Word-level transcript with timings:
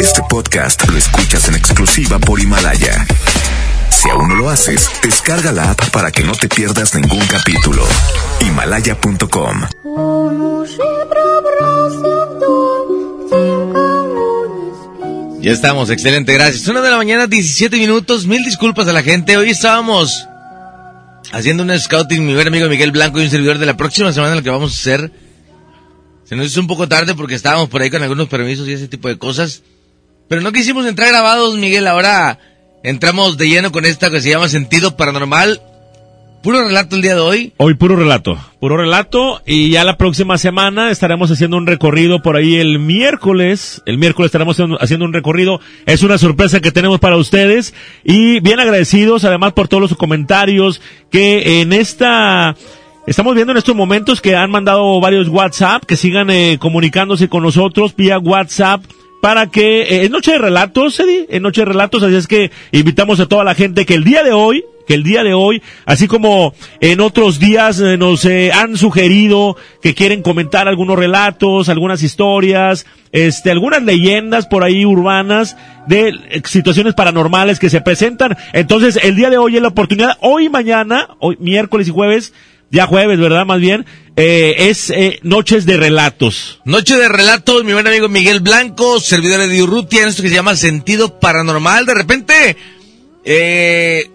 Este 0.00 0.22
podcast 0.28 0.88
lo 0.88 0.96
escuchas 0.96 1.48
en 1.48 1.54
exclusiva 1.56 2.18
por 2.18 2.40
Himalaya. 2.40 3.04
Si 3.90 4.08
aún 4.08 4.28
no 4.28 4.36
lo 4.36 4.50
haces, 4.50 4.88
descarga 5.02 5.50
la 5.50 5.72
app 5.72 5.90
para 5.90 6.12
que 6.12 6.22
no 6.22 6.32
te 6.32 6.48
pierdas 6.48 6.94
ningún 6.94 7.24
capítulo. 7.26 7.84
Himalaya.com 8.40 9.62
Ya 15.40 15.52
estamos, 15.52 15.90
excelente, 15.90 16.32
gracias. 16.32 16.66
Una 16.68 16.80
de 16.80 16.90
la 16.90 16.96
mañana, 16.96 17.26
17 17.26 17.76
minutos. 17.76 18.26
Mil 18.26 18.44
disculpas 18.44 18.86
a 18.88 18.92
la 18.92 19.02
gente. 19.02 19.36
Hoy 19.36 19.50
estábamos 19.50 20.26
haciendo 21.32 21.64
un 21.64 21.78
scouting, 21.78 22.24
mi 22.24 22.34
buen 22.34 22.46
amigo 22.46 22.68
Miguel 22.68 22.92
Blanco 22.92 23.20
y 23.20 23.24
un 23.24 23.30
servidor 23.30 23.58
de 23.58 23.66
la 23.66 23.76
próxima 23.76 24.12
semana, 24.12 24.36
lo 24.36 24.42
que 24.42 24.50
vamos 24.50 24.72
a 24.72 24.74
hacer. 24.80 25.23
Se 26.24 26.36
nos 26.36 26.46
hizo 26.46 26.60
un 26.60 26.66
poco 26.66 26.88
tarde 26.88 27.14
porque 27.14 27.34
estábamos 27.34 27.68
por 27.68 27.82
ahí 27.82 27.90
con 27.90 28.02
algunos 28.02 28.28
permisos 28.28 28.66
y 28.68 28.72
ese 28.72 28.88
tipo 28.88 29.08
de 29.08 29.18
cosas. 29.18 29.62
Pero 30.28 30.40
no 30.40 30.52
quisimos 30.52 30.86
entrar 30.86 31.08
grabados, 31.08 31.56
Miguel. 31.56 31.86
Ahora 31.86 32.38
entramos 32.82 33.36
de 33.36 33.48
lleno 33.48 33.72
con 33.72 33.84
esta 33.84 34.10
que 34.10 34.20
se 34.20 34.30
llama 34.30 34.48
Sentido 34.48 34.96
Paranormal. 34.96 35.60
Puro 36.42 36.62
relato 36.62 36.96
el 36.96 37.00
día 37.02 37.14
de 37.14 37.20
hoy. 37.22 37.52
Hoy 37.56 37.72
puro 37.72 37.96
relato, 37.96 38.38
puro 38.60 38.76
relato 38.76 39.40
y 39.46 39.70
ya 39.70 39.82
la 39.82 39.96
próxima 39.96 40.36
semana 40.36 40.90
estaremos 40.90 41.30
haciendo 41.30 41.56
un 41.56 41.66
recorrido 41.66 42.20
por 42.20 42.36
ahí 42.36 42.56
el 42.56 42.78
miércoles. 42.78 43.80
El 43.86 43.96
miércoles 43.96 44.28
estaremos 44.28 44.58
haciendo 44.78 45.06
un 45.06 45.14
recorrido. 45.14 45.60
Es 45.86 46.02
una 46.02 46.18
sorpresa 46.18 46.60
que 46.60 46.70
tenemos 46.70 47.00
para 47.00 47.16
ustedes 47.16 47.72
y 48.04 48.40
bien 48.40 48.60
agradecidos 48.60 49.24
además 49.24 49.54
por 49.54 49.68
todos 49.68 49.80
los 49.80 49.96
comentarios 49.96 50.82
que 51.10 51.62
en 51.62 51.72
esta 51.72 52.56
Estamos 53.06 53.34
viendo 53.34 53.52
en 53.52 53.58
estos 53.58 53.76
momentos 53.76 54.22
que 54.22 54.34
han 54.34 54.50
mandado 54.50 54.98
varios 54.98 55.28
WhatsApp, 55.28 55.84
que 55.84 55.94
sigan 55.94 56.30
eh, 56.30 56.56
comunicándose 56.58 57.28
con 57.28 57.42
nosotros 57.42 57.94
vía 57.94 58.18
WhatsApp 58.18 58.82
para 59.20 59.50
que 59.50 59.82
eh, 59.82 60.04
en 60.06 60.12
Noche 60.12 60.32
de 60.32 60.38
Relatos, 60.38 60.98
Eddie, 61.00 61.26
en 61.28 61.42
Noche 61.42 61.60
de 61.60 61.66
Relatos, 61.66 62.02
así 62.02 62.14
es 62.14 62.26
que 62.26 62.50
invitamos 62.72 63.20
a 63.20 63.26
toda 63.26 63.44
la 63.44 63.54
gente 63.54 63.84
que 63.84 63.92
el 63.92 64.04
día 64.04 64.22
de 64.22 64.32
hoy, 64.32 64.64
que 64.86 64.94
el 64.94 65.02
día 65.02 65.22
de 65.22 65.34
hoy, 65.34 65.62
así 65.84 66.08
como 66.08 66.54
en 66.80 67.00
otros 67.02 67.38
días 67.38 67.78
eh, 67.78 67.98
nos 67.98 68.24
han 68.24 68.78
sugerido 68.78 69.58
que 69.82 69.94
quieren 69.94 70.22
comentar 70.22 70.66
algunos 70.66 70.98
relatos, 70.98 71.68
algunas 71.68 72.02
historias, 72.02 72.86
este, 73.12 73.50
algunas 73.50 73.82
leyendas 73.82 74.46
por 74.46 74.64
ahí 74.64 74.86
urbanas 74.86 75.58
de 75.86 76.42
situaciones 76.46 76.94
paranormales 76.94 77.58
que 77.58 77.68
se 77.68 77.82
presentan. 77.82 78.34
Entonces, 78.54 78.98
el 79.02 79.14
día 79.14 79.28
de 79.28 79.36
hoy 79.36 79.56
es 79.56 79.62
la 79.62 79.68
oportunidad, 79.68 80.16
hoy 80.22 80.48
mañana, 80.48 81.10
hoy 81.18 81.36
miércoles 81.38 81.86
y 81.88 81.90
jueves, 81.90 82.32
ya 82.74 82.86
jueves, 82.86 83.18
¿verdad? 83.18 83.46
Más 83.46 83.60
bien, 83.60 83.86
eh, 84.16 84.56
es 84.58 84.90
eh, 84.90 85.20
Noches 85.22 85.64
de 85.64 85.76
Relatos. 85.76 86.60
Noche 86.64 86.96
de 86.96 87.08
Relatos, 87.08 87.64
mi 87.64 87.72
buen 87.72 87.86
amigo 87.86 88.08
Miguel 88.08 88.40
Blanco, 88.40 89.00
servidor 89.00 89.46
de 89.46 89.62
Urrutia, 89.62 90.02
en 90.02 90.08
esto 90.08 90.22
que 90.22 90.28
se 90.28 90.34
llama 90.34 90.56
Sentido 90.56 91.20
Paranormal. 91.20 91.86
De 91.86 91.94
repente, 91.94 92.56
eh, 93.24 94.10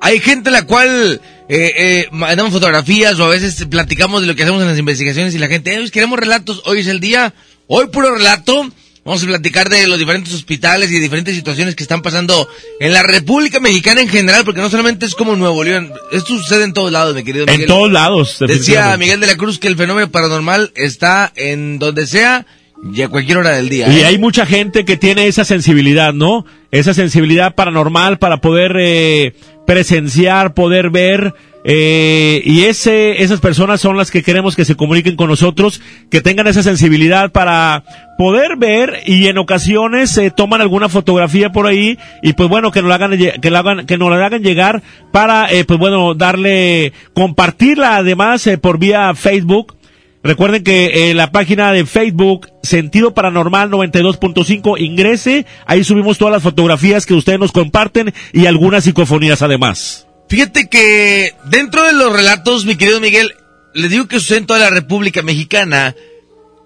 hay 0.00 0.20
gente 0.20 0.48
a 0.48 0.52
la 0.52 0.66
cual 0.66 1.20
eh, 1.48 1.72
eh, 1.76 2.08
mandamos 2.12 2.52
fotografías 2.54 3.20
o 3.20 3.24
a 3.24 3.28
veces 3.28 3.62
platicamos 3.66 4.22
de 4.22 4.26
lo 4.26 4.34
que 4.34 4.42
hacemos 4.42 4.62
en 4.62 4.68
las 4.68 4.78
investigaciones 4.78 5.34
y 5.34 5.38
la 5.38 5.48
gente, 5.48 5.74
eh, 5.74 5.90
queremos 5.90 6.18
relatos, 6.18 6.62
hoy 6.64 6.80
es 6.80 6.86
el 6.86 6.98
día, 6.98 7.34
hoy 7.66 7.88
puro 7.88 8.14
relato. 8.14 8.68
Vamos 9.04 9.24
a 9.24 9.26
platicar 9.26 9.68
de 9.68 9.88
los 9.88 9.98
diferentes 9.98 10.32
hospitales 10.32 10.90
y 10.92 11.00
diferentes 11.00 11.34
situaciones 11.34 11.74
que 11.74 11.82
están 11.82 12.02
pasando 12.02 12.48
en 12.78 12.92
la 12.92 13.02
República 13.02 13.58
Mexicana 13.58 14.00
en 14.00 14.08
general, 14.08 14.44
porque 14.44 14.60
no 14.60 14.70
solamente 14.70 15.06
es 15.06 15.16
como 15.16 15.34
Nuevo 15.34 15.64
León, 15.64 15.92
esto 16.12 16.38
sucede 16.38 16.62
en 16.62 16.72
todos 16.72 16.92
lados, 16.92 17.12
mi 17.12 17.24
querido 17.24 17.46
Miguel. 17.46 17.62
En 17.62 17.66
todos 17.66 17.90
lados. 17.90 18.36
Decía 18.38 18.96
Miguel 18.96 19.18
de 19.18 19.26
la 19.26 19.36
Cruz 19.36 19.58
que 19.58 19.66
el 19.66 19.76
fenómeno 19.76 20.08
paranormal 20.08 20.70
está 20.76 21.32
en 21.34 21.80
donde 21.80 22.06
sea 22.06 22.46
y 22.94 23.02
a 23.02 23.08
cualquier 23.08 23.38
hora 23.38 23.50
del 23.50 23.68
día. 23.68 23.88
Y 23.88 24.00
¿eh? 24.00 24.06
hay 24.06 24.18
mucha 24.18 24.46
gente 24.46 24.84
que 24.84 24.96
tiene 24.96 25.26
esa 25.26 25.44
sensibilidad, 25.44 26.12
¿no? 26.12 26.44
Esa 26.70 26.94
sensibilidad 26.94 27.56
paranormal 27.56 28.18
para 28.18 28.40
poder 28.40 28.76
eh, 28.78 29.34
presenciar, 29.66 30.54
poder 30.54 30.90
ver. 30.90 31.34
Eh, 31.64 32.42
y 32.44 32.64
ese, 32.64 33.22
esas 33.22 33.40
personas 33.40 33.80
son 33.80 33.96
las 33.96 34.10
que 34.10 34.22
queremos 34.22 34.56
que 34.56 34.64
se 34.64 34.74
comuniquen 34.74 35.14
con 35.14 35.28
nosotros, 35.28 35.80
que 36.10 36.20
tengan 36.20 36.48
esa 36.48 36.62
sensibilidad 36.62 37.30
para 37.30 37.84
poder 38.18 38.56
ver 38.56 39.02
y 39.06 39.28
en 39.28 39.38
ocasiones 39.38 40.10
se 40.10 40.30
toman 40.30 40.60
alguna 40.60 40.88
fotografía 40.88 41.50
por 41.50 41.66
ahí 41.66 41.98
y 42.22 42.32
pues 42.32 42.48
bueno 42.48 42.72
que 42.72 42.82
nos 42.82 42.88
la 42.88 42.96
hagan 42.96 43.16
que 43.16 43.50
la 43.50 43.60
hagan 43.60 43.86
que 43.86 43.96
nos 43.96 44.10
la 44.10 44.26
hagan 44.26 44.42
llegar 44.42 44.82
para 45.12 45.50
eh, 45.52 45.64
pues 45.64 45.78
bueno 45.78 46.14
darle 46.14 46.92
compartirla 47.14 47.96
además 47.96 48.46
eh, 48.46 48.58
por 48.58 48.78
vía 48.78 49.14
Facebook 49.14 49.76
Recuerden 50.24 50.62
que 50.62 51.10
en 51.10 51.16
la 51.16 51.32
página 51.32 51.72
de 51.72 51.84
Facebook, 51.84 52.48
Sentido 52.62 53.12
Paranormal 53.12 53.70
92.5, 53.70 54.80
ingrese, 54.80 55.46
ahí 55.66 55.82
subimos 55.82 56.16
todas 56.16 56.32
las 56.32 56.44
fotografías 56.44 57.06
que 57.06 57.14
ustedes 57.14 57.40
nos 57.40 57.50
comparten 57.50 58.14
y 58.32 58.46
algunas 58.46 58.84
psicofonías 58.84 59.42
además. 59.42 60.06
Fíjate 60.32 60.66
que 60.66 61.34
dentro 61.44 61.84
de 61.84 61.92
los 61.92 62.10
relatos, 62.10 62.64
mi 62.64 62.76
querido 62.76 63.00
Miguel, 63.00 63.34
les 63.74 63.90
digo 63.90 64.08
que 64.08 64.18
sucede 64.18 64.38
en 64.38 64.46
toda 64.46 64.60
la 64.60 64.70
República 64.70 65.20
Mexicana, 65.20 65.94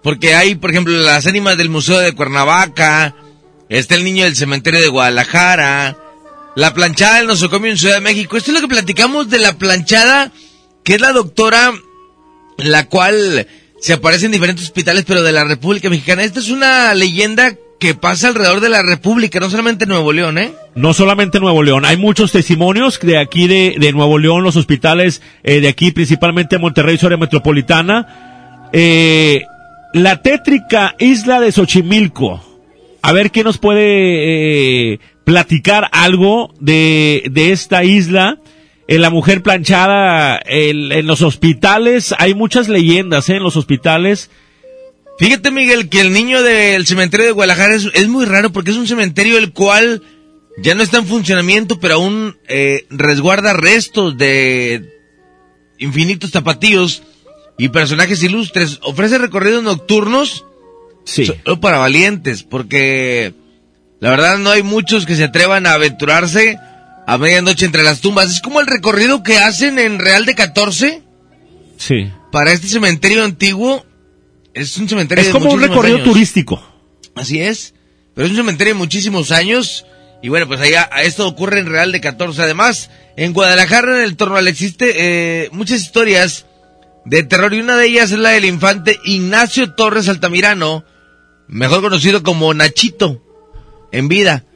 porque 0.05 0.37
hay, 0.37 0.55
por 0.55 0.71
ejemplo, 0.71 0.97
las 0.97 1.27
ánimas 1.27 1.59
del 1.59 1.69
Museo 1.69 1.99
de 1.99 2.13
Cuernavaca, 2.13 3.17
está 3.69 3.97
el 3.97 4.05
niño 4.05 4.23
del 4.23 4.37
cementerio 4.37 4.81
de 4.81 4.87
Guadalajara, 4.87 5.99
la 6.55 6.75
planchada 6.75 7.17
del 7.17 7.27
nosocomio 7.27 7.73
en 7.73 7.77
Ciudad 7.77 7.97
de 7.97 8.03
México. 8.03 8.37
Esto 8.37 8.53
es 8.53 8.55
lo 8.55 8.61
que 8.61 8.73
platicamos 8.73 9.31
de 9.31 9.41
la 9.41 9.59
planchada, 9.59 10.31
que 10.85 10.95
es 10.95 11.01
la 11.01 11.11
doctora 11.11 11.75
la 12.59 12.89
cual 12.89 13.49
se 13.81 13.95
aparece 13.95 14.27
en 14.27 14.33
diferentes 14.33 14.65
hospitales, 14.65 15.05
pero 15.05 15.25
de 15.25 15.33
la 15.33 15.43
República 15.43 15.91
Mexicana. 15.91 16.23
Esta 16.23 16.39
es 16.39 16.51
una 16.51 16.95
leyenda 16.95 17.57
que 17.87 17.95
pasa 17.95 18.27
alrededor 18.27 18.59
de 18.59 18.69
la 18.69 18.83
República, 18.83 19.39
no 19.39 19.49
solamente 19.49 19.85
en 19.85 19.91
Nuevo 19.91 20.13
León, 20.13 20.39
¿eh? 20.39 20.51
No 20.75 20.93
solamente 20.93 21.39
Nuevo 21.39 21.63
León, 21.63 21.85
hay 21.85 21.97
muchos 21.97 22.33
testimonios 22.33 22.99
de 22.99 23.17
aquí 23.17 23.47
de, 23.47 23.77
de 23.79 23.93
Nuevo 23.93 24.19
León, 24.19 24.43
los 24.43 24.57
hospitales 24.57 25.23
eh, 25.45 25.61
de 25.61 25.69
aquí, 25.69 25.93
principalmente 25.93 26.59
Monterrey, 26.59 26.99
área 27.01 27.17
metropolitana. 27.17 28.69
Eh, 28.73 29.45
la 29.93 30.21
tétrica 30.21 30.97
isla 30.99 31.39
de 31.39 31.53
Xochimilco. 31.53 32.43
A 33.03 33.13
ver 33.13 33.31
quién 33.31 33.45
nos 33.45 33.59
puede 33.59 34.95
eh, 34.95 34.99
platicar 35.23 35.89
algo 35.93 36.53
de, 36.59 37.23
de 37.31 37.53
esta 37.53 37.85
isla 37.85 38.39
en 38.89 39.01
la 39.01 39.11
mujer 39.11 39.43
planchada, 39.43 40.39
el, 40.39 40.91
en 40.91 41.07
los 41.07 41.23
hospitales, 41.23 42.15
hay 42.19 42.35
muchas 42.35 42.69
leyendas 42.69 43.29
¿eh? 43.29 43.37
en 43.37 43.45
los 43.45 43.57
hospitales. 43.57 44.29
Fíjate, 45.19 45.51
Miguel, 45.51 45.89
que 45.89 46.01
el 46.01 46.13
niño 46.13 46.43
del 46.43 46.87
cementerio 46.87 47.27
de 47.27 47.33
Guadalajara 47.33 47.75
es, 47.75 47.89
es, 47.95 48.09
muy 48.09 48.27
raro 48.27 48.53
porque 48.53 48.71
es 48.71 48.77
un 48.77 48.87
cementerio 48.87 49.39
el 49.39 49.53
cual 49.53 50.03
ya 50.59 50.75
no 50.75 50.83
está 50.83 50.99
en 50.99 51.07
funcionamiento, 51.07 51.81
pero 51.81 51.95
aún 51.95 52.37
eh, 52.49 52.87
resguarda 52.91 53.53
restos 53.53 54.17
de 54.17 54.93
infinitos 55.79 56.33
tapatíos 56.33 57.03
y 57.59 57.69
personajes 57.69 58.23
ilustres. 58.23 58.79
Ofrece 58.83 59.19
recorridos 59.19 59.63
nocturnos 59.63 60.45
sí. 61.05 61.27
solo 61.27 61.61
para 61.61 61.79
valientes, 61.79 62.43
porque 62.43 63.35
la 64.01 64.11
verdad 64.11 64.39
no 64.39 64.51
hay 64.51 64.63
muchos 64.63 65.07
que 65.07 65.17
se 65.17 65.25
atrevan 65.25 65.67
a 65.67 65.75
aventurarse 65.75 66.59
a 67.07 67.19
medianoche 67.19 67.65
entre 67.65 67.83
las 67.83 68.01
tumbas. 68.01 68.31
Es 68.31 68.41
como 68.41 68.61
el 68.61 68.67
recorrido 68.67 69.23
que 69.23 69.39
hacen 69.39 69.79
en 69.79 69.99
Real 69.99 70.27
de 70.27 70.35
14. 70.35 71.03
Sí. 71.79 72.11
Para 72.33 72.53
este 72.53 72.69
cementerio 72.69 73.25
antiguo. 73.25 73.86
Es 74.57 74.79
un 74.79 74.89
cementerio 74.89 75.23
Es 75.23 75.31
como 75.31 75.51
un 75.51 75.61
recorrido 75.61 75.97
años. 75.97 76.09
turístico. 76.09 76.63
Así 77.15 77.43
es. 77.43 77.75
Pero 78.15 78.25
es 78.25 78.31
un 78.31 78.39
cementerio 78.39 78.73
de 78.73 78.79
muchísimos 78.79 79.31
años. 79.31 79.85
Y 80.23 80.31
bueno, 80.31 80.47
pues 80.47 80.61
allá 80.61 80.89
esto 81.03 81.29
ocurre 81.29 81.61
en 81.61 81.67
Real 81.67 81.93
de 81.93 82.01
14. 82.01 82.41
Además, 82.41 82.91
en 83.19 83.35
Guadalajara, 83.35 83.99
en 83.99 84.05
el 84.05 84.17
Tornal, 84.17 84.49
existe 84.49 84.95
eh, 84.97 85.51
muchas 85.53 85.83
historias 85.83 86.47
de 87.05 87.23
terror. 87.23 87.53
Y 87.53 87.61
una 87.61 87.77
de 87.77 87.87
ellas 87.87 88.13
es 88.13 88.19
la 88.19 88.31
del 88.31 88.47
infante 88.47 88.99
Ignacio 89.05 89.75
Torres 89.75 90.09
Altamirano. 90.09 90.85
Mejor 91.49 91.83
conocido 91.83 92.23
como 92.23 92.55
Nachito. 92.55 93.23
En 93.93 94.09
vida. 94.09 94.47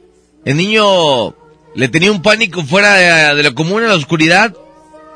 El 0.47 0.57
niño 0.57 1.37
le 1.75 1.89
tenía 1.89 2.11
un 2.11 2.23
pánico 2.23 2.65
fuera 2.65 2.95
de, 2.95 3.37
de, 3.37 3.43
lo 3.43 3.55
común 3.55 3.83
en 3.83 3.91
la 3.91 3.97
oscuridad 3.97 4.57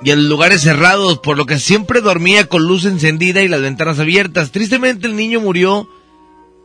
y 0.03 0.11
en 0.11 0.29
lugares 0.29 0.63
cerrados, 0.63 1.19
por 1.19 1.37
lo 1.37 1.47
que 1.47 1.59
siempre 1.59 2.01
dormía 2.01 2.47
con 2.47 2.65
luz 2.65 2.85
encendida 2.85 3.43
y 3.43 3.49
las 3.49 3.63
ventanas 3.63 3.99
abiertas. 3.99 4.51
Tristemente 4.51 5.07
el 5.07 5.17
niño 5.17 5.41
murió 5.41 5.89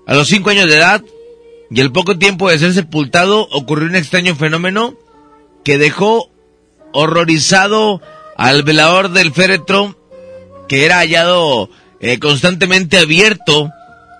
a 0.07 0.13
los 0.13 0.27
cinco 0.27 0.49
años 0.49 0.67
de 0.67 0.77
edad 0.77 1.03
y 1.71 1.81
al 1.81 1.91
poco 1.91 2.17
tiempo 2.17 2.49
de 2.49 2.59
ser 2.59 2.73
sepultado 2.73 3.47
ocurrió 3.51 3.87
un 3.87 3.95
extraño 3.95 4.35
fenómeno 4.35 4.95
que 5.63 5.77
dejó 5.77 6.29
horrorizado 6.93 8.01
al 8.37 8.63
velador 8.63 9.11
del 9.11 9.31
féretro 9.31 9.95
que 10.67 10.85
era 10.85 10.97
hallado 10.97 11.69
eh, 11.99 12.19
constantemente 12.19 12.97
abierto 12.97 13.69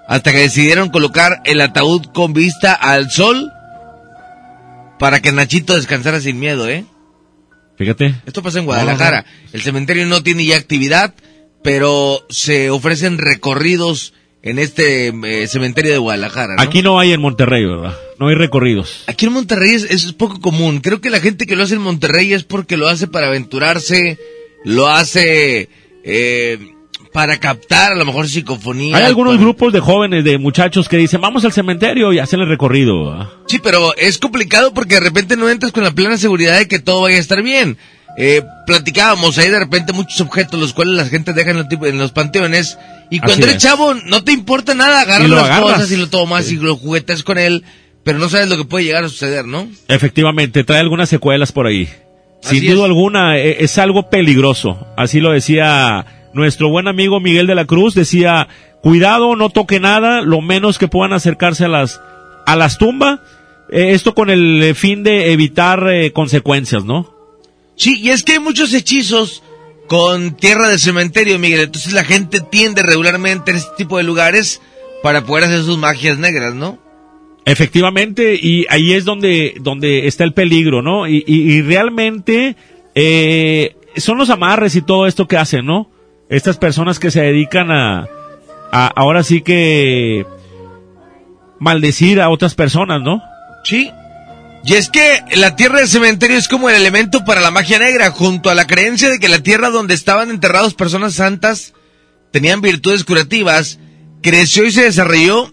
hasta 0.08 0.32
que 0.32 0.40
decidieron 0.40 0.90
colocar 0.90 1.42
el 1.46 1.62
ataúd 1.62 2.06
con 2.14 2.34
vista 2.34 2.74
al 2.74 3.10
sol 3.10 3.52
para 4.98 5.22
que 5.22 5.32
Nachito 5.32 5.76
descansara 5.76 6.20
sin 6.20 6.40
miedo, 6.40 6.68
¿eh? 6.68 6.84
Fíjate. 7.80 8.14
Esto 8.26 8.44
pasa 8.44 8.60
en 8.60 8.66
Guadalajara. 8.66 9.26
El 9.54 9.62
cementerio 9.62 10.06
no 10.06 10.22
tiene 10.22 10.46
ya 10.46 10.58
actividad, 10.58 11.16
pero 11.64 12.26
se 12.30 12.70
ofrecen 12.72 13.18
recorridos 13.18 14.14
en 14.42 14.60
este 14.60 15.08
eh, 15.08 15.48
cementerio 15.48 15.94
de 15.94 15.98
Guadalajara. 15.98 16.56
¿no? 16.56 16.62
Aquí 16.62 16.82
no 16.82 17.00
hay 17.00 17.14
en 17.14 17.22
Monterrey, 17.22 17.66
¿verdad? 17.66 17.98
No 18.20 18.28
hay 18.28 18.36
recorridos. 18.36 19.06
Aquí 19.08 19.28
en 19.28 19.32
Monterrey 19.32 19.76
es, 19.76 19.86
es 19.86 20.12
poco 20.12 20.42
común. 20.42 20.82
Creo 20.82 21.00
que 21.00 21.10
la 21.10 21.22
gente 21.22 21.48
que 21.48 21.56
lo 21.56 21.64
hace 21.64 21.76
en 21.76 21.82
Monterrey 21.82 22.34
es 22.34 22.44
porque 22.44 22.76
lo 22.76 22.90
hace 22.90 23.08
para 23.08 23.28
aventurarse, 23.28 24.20
lo 24.66 24.90
hace 24.90 25.70
eh, 26.04 26.60
para 27.14 27.40
captar 27.40 27.94
a 27.94 27.96
lo 27.96 28.06
mejor 28.06 28.28
psicofonía. 28.28 28.96
Hay 28.98 29.04
algunos 29.04 29.34
para- 29.34 29.42
grupos 29.44 29.74
de 29.74 29.80
jóvenes, 29.80 30.24
de 30.24 30.38
muchachos 30.38 30.88
que 30.88 30.98
dicen, 30.98 31.22
vamos 31.22 31.44
al 31.46 31.52
cementerio 31.52 32.14
y 32.14 32.20
hacen 32.20 32.40
el 32.42 32.48
recorrido. 32.48 33.10
¿verdad? 33.12 33.30
Sí, 33.48 33.60
pero 33.64 33.96
es 33.98 34.18
complicado 34.18 34.74
porque 34.74 34.96
de 34.96 35.02
repente 35.02 35.36
no 35.36 35.50
entras 35.50 35.72
con 35.72 35.84
la 35.84 35.92
plena 35.92 36.18
seguridad 36.18 36.58
de 36.58 36.68
que 36.68 36.80
todo 36.80 37.02
vaya 37.02 37.18
a 37.18 37.20
estar 37.20 37.42
bien. 37.42 37.78
Eh, 38.18 38.42
platicábamos 38.66 39.38
ahí 39.38 39.50
de 39.50 39.60
repente 39.60 39.94
muchos 39.94 40.20
objetos 40.22 40.60
los 40.60 40.74
cuales 40.74 40.96
la 40.96 41.06
gente 41.06 41.32
deja 41.34 41.52
en 41.52 41.58
los, 41.58 41.68
en 41.72 41.98
los 42.00 42.12
panteones 42.12 42.78
y 43.10 43.20
cuando 43.20 43.34
Así 43.36 43.44
eres 43.44 43.56
es. 43.58 43.64
chavo 43.64 43.94
no 43.94 44.24
te 44.24 44.32
importa 44.32 44.74
nada, 44.74 45.02
agarras 45.02 45.30
las 45.30 45.44
agarras. 45.46 45.62
cosas 45.74 45.92
y 45.92 45.96
lo 45.98 46.10
tomas 46.10 46.46
Sí. 46.46 46.56
y 46.56 46.58
lo 46.58 46.76
juguetes 46.76 47.24
con 47.24 47.38
él, 47.38 47.64
pero 48.04 48.18
no 48.20 48.28
sabes 48.28 48.50
lo 48.50 48.58
que 48.58 48.66
puede 48.66 48.84
llegar 48.86 49.04
a 49.04 49.10
suceder, 49.10 49.46
¿no? 49.46 49.68
Efectivamente, 49.88 50.64
trae 50.64 50.80
algunas 50.80 51.08
secuelas 51.08 51.52
por 51.52 51.68
ahí. 51.68 51.88
Así 52.44 52.60
Sin 52.60 52.72
duda 52.72 52.86
es. 52.86 52.90
alguna, 52.90 53.38
e- 53.38 53.64
es 53.64 53.78
algo 53.78 54.10
peligroso. 54.10 54.88
Así 54.98 55.20
lo 55.20 55.32
decía 55.32 56.06
nuestro 56.40 56.70
buen 56.70 56.88
amigo 56.88 57.20
Miguel 57.20 57.48
de 57.48 57.56
la 57.56 57.66
Cruz. 57.66 57.94
Decía, 57.94 58.48
cuidado, 58.82 59.36
no 59.36 59.50
toque 59.50 59.80
nada, 59.80 60.22
lo 60.22 60.42
menos 60.42 60.78
que 60.78 60.88
puedan 60.88 61.14
acercarse 61.14 61.66
a 61.66 61.70
las, 61.70 62.02
a 62.46 62.56
las 62.56 62.78
tumbas. 62.78 63.20
Eh, 63.72 63.92
esto 63.94 64.16
con 64.16 64.30
el 64.30 64.64
eh, 64.64 64.74
fin 64.74 65.04
de 65.04 65.32
evitar 65.32 65.88
eh, 65.92 66.12
consecuencias, 66.12 66.86
¿no? 66.86 67.14
Sí, 67.76 68.00
y 68.02 68.10
es 68.10 68.24
que 68.24 68.34
hay 68.34 68.40
muchos 68.40 68.74
hechizos 68.74 69.44
con 69.88 70.36
tierra 70.36 70.70
de 70.70 70.78
cementerio, 70.80 71.38
Miguel. 71.40 71.62
Entonces 71.62 71.94
la 71.94 72.04
gente 72.04 72.42
tiende 72.42 72.82
regularmente 72.84 73.52
en 73.52 73.58
este 73.58 73.72
tipo 73.78 73.98
de 73.98 74.04
lugares 74.04 74.62
para 75.04 75.24
poder 75.24 75.46
hacer 75.46 75.64
sus 75.64 75.78
magias 75.78 76.18
negras, 76.18 76.54
¿no? 76.56 76.78
Efectivamente, 77.46 78.36
y 78.36 78.66
ahí 78.70 78.94
es 78.94 79.06
donde, 79.06 79.56
donde 79.62 80.08
está 80.08 80.24
el 80.24 80.34
peligro, 80.34 80.82
¿no? 80.82 81.08
Y, 81.08 81.24
y- 81.26 81.52
y 81.54 81.62
realmente 81.62 82.56
eh, 82.94 83.76
son 83.96 84.18
los 84.18 84.30
amarres 84.30 84.76
y 84.76 84.82
todo 84.82 85.08
esto 85.08 85.28
que 85.28 85.38
hacen, 85.38 85.66
¿no? 85.66 85.90
Estas 86.30 86.58
personas 86.58 87.00
que 87.00 87.12
se 87.12 87.22
dedican 87.22 87.72
a, 87.72 88.08
ahora 88.72 89.24
sí 89.24 89.42
que 89.42 90.26
maldecir 91.60 92.22
a 92.22 92.30
otras 92.30 92.56
personas, 92.56 93.02
¿no? 93.02 93.22
Sí. 93.64 93.92
Y 94.64 94.74
es 94.76 94.90
que 94.90 95.22
la 95.36 95.56
tierra 95.56 95.80
de 95.80 95.88
cementerio 95.88 96.38
es 96.38 96.48
como 96.48 96.70
el 96.70 96.76
elemento 96.76 97.24
para 97.26 97.42
la 97.42 97.50
magia 97.52 97.80
negra, 97.80 98.12
junto 98.12 98.50
a 98.50 98.56
la 98.56 98.68
creencia 98.68 99.10
de 99.10 99.20
que 99.20 99.30
la 99.30 99.40
tierra 99.42 99.70
donde 99.70 99.94
estaban 99.94 100.30
enterrados 100.30 100.74
personas 100.74 101.16
santas 101.16 101.74
tenían 102.32 102.62
virtudes 102.62 103.04
curativas, 103.06 103.80
creció 104.22 104.66
y 104.66 104.72
se 104.72 104.84
desarrolló 104.84 105.52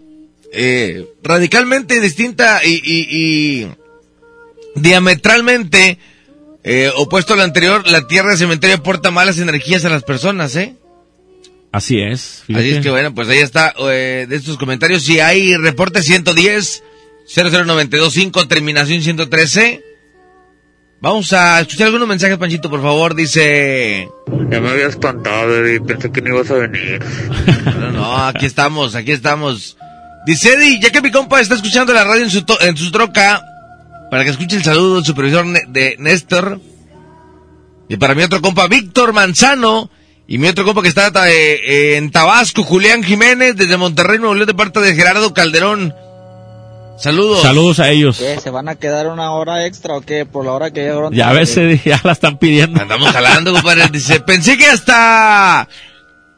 eh, 0.52 1.06
radicalmente 1.22 2.00
distinta 2.00 2.60
y- 2.64 2.80
y 2.84 3.68
diametralmente 4.74 5.98
eh, 6.66 6.90
opuesto 6.96 7.32
a 7.32 7.36
lo 7.36 7.42
anterior, 7.44 7.86
la 7.88 8.06
tierra 8.06 8.32
de 8.32 8.36
cementerio 8.36 8.76
aporta 8.76 9.10
malas 9.10 9.38
energías 9.38 9.84
a 9.84 9.88
las 9.88 10.02
personas, 10.02 10.54
¿eh? 10.56 10.74
Así 11.72 11.98
es. 12.00 12.42
Así 12.44 12.52
es 12.54 12.58
fíjate. 12.64 12.80
que 12.82 12.90
bueno, 12.90 13.14
pues 13.14 13.28
ahí 13.28 13.38
está 13.38 13.74
eh, 13.90 14.26
de 14.28 14.36
estos 14.36 14.56
comentarios. 14.58 15.02
Si 15.02 15.20
hay 15.20 15.56
reporte 15.56 16.02
110 16.02 16.82
00925 17.34 18.46
terminación 18.48 19.02
113. 19.02 19.82
Vamos 21.02 21.32
a 21.34 21.60
escuchar 21.60 21.86
algunos 21.88 22.08
mensajes, 22.08 22.38
Panchito, 22.38 22.70
por 22.70 22.80
favor. 22.80 23.14
Dice... 23.14 24.08
Ya 24.50 24.60
me 24.60 24.70
había 24.70 24.86
espantado 24.86 25.68
y 25.70 25.78
pensé 25.80 26.10
que 26.10 26.22
no 26.22 26.34
ibas 26.36 26.50
a 26.50 26.54
venir. 26.54 27.00
No, 27.78 27.90
no, 27.92 28.16
aquí 28.26 28.46
estamos, 28.46 28.94
aquí 28.94 29.12
estamos. 29.12 29.76
Dice 30.26 30.54
Eddie, 30.54 30.80
ya 30.80 30.90
que 30.90 31.02
mi 31.02 31.10
compa 31.10 31.40
está 31.40 31.54
escuchando 31.54 31.92
la 31.92 32.04
radio 32.04 32.24
en 32.24 32.30
su, 32.30 32.42
to- 32.42 32.60
en 32.62 32.76
su 32.76 32.90
troca, 32.90 33.42
para 34.16 34.24
que 34.24 34.30
escuche 34.30 34.56
el 34.56 34.64
saludo 34.64 34.94
del 34.94 35.04
supervisor 35.04 35.44
de 35.68 35.96
Néstor. 35.98 36.58
Y 37.86 37.98
para 37.98 38.14
mi 38.14 38.22
otro 38.22 38.40
compa, 38.40 38.66
Víctor 38.66 39.12
Manzano. 39.12 39.90
Y 40.26 40.38
mi 40.38 40.48
otro 40.48 40.64
compa 40.64 40.80
que 40.80 40.88
está 40.88 41.10
eh, 41.30 41.32
eh, 41.34 41.96
en 41.98 42.10
Tabasco, 42.10 42.64
Julián 42.64 43.02
Jiménez, 43.02 43.56
desde 43.56 43.76
Monterrey, 43.76 44.18
Nuevo 44.18 44.34
León, 44.34 44.46
de 44.46 44.54
parte 44.54 44.80
de 44.80 44.94
Gerardo 44.94 45.34
Calderón. 45.34 45.94
Saludos. 46.96 47.42
Saludos 47.42 47.78
a 47.78 47.90
ellos. 47.90 48.16
¿Qué? 48.16 48.40
¿Se 48.40 48.48
van 48.48 48.70
a 48.70 48.76
quedar 48.76 49.08
una 49.08 49.32
hora 49.32 49.66
extra 49.66 49.94
o 49.94 50.00
qué? 50.00 50.24
Por 50.24 50.46
la 50.46 50.52
hora 50.52 50.70
que 50.70 50.80
llegaron. 50.80 51.12
Ya 51.12 51.28
a 51.28 51.34
veces 51.34 51.84
ya 51.84 52.00
la 52.02 52.12
están 52.12 52.38
pidiendo. 52.38 52.80
Andamos 52.80 53.12
jalando, 53.12 53.52
compadre. 53.52 53.86
Dice, 53.92 54.20
pensé 54.20 54.56
que 54.56 54.64
hasta 54.64 55.68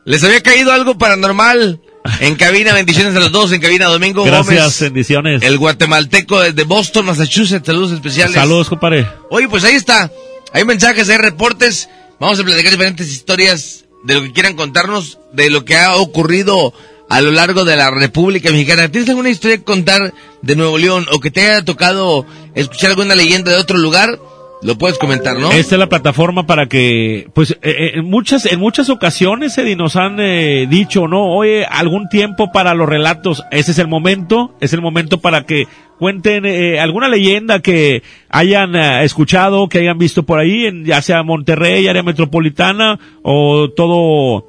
les 0.05 0.25
había 0.25 0.41
caído 0.41 0.73
algo 0.73 0.99
paranormal. 0.99 1.81
En 2.21 2.35
cabina, 2.37 2.73
bendiciones 2.75 3.15
a 3.15 3.21
los 3.21 3.33
dos. 3.33 3.53
En 3.53 3.61
cabina, 3.61 3.87
Domingo 3.87 4.25
Gracias, 4.25 4.47
Gómez. 4.47 4.81
bendiciones. 4.81 5.43
El 5.43 5.59
guatemalteco 5.59 6.41
de 6.41 6.65
Boston, 6.65 7.07
Massachusetts. 7.07 7.67
Saludos 7.67 7.93
especiales. 7.93 8.35
Saludos, 8.35 8.69
compadre. 8.69 9.07
Oye, 9.31 9.49
pues 9.49 9.65
ahí 9.65 9.75
está. 9.75 10.11
Hay 10.53 10.65
mensajes, 10.65 11.09
hay 11.09 11.19
reportes. 11.19 11.89
Vamos 12.21 12.41
a 12.41 12.45
platicar 12.45 12.71
diferentes 12.73 13.09
historias 13.09 13.85
de 14.05 14.15
lo 14.15 14.23
que 14.23 14.33
quieran 14.33 14.55
contarnos, 14.55 15.19
de 15.33 15.51
lo 15.51 15.65
que 15.65 15.77
ha 15.77 15.97
ocurrido 15.97 16.73
a 17.09 17.21
lo 17.21 17.31
largo 17.31 17.65
de 17.65 17.77
la 17.77 17.91
República 17.91 18.51
Mexicana. 18.51 18.91
¿Tienes 18.91 19.09
alguna 19.09 19.31
historia 19.31 19.57
que 19.59 19.65
contar 19.65 20.13
de 20.43 20.57
Nuevo 20.57 20.79
León 20.79 21.07
o 21.13 21.21
que 21.21 21.31
te 21.31 21.43
haya 21.43 21.65
tocado 21.65 22.27
escuchar 22.55 22.91
alguna 22.91 23.15
leyenda 23.15 23.53
de 23.53 23.59
otro 23.59 23.79
lugar? 23.79 24.19
Lo 24.63 24.77
puedes 24.77 24.99
comentar, 24.99 25.39
¿no? 25.39 25.53
Esta 25.53 25.77
es 25.77 25.79
la 25.79 25.89
plataforma 25.89 26.47
para 26.47 26.67
que, 26.67 27.29
pues, 27.33 27.53
eh, 27.53 27.57
eh, 27.63 27.91
en 27.95 28.05
muchas, 28.07 28.45
en 28.47 28.59
muchas 28.59 28.91
ocasiones, 28.91 29.57
Eddie, 29.57 29.77
nos 29.77 29.95
han 29.97 30.19
eh, 30.19 30.67
dicho, 30.69 31.07
¿no? 31.07 31.27
Oye, 31.37 31.65
algún 31.65 32.09
tiempo 32.09 32.51
para 32.51 32.75
los 32.75 32.89
relatos. 32.89 33.45
Ese 33.53 33.71
es 33.71 33.79
el 33.79 33.87
momento, 33.87 34.55
es 34.61 34.73
el 34.73 34.81
momento 34.81 35.21
para 35.21 35.45
que 35.45 35.69
cuenten 35.99 36.47
eh, 36.47 36.81
alguna 36.81 37.09
leyenda 37.09 37.61
que 37.61 38.03
hayan 38.31 38.75
eh, 38.77 39.05
escuchado, 39.05 39.69
que 39.69 39.79
hayan 39.79 39.99
visto 39.99 40.23
por 40.23 40.39
ahí, 40.39 40.67
en, 40.67 40.85
ya 40.85 41.03
sea 41.03 41.23
Monterrey, 41.23 41.87
área 41.89 42.03
metropolitana 42.03 42.99
o 43.23 43.69
todo, 43.71 44.47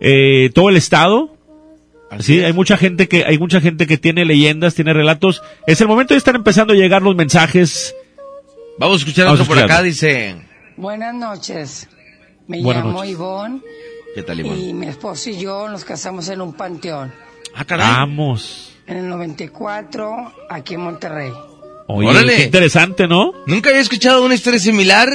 eh, 0.00 0.50
todo 0.54 0.68
el 0.68 0.76
estado. 0.76 1.36
Sí, 2.18 2.42
hay 2.42 2.52
mucha 2.52 2.76
gente 2.76 3.06
que, 3.08 3.24
hay 3.24 3.38
mucha 3.38 3.60
gente 3.60 3.86
que 3.86 3.96
tiene 3.96 4.24
leyendas, 4.24 4.74
tiene 4.74 4.92
relatos. 4.92 5.42
Es 5.66 5.80
el 5.80 5.86
momento 5.86 6.14
de 6.14 6.18
estar 6.18 6.34
empezando 6.34 6.72
a 6.72 6.76
llegar 6.76 7.02
los 7.02 7.14
mensajes. 7.14 7.94
Vamos 8.80 8.94
a 8.94 8.98
escuchar 9.00 9.26
Vamos 9.26 9.40
otro 9.40 9.54
por 9.54 9.62
acá, 9.62 9.82
dice... 9.82 10.36
Buenas 10.78 11.14
noches. 11.14 11.86
Me 12.46 12.62
Buenas 12.62 12.82
llamo 12.82 12.96
noches. 12.96 13.10
Ivonne 13.12 13.60
¿Qué 14.14 14.22
tal, 14.22 14.38
y 14.38 14.40
Ivonne? 14.40 14.72
mi 14.72 14.86
esposo 14.86 15.28
y 15.28 15.36
yo 15.38 15.68
nos 15.68 15.84
casamos 15.84 16.30
en 16.30 16.40
un 16.40 16.54
panteón. 16.54 17.12
Ah, 17.54 17.66
caray. 17.66 17.86
Vamos. 17.86 18.74
En 18.86 18.96
el 18.96 19.08
94, 19.10 20.32
aquí 20.48 20.74
en 20.74 20.80
Monterrey. 20.80 21.30
Oye, 21.88 22.08
Órale. 22.08 22.36
qué 22.36 22.42
interesante, 22.44 23.06
¿no? 23.06 23.32
Nunca 23.46 23.68
había 23.68 23.82
escuchado 23.82 24.24
una 24.24 24.34
historia 24.34 24.58
similar, 24.58 25.10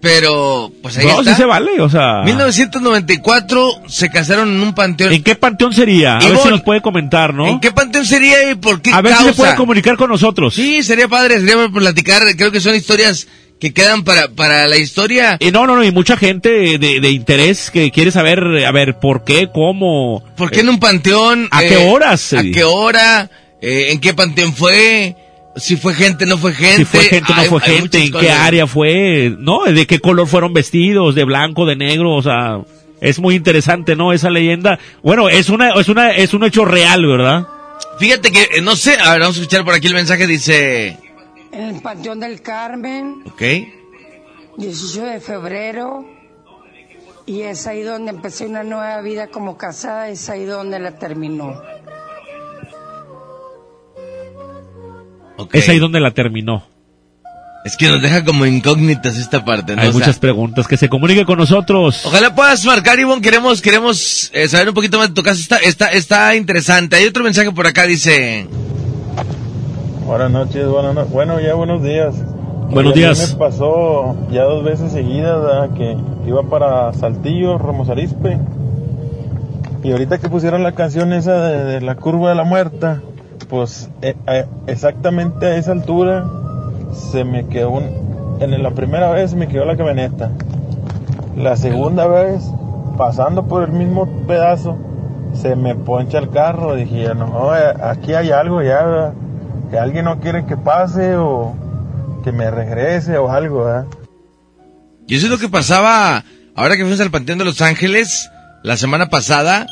pero 0.00 0.70
pues 0.82 0.96
ahí 0.98 1.06
No, 1.06 1.20
está. 1.20 1.30
sí 1.32 1.36
se 1.36 1.44
vale, 1.46 1.80
o 1.80 1.88
sea. 1.88 2.22
1994 2.24 3.82
se 3.88 4.10
casaron 4.10 4.48
en 4.54 4.60
un 4.62 4.74
panteón. 4.74 5.12
¿En 5.12 5.22
qué 5.22 5.34
panteón 5.34 5.72
sería? 5.72 6.18
A 6.18 6.28
ver 6.28 6.38
si 6.38 6.48
nos 6.48 6.62
puede 6.62 6.80
comentar, 6.80 7.34
¿no? 7.34 7.46
¿En 7.46 7.60
qué 7.60 7.72
panteón 7.72 8.04
sería 8.04 8.50
y 8.50 8.54
por 8.54 8.80
qué 8.82 8.92
A 8.92 9.00
ver 9.02 9.12
causa? 9.12 9.28
si 9.30 9.34
se 9.34 9.42
puede 9.42 9.56
comunicar 9.56 9.96
con 9.96 10.10
nosotros. 10.10 10.54
Sí, 10.54 10.82
sería 10.82 11.08
padre, 11.08 11.38
sería 11.40 11.56
para 11.56 11.70
platicar. 11.70 12.22
Creo 12.36 12.52
que 12.52 12.60
son 12.60 12.74
historias 12.74 13.26
que 13.58 13.72
quedan 13.72 14.04
para, 14.04 14.28
para 14.28 14.66
la 14.68 14.76
historia. 14.76 15.38
Y 15.40 15.50
no, 15.50 15.66
no, 15.66 15.76
no, 15.76 15.82
y 15.84 15.90
mucha 15.90 16.16
gente 16.16 16.78
de, 16.78 17.00
de 17.00 17.10
interés 17.10 17.70
que 17.70 17.90
quiere 17.90 18.10
saber, 18.10 18.44
a 18.66 18.70
ver, 18.72 18.98
por 19.00 19.24
qué, 19.24 19.48
cómo. 19.52 20.22
¿Por 20.36 20.50
qué 20.50 20.60
en 20.60 20.68
un 20.68 20.78
panteón? 20.78 21.44
Eh, 21.44 21.48
¿A 21.50 21.60
qué 21.62 21.76
horas, 21.78 22.32
¿A 22.34 22.42
qué 22.42 22.64
hora? 22.64 23.30
Eh, 23.62 23.92
¿En 23.92 24.00
qué 24.00 24.12
panteón 24.12 24.52
fue? 24.54 25.16
Si 25.56 25.76
fue 25.76 25.94
gente, 25.94 26.26
no 26.26 26.36
fue 26.38 26.52
gente. 26.52 26.76
Si 26.78 26.84
fue 26.84 27.00
gente, 27.04 27.32
no 27.34 27.40
Hay- 27.40 27.48
fue 27.48 27.60
hay 27.64 27.76
gente, 27.78 28.04
en 28.04 28.12
qué 28.12 28.30
área 28.30 28.66
fue, 28.66 29.34
¿no? 29.38 29.64
De 29.64 29.86
qué 29.86 29.98
color 30.00 30.26
fueron 30.28 30.52
vestidos, 30.52 31.14
de 31.14 31.24
blanco, 31.24 31.64
de 31.66 31.76
negro, 31.76 32.12
o 32.14 32.22
sea, 32.22 32.60
es 33.00 33.18
muy 33.18 33.34
interesante, 33.36 33.96
¿no? 33.96 34.12
Esa 34.12 34.28
leyenda. 34.30 34.78
Bueno, 35.02 35.28
es 35.28 35.48
una, 35.48 35.70
es 35.72 35.88
una, 35.88 36.10
es 36.10 36.34
un 36.34 36.44
hecho 36.44 36.64
real, 36.64 37.06
¿verdad? 37.06 37.46
Fíjate 37.98 38.30
que, 38.30 38.42
eh, 38.56 38.60
no 38.62 38.76
sé, 38.76 38.96
a 39.00 39.12
ver, 39.12 39.20
vamos 39.20 39.36
a 39.38 39.40
escuchar 39.40 39.64
por 39.64 39.74
aquí 39.74 39.86
el 39.86 39.94
mensaje, 39.94 40.26
dice... 40.26 40.98
En 41.52 41.74
el 41.76 41.80
Panteón 41.82 42.20
del 42.20 42.42
Carmen, 42.42 43.22
Ok. 43.26 43.42
18 44.58 45.02
de 45.04 45.20
febrero. 45.20 46.04
Y 47.24 47.42
es 47.42 47.66
ahí 47.66 47.82
donde 47.82 48.10
empecé 48.10 48.46
una 48.46 48.62
nueva 48.62 49.00
vida 49.00 49.26
como 49.28 49.56
casada, 49.56 50.08
es 50.10 50.28
ahí 50.28 50.44
donde 50.44 50.78
la 50.78 50.92
terminó. 50.98 51.60
Ok. 55.36 55.54
Es 55.54 55.68
ahí 55.68 55.78
donde 55.78 56.00
la 56.00 56.10
terminó. 56.12 56.64
Es 57.64 57.76
que 57.76 57.88
nos 57.88 58.00
deja 58.00 58.24
como 58.24 58.46
incógnitas 58.46 59.16
esta 59.16 59.44
parte, 59.44 59.74
¿no? 59.74 59.82
Hay 59.82 59.88
O 59.88 59.90
sea, 59.92 59.98
muchas 59.98 60.18
preguntas. 60.20 60.68
Que 60.68 60.76
se 60.76 60.88
comunique 60.88 61.24
con 61.24 61.36
nosotros. 61.38 62.06
Ojalá 62.06 62.32
puedas 62.32 62.64
marcar, 62.64 63.00
Ivonne. 63.00 63.20
Queremos, 63.20 63.60
queremos 63.60 64.30
eh, 64.32 64.46
saber 64.46 64.68
un 64.68 64.74
poquito 64.74 64.98
más 64.98 65.08
de 65.08 65.14
tu 65.14 65.22
caso. 65.24 65.40
Está, 65.40 65.56
está, 65.56 65.86
está 65.90 66.36
interesante. 66.36 66.94
Hay 66.94 67.06
otro 67.06 67.24
mensaje 67.24 67.50
por 67.50 67.66
acá, 67.66 67.82
dice... 67.84 68.46
Buenas 70.06 70.30
noches, 70.30 70.64
buenas 70.68 70.94
no- 70.94 71.06
bueno, 71.06 71.40
ya 71.40 71.54
buenos 71.54 71.82
días. 71.82 72.14
Buenos 72.70 72.92
Oye, 72.92 73.04
a 73.06 73.10
mí 73.10 73.14
días. 73.16 73.32
Me 73.32 73.38
pasó 73.38 74.16
ya 74.30 74.44
dos 74.44 74.62
veces 74.64 74.92
seguidas 74.92 75.42
¿verdad? 75.42 75.70
que 75.76 75.96
iba 76.28 76.48
para 76.48 76.92
Saltillo, 76.92 77.58
Ramos 77.58 77.88
Arizpe. 77.88 78.38
Y 79.82 79.90
ahorita 79.90 80.18
que 80.18 80.28
pusieron 80.28 80.62
la 80.62 80.72
canción 80.72 81.12
esa 81.12 81.42
de, 81.48 81.64
de 81.64 81.80
la 81.80 81.96
curva 81.96 82.28
de 82.30 82.36
la 82.36 82.44
muerta, 82.44 83.02
pues 83.48 83.88
eh, 84.02 84.14
eh, 84.26 84.46
exactamente 84.66 85.46
a 85.46 85.56
esa 85.56 85.72
altura 85.72 86.26
se 86.92 87.24
me 87.24 87.46
quedó. 87.46 87.80
En 88.40 88.62
la 88.62 88.70
primera 88.72 89.10
vez 89.10 89.34
me 89.34 89.48
quedó 89.48 89.64
la 89.64 89.76
camioneta. 89.76 90.30
La 91.36 91.56
segunda 91.56 92.06
vez, 92.06 92.42
pasando 92.96 93.46
por 93.46 93.62
el 93.62 93.72
mismo 93.72 94.06
pedazo, 94.26 94.76
se 95.32 95.56
me 95.56 95.74
poncha 95.74 96.18
el 96.18 96.30
carro. 96.30 96.74
Dije, 96.74 97.14
no, 97.14 97.50
aquí 97.50 98.14
hay 98.14 98.30
algo 98.30 98.62
ya, 98.62 98.84
¿verdad? 98.84 99.12
que 99.70 99.78
alguien 99.78 100.04
no 100.04 100.20
quiere 100.20 100.46
que 100.46 100.56
pase 100.56 101.16
o 101.16 101.54
que 102.24 102.32
me 102.32 102.50
regrese 102.50 103.18
o 103.18 103.30
algo, 103.30 103.64
¿verdad? 103.64 103.86
Y 105.06 105.16
eso 105.16 105.26
es 105.26 105.32
lo 105.32 105.38
que 105.38 105.48
pasaba 105.48 106.24
ahora 106.54 106.76
que 106.76 106.82
fuimos 106.82 107.00
al 107.00 107.10
Panteón 107.10 107.38
de 107.38 107.44
Los 107.44 107.60
Ángeles 107.60 108.30
la 108.62 108.76
semana 108.76 109.08
pasada. 109.08 109.66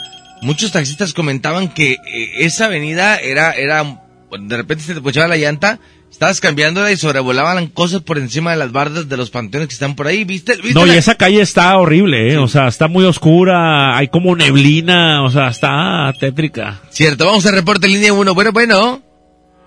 Muchos 0.44 0.72
taxistas 0.72 1.14
comentaban 1.14 1.68
que 1.68 1.92
eh, 1.92 1.96
esa 2.40 2.66
avenida 2.66 3.16
era, 3.16 3.52
era, 3.52 3.82
de 3.82 4.56
repente 4.56 4.84
se 4.84 4.94
te 4.94 5.00
ponchaba 5.00 5.26
la 5.26 5.38
llanta, 5.38 5.78
estabas 6.10 6.42
cambiándola 6.42 6.92
y 6.92 6.98
sobrevolaban 6.98 7.68
cosas 7.68 8.02
por 8.02 8.18
encima 8.18 8.50
de 8.50 8.58
las 8.58 8.70
bardas 8.70 9.08
de 9.08 9.16
los 9.16 9.30
panteones 9.30 9.68
que 9.68 9.72
están 9.72 9.96
por 9.96 10.06
ahí, 10.06 10.24
¿viste? 10.24 10.56
¿Viste 10.56 10.74
No, 10.74 10.86
y 10.86 10.90
esa 10.90 11.14
calle 11.14 11.40
está 11.40 11.74
horrible, 11.78 12.30
¿eh? 12.30 12.36
O 12.36 12.46
sea, 12.46 12.68
está 12.68 12.88
muy 12.88 13.06
oscura, 13.06 13.96
hay 13.96 14.08
como 14.08 14.36
neblina, 14.36 15.24
o 15.24 15.30
sea, 15.30 15.48
está 15.48 16.12
tétrica. 16.20 16.82
Cierto, 16.90 17.24
vamos 17.24 17.46
a 17.46 17.50
reporte 17.50 17.88
línea 17.88 18.12
1. 18.12 18.34
Bueno, 18.34 18.52
bueno. 18.52 19.00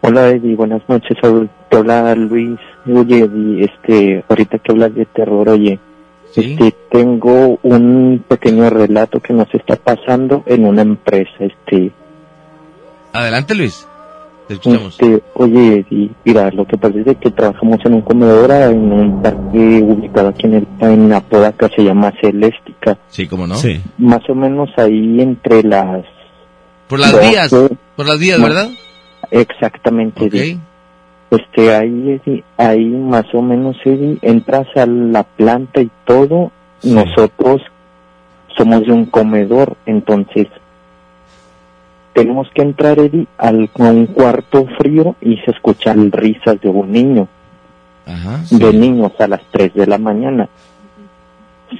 Hola 0.02 0.30
Eddie, 0.30 0.56
buenas 0.56 0.84
noches. 0.88 1.18
Saúl. 1.20 1.50
Te 1.72 1.78
habla 1.78 2.14
Luis. 2.14 2.60
Oye 2.86 3.18
Eddie, 3.18 3.66
este, 3.66 4.24
ahorita 4.30 4.60
que 4.60 4.72
hablas 4.72 4.94
de 4.94 5.06
terror, 5.08 5.50
oye, 5.50 5.80
Sí. 6.42 6.52
este, 6.60 6.76
tengo 6.92 7.60
un 7.64 8.24
pequeño 8.28 8.70
relato 8.70 9.20
que 9.20 9.34
nos 9.34 9.54
está 9.54 9.76
pasando 9.76 10.44
en 10.46 10.66
una 10.66 10.82
empresa, 10.82 11.32
este, 11.40 11.92
Adelante, 13.14 13.56
Luis. 13.56 13.88
Te 14.48 14.54
escuchamos. 14.54 14.94
este, 15.00 15.22
oye 15.34 15.80
Eddie, 15.90 16.10
mira, 16.24 16.50
lo 16.52 16.66
que 16.66 16.78
pasa 16.78 16.96
es 17.06 17.18
que 17.18 17.32
trabajamos 17.32 17.80
en 17.84 17.96
un 17.96 18.02
comedor 18.02 18.50
en 18.52 18.94
un 18.94 19.22
parque 19.22 19.82
ubicado 19.84 20.30
aquí 20.30 20.46
en 20.46 20.54
el, 20.54 20.68
en 20.80 21.12
Apodaca, 21.12 21.70
se 21.76 21.84
llama 21.84 22.14
Celéstica, 22.22 22.98
Sí, 23.10 23.28
cómo 23.28 23.46
no. 23.46 23.56
Sí. 23.56 23.82
más 23.98 24.22
o 24.30 24.36
menos 24.36 24.70
ahí 24.78 25.20
entre 25.20 25.64
las, 25.64 26.06
Por 26.88 27.00
las 27.00 27.20
vías. 27.20 27.54
Por 27.98 28.06
las 28.08 28.20
vías. 28.20 28.42
¿verdad? 28.42 28.70
exactamente, 29.32 30.26
Ok. 30.26 30.60
Este, 31.30 31.76
ahí, 31.76 32.20
Eddie, 32.26 32.44
ahí 32.58 32.86
más 32.86 33.26
o 33.34 33.42
menos, 33.42 33.76
Eddie, 33.84 34.18
entras 34.22 34.68
a 34.78 34.86
la 34.86 35.24
planta 35.24 35.82
y 35.82 35.92
todo. 36.06 36.52
Sí. 36.80 36.94
Nosotros 36.94 37.62
somos 38.56 38.86
de 38.86 38.94
un 38.94 39.06
comedor, 39.06 39.76
entonces 39.86 40.48
tenemos 42.14 42.48
que 42.54 42.62
entrar, 42.64 42.98
Eddie, 42.98 43.28
al, 43.38 43.70
a 43.78 43.84
un 43.84 44.08
cuarto 44.08 44.66
frío 44.78 45.16
y 45.22 45.38
se 45.38 45.52
escuchan 45.52 46.12
risas 46.12 46.60
de 46.62 46.70
un 46.70 46.92
niño, 46.92 47.28
Ajá. 48.06 48.42
de 48.50 48.74
niños 48.74 49.12
a 49.20 49.28
las 49.28 49.42
3 49.52 49.74
de 49.74 49.86
la 49.86 49.98
mañana. 49.98 50.48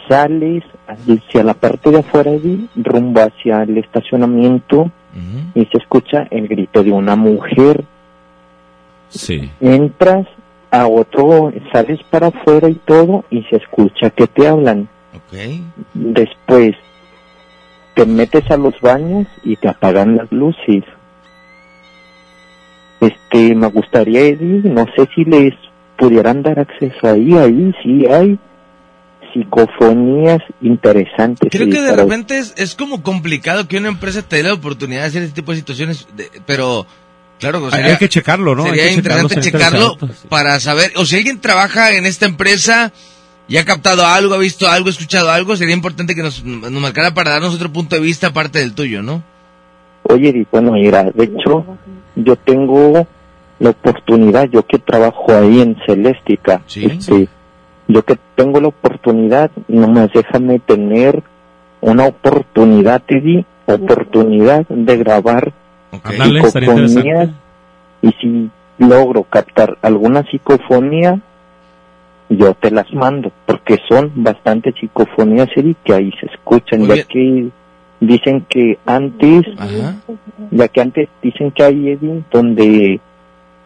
Sales 0.10 0.64
hacia 0.88 1.44
la 1.44 1.54
parte 1.54 1.90
de 1.90 2.00
afuera, 2.00 2.32
Eddie, 2.32 2.68
rumbo 2.76 3.22
hacia 3.22 3.64
el 3.64 3.78
estacionamiento 3.78 4.92
y 5.56 5.66
se 5.66 5.78
escucha 5.80 6.28
el 6.30 6.48
grito 6.48 6.84
de 6.84 6.92
una 6.92 7.16
mujer 7.16 7.84
Sí. 9.10 9.50
entras 9.62 10.28
a 10.72 10.88
otro, 10.88 11.52
sales 11.72 12.00
para 12.10 12.28
afuera 12.28 12.70
y 12.70 12.76
todo 12.76 13.24
y 13.30 13.44
se 13.44 13.56
escucha 13.58 14.10
que 14.10 14.28
te 14.28 14.48
hablan. 14.48 14.90
Ok. 15.16 15.38
Después 15.94 16.76
te 17.96 18.06
metes 18.06 18.50
a 18.52 18.58
los 18.58 18.80
baños 18.82 19.28
y 19.44 19.56
te 19.56 19.70
apagan 19.70 20.18
las 20.18 20.32
luces. 20.32 20.84
Este, 23.00 23.54
me 23.56 23.68
gustaría, 23.68 24.22
Eddie, 24.22 24.62
no 24.70 24.86
sé 24.96 25.08
si 25.16 25.24
les 25.24 25.54
pudieran 25.98 26.42
dar 26.44 26.60
acceso 26.60 27.08
ahí, 27.08 27.34
ahí 27.34 27.74
sí 27.84 28.06
hay 28.08 28.40
psicofonías 29.34 30.42
interesantes. 30.62 31.50
Creo 31.52 31.70
que 31.70 31.82
de 31.82 31.96
repente 31.96 32.38
es, 32.40 32.54
es 32.58 32.76
como 32.76 33.04
complicado 33.04 33.68
que 33.68 33.78
una 33.78 33.90
empresa 33.90 34.22
te 34.24 34.38
dé 34.38 34.44
la 34.44 34.54
oportunidad 34.54 35.02
de 35.02 35.08
hacer 35.08 35.24
este 35.24 35.36
tipo 35.42 35.52
de 35.52 35.58
situaciones, 35.60 36.08
de- 36.16 36.30
pero 36.46 36.86
claro, 37.40 37.66
Hay, 37.66 37.72
sería, 37.72 37.86
hay 37.92 37.98
que 37.98 38.10
checarlo, 38.10 38.56
¿no? 38.56 38.64
sería 38.64 38.84
Hay 38.84 38.90
que 38.90 38.96
interesante 38.96 39.42
checarlo 39.42 39.98
para 40.30 40.60
saber, 40.60 40.92
o 40.96 41.06
si 41.06 41.18
alguien 41.18 41.40
trabaja 41.40 41.94
en 41.94 42.06
esta 42.06 42.26
empresa 42.26 42.92
y 43.48 43.58
ha 43.58 43.66
captado 43.66 44.06
algo, 44.06 44.34
ha 44.36 44.38
visto 44.40 44.68
algo, 44.68 44.88
ha 44.88 44.92
escuchado 44.92 45.30
algo, 45.32 45.56
sería 45.56 45.74
importante 45.74 46.16
que 46.16 46.24
nos, 46.24 46.44
nos 46.44 46.72
marcara 46.72 47.14
para 47.14 47.32
darnos 47.32 47.56
otro 47.56 47.72
punto 47.72 47.96
de 47.96 48.02
vista 48.02 48.28
aparte 48.28 48.60
del 48.60 48.74
tuyo, 48.74 49.02
¿no? 49.02 49.24
Oye, 50.04 50.46
bueno, 50.52 50.72
mira, 50.74 51.04
de 51.14 51.24
hecho, 51.26 51.66
yo 52.16 52.36
tengo 52.38 53.08
la 53.60 53.70
oportunidad, 53.70 54.50
yo 54.50 54.66
que 54.66 54.80
trabajo 54.80 55.26
ahí 55.34 55.62
en 55.62 55.76
Celéstica, 55.86 56.62
Sí. 56.68 56.86
este, 56.86 57.28
yo 57.88 58.04
que 58.04 58.18
tengo 58.36 58.60
la 58.62 58.68
oportunidad, 58.68 59.50
nomás 59.68 60.10
déjame 60.14 60.60
tener 60.60 61.24
una 61.82 62.06
oportunidad, 62.06 63.02
Eddie, 63.08 63.46
oportunidad 63.66 64.66
de 64.68 64.98
grabar 64.98 65.54
Ok. 65.92 66.10
Ándale, 66.12 66.40
estaría 66.42 66.76
psicofonías 66.88 67.30
y 68.02 68.12
si 68.22 68.50
logro 68.80 69.24
captar 69.24 69.78
alguna 69.82 70.24
psicofonía, 70.24 71.20
yo 72.30 72.54
te 72.56 72.72
las 72.72 72.92
mando, 72.94 73.32
porque 73.46 73.78
son 73.88 74.12
bastantes 74.16 74.76
psicofonías, 74.80 75.48
Eddie, 75.56 75.76
que 75.84 75.94
ahí 75.94 76.12
se 76.20 76.26
escuchan, 76.28 76.80
Muy 76.82 76.90
ya 76.90 76.94
bien. 76.96 77.06
que 77.10 77.50
dicen 78.06 78.46
que 78.50 78.78
antes 78.86 79.46
Ajá. 79.58 79.96
ya 80.52 80.68
que 80.68 80.82
antes 80.82 81.10
dicen 81.24 81.52
que 81.52 81.64
hay 81.64 81.90
Eddie, 81.90 82.24
donde 82.32 83.00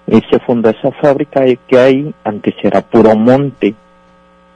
eh, 0.07 0.21
se 0.29 0.39
fundó 0.39 0.69
esa 0.69 0.91
fábrica 1.01 1.41
que 1.67 1.77
hay, 1.79 2.13
antes 2.23 2.53
era 2.63 2.81
puro 2.81 3.15
monte. 3.15 3.73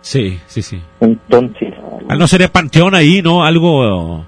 Sí, 0.02 0.40
sí, 0.46 0.62
sí. 0.62 0.80
Entonces, 1.00 1.74
Ah, 2.08 2.16
no 2.16 2.28
sería 2.28 2.48
panteón 2.50 2.94
ahí, 2.94 3.22
¿no? 3.24 3.44
Algo... 3.44 4.24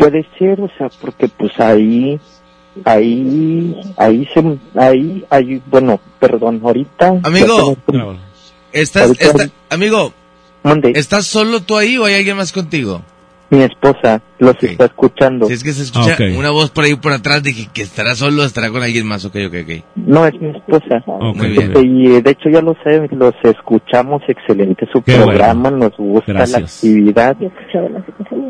puede 0.00 0.26
ser, 0.38 0.60
o 0.60 0.68
sea, 0.78 0.88
porque 1.00 1.28
pues 1.28 1.52
ahí, 1.60 2.18
ahí, 2.84 3.76
ahí 3.96 4.26
se, 4.32 4.58
ahí, 4.80 5.24
ahí, 5.30 5.62
bueno, 5.66 6.00
perdón, 6.18 6.60
ahorita. 6.64 7.20
Amigo. 7.22 7.76
¿Estás, 8.72 9.08
Ahorita- 9.08 9.24
está- 9.26 9.50
amigo, 9.68 10.12
Mande, 10.62 10.92
¿estás 10.94 11.26
solo 11.26 11.60
tú 11.60 11.76
ahí 11.76 11.96
o 11.98 12.04
hay 12.04 12.14
alguien 12.14 12.36
más 12.36 12.52
contigo? 12.52 13.02
Mi 13.50 13.62
esposa 13.62 14.22
los 14.38 14.52
Ok. 14.52 14.62
está 14.62 14.84
escuchando. 14.86 15.46
Si 15.46 15.52
es 15.54 15.64
que 15.64 15.72
se 15.72 15.82
escucha 15.82 16.12
Ah, 16.18 16.24
ok. 16.30 16.38
una 16.38 16.50
voz 16.50 16.70
por 16.70 16.84
ahí 16.84 16.94
por 16.94 17.12
atrás, 17.12 17.42
dije 17.42 17.68
que 17.74 17.82
estará 17.82 18.14
solo, 18.14 18.44
estará 18.44 18.70
con 18.70 18.82
alguien 18.82 19.06
más, 19.06 19.24
ok, 19.24 19.36
ok, 19.48 19.54
ok. 19.64 19.84
No, 19.96 20.24
es 20.26 20.40
mi 20.40 20.50
esposa. 20.50 21.02
Ok, 21.06 21.36
Muy 21.36 21.48
bien. 21.48 21.72
Y 21.84 22.12
eh, 22.14 22.22
de 22.22 22.30
hecho 22.30 22.48
ya 22.48 22.62
lo 22.62 22.74
sé, 22.84 23.06
los 23.10 23.34
escuchamos, 23.42 24.22
excelente 24.28 24.86
su 24.92 25.02
Qué 25.02 25.16
programa, 25.16 25.70
nos 25.70 25.96
gusta 25.96 26.32
la 26.32 26.38
Gracias. 26.40 26.76
actividad. 26.76 27.36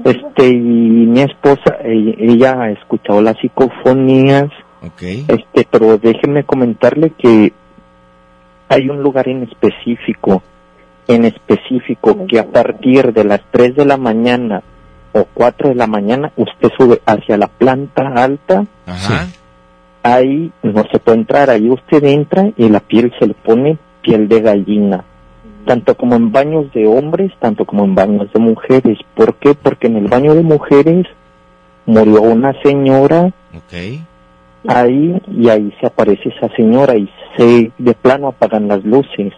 Este, 0.05 0.49
y 0.49 0.61
mi 0.61 1.21
esposa, 1.23 1.79
ella, 1.85 2.15
ella 2.19 2.63
ha 2.63 2.71
escuchado 2.71 3.21
las 3.23 3.37
psicofonías, 3.39 4.51
Ok. 4.83 5.03
este, 5.29 5.67
pero 5.71 5.99
déjenme 5.99 6.45
comentarle 6.45 7.13
que 7.19 7.53
hay 8.69 8.89
un 8.89 9.03
lugar 9.03 9.29
en 9.29 9.43
específico, 9.45 10.43
en 11.09 11.25
específico, 11.25 12.27
que 12.29 12.39
a 12.39 12.47
partir 12.47 13.13
de 13.13 13.25
las 13.25 13.41
3 13.51 13.75
de 13.75 13.85
la 13.85 13.97
mañana 13.97 14.63
o 15.13 15.25
4 15.35 15.71
de 15.71 15.75
la 15.75 15.87
mañana, 15.87 16.33
usted 16.37 16.69
sube 16.79 17.01
hacia 17.07 17.37
la 17.37 17.49
planta 17.49 18.03
alta, 18.15 18.65
Ajá. 18.87 19.27
ahí 20.03 20.53
no 20.63 20.85
se 20.93 20.99
puede 20.99 21.19
entrar, 21.19 21.51
ahí 21.51 21.69
usted 21.71 22.03
entra 22.05 22.51
y 22.57 22.69
la 22.69 22.81
piel 22.81 23.13
se 23.19 23.27
le 23.27 23.35
pone 23.35 23.79
piel 24.03 24.29
de 24.29 24.41
gallina, 24.41 25.05
tanto 25.67 25.95
como 25.97 26.17
en 26.17 26.33
baños 26.33 26.73
de 26.73 26.87
hombres, 26.87 27.33
tanto 27.41 27.65
como 27.65 27.85
en 27.85 27.95
baños 27.95 28.33
de 28.33 28.41
mujeres. 28.41 28.99
¿Por 29.15 29.35
qué? 29.35 29.55
Porque 29.55 29.89
en 29.89 29.97
el 29.97 30.07
baño 30.09 30.35
de 30.35 30.43
mujeres 30.43 31.07
murió 31.87 32.23
una 32.23 32.53
señora 32.63 33.31
Ok. 33.55 34.01
ahí 34.69 35.21
y 35.37 35.49
ahí 35.49 35.73
se 35.81 35.87
aparece 35.87 36.29
esa 36.31 36.49
señora 36.55 36.97
y 36.97 37.11
se 37.37 37.73
de 37.79 37.95
plano 37.95 38.29
apagan 38.29 38.69
las 38.69 38.85
luces. 38.85 39.33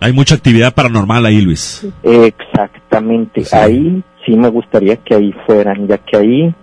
Hay 0.00 0.12
mucha 0.12 0.34
actividad 0.34 0.74
paranormal 0.74 1.24
ahí, 1.24 1.40
Luis. 1.40 1.86
Exactamente, 2.02 3.44
Sí. 3.44 3.56
ahí 3.56 4.02
sí 4.24 4.32
me 4.36 4.48
gustaría 4.48 4.96
que 4.96 5.14
ahí 5.14 5.34
fueran, 5.46 5.86
ya 5.86 5.98
que 5.98 6.16
ahí 6.16 6.54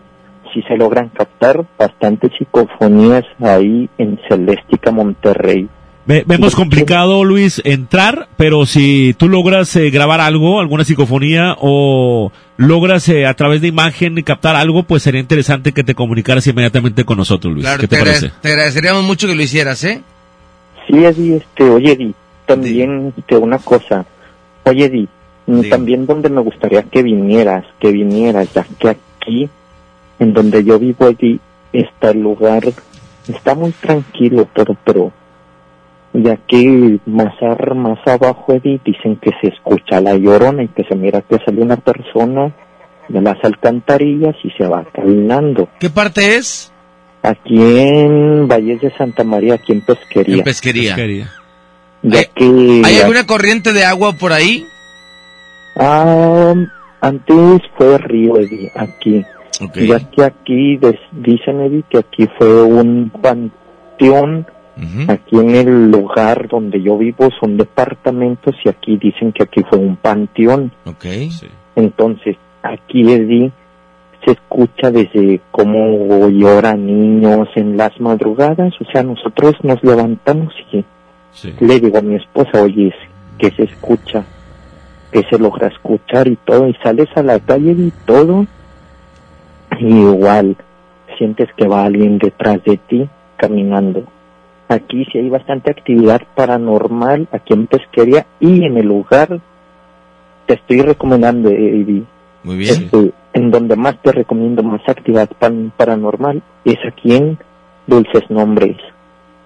sí 0.54 0.62
se 0.68 0.76
logran 0.76 1.10
captar 1.10 1.64
bastantes 1.78 2.32
psicofonías 2.38 3.24
ahí 3.40 3.90
en 3.98 4.20
Celéstica, 4.28 4.92
Monterrey. 4.92 5.68
Ve- 6.06 6.24
vemos 6.26 6.56
complicado, 6.56 7.24
Luis, 7.24 7.62
entrar, 7.64 8.28
pero 8.36 8.66
si 8.66 9.14
tú 9.14 9.30
logras 9.30 9.76
eh, 9.76 9.92
grabar 9.92 10.20
algo, 10.20 10.60
alguna 10.60 10.84
psicofonía, 10.84 11.56
o 11.60 12.32
logras 12.58 13.08
eh, 13.10 13.26
a 13.28 13.34
través 13.36 13.62
de 13.62 13.68
imagen 13.68 14.16
captar 14.24 14.56
algo, 14.56 14.84
pues 14.84 15.04
sería 15.04 15.22
interesante 15.22 15.72
que 15.74 15.84
te 15.84 15.94
comunicaras 15.96 16.46
inmediatamente 16.48 17.06
con 17.06 17.18
nosotros, 17.18 17.54
Luis. 17.54 17.66
Claro, 17.66 17.80
¿Qué 17.82 17.88
te, 17.88 17.98
parece? 18.00 18.32
te 18.42 18.50
agradeceríamos 18.50 19.04
mucho 19.04 19.28
que 19.28 19.36
lo 19.36 19.42
hicieras, 19.44 19.84
¿eh? 19.84 20.02
Sí, 20.88 21.06
Eddie, 21.06 21.38
este, 21.38 21.64
oye, 21.70 21.92
Eddie, 21.94 22.14
también 22.48 23.14
este, 23.16 23.38
una 23.38 23.60
cosa. 23.60 24.04
Oye, 24.64 24.86
Eddie, 24.86 25.08
Sí. 25.48 25.70
También 25.70 26.06
donde 26.06 26.30
me 26.30 26.42
gustaría 26.42 26.84
que 26.84 27.04
vinieras, 27.04 27.66
que 27.80 27.92
vinieras, 27.92 28.54
ya 28.54 28.66
que 28.80 28.90
aquí, 28.90 29.50
en 30.20 30.34
donde 30.34 30.64
yo 30.64 30.80
vivo 30.80 31.08
allí, 31.08 31.40
está 31.74 32.12
el 32.12 32.20
lugar, 32.22 32.64
está 33.28 33.56
muy 33.56 33.72
tranquilo, 33.72 34.48
pero, 34.54 34.78
pero, 34.86 35.12
ya 36.14 36.38
que 36.48 37.00
más, 37.06 37.34
ar- 37.42 37.76
más 37.76 38.00
abajo, 38.06 38.54
Eddie, 38.54 38.80
dicen 38.86 39.16
que 39.18 39.32
se 39.42 39.48
escucha 39.48 40.00
la 40.00 40.16
llorona 40.16 40.64
y 40.64 40.68
que 40.70 40.84
se 40.84 40.96
mira 40.96 41.22
que 41.22 41.38
sale 41.44 41.62
una 41.62 41.78
persona 41.78 42.52
de 43.10 43.22
las 43.22 43.38
alcantarillas 43.44 44.36
y 44.44 44.52
se 44.52 44.66
va 44.68 44.86
caminando. 44.94 45.68
¿Qué 45.80 45.90
parte 45.90 46.36
es? 46.38 46.72
Aquí 47.24 47.58
en 47.60 48.48
Valles 48.48 48.82
de 48.82 48.92
Santa 48.98 49.24
María, 49.24 49.56
aquí 49.56 49.72
en 49.74 49.82
Pesquería. 49.82 50.36
En 50.38 50.44
pesquería. 50.44 50.96
Quería. 50.96 51.30
ya 52.04 52.20
¿Hay- 52.20 52.26
que 52.36 52.82
¿Hay 52.86 52.98
alguna 53.00 53.26
corriente 53.26 53.74
de 53.74 53.84
agua 53.86 54.14
por 54.14 54.34
ahí? 54.34 54.66
Ah, 55.76 56.54
antes 57.02 57.62
fue 57.78 57.98
río, 57.98 58.38
Eddie, 58.38 58.72
aquí. 58.76 59.24
Ok. 59.64 59.78
Ya 59.80 60.00
que 60.00 60.24
aquí 60.24 60.78
des- 60.78 61.00
dicen, 61.12 61.62
Eddie, 61.62 61.84
que 61.90 62.00
aquí 62.00 62.28
fue 62.38 62.64
un 62.64 63.10
panteón. 63.10 64.46
Aquí 65.10 65.38
en 65.38 65.52
el 65.54 65.92
lugar 65.92 66.48
donde 66.48 66.82
yo 66.82 66.98
vivo 66.98 67.30
son 67.40 67.56
departamentos 67.58 68.56
y 68.66 68.70
aquí 68.70 68.98
dicen 68.98 69.32
que 69.32 69.44
aquí 69.44 69.62
fue 69.70 69.78
un 69.78 69.96
panteón. 69.96 70.72
Sí. 71.02 71.48
Entonces, 71.76 72.36
aquí, 72.64 73.02
Eddie, 73.12 73.52
se 74.26 74.32
escucha 74.32 74.90
desde 74.90 75.40
cómo 75.52 76.30
lloran 76.30 76.88
niños 76.88 77.48
en 77.56 77.78
las 77.78 78.00
madrugadas. 78.00 78.74
O 78.82 78.86
sea, 78.92 79.04
nosotros 79.04 79.54
nos 79.62 79.84
levantamos 79.84 80.52
y 80.72 80.84
Sí. 81.32 81.54
le 81.60 81.80
digo 81.80 81.98
a 82.00 82.02
mi 82.02 82.16
esposa, 82.16 82.64
oye, 82.64 82.92
que 83.38 83.52
se 83.52 83.64
escucha, 83.64 84.24
que 85.12 85.24
se 85.30 85.38
logra 85.38 85.68
escuchar 85.68 86.28
y 86.28 86.36
todo, 86.38 86.68
y 86.68 86.74
sales 86.84 87.10
a 87.16 87.24
la 87.24 87.40
calle 87.40 87.72
y 87.72 87.92
todo, 88.06 88.46
y 89.80 89.86
igual 89.88 90.56
sientes 91.18 91.50
que 91.56 91.68
va 91.68 91.86
alguien 91.86 92.18
detrás 92.18 92.64
de 92.64 92.78
ti 92.78 93.10
caminando. 93.38 94.04
Aquí 94.70 95.06
sí 95.12 95.18
hay 95.18 95.30
bastante 95.30 95.72
actividad 95.72 96.22
paranormal, 96.36 97.28
aquí 97.32 97.54
en 97.54 97.68
Pesquería 97.68 98.26
y 98.40 98.64
en 98.64 98.78
el 98.78 98.88
lugar 98.88 99.40
te 100.46 100.54
estoy 100.54 100.82
recomendando, 100.82 101.50
Eddie, 101.50 102.04
Muy 102.44 102.58
bien. 102.58 102.70
este, 102.84 103.12
en 103.34 103.52
donde 103.52 103.76
más 103.76 103.98
te 104.02 104.12
recomiendo 104.12 104.64
más 104.64 104.82
actividad 104.88 105.30
pan- 105.38 105.72
paranormal 105.76 106.42
es 106.66 106.78
aquí 106.88 107.16
en 107.16 107.38
Dulces 107.88 108.30
Nombres. 108.30 108.78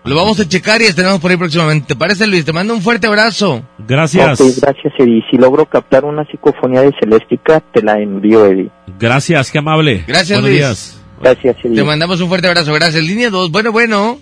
Lo 0.05 0.15
vamos 0.15 0.39
a 0.39 0.47
checar 0.47 0.81
y 0.83 0.85
estaremos 0.85 1.19
por 1.19 1.31
ahí 1.31 1.37
próximamente. 1.37 1.87
¿Te 1.87 1.95
parece, 1.95 2.27
Luis? 2.27 2.45
Te 2.45 2.53
mando 2.53 2.75
un 2.75 2.81
fuerte 2.81 3.07
abrazo. 3.07 3.67
Gracias. 3.79 4.39
Gracias, 4.61 4.93
Eddie. 4.99 5.23
Si 5.31 5.37
logro 5.37 5.65
captar 5.65 6.05
una 6.05 6.23
psicofonía 6.25 6.81
de 6.81 6.91
Celéstica, 6.99 7.59
te 7.73 7.81
la 7.81 7.99
envío, 7.99 8.45
Eddie. 8.45 8.69
Gracias, 8.99 9.49
qué 9.49 9.57
amable. 9.57 10.03
Gracias, 10.07 10.39
Buenos 10.39 10.49
Luis. 10.49 10.57
días. 10.59 10.97
Gracias, 11.21 11.57
Eddie. 11.63 11.75
Te 11.77 11.83
mandamos 11.83 12.21
un 12.21 12.27
fuerte 12.29 12.47
abrazo. 12.47 12.71
Gracias. 12.73 13.03
Línea 13.03 13.31
2. 13.31 13.49
Bueno, 13.49 13.71
bueno. 13.71 14.19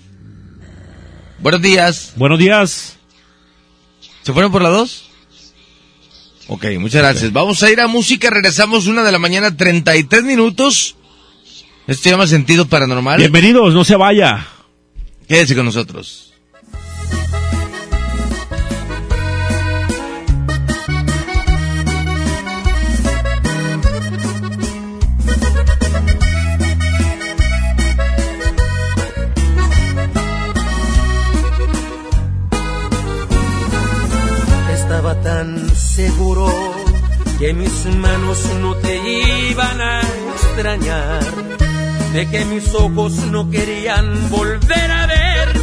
Buenos 1.39 1.61
días. 1.61 2.13
Buenos 2.15 2.39
días. 2.39 2.97
¿Se 4.21 4.31
fueron 4.31 4.53
por 4.53 4.61
la 4.61 4.69
2? 4.69 5.09
Ok, 6.47 6.65
muchas 6.79 7.01
gracias. 7.01 7.33
Vamos 7.33 7.61
a 7.61 7.69
ir 7.69 7.81
a 7.81 7.87
música. 7.87 8.29
Regresamos 8.29 8.87
una 8.87 9.03
de 9.03 9.11
la 9.11 9.19
mañana, 9.19 9.55
33 9.55 10.23
minutos. 10.23 10.95
Esto 11.87 12.03
se 12.03 12.09
llama 12.11 12.25
Sentido 12.27 12.67
Paranormal. 12.67 13.17
Bienvenidos, 13.17 13.73
no 13.73 13.83
se 13.83 13.97
vaya. 13.97 14.47
Quédese 15.27 15.55
con 15.55 15.65
nosotros. 15.65 16.33
Estaba 34.73 35.19
tan 35.21 35.75
seguro 35.75 36.47
que 37.39 37.53
mis 37.53 37.85
manos 37.97 38.45
no 38.61 38.75
te 38.75 38.95
iban 39.49 39.81
a 39.81 40.01
extrañar, 40.35 41.23
de 42.13 42.29
que 42.29 42.45
mis 42.45 42.73
ojos 42.75 43.13
no 43.31 43.49
querían 43.49 44.29
volver 44.29 44.91
a 44.91 45.07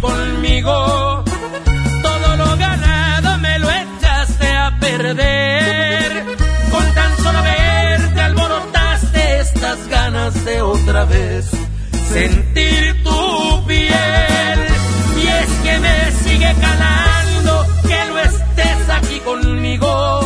conmigo. 0.00 1.24
Todo 2.02 2.36
lo 2.36 2.56
ganado 2.56 3.38
me 3.38 3.58
lo 3.58 3.70
echaste 3.70 4.48
a 4.48 4.76
perder. 4.80 6.36
Con 6.70 6.94
tan 6.94 7.16
solo 7.18 7.42
verte 7.42 8.20
alborotaste 8.20 9.40
estas 9.40 9.88
ganas 9.88 10.44
de 10.44 10.62
otra 10.62 11.04
vez 11.04 11.50
sentir 12.12 13.02
tu 13.02 13.66
piel. 13.66 14.58
Y 15.22 15.26
es 15.26 15.50
que 15.64 15.78
me 15.78 16.12
sigue 16.22 16.54
calando 16.60 17.66
que 17.82 17.98
no 18.08 18.18
estés 18.18 18.90
aquí 18.90 19.18
conmigo. 19.20 20.25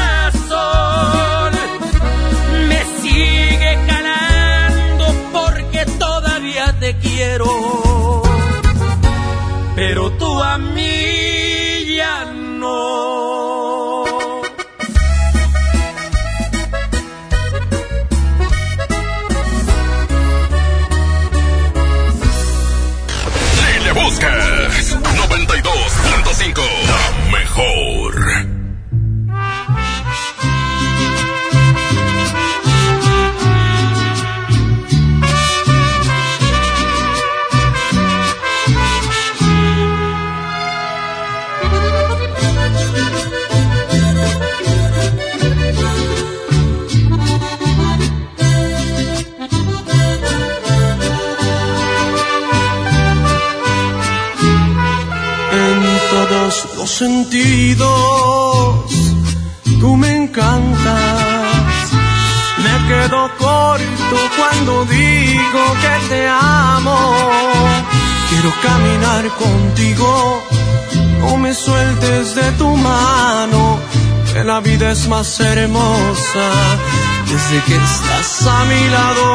Mejor. 27.57 27.90
Sentidos. 57.01 57.89
Tú 59.79 59.89
me 59.97 60.09
encantas, 60.21 61.85
me 62.65 62.73
quedo 62.89 63.19
corto 63.39 64.17
cuando 64.37 64.85
digo 64.85 65.63
que 65.83 65.93
te 66.09 66.21
amo. 66.29 66.97
Quiero 68.29 68.51
caminar 68.67 69.23
contigo, 69.43 70.11
no 71.21 71.37
me 71.37 71.51
sueltes 71.55 72.35
de 72.35 72.47
tu 72.59 72.69
mano, 72.77 73.61
que 74.31 74.43
la 74.43 74.59
vida 74.59 74.91
es 74.91 75.07
más 75.07 75.39
hermosa 75.39 76.47
desde 77.31 77.57
que 77.67 77.77
estás 77.77 78.29
a 78.57 78.59
mi 78.71 78.83
lado. 78.95 79.27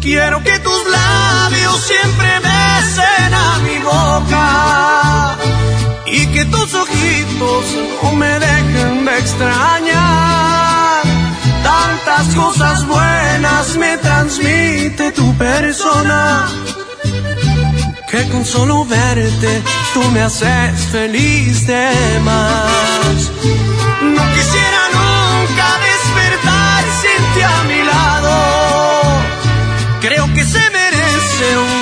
Quiero 0.00 0.42
que 0.42 0.58
tus 0.58 0.82
labios 0.98 1.76
siempre 1.90 2.41
besen 3.02 3.34
a 3.34 3.58
mi 3.66 3.78
boca 3.78 5.36
y 6.06 6.26
que 6.26 6.44
tus 6.46 6.74
ojitos 6.74 7.64
no 8.02 8.12
me 8.12 8.38
dejen 8.38 9.04
de 9.04 9.18
extrañar. 9.18 11.02
Tantas 11.62 12.34
cosas 12.34 12.86
buenas 12.86 13.76
me 13.76 13.96
transmite 13.98 15.12
tu 15.12 15.34
persona 15.36 16.48
que 18.10 18.28
con 18.28 18.44
solo 18.44 18.84
verte 18.84 19.62
tú 19.94 20.02
me 20.12 20.20
haces 20.22 20.80
feliz 20.90 21.66
de 21.66 22.20
más. 22.24 23.30
No 24.16 24.22
quisiera 24.34 24.82
nunca 24.98 25.66
despertar 25.88 26.84
sin 27.00 27.20
ti 27.34 27.42
a 27.42 27.62
mi 27.70 27.82
lado. 27.92 28.34
Creo 30.00 30.26
que 30.34 30.44
se 30.44 30.60
merece 30.70 31.46
un 31.66 31.81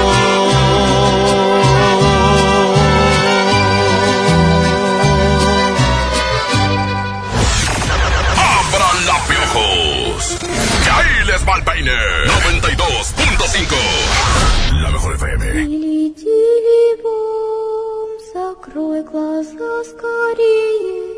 ahí 11.50 11.50
les 11.50 11.50
va 11.50 11.56
el 11.56 11.62
peine! 11.64 11.92
92.5 11.92 14.82
La 14.82 14.90
mejor 14.90 15.14
FM. 15.14 15.44
Тили-тили-бом, 15.52 18.08
закрой 18.34 19.02
глаза 19.02 19.84
скорее. 19.84 21.14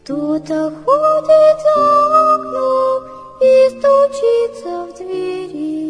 Кто-то 0.00 0.72
ходит 0.84 1.58
за 1.64 1.76
окном 2.34 3.02
и 3.40 3.68
стучится 3.70 4.72
в 4.86 4.88
двери. 4.98 5.84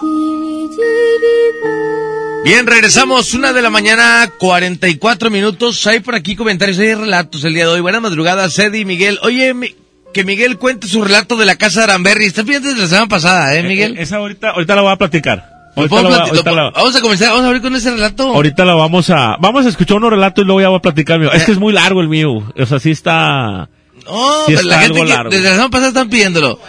Тили-тили-бом. 0.00 2.44
Bien, 2.44 2.66
regresamos, 2.66 3.34
una 3.34 3.52
de 3.52 3.62
la 3.62 3.70
mañana, 3.70 4.30
44 4.38 5.30
minutos. 5.30 5.84
Hay 5.86 6.00
por 6.00 6.14
aquí 6.14 6.36
comentarios, 6.36 6.78
hay 6.78 6.94
relatos 6.94 7.42
el 7.44 7.54
día 7.54 7.64
de 7.66 7.72
hoy. 7.72 7.80
Buena 7.80 8.00
madrugada, 8.00 8.48
Cedi 8.50 8.80
y 8.80 8.84
Miguel. 8.84 9.18
Oye, 9.22 9.52
mi- 9.54 9.74
que 10.13 10.23
Miguel 10.23 10.57
cuente 10.57 10.87
su 10.87 11.03
relato 11.03 11.35
de 11.37 11.45
la 11.45 11.55
casa 11.55 11.79
de 11.81 11.83
Aramberry. 11.85 12.25
Está 12.25 12.43
bien 12.43 12.61
desde 12.63 12.79
la 12.81 12.87
semana 12.87 13.07
pasada, 13.07 13.55
¿eh, 13.55 13.63
Miguel? 13.63 13.97
Esa 13.97 14.17
ahorita, 14.17 14.49
ahorita 14.51 14.75
la 14.75 14.81
voy 14.81 14.91
a 14.91 14.95
platicar. 14.97 15.49
¿Lo 15.75 15.83
Ahorita 15.83 15.89
puedo 15.95 16.09
la, 16.09 16.23
ahorita 16.25 16.51
la- 16.51 16.69
Vamos 16.71 16.95
a 16.97 17.01
comenzar, 17.01 17.29
vamos 17.29 17.43
a 17.43 17.47
abrir 17.47 17.61
con 17.61 17.75
ese 17.75 17.91
relato. 17.91 18.23
ahorita 18.33 18.65
la 18.65 18.75
vamos 18.75 19.09
a, 19.09 19.37
vamos 19.39 19.65
a 19.65 19.69
escuchar 19.69 19.97
unos 19.97 20.09
relatos 20.11 20.43
y 20.43 20.45
luego 20.45 20.59
ya 20.61 20.67
voy 20.69 20.77
a 20.79 20.81
platicar 20.81 21.17
mío. 21.19 21.31
Es 21.31 21.45
que 21.45 21.53
es 21.53 21.59
muy 21.59 21.71
largo 21.71 22.01
el 22.01 22.09
mío. 22.09 22.31
O 22.57 22.65
sea, 22.65 22.77
sí 22.79 22.91
está, 22.91 23.69
No, 24.05 24.45
sí 24.47 24.53
pero 24.55 24.61
la 24.63 24.75
está 24.75 24.79
gente 24.81 25.11
algo 25.13 25.29
que 25.29 25.35
desde 25.37 25.43
la 25.49 25.55
semana 25.55 25.69
pasada 25.69 25.87
están 25.89 26.09
pidiéndolo. 26.09 26.59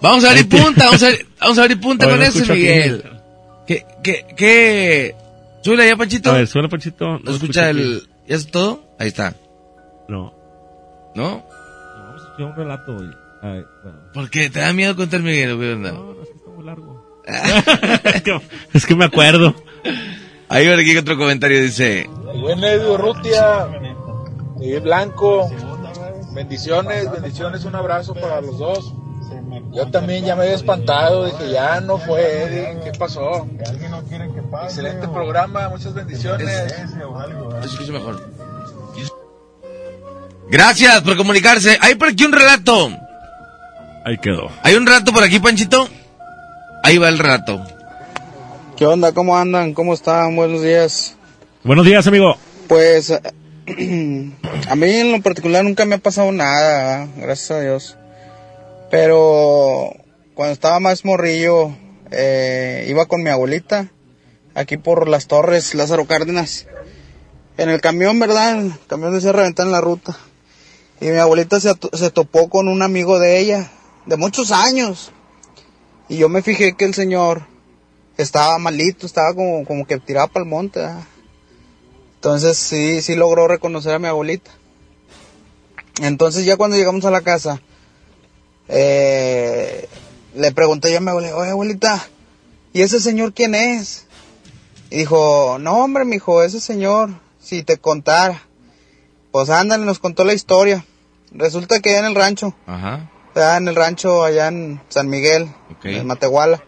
Vamos 0.00 0.24
a 0.24 0.30
abrir 0.30 0.48
punta, 0.48 0.86
vamos 0.86 1.02
a 1.02 1.06
abrir, 1.06 1.26
vamos 1.40 1.58
a 1.58 1.62
abrir 1.62 1.80
punta 1.80 2.08
con 2.08 2.18
no 2.18 2.24
ese. 2.24 2.52
Miguel. 2.52 3.04
¿Qué, 3.66 3.84
qué, 4.02 4.24
qué? 4.36 5.14
Súbele 5.62 5.86
ya, 5.86 5.96
Panchito. 5.96 6.30
A 6.30 6.34
ver, 6.34 6.48
Panchito. 6.68 7.18
¿No 7.20 7.30
escucha 7.32 7.70
el, 7.70 8.08
ya 8.28 8.36
es 8.36 8.48
todo? 8.50 8.84
Ahí 8.98 9.08
está. 9.08 9.34
No. 10.08 10.34
¿No? 11.14 11.44
Escuchar 12.38 12.52
un 12.52 12.56
relato 12.56 12.96
hoy. 12.96 13.10
A 13.42 13.48
ver, 13.48 13.66
bueno. 13.82 13.98
¿Por 14.14 14.30
qué? 14.30 14.48
¿Te 14.48 14.60
da 14.60 14.72
miedo 14.72 14.94
contar 14.94 15.20
Miguel? 15.22 15.58
qué 15.58 15.72
onda? 15.72 15.90
No, 15.92 16.14
no, 16.14 16.22
es 16.22 16.28
que 16.28 16.36
está 16.36 16.50
muy 16.50 16.64
largo. 16.64 17.22
es, 17.24 18.22
que, 18.22 18.40
es 18.74 18.86
que 18.86 18.94
me 18.94 19.04
acuerdo. 19.06 19.56
Ahí 20.48 20.68
va 20.68 20.74
aquí 20.74 20.96
otro 20.96 21.18
comentario, 21.18 21.60
dice... 21.60 22.08
El 22.32 22.40
buen 22.40 22.62
Edu 22.62 22.96
Rutia, 22.96 23.66
Miguel 24.56 24.82
Blanco, 24.82 25.50
bendiciones, 26.32 27.10
bendiciones, 27.10 27.64
un 27.64 27.74
abrazo 27.74 28.14
para 28.14 28.40
los 28.40 28.56
dos. 28.58 28.94
Yo 29.72 29.90
también 29.90 30.24
ya 30.24 30.36
me 30.36 30.42
había 30.42 30.54
espantado, 30.54 31.26
dije, 31.26 31.50
ya 31.50 31.80
no 31.80 31.98
fue 31.98 32.44
Eddie, 32.44 32.80
¿qué 32.84 32.98
pasó? 32.98 33.48
Excelente 34.62 35.08
programa, 35.08 35.68
muchas 35.68 35.92
bendiciones. 35.92 36.48
Mejor. 37.90 38.47
Gracias 40.50 41.02
por 41.02 41.16
comunicarse. 41.16 41.76
Hay 41.80 41.94
por 41.96 42.08
aquí 42.08 42.24
un 42.24 42.32
relato. 42.32 42.90
Ahí 44.04 44.16
quedó. 44.18 44.50
¿Hay 44.62 44.74
un 44.74 44.86
relato 44.86 45.12
por 45.12 45.22
aquí, 45.22 45.38
Panchito? 45.38 45.88
Ahí 46.82 46.96
va 46.96 47.08
el 47.08 47.18
relato. 47.18 47.62
¿Qué 48.76 48.86
onda? 48.86 49.12
¿Cómo 49.12 49.36
andan? 49.36 49.74
¿Cómo 49.74 49.92
están? 49.92 50.36
Buenos 50.36 50.62
días. 50.62 51.16
Buenos 51.64 51.84
días, 51.84 52.06
amigo. 52.06 52.36
Pues 52.66 53.10
a 53.68 54.76
mí 54.76 54.90
en 54.90 55.12
lo 55.12 55.20
particular 55.20 55.64
nunca 55.64 55.84
me 55.84 55.96
ha 55.96 55.98
pasado 55.98 56.32
nada, 56.32 57.00
¿verdad? 57.00 57.08
gracias 57.16 57.50
a 57.50 57.60
Dios. 57.60 57.96
Pero 58.90 59.92
cuando 60.34 60.54
estaba 60.54 60.80
más 60.80 61.04
morrillo, 61.04 61.76
eh, 62.10 62.86
iba 62.88 63.04
con 63.06 63.22
mi 63.22 63.28
abuelita, 63.28 63.88
aquí 64.54 64.78
por 64.78 65.08
las 65.08 65.26
torres, 65.26 65.74
Lázaro 65.74 66.06
Cárdenas. 66.06 66.66
En 67.58 67.68
el 67.68 67.80
camión, 67.80 68.18
¿verdad? 68.18 68.60
El 68.60 68.72
camión 68.86 69.12
de 69.12 69.20
Sierra 69.20 69.42
Ventana 69.42 69.68
en 69.68 69.72
la 69.72 69.80
ruta. 69.80 70.16
Y 71.00 71.06
mi 71.06 71.16
abuelita 71.16 71.60
se, 71.60 71.72
se 71.92 72.10
topó 72.10 72.48
con 72.48 72.68
un 72.68 72.82
amigo 72.82 73.18
de 73.18 73.38
ella, 73.38 73.70
de 74.06 74.16
muchos 74.16 74.50
años. 74.50 75.12
Y 76.08 76.16
yo 76.16 76.28
me 76.28 76.42
fijé 76.42 76.74
que 76.74 76.84
el 76.84 76.94
señor 76.94 77.42
estaba 78.16 78.58
malito, 78.58 79.06
estaba 79.06 79.32
como, 79.34 79.64
como 79.64 79.86
que 79.86 79.98
tiraba 79.98 80.26
para 80.26 80.44
el 80.44 80.50
monte. 80.50 80.86
Entonces 82.16 82.58
sí, 82.58 83.00
sí 83.00 83.14
logró 83.14 83.46
reconocer 83.46 83.94
a 83.94 83.98
mi 83.98 84.08
abuelita. 84.08 84.50
Entonces 86.02 86.44
ya 86.44 86.56
cuando 86.56 86.76
llegamos 86.76 87.04
a 87.04 87.10
la 87.10 87.20
casa, 87.20 87.62
eh, 88.68 89.88
le 90.34 90.52
pregunté 90.52 90.90
yo 90.90 90.98
a 90.98 91.00
mi 91.00 91.10
abuelita, 91.10 91.36
oye 91.36 91.50
abuelita, 91.50 92.08
¿y 92.72 92.82
ese 92.82 93.00
señor 93.00 93.32
quién 93.34 93.54
es? 93.54 94.06
Y 94.90 94.98
dijo, 94.98 95.58
no 95.60 95.84
hombre, 95.84 96.04
mijo, 96.04 96.42
ese 96.42 96.60
señor, 96.60 97.10
si 97.40 97.62
te 97.62 97.78
contara. 97.78 98.47
Pues 99.32 99.50
ándale, 99.50 99.84
nos 99.84 99.98
contó 99.98 100.24
la 100.24 100.32
historia. 100.34 100.84
Resulta 101.30 101.80
que 101.80 101.90
allá 101.90 101.98
en 102.00 102.04
el 102.06 102.14
rancho, 102.14 102.54
Ajá. 102.66 103.10
allá 103.34 103.56
en 103.58 103.68
el 103.68 103.74
rancho, 103.76 104.24
allá 104.24 104.48
en 104.48 104.80
San 104.88 105.08
Miguel, 105.08 105.48
Ok. 105.72 105.84
en 105.84 106.06
Matehuala, 106.06 106.62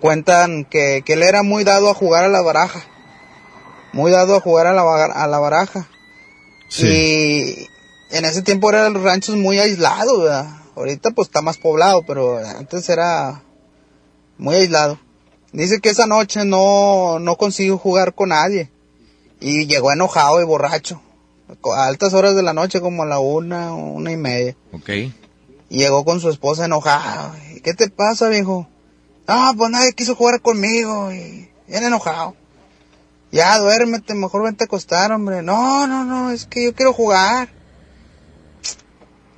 cuentan 0.00 0.64
que, 0.64 1.02
que 1.04 1.12
él 1.14 1.22
era 1.22 1.42
muy 1.42 1.64
dado 1.64 1.90
a 1.90 1.94
jugar 1.94 2.24
a 2.24 2.28
la 2.28 2.42
baraja. 2.42 2.80
Muy 3.92 4.10
dado 4.10 4.36
a 4.36 4.40
jugar 4.40 4.66
a 4.66 4.72
la, 4.72 4.82
a 5.04 5.26
la 5.26 5.38
baraja. 5.38 5.86
Y 6.78 7.68
en 8.10 8.24
ese 8.24 8.42
tiempo 8.42 8.70
eran 8.70 8.94
los 8.94 9.02
ranchos 9.02 9.36
muy 9.36 9.58
aislados, 9.58 10.22
¿verdad? 10.22 10.46
Ahorita 10.74 11.10
pues 11.10 11.28
está 11.28 11.42
más 11.42 11.58
poblado, 11.58 12.02
pero 12.06 12.38
antes 12.38 12.88
era 12.88 13.42
muy 14.38 14.54
aislado. 14.56 14.98
Dice 15.52 15.80
que 15.80 15.90
esa 15.90 16.06
noche 16.06 16.46
no, 16.46 17.18
no 17.18 17.36
consiguió 17.36 17.76
jugar 17.76 18.14
con 18.14 18.30
nadie. 18.30 18.70
Y 19.42 19.66
llegó 19.66 19.92
enojado 19.92 20.40
y 20.40 20.44
borracho. 20.44 21.02
A 21.76 21.86
altas 21.86 22.14
horas 22.14 22.36
de 22.36 22.44
la 22.44 22.52
noche, 22.52 22.80
como 22.80 23.02
a 23.02 23.06
la 23.06 23.18
una, 23.18 23.74
una 23.74 24.12
y 24.12 24.16
media. 24.16 24.56
Ok. 24.72 24.88
Y 24.88 25.12
llegó 25.78 26.04
con 26.04 26.20
su 26.20 26.30
esposa 26.30 26.64
enojado. 26.64 27.34
¿Y 27.54 27.60
¿Qué 27.60 27.74
te 27.74 27.90
pasa, 27.90 28.28
viejo? 28.28 28.68
Ah, 29.26 29.52
pues 29.56 29.68
nadie 29.70 29.94
quiso 29.94 30.14
jugar 30.14 30.40
conmigo. 30.40 31.12
Y 31.12 31.50
bien 31.66 31.82
enojado. 31.82 32.36
Ya, 33.32 33.58
duérmete, 33.58 34.14
mejor 34.14 34.44
vente 34.44 34.62
a 34.62 34.66
acostar, 34.66 35.10
hombre. 35.10 35.42
No, 35.42 35.88
no, 35.88 36.04
no, 36.04 36.30
es 36.30 36.46
que 36.46 36.64
yo 36.64 36.74
quiero 36.74 36.92
jugar. 36.92 37.48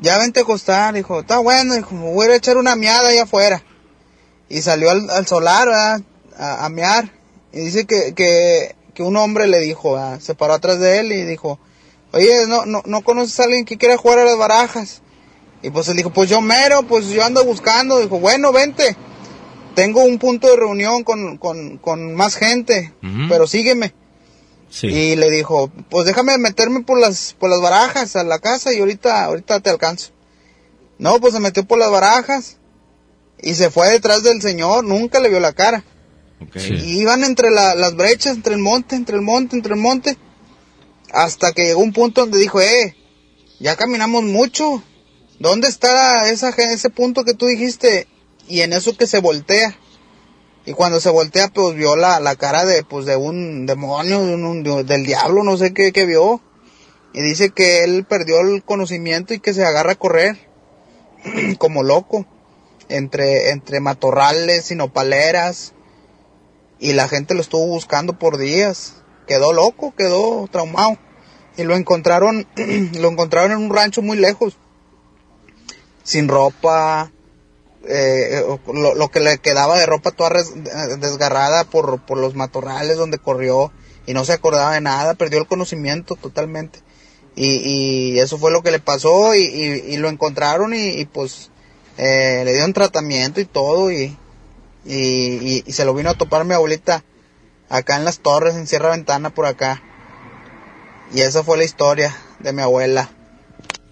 Ya 0.01 0.19
vente 0.19 0.41
a 0.41 0.43
acostar, 0.43 0.93
dijo. 0.93 1.21
Está 1.21 1.39
bueno, 1.39 1.75
dijo, 1.75 1.95
me 1.95 2.13
voy 2.13 2.27
a 2.27 2.37
echar 2.37 2.59
una 2.59 2.77
miada 2.77 3.09
allá 3.09 3.23
afuera. 3.23 3.63
Y 4.51 4.61
salió 4.61 4.91
al, 4.91 5.09
al 5.09 5.27
solar, 5.27 5.67
¿verdad? 5.67 6.03
A, 6.37 6.67
a 6.67 6.69
mear. 6.69 7.11
Y 7.53 7.61
dice 7.61 7.87
que, 7.87 8.13
que, 8.13 8.77
que 8.95 9.03
un 9.03 9.17
hombre 9.17 9.47
le 9.47 9.61
dijo, 9.61 9.95
¿verdad? 9.95 10.21
se 10.21 10.35
paró 10.35 10.55
atrás 10.55 10.79
de 10.79 11.01
él 11.01 11.13
y 11.13 11.25
dijo, 11.25 11.59
oye, 12.13 12.47
¿no, 12.47 12.65
no, 12.65 12.83
no 12.87 13.03
conoces 13.03 13.39
a 13.41 13.45
alguien 13.45 13.65
que 13.65 13.77
quiera 13.77 13.97
jugar 13.97 14.21
a 14.21 14.25
las 14.25 14.39
barajas? 14.39 15.03
Y 15.63 15.71
pues 15.71 15.89
él 15.89 15.97
dijo, 15.97 16.11
pues 16.11 16.29
yo 16.29 16.43
mero, 16.43 16.83
pues 16.83 17.09
yo 17.09 17.25
ando 17.25 17.43
buscando. 17.43 17.99
Dijo, 17.99 18.21
bueno, 18.21 18.53
vente. 18.53 18.97
Tengo 19.75 20.05
un 20.05 20.19
punto 20.19 20.49
de 20.49 20.57
reunión 20.57 21.03
con, 21.05 21.39
con, 21.39 21.79
con 21.79 22.15
más 22.15 22.37
gente, 22.37 22.93
pero 23.29 23.47
sígueme. 23.47 23.95
Sí. 24.69 24.89
Y 24.89 25.17
le 25.17 25.31
dijo, 25.31 25.73
pues 25.89 26.05
déjame 26.05 26.37
meterme 26.37 26.83
por 26.83 27.01
las, 27.01 27.35
por 27.39 27.49
las 27.49 27.61
barajas 27.61 28.15
a 28.15 28.25
la 28.25 28.39
casa 28.41 28.73
y 28.73 28.81
ahorita, 28.81 29.25
ahorita 29.25 29.61
te 29.61 29.71
alcanzo. 29.71 30.11
No, 30.99 31.19
pues 31.19 31.33
se 31.33 31.41
metió 31.41 31.65
por 31.65 31.79
las 31.79 31.91
barajas 31.91 32.59
y 33.41 33.55
se 33.55 33.71
fue 33.71 33.89
detrás 33.91 34.23
del 34.23 34.43
señor, 34.43 34.85
nunca 34.85 35.19
le 35.19 35.31
vio 35.31 35.41
la 35.41 35.55
cara. 35.55 35.83
Y 36.85 37.01
iban 37.01 37.25
entre 37.25 37.51
la- 37.51 37.75
las 37.75 37.95
brechas, 37.97 38.37
entre 38.37 38.55
el 38.55 38.61
monte, 38.61 38.97
entre 38.97 39.17
el 39.17 39.23
monte, 39.23 39.57
entre 39.57 39.75
el 39.75 39.81
monte, 39.81 40.17
hasta 41.13 41.53
que 41.53 41.65
llegó 41.67 41.81
un 41.81 41.93
punto 41.93 42.23
donde 42.23 42.39
dijo, 42.39 42.61
eh, 42.61 42.97
ya 43.61 43.77
caminamos 43.77 44.25
mucho. 44.25 44.83
¿Dónde 45.39 45.69
está 45.69 46.29
esa, 46.31 46.51
ese 46.51 46.91
punto 46.91 47.25
que 47.25 47.35
tú 47.35 47.47
dijiste? 47.47 48.07
Y 48.49 48.61
en 48.61 48.73
eso 48.73 48.97
que 48.97 49.07
se 49.07 49.19
voltea. 49.21 49.77
Y 50.67 50.73
cuando 50.73 50.99
se 51.01 51.11
voltea, 51.11 51.49
pues 51.49 51.77
vio 51.77 51.95
la, 51.97 52.21
la 52.21 52.37
cara 52.37 52.65
de, 52.65 52.83
pues, 52.85 53.05
de 53.05 53.17
un 53.17 53.67
demonio, 53.67 54.25
de 54.25 54.35
un- 54.35 54.45
un- 54.67 54.87
del 54.87 55.05
diablo, 55.05 55.43
no 55.45 55.57
sé 55.59 55.75
qué, 55.75 55.93
qué 55.93 56.07
vio. 56.07 56.41
Y 57.13 57.21
dice 57.21 57.51
que 57.51 57.85
él 57.85 58.05
perdió 58.09 58.41
el 58.41 58.63
conocimiento 58.65 59.35
y 59.35 59.41
que 59.41 59.53
se 59.55 59.65
agarra 59.65 59.93
a 59.93 59.97
correr. 59.97 60.39
como 61.59 61.83
loco. 61.83 62.27
Entre, 62.89 63.51
entre 63.51 63.81
matorrales 63.81 64.71
y 64.71 64.75
nopaleras. 64.75 65.74
Y 66.79 66.93
la 66.93 67.09
gente 67.09 67.35
lo 67.35 67.41
estuvo 67.41 67.67
buscando 67.67 68.19
por 68.19 68.37
días. 68.39 68.95
Quedó 69.27 69.53
loco, 69.53 69.95
quedó 69.97 70.47
traumado. 70.51 70.99
Y 71.57 71.63
lo 71.65 71.77
encontraron, 71.77 72.47
lo 72.95 73.09
encontraron 73.09 73.53
en 73.53 73.59
un 73.59 73.71
rancho 73.75 74.03
muy 74.03 74.17
lejos. 74.17 74.57
Sin 76.03 76.29
ropa, 76.29 77.11
eh, 77.89 78.43
lo, 78.73 78.95
lo 78.95 79.09
que 79.11 79.21
le 79.21 79.39
quedaba 79.39 79.79
de 79.79 79.87
ropa 79.87 80.11
toda 80.11 80.31
eh, 80.41 80.97
desgarrada 80.99 81.65
por, 81.65 82.01
por 82.05 82.19
los 82.19 82.35
matorrales 82.35 82.97
donde 82.97 83.19
corrió 83.19 83.73
y 84.07 84.13
no 84.13 84.25
se 84.25 84.33
acordaba 84.35 84.75
de 84.75 84.81
nada, 84.83 85.15
perdió 85.15 85.39
el 85.39 85.47
conocimiento 85.47 86.17
totalmente. 86.17 86.81
Y, 87.37 87.57
y 88.15 88.19
eso 88.21 88.37
fue 88.39 88.51
lo 88.53 88.63
que 88.63 88.71
le 88.71 88.79
pasó 88.81 89.35
y, 89.35 89.43
y- 89.45 89.95
y 89.95 89.97
lo 89.97 90.09
encontraron 90.09 90.75
y, 90.75 90.89
y, 90.91 91.05
pues 91.07 91.51
eh, 91.97 92.43
le 92.45 92.53
dieron 92.53 92.73
tratamiento 92.75 93.41
y 93.41 93.45
todo 93.45 93.91
y, 93.91 94.17
y, 94.87 94.95
y- 94.97 95.63
y 95.67 95.73
se 95.73 95.85
lo 95.85 95.95
vino 95.95 96.11
a 96.11 96.15
topar 96.15 96.45
mi 96.45 96.55
abuelita 96.55 97.05
acá 97.69 97.97
en 97.97 98.05
las 98.05 98.21
torres, 98.21 98.55
en 98.55 98.67
Sierra 98.67 98.91
Ventana 98.91 99.31
por 99.31 99.47
acá. 99.47 99.83
Y 101.15 101.21
esa 101.21 101.43
fue 101.45 101.57
la 101.59 101.65
historia 101.65 102.15
de 102.41 102.53
mi 102.53 102.63
abuela. 102.63 103.11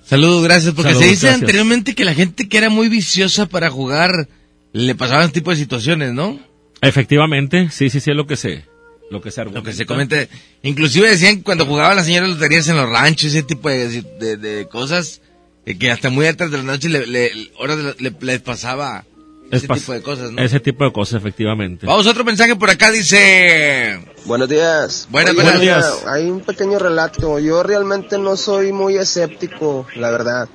Saludos, 0.04 0.42
gracias, 0.44 0.74
porque 0.74 0.90
Saludos, 0.90 1.04
se 1.04 1.10
dice 1.10 1.26
gracias. 1.26 1.42
anteriormente 1.42 1.94
que 1.94 2.04
la 2.04 2.14
gente 2.14 2.48
que 2.48 2.58
era 2.58 2.68
muy 2.70 2.88
viciosa 2.88 3.46
para 3.46 3.70
jugar 3.70 4.28
le 4.72 4.94
pasaban 4.94 5.26
este 5.26 5.40
tipo 5.40 5.50
de 5.50 5.56
situaciones, 5.56 6.12
¿no? 6.12 6.38
Efectivamente, 6.80 7.68
sí, 7.70 7.88
sí, 7.90 8.00
sí, 8.00 8.10
es 8.10 8.16
lo 8.16 8.26
que 8.26 8.36
se, 8.36 8.64
lo 9.10 9.20
que 9.22 9.30
se 9.30 9.44
Lo 9.44 9.62
que 9.62 9.72
se 9.72 9.86
comenta. 9.86 10.16
Inclusive 10.62 11.08
decían 11.08 11.36
que 11.36 11.42
cuando 11.44 11.64
jugaban 11.66 11.96
las 11.96 12.06
señoras 12.06 12.30
loterías 12.30 12.66
en 12.68 12.76
los 12.76 12.88
ranchos, 12.90 13.28
ese 13.28 13.42
tipo 13.44 13.68
de, 13.68 14.02
de- 14.18 14.36
de 14.36 14.66
cosas, 14.68 15.20
eh, 15.64 15.78
que 15.78 15.90
hasta 15.92 16.10
muy 16.10 16.26
atrás 16.26 16.50
de 16.50 16.56
la 16.58 16.64
noche 16.64 16.88
le, 16.88 17.06
le- 17.06 17.30
horas 17.58 17.78
la- 17.78 17.94
le- 17.98 18.16
les 18.20 18.40
pasaba 18.40 19.04
ese 19.52 19.68
tipo 19.68 19.92
de 19.92 20.02
cosas, 20.02 20.32
¿no? 20.32 20.42
Ese 20.42 20.60
tipo 20.60 20.84
de 20.84 20.92
cosas, 20.92 21.20
efectivamente. 21.20 21.86
Vamos 21.86 22.06
a 22.06 22.10
otro 22.10 22.24
mensaje 22.24 22.56
por 22.56 22.70
acá, 22.70 22.90
dice... 22.90 24.00
Buenos 24.24 24.48
días. 24.48 25.06
Buenas, 25.10 25.34
Oye, 25.34 25.42
buenos 25.42 25.60
mira, 25.60 25.76
días. 25.76 26.04
Hay 26.06 26.30
un 26.30 26.40
pequeño 26.40 26.78
relato. 26.78 27.38
Yo 27.38 27.62
realmente 27.62 28.16
no 28.18 28.36
soy 28.36 28.72
muy 28.72 28.96
escéptico, 28.96 29.86
la 29.94 30.10
verdad. 30.10 30.48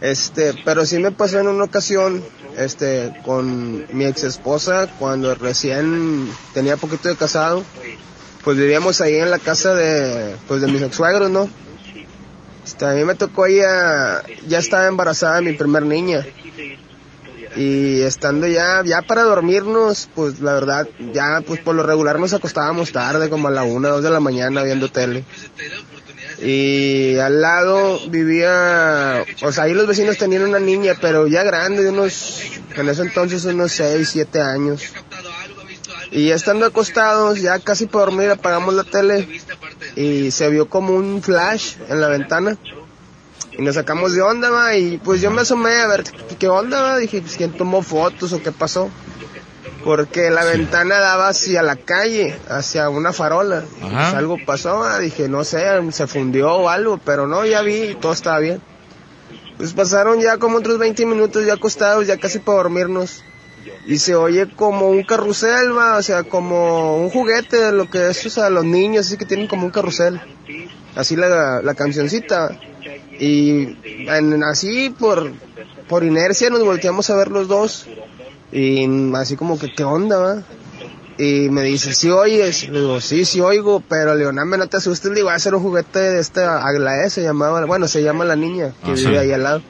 Este, 0.00 0.52
pero 0.64 0.84
sí 0.84 0.98
me 0.98 1.12
pasó 1.12 1.38
en 1.38 1.46
una 1.46 1.64
ocasión, 1.64 2.24
este, 2.58 3.14
con 3.24 3.86
mi 3.96 4.04
ex 4.04 4.24
esposa, 4.24 4.88
cuando 4.98 5.34
recién 5.36 6.28
tenía 6.52 6.76
poquito 6.76 7.08
de 7.08 7.16
casado, 7.16 7.62
pues 8.42 8.58
vivíamos 8.58 9.00
ahí 9.00 9.14
en 9.14 9.30
la 9.30 9.38
casa 9.38 9.74
de, 9.74 10.34
pues 10.48 10.60
de 10.60 10.66
mis 10.66 10.82
ex 10.82 10.96
suegros, 10.96 11.30
¿no? 11.30 11.48
Este, 12.64 12.84
a 12.84 12.94
mí 12.94 13.04
me 13.04 13.14
tocó 13.14 13.46
ella, 13.46 14.22
ya 14.48 14.58
estaba 14.58 14.88
embarazada 14.88 15.40
mi 15.40 15.52
primer 15.52 15.84
niña. 15.84 16.26
Y 17.56 18.02
estando 18.02 18.46
ya, 18.46 18.82
ya 18.84 19.02
para 19.02 19.22
dormirnos, 19.22 20.08
pues 20.14 20.40
la 20.40 20.54
verdad, 20.54 20.88
ya 21.12 21.42
pues 21.46 21.60
por 21.60 21.74
lo 21.74 21.82
regular 21.82 22.18
nos 22.18 22.32
acostábamos 22.32 22.92
tarde, 22.92 23.30
como 23.30 23.48
a 23.48 23.50
la 23.50 23.62
una, 23.62 23.88
dos 23.88 24.02
de 24.02 24.10
la 24.10 24.20
mañana 24.20 24.62
viendo 24.62 24.90
tele. 24.90 25.24
Y 26.40 27.16
al 27.18 27.40
lado 27.40 28.00
vivía, 28.08 29.24
o 29.42 29.52
sea, 29.52 29.64
ahí 29.64 29.74
los 29.74 29.86
vecinos 29.86 30.18
tenían 30.18 30.42
una 30.42 30.58
niña, 30.58 30.94
pero 31.00 31.26
ya 31.26 31.44
grande, 31.44 31.84
de 31.84 31.90
unos, 31.90 32.42
en 32.74 32.88
ese 32.88 33.02
entonces 33.02 33.44
unos 33.44 33.72
seis, 33.72 34.10
siete 34.10 34.40
años. 34.40 34.82
Y 36.10 36.30
estando 36.30 36.66
acostados, 36.66 37.40
ya 37.40 37.58
casi 37.60 37.86
por 37.86 38.06
dormir, 38.06 38.30
apagamos 38.30 38.74
la 38.74 38.84
tele 38.84 39.28
y 39.96 40.30
se 40.30 40.48
vio 40.48 40.68
como 40.68 40.94
un 40.94 41.22
flash 41.22 41.76
en 41.88 42.00
la 42.00 42.08
ventana. 42.08 42.56
Y 43.56 43.62
nos 43.62 43.74
sacamos 43.76 44.14
de 44.14 44.22
onda, 44.22 44.50
va, 44.50 44.74
y 44.76 44.98
pues 44.98 45.20
yo 45.20 45.30
me 45.30 45.42
asomé 45.42 45.76
a 45.76 45.86
ver 45.86 46.04
qué- 46.38 46.48
onda, 46.48 46.80
va, 46.82 46.96
dije, 46.98 47.20
pues 47.20 47.36
quién 47.36 47.52
tomó 47.52 47.82
fotos 47.82 48.32
o 48.32 48.42
qué 48.42 48.50
pasó. 48.52 48.90
Porque 49.84 50.30
la 50.30 50.44
ventana 50.44 50.98
daba 50.98 51.28
hacia 51.28 51.62
la 51.62 51.76
calle, 51.76 52.34
hacia 52.48 52.88
una 52.88 53.12
farola. 53.12 53.62
Pues, 53.80 53.92
algo 54.14 54.38
pasó, 54.44 54.78
va, 54.78 54.98
dije, 54.98 55.28
no 55.28 55.44
sé, 55.44 55.62
se 55.92 56.06
fundió 56.06 56.52
o 56.54 56.68
algo, 56.68 56.98
pero 57.04 57.26
no, 57.26 57.44
ya 57.44 57.60
vi 57.62 57.90
y 57.90 57.94
todo 57.94 58.12
estaba 58.12 58.38
bien. 58.38 58.62
Pues 59.58 59.72
pasaron 59.74 60.20
ya 60.20 60.38
como 60.38 60.58
otros 60.58 60.78
20 60.78 61.04
minutos 61.06 61.44
ya 61.46 61.54
acostados, 61.54 62.06
ya 62.06 62.16
casi 62.18 62.38
para 62.38 62.58
dormirnos. 62.58 63.22
Y 63.86 63.98
se 63.98 64.14
oye 64.14 64.48
como 64.56 64.88
un 64.88 65.04
carrusel, 65.04 65.76
va, 65.76 65.96
o 65.98 66.02
sea, 66.02 66.22
como 66.24 66.96
un 66.96 67.10
juguete 67.10 67.58
de 67.58 67.72
lo 67.72 67.88
que 67.90 68.08
es, 68.08 68.24
o 68.26 68.30
sea, 68.30 68.48
los 68.50 68.64
niños, 68.64 69.06
así 69.06 69.16
que 69.18 69.26
tienen 69.26 69.46
como 69.46 69.64
un 69.66 69.70
carrusel. 69.70 70.20
Así 70.94 71.16
la, 71.16 71.60
la 71.62 71.74
cancioncita. 71.74 72.56
Y 73.18 73.76
en- 74.08 74.42
así 74.44 74.90
por, 74.90 75.32
por 75.88 76.04
inercia 76.04 76.50
nos 76.50 76.64
volteamos 76.64 77.10
a 77.10 77.16
ver 77.16 77.28
los 77.28 77.48
dos. 77.48 77.86
Y 78.52 78.86
así 79.16 79.36
como 79.36 79.58
que, 79.58 79.72
¿qué 79.72 79.84
onda, 79.84 80.18
va? 80.18 80.42
Y 81.16 81.48
me 81.48 81.62
dice, 81.62 81.94
¿sí 81.94 82.10
oyes? 82.10 82.68
Le 82.68 82.80
digo, 82.80 83.00
sí, 83.00 83.24
sí 83.24 83.40
oigo, 83.40 83.82
pero 83.88 84.14
Leoname, 84.14 84.58
no 84.58 84.66
te 84.66 84.78
asustes, 84.78 85.10
le 85.10 85.16
digo, 85.16 85.28
va 85.28 85.34
a 85.34 85.38
ser 85.38 85.54
un 85.54 85.62
juguete 85.62 86.00
de 86.00 86.20
esta 86.20 86.64
Aglaé, 86.66 87.08
se 87.08 87.22
llamaba, 87.22 87.64
bueno, 87.66 87.86
se 87.86 88.02
llama 88.02 88.24
la 88.24 88.34
niña 88.36 88.72
que 88.84 88.90
Ah, 88.90 88.94
vive 88.94 89.10
sí. 89.10 89.16
ahí 89.16 89.32
al 89.32 89.42
lado. 89.44 89.62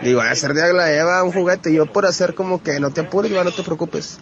Digo, 0.00 0.20
a 0.20 0.32
ser 0.34 0.54
de 0.54 0.62
Aglaé 0.62 1.02
va 1.02 1.22
un 1.24 1.32
juguete, 1.32 1.72
yo 1.72 1.86
por 1.86 2.06
hacer 2.06 2.34
como 2.34 2.62
que 2.62 2.78
no 2.80 2.90
te 2.90 3.00
apures, 3.02 3.34
va, 3.36 3.42
no 3.44 3.50
te 3.50 3.62
preocupes. 3.64 4.18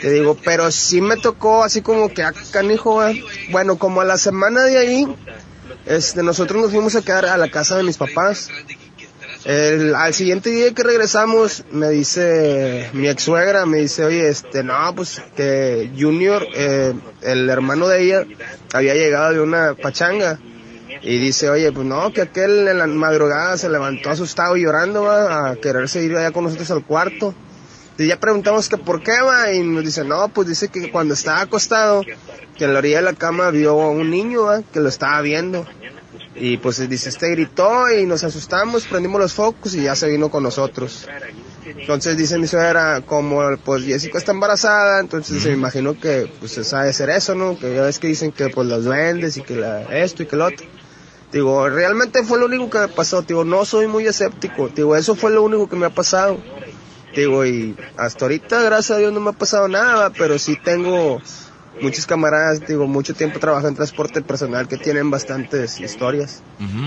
Te 0.00 0.10
digo, 0.10 0.36
pero 0.44 0.70
sí 0.72 1.00
me 1.00 1.16
tocó 1.16 1.62
así 1.62 1.80
como 1.80 2.08
que, 2.12 2.24
ah, 2.24 2.32
canijo, 2.52 2.96
va. 2.96 3.12
bueno, 3.50 3.78
como 3.78 4.00
a 4.00 4.04
la 4.04 4.18
semana 4.18 4.62
de 4.64 4.76
ahí, 4.78 5.06
este, 5.86 6.22
nosotros 6.22 6.62
nos 6.62 6.70
fuimos 6.70 6.94
a 6.96 7.02
quedar 7.02 7.26
a 7.26 7.36
la 7.36 7.50
casa 7.50 7.76
de 7.76 7.82
mis 7.82 7.96
papás. 7.96 8.48
El- 9.44 9.94
al 9.94 10.14
siguiente 10.14 10.48
día 10.50 10.72
que 10.72 10.82
regresamos, 10.82 11.64
me 11.70 11.90
dice 11.90 12.88
mi 12.94 13.08
ex 13.08 13.22
suegra, 13.24 13.66
me 13.66 13.78
dice, 13.78 14.04
oye, 14.04 14.28
este, 14.28 14.62
no, 14.64 14.94
pues 14.94 15.22
que 15.36 15.90
Junior, 15.98 16.46
eh, 16.54 16.94
el 17.22 17.50
hermano 17.50 17.86
de 17.88 18.02
ella, 18.02 18.24
había 18.72 18.94
llegado 18.94 19.32
de 19.34 19.40
una 19.40 19.74
pachanga. 19.74 20.38
Y 21.02 21.18
dice, 21.18 21.50
oye, 21.50 21.70
pues 21.72 21.86
no, 21.86 22.10
que 22.14 22.22
aquel 22.22 22.66
en 22.66 22.78
la 22.78 22.86
madrugada 22.86 23.58
se 23.58 23.68
levantó 23.68 24.08
asustado 24.08 24.56
y 24.56 24.62
llorando, 24.62 25.02
va, 25.02 25.50
a 25.50 25.56
quererse 25.56 26.02
ir 26.02 26.16
allá 26.16 26.30
con 26.30 26.44
nosotros 26.44 26.70
al 26.70 26.82
cuarto. 26.84 27.34
Y 27.96 28.06
ya 28.08 28.18
preguntamos 28.18 28.68
que 28.68 28.76
por 28.76 29.02
qué, 29.02 29.20
va, 29.20 29.52
y 29.52 29.60
nos 29.62 29.84
dice, 29.84 30.04
no, 30.04 30.28
pues 30.28 30.48
dice 30.48 30.68
que 30.68 30.90
cuando 30.90 31.14
estaba 31.14 31.42
acostado, 31.42 32.02
que 32.56 32.64
en 32.64 32.72
la 32.72 32.80
orilla 32.80 32.96
de 32.96 33.02
la 33.04 33.12
cama 33.14 33.50
vio 33.50 33.74
un 33.74 34.10
niño, 34.10 34.44
va, 34.44 34.62
que 34.62 34.80
lo 34.80 34.88
estaba 34.88 35.20
viendo. 35.20 35.64
Y 36.34 36.56
pues 36.56 36.88
dice, 36.88 37.08
este 37.08 37.30
gritó 37.30 37.90
y 37.90 38.06
nos 38.06 38.24
asustamos, 38.24 38.86
prendimos 38.86 39.20
los 39.20 39.32
focos 39.32 39.74
y 39.74 39.82
ya 39.82 39.94
se 39.94 40.08
vino 40.08 40.30
con 40.30 40.42
nosotros. 40.42 41.06
Entonces 41.64 42.16
dice 42.16 42.38
mi 42.38 42.46
suegra, 42.46 43.02
como 43.02 43.40
pues 43.64 43.84
Jessica 43.84 44.18
está 44.18 44.32
embarazada, 44.32 45.00
entonces 45.00 45.42
se 45.42 45.48
me 45.50 45.54
imagino 45.54 45.98
que 45.98 46.30
pues 46.40 46.58
esa 46.58 46.80
debe 46.80 46.92
ser 46.92 47.10
eso, 47.10 47.34
¿no? 47.34 47.56
Que 47.58 47.74
ya 47.74 47.82
ves 47.82 47.98
que 47.98 48.08
dicen 48.08 48.32
que 48.32 48.48
pues 48.48 48.66
los 48.66 48.84
duendes 48.84 49.36
y 49.36 49.42
que 49.42 49.54
la, 49.54 49.82
esto 49.82 50.24
y 50.24 50.26
que 50.26 50.36
lo 50.36 50.46
otro. 50.46 50.66
Digo, 51.32 51.68
realmente 51.68 52.22
fue 52.22 52.38
lo 52.38 52.46
único 52.46 52.68
que 52.70 52.78
me 52.78 52.88
pasó, 52.88 53.22
digo, 53.22 53.44
no 53.44 53.64
soy 53.64 53.86
muy 53.86 54.06
escéptico, 54.06 54.68
digo, 54.68 54.94
eso 54.94 55.14
fue 55.14 55.32
lo 55.32 55.42
único 55.42 55.68
que 55.68 55.76
me 55.76 55.86
ha 55.86 55.90
pasado. 55.90 56.38
Digo, 57.14 57.44
y 57.44 57.76
hasta 57.96 58.24
ahorita, 58.24 58.62
gracias 58.62 58.96
a 58.96 58.98
Dios, 58.98 59.12
no 59.12 59.20
me 59.20 59.30
ha 59.30 59.34
pasado 59.34 59.68
nada, 59.68 60.10
pero 60.10 60.38
sí 60.38 60.56
tengo 60.62 61.20
muchos 61.80 62.06
camaradas, 62.06 62.66
digo, 62.66 62.86
mucho 62.86 63.14
tiempo 63.14 63.38
trabajando 63.38 63.68
en 63.70 63.74
transporte 63.76 64.22
personal 64.22 64.68
que 64.68 64.76
tienen 64.76 65.10
bastantes 65.10 65.80
historias. 65.80 66.42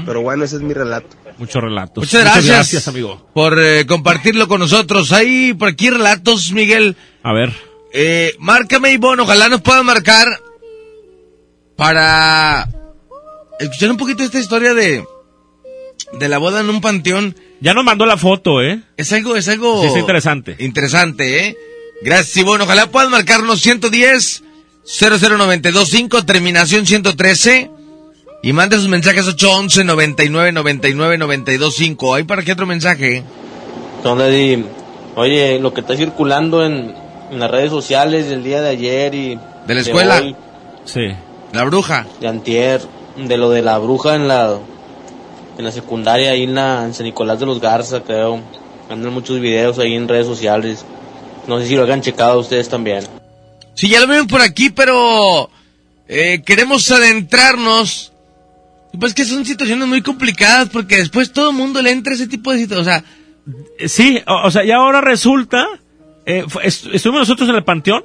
Pero 0.05 0.21
bueno, 0.21 0.43
ese 0.43 0.57
es 0.57 0.61
mi 0.61 0.73
relato. 0.73 1.15
Muchos 1.37 1.61
relatos. 1.61 2.03
Muchas 2.03 2.45
gracias, 2.45 2.87
amigo. 2.87 3.27
por 3.33 3.59
eh, 3.59 3.85
compartirlo 3.85 4.47
con 4.47 4.59
nosotros. 4.59 5.11
Hay 5.11 5.53
por 5.53 5.69
aquí 5.69 5.89
relatos, 5.89 6.51
Miguel. 6.51 6.95
A 7.23 7.33
ver. 7.33 7.53
Eh, 7.93 8.35
márcame, 8.39 8.91
Ivonne, 8.91 9.23
ojalá 9.23 9.49
nos 9.49 9.61
puedan 9.61 9.85
marcar 9.85 10.27
para 11.75 12.67
escuchar 13.59 13.91
un 13.91 13.97
poquito 13.97 14.23
esta 14.23 14.39
historia 14.39 14.73
de, 14.73 15.05
de 16.13 16.29
la 16.29 16.37
boda 16.37 16.61
en 16.61 16.69
un 16.69 16.81
panteón. 16.81 17.35
Ya 17.59 17.73
nos 17.73 17.83
mandó 17.83 18.05
la 18.05 18.17
foto, 18.17 18.61
¿eh? 18.61 18.81
Es 18.97 19.11
algo, 19.13 19.35
es 19.35 19.47
algo... 19.49 19.81
Sí, 19.81 19.87
está 19.87 19.99
interesante. 19.99 20.55
Interesante, 20.59 21.47
¿eh? 21.47 21.57
Gracias, 22.01 22.37
Ivonne. 22.37 22.63
Ojalá 22.63 22.87
puedan 22.87 23.11
marcarnos 23.11 23.59
110 23.61 24.43
00925, 24.85 26.25
terminación 26.25 26.85
113. 26.85 27.71
Y 28.43 28.53
mande 28.53 28.77
sus 28.77 28.87
mensajes 28.87 29.25
811 29.27 29.83
99 29.83 30.51
99 30.51 31.17
925. 31.17 32.13
¿Hay 32.15 32.23
para 32.23 32.43
qué 32.43 32.51
otro 32.51 32.65
mensaje? 32.65 33.23
¿Qué 34.03 34.07
onda, 34.07 34.27
Di? 34.27 34.63
Oye, 35.15 35.59
lo 35.59 35.73
que 35.73 35.81
está 35.81 35.97
circulando 35.97 36.63
en, 36.63 36.93
en 37.31 37.39
las 37.39 37.49
redes 37.49 37.71
sociales 37.71 38.29
del 38.29 38.43
día 38.43 38.61
de 38.61 38.69
ayer 38.69 39.15
y... 39.15 39.39
¿De 39.65 39.73
la 39.73 39.81
escuela? 39.81 40.17
hoy, 40.19 40.35
Sí. 40.85 41.01
La 41.51 41.63
bruja. 41.63 42.05
de 42.21 42.27
antier, 42.27 42.81
de 43.17 43.37
lo 43.37 43.49
de 43.49 43.61
la 43.63 43.79
bruja 43.79 44.15
en 44.15 44.27
la... 44.27 44.59
en 45.57 45.65
la 45.65 45.71
secundaria, 45.71 46.31
ahí 46.31 46.43
en, 46.43 46.55
la, 46.55 46.83
en 46.85 46.93
San 46.93 47.05
Nicolás 47.05 47.39
de 47.39 47.45
los 47.45 47.59
Garza, 47.59 48.01
creo. 48.03 48.39
Andan 48.89 49.13
muchos 49.13 49.39
videos 49.39 49.79
ahí 49.79 49.93
en 49.95 50.07
redes 50.07 50.25
sociales. 50.27 50.85
No 51.47 51.59
sé 51.59 51.67
si 51.67 51.75
lo 51.75 51.83
hayan 51.83 52.01
checado 52.01 52.39
ustedes 52.39 52.69
también. 52.69 53.03
Sí, 53.73 53.89
ya 53.89 53.99
lo 53.99 54.07
ven 54.07 54.27
por 54.27 54.41
aquí, 54.41 54.69
pero 54.69 55.49
eh, 56.07 56.41
queremos 56.45 56.89
adentrarnos. 56.91 58.13
Pues 58.99 59.13
que 59.13 59.25
son 59.25 59.45
situaciones 59.45 59.87
muy 59.87 60.01
complicadas 60.01 60.69
porque 60.69 60.97
después 60.97 61.31
todo 61.31 61.49
el 61.51 61.55
mundo 61.55 61.81
le 61.81 61.91
entra 61.91 62.13
ese 62.13 62.27
tipo 62.27 62.51
de 62.51 62.59
situaciones. 62.59 62.87
O 62.87 63.01
sea, 63.79 63.87
Sí, 63.87 64.19
o, 64.27 64.47
o 64.47 64.51
sea, 64.51 64.63
y 64.65 64.71
ahora 64.71 64.99
resulta, 65.01 65.65
eh, 66.25 66.43
est- 66.63 66.87
estuvimos 66.93 67.21
nosotros 67.21 67.47
en 67.47 67.55
el 67.55 67.63
Panteón, 67.63 68.03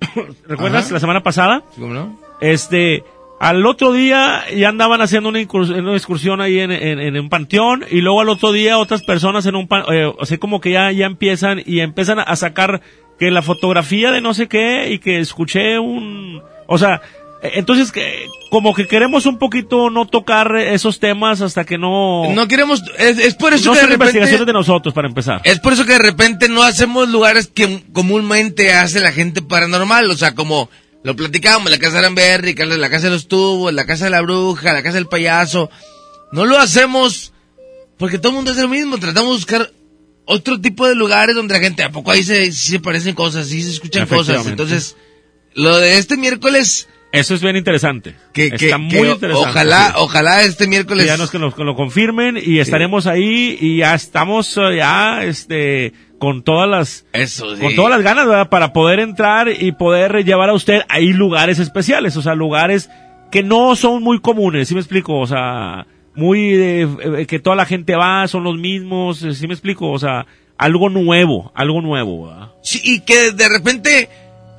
¿recuerdas? 0.46 0.84
Ajá. 0.86 0.94
La 0.94 1.00
semana 1.00 1.22
pasada. 1.22 1.62
¿cómo 1.74 1.92
no? 1.92 2.18
Este, 2.40 3.02
al 3.40 3.64
otro 3.66 3.92
día 3.92 4.44
ya 4.54 4.68
andaban 4.68 5.00
haciendo 5.00 5.30
una, 5.30 5.40
excursión 5.40 6.40
ahí 6.42 6.60
en, 6.60 6.70
en- 6.70 7.00
en 7.00 7.18
un 7.18 7.28
panteón 7.30 7.84
y 7.90 8.02
luego 8.02 8.20
al 8.20 8.28
otro 8.28 8.52
día 8.52 8.76
otras 8.78 9.02
personas 9.02 9.46
en 9.46 9.56
un 9.56 9.66
pan, 9.66 9.82
eh, 9.90 10.04
o 10.16 10.26
sea, 10.26 10.36
como 10.38 10.60
que 10.60 10.72
ya, 10.72 10.92
ya 10.92 11.06
empiezan 11.06 11.62
y 11.64 11.80
empiezan 11.80 12.18
a 12.18 12.36
sacar 12.36 12.82
que 13.18 13.30
la 13.30 13.40
fotografía 13.42 14.12
de 14.12 14.20
no 14.20 14.34
sé 14.34 14.46
qué 14.46 14.92
y 14.92 14.98
que 14.98 15.18
escuché 15.20 15.78
un, 15.78 16.42
o 16.66 16.76
sea, 16.76 17.00
eh, 17.42 17.52
entonces 17.54 17.92
que, 17.92 18.26
como 18.50 18.74
que 18.74 18.86
queremos 18.86 19.24
un 19.24 19.38
poquito 19.38 19.88
no 19.88 20.04
tocar 20.06 20.54
esos 20.56 21.00
temas 21.00 21.40
hasta 21.40 21.64
que 21.64 21.78
no... 21.78 22.30
No 22.34 22.46
queremos, 22.46 22.82
es, 22.98 23.18
es 23.18 23.34
por 23.36 23.54
eso 23.54 23.70
no 23.70 23.72
que 23.72 23.80
de 23.80 23.86
repente, 23.86 24.04
investigaciones 24.04 24.46
de 24.46 24.52
nosotros 24.52 24.92
para 24.92 25.08
empezar. 25.08 25.40
es 25.44 25.58
por 25.60 25.72
eso 25.72 25.86
que 25.86 25.92
de 25.92 25.98
repente 25.98 26.46
no 26.50 26.62
hacemos 26.62 27.08
lugares 27.08 27.46
que 27.46 27.82
comúnmente 27.94 28.74
hace 28.74 29.00
la 29.00 29.12
gente 29.12 29.40
paranormal, 29.40 30.10
o 30.10 30.14
sea, 30.14 30.34
como 30.34 30.68
lo 31.02 31.16
platicábamos, 31.16 31.70
la 31.70 31.78
casa 31.78 31.94
de 31.94 31.98
Aramberry, 32.00 32.54
la 32.54 32.90
casa 32.90 33.04
de 33.04 33.10
los 33.10 33.28
tubos, 33.28 33.72
la 33.72 33.86
casa 33.86 34.04
de 34.04 34.10
la 34.10 34.20
bruja, 34.20 34.72
la 34.72 34.82
casa 34.82 34.96
del 34.96 35.06
payaso, 35.06 35.70
no 36.32 36.46
lo 36.46 36.58
hacemos 36.58 37.32
porque 38.00 38.18
todo 38.18 38.30
el 38.30 38.36
mundo 38.36 38.52
hace 38.52 38.62
lo 38.62 38.68
mismo, 38.68 38.98
tratamos 38.98 39.30
de 39.30 39.36
buscar 39.36 39.70
otro 40.24 40.58
tipo 40.58 40.88
de 40.88 40.94
lugares 40.94 41.36
donde 41.36 41.52
la 41.52 41.60
gente, 41.60 41.82
¿a 41.82 41.90
poco 41.90 42.10
ahí 42.10 42.22
se, 42.22 42.50
se 42.50 42.80
parecen 42.80 43.14
cosas, 43.14 43.48
sí 43.48 43.62
se 43.62 43.70
escuchan 43.70 44.06
cosas? 44.06 44.46
Entonces, 44.46 44.96
lo 45.54 45.76
de 45.76 45.98
este 45.98 46.16
miércoles, 46.16 46.88
Eso 47.12 47.34
es 47.34 47.42
bien 47.42 47.56
interesante. 47.56 48.16
que, 48.32 48.50
que, 48.52 48.66
Está 48.66 48.78
muy 48.78 48.92
que 48.92 49.10
interesante. 49.10 49.50
ojalá, 49.50 49.88
sí. 49.88 49.92
ojalá 49.96 50.44
este 50.44 50.66
miércoles... 50.66 51.04
Que 51.04 51.08
ya 51.08 51.18
nos 51.18 51.30
que 51.30 51.38
lo, 51.38 51.54
que 51.54 51.62
lo 51.62 51.74
confirmen 51.74 52.38
y 52.42 52.58
estaremos 52.60 53.06
ahí 53.06 53.58
y 53.60 53.78
ya 53.78 53.94
estamos 53.94 54.56
eh, 54.56 54.76
ya 54.78 55.22
este 55.24 55.92
con 56.20 56.42
todas 56.42 56.68
las 56.68 57.06
Eso, 57.12 57.56
sí. 57.56 57.62
con 57.62 57.74
todas 57.74 57.90
las 57.90 58.02
ganas 58.02 58.26
¿verdad? 58.26 58.50
para 58.50 58.72
poder 58.72 59.00
entrar 59.00 59.48
y 59.48 59.72
poder 59.72 60.22
llevar 60.24 60.50
a 60.50 60.52
usted 60.52 60.82
ahí 60.88 61.12
lugares 61.12 61.58
especiales, 61.58 62.16
o 62.16 62.22
sea, 62.22 62.34
lugares 62.36 62.90
que 63.32 63.42
no 63.42 63.74
son 63.74 64.02
muy 64.02 64.20
comunes, 64.20 64.68
¿sí 64.68 64.74
me 64.74 64.80
explico? 64.80 65.18
O 65.18 65.26
sea, 65.26 65.86
muy 66.14 66.52
de, 66.52 66.82
eh, 66.82 67.26
que 67.26 67.38
toda 67.38 67.56
la 67.56 67.64
gente 67.64 67.96
va, 67.96 68.28
son 68.28 68.44
los 68.44 68.58
mismos, 68.58 69.26
¿sí 69.32 69.46
me 69.48 69.54
explico? 69.54 69.90
O 69.90 69.98
sea, 69.98 70.26
algo 70.58 70.90
nuevo, 70.90 71.50
algo 71.54 71.80
nuevo, 71.80 72.26
¿verdad? 72.26 72.50
Sí, 72.62 72.80
y 72.84 73.00
que 73.00 73.32
de 73.32 73.48
repente 73.48 74.10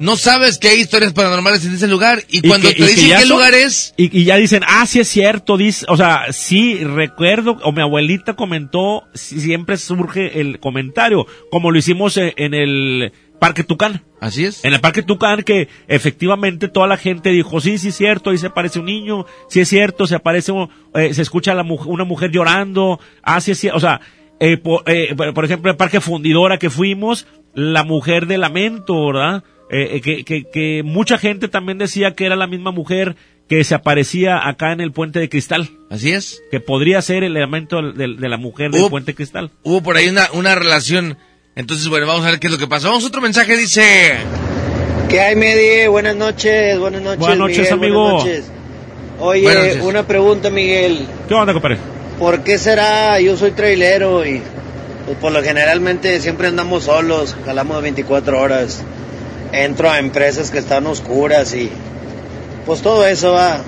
no 0.02 0.18
sabes 0.18 0.58
que 0.58 0.68
hay 0.68 0.80
historias 0.82 1.14
paranormales 1.14 1.64
en 1.66 1.74
ese 1.74 1.88
lugar 1.88 2.24
y, 2.30 2.40
Y 2.46 2.50
cuando 2.50 2.68
que- 2.70 2.76
te 2.76 2.82
y 2.84 2.88
dicen 2.88 3.10
qué 3.18 3.20
son- 3.22 3.30
lugar 3.30 3.54
es, 3.54 3.94
Y, 3.98 4.20
y 4.20 4.24
ya 4.26 4.36
dicen, 4.38 4.64
ah, 4.68 4.86
sí 4.86 5.00
es 5.00 5.08
cierto, 5.08 5.58
dice, 5.58 5.86
o 5.88 5.96
sea, 5.96 6.26
sí, 6.32 6.84
recuerdo, 6.84 7.58
o 7.64 7.72
mi 7.72 7.82
abuelita 7.82 8.34
comentó, 8.36 9.04
siempre 9.14 9.78
surge 9.78 10.42
el 10.42 10.60
comentario, 10.60 11.26
como 11.52 11.72
lo 11.72 11.78
hicimos 11.78 12.18
en, 12.18 12.34
en 12.38 12.54
el 12.54 13.14
Parque 13.40 13.64
Tucán. 13.64 14.04
así 14.20 14.46
es. 14.46 14.64
En 14.66 14.74
el 14.74 14.82
Parque 14.82 15.02
Tucán, 15.02 15.42
que 15.44 15.68
efectivamente 15.88 16.68
toda 16.68 16.88
la 16.88 16.98
gente 16.98 17.30
dijo, 17.30 17.60
sí, 17.62 17.78
sí 17.78 17.88
es 17.90 17.96
cierto, 17.96 18.30
ahí 18.30 18.38
se 18.38 18.48
aparece 18.48 18.80
un 18.80 18.86
niño, 18.86 19.26
sí 19.50 19.60
es 19.62 19.70
cierto, 19.70 20.06
se 20.08 20.16
aparece, 20.16 20.52
eh, 20.96 21.14
se 21.14 21.22
escucha 21.22 21.54
la 21.56 21.64
mu- 21.64 21.82
una 21.86 22.04
mujer 22.04 22.32
llorando, 22.32 23.00
ah, 23.24 23.42
sí 23.42 23.52
es 23.52 23.60
cierto, 23.60 23.78
o 23.78 23.82
sea, 23.82 24.02
eh, 24.40 24.58
por, 24.58 24.84
eh, 24.88 25.14
por- 25.16 25.34
por 25.34 25.46
ejemplo, 25.46 25.72
el 25.72 25.78
Parque 25.78 26.02
Fundidora 26.02 26.58
que 26.60 26.70
fuimos, 26.70 27.26
la 27.54 27.84
mujer 27.84 28.28
de 28.28 28.38
lamento, 28.38 29.08
¿verdad? 29.08 29.44
Eh, 29.74 29.96
eh, 29.98 30.02
que, 30.02 30.24
que, 30.26 30.44
que 30.52 30.82
mucha 30.84 31.18
gente 31.18 31.48
también 31.48 31.78
decía 31.78 32.12
que 32.14 32.26
era 32.26 32.36
la 32.36 32.46
misma 32.48 32.72
mujer 32.72 33.16
que 33.48 33.64
se 33.64 33.74
aparecía 33.74 34.48
acá 34.48 34.72
en 34.74 34.82
el 34.82 34.92
Puente 34.92 35.20
de 35.20 35.30
Cristal, 35.30 35.70
Así 35.90 36.12
es. 36.12 36.42
que 36.52 36.60
podría 36.60 37.02
ser 37.02 37.24
el 37.24 37.36
elemento 37.38 37.82
de, 37.82 38.16
de 38.16 38.30
la 38.30 38.38
mujer 38.38 38.72
del 38.72 38.82
Hubo- 38.84 38.90
Puente 38.90 39.12
de 39.12 39.16
Cristal. 39.16 39.52
Hubo 39.64 39.82
por 39.82 39.96
ahí 39.98 40.08
una, 40.10 40.30
una 40.34 40.56
relación. 40.56 41.18
Entonces, 41.56 41.88
bueno, 41.90 42.06
vamos 42.08 42.26
a 42.26 42.32
ver 42.32 42.40
qué 42.40 42.48
es 42.48 42.54
lo 42.54 42.60
que 42.60 42.68
pasa. 42.68 42.88
Vamos 42.90 43.04
a 43.04 43.08
otro 43.08 43.22
mensaje, 43.22 43.58
dice... 43.58 44.18
¿Qué 45.10 45.20
hay, 45.20 45.36
Medi? 45.36 45.88
Buenas 45.88 46.16
noches, 46.16 46.80
buenas 46.80 47.02
noches, 47.02 47.20
Buenas 47.20 47.38
noches, 47.38 47.58
Miguel, 47.60 47.74
amigo. 47.74 48.04
Buenas 48.14 48.26
noches. 48.26 48.52
Oye, 49.20 49.42
Buenas 49.44 49.64
noches. 49.68 49.84
una 49.84 50.08
pregunta, 50.08 50.50
Miguel. 50.50 51.06
¿Qué 51.28 51.34
onda, 51.34 51.52
compadre? 51.54 51.78
¿Por 52.18 52.44
qué 52.44 52.58
será? 52.58 53.20
Yo 53.20 53.36
soy 53.36 53.52
trailero 53.52 54.26
y 54.26 54.42
pues, 55.06 55.18
por 55.18 55.34
lo 55.34 55.44
generalmente 55.44 56.20
siempre 56.22 56.48
andamos 56.48 56.86
solos, 56.86 57.36
jalamos 57.46 57.82
24 57.82 58.40
horas. 58.40 58.82
Entro 59.54 59.90
a 59.90 60.00
empresas 60.00 60.50
que 60.50 60.60
están 60.60 60.88
oscuras 60.88 61.54
y 61.54 61.70
pues 62.66 62.82
todo 62.82 63.06
eso 63.06 63.34
va. 63.34 63.62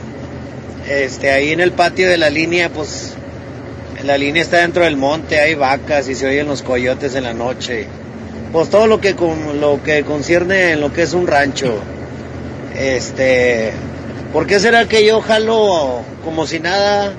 Este, 0.90 1.32
ahí 1.32 1.52
en 1.52 1.62
el 1.62 1.72
patio 1.72 2.10
de 2.10 2.18
la 2.18 2.30
línea, 2.30 2.70
pues 2.70 3.16
la 4.04 4.18
línea 4.18 4.42
está 4.42 4.58
dentro 4.58 4.84
del 4.84 4.98
monte, 4.98 5.40
hay 5.40 5.56
vacas 5.56 6.10
y 6.10 6.16
se 6.16 6.28
oyen 6.28 6.48
los 6.48 6.62
coyotes 6.62 7.16
en 7.16 7.24
la 7.24 7.34
noche. 7.34 7.88
Pues 8.52 8.70
todo 8.70 8.88
lo 8.88 9.02
que 9.02 9.16
con, 9.16 9.60
lo 9.60 9.82
que 9.82 10.04
concierne 10.04 10.72
en 10.72 10.82
lo 10.82 10.92
que 10.94 11.04
es 11.04 11.14
un 11.14 11.26
rancho. 11.26 11.80
Este, 12.78 13.72
¿por 14.32 14.46
qué 14.46 14.60
será 14.60 14.88
que 14.88 15.06
yo 15.06 15.22
jalo 15.22 16.02
como 16.24 16.46
si 16.46 16.60
nada? 16.60 17.14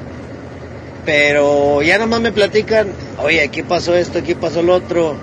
Pero 1.05 1.83
ya 1.83 1.99
nomás 1.99 2.21
me 2.21 2.33
platican, 2.33 2.89
oye, 3.23 3.43
aquí 3.43 3.63
pasó 3.63 3.95
esto, 3.95 4.21
aquí 4.21 4.35
pasó 4.35 4.63
lo 4.63 4.75
otro, 4.75 5.17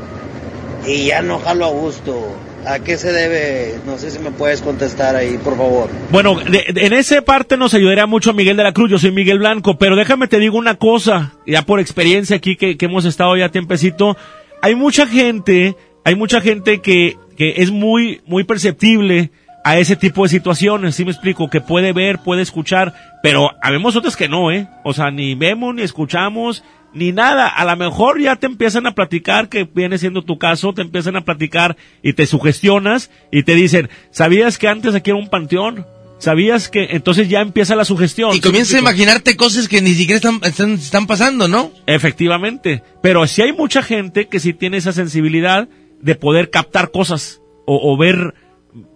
y 0.86 1.08
ya 1.08 1.22
no 1.22 1.40
jalo 1.40 1.66
a 1.66 1.70
gusto. 1.70 2.36
¿A 2.66 2.80
qué 2.80 2.96
se 2.98 3.12
debe? 3.12 3.80
No 3.86 3.98
sé 3.98 4.12
si 4.12 4.20
me 4.20 4.30
puedes 4.32 4.62
contestar 4.62 5.16
ahí, 5.16 5.38
por 5.44 5.58
favor. 5.58 5.90
Bueno, 6.12 6.36
de- 6.40 6.66
en 6.76 6.94
esa 6.94 7.22
parte 7.22 7.58
nos 7.58 7.74
ayudaría 7.74 8.06
mucho 8.06 8.34
Miguel 8.34 8.56
de 8.58 8.64
la 8.64 8.72
Cruz, 8.72 8.92
yo 8.92 9.00
soy 9.00 9.12
Miguel 9.12 9.40
Blanco, 9.40 9.78
pero 9.78 9.96
déjame 9.96 10.28
te 10.28 10.38
digo 10.40 10.58
una 10.58 10.76
cosa, 10.76 11.34
ya 11.48 11.64
por 11.64 11.80
experiencia 11.80 12.36
aquí 12.36 12.56
que, 12.56 12.78
que 12.78 12.86
hemos 12.86 13.06
estado 13.06 13.36
ya 13.36 13.50
tiempecito, 13.50 14.16
hay 14.62 14.76
mucha 14.76 15.08
gente, 15.08 15.76
hay 16.06 16.16
mucha 16.16 16.40
gente 16.40 16.82
que, 16.82 17.18
que 17.36 17.56
es 17.58 17.72
muy, 17.72 18.22
muy 18.28 18.44
perceptible 18.44 19.32
a 19.64 19.78
ese 19.80 19.96
tipo 19.96 20.24
de 20.24 20.30
situaciones, 20.30 20.96
¿sí 20.96 21.04
me 21.06 21.12
explico? 21.12 21.50
Que 21.50 21.62
puede 21.62 21.94
ver, 21.94 22.20
puede 22.20 22.42
escuchar, 22.44 22.94
pero 23.24 23.52
habemos 23.62 23.96
otras 23.96 24.16
que 24.16 24.28
no, 24.30 24.52
¿eh? 24.52 24.68
O 24.84 24.94
sea, 24.94 25.10
ni 25.12 25.34
vemos, 25.36 25.74
ni 25.76 25.82
escuchamos, 25.84 26.64
ni 26.94 27.12
nada. 27.12 27.48
A 27.48 27.66
lo 27.66 27.76
mejor 27.78 28.20
ya 28.20 28.36
te 28.36 28.46
empiezan 28.48 28.86
a 28.88 28.94
platicar, 28.96 29.50
que 29.50 29.64
viene 29.64 29.98
siendo 29.98 30.24
tu 30.24 30.38
caso, 30.38 30.74
te 30.74 30.82
empiezan 30.82 31.16
a 31.16 31.22
platicar 31.22 31.78
y 32.04 32.14
te 32.14 32.26
sugestionas 32.26 33.10
y 33.32 33.44
te 33.44 33.56
dicen, 33.56 33.90
¿sabías 34.12 34.58
que 34.58 34.68
antes 34.68 34.94
aquí 34.96 35.10
era 35.12 35.20
un 35.20 35.30
panteón? 35.30 35.86
¿Sabías 36.20 36.70
que? 36.70 36.90
Entonces 36.92 37.30
ya 37.30 37.42
empieza 37.42 37.76
la 37.76 37.84
sugestión. 37.86 38.30
Y 38.30 38.34
¿sí 38.34 38.40
me 38.40 38.44
comienza 38.48 38.78
a 38.78 38.80
imaginarte 38.80 39.36
cosas 39.36 39.68
que 39.68 39.82
ni 39.82 39.94
siquiera 39.96 40.18
están, 40.18 40.40
están, 40.44 40.74
están 40.74 41.08
pasando, 41.08 41.48
¿no? 41.48 41.72
Efectivamente. 41.88 42.84
Pero 43.02 43.26
sí 43.26 43.42
hay 43.42 43.54
mucha 43.54 43.82
gente 43.82 44.28
que 44.28 44.40
sí 44.40 44.54
tiene 44.54 44.78
esa 44.78 44.92
sensibilidad 44.92 45.68
de 46.00 46.16
poder 46.16 46.52
captar 46.52 46.92
cosas 46.92 47.42
o, 47.66 47.92
o 47.92 47.98
ver, 47.98 48.36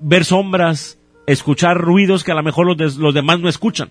ver 0.02 0.24
sombras, 0.26 1.00
escuchar 1.26 1.78
ruidos 1.80 2.24
que 2.24 2.32
a 2.32 2.36
lo 2.36 2.44
mejor 2.44 2.68
los, 2.68 2.78
des- 2.78 2.98
los 2.98 3.14
demás 3.16 3.40
no 3.40 3.50
escuchan. 3.50 3.90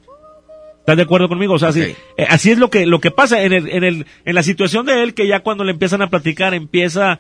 ¿Estás 0.85 0.97
de 0.99 1.03
acuerdo 1.05 1.29
conmigo? 1.29 1.55
O 1.55 1.59
sea, 1.59 1.71
así, 1.71 1.81
Ok. 1.81 1.89
eh, 2.19 2.27
así 2.29 2.51
es 2.51 2.59
lo 2.59 2.69
que, 2.69 2.85
lo 2.85 3.01
que 3.01 3.11
pasa 3.11 3.43
en, 3.43 3.55
el, 3.55 3.69
en, 3.71 3.85
el, 3.85 4.07
en 4.27 4.35
la 4.35 4.43
situación 4.43 4.85
de 4.85 5.03
él, 5.03 5.15
que 5.15 5.27
ya 5.27 5.41
cuando 5.41 5.65
le 5.65 5.71
empiezan 5.73 6.03
a 6.03 6.11
platicar 6.11 6.53
empieza 6.53 7.19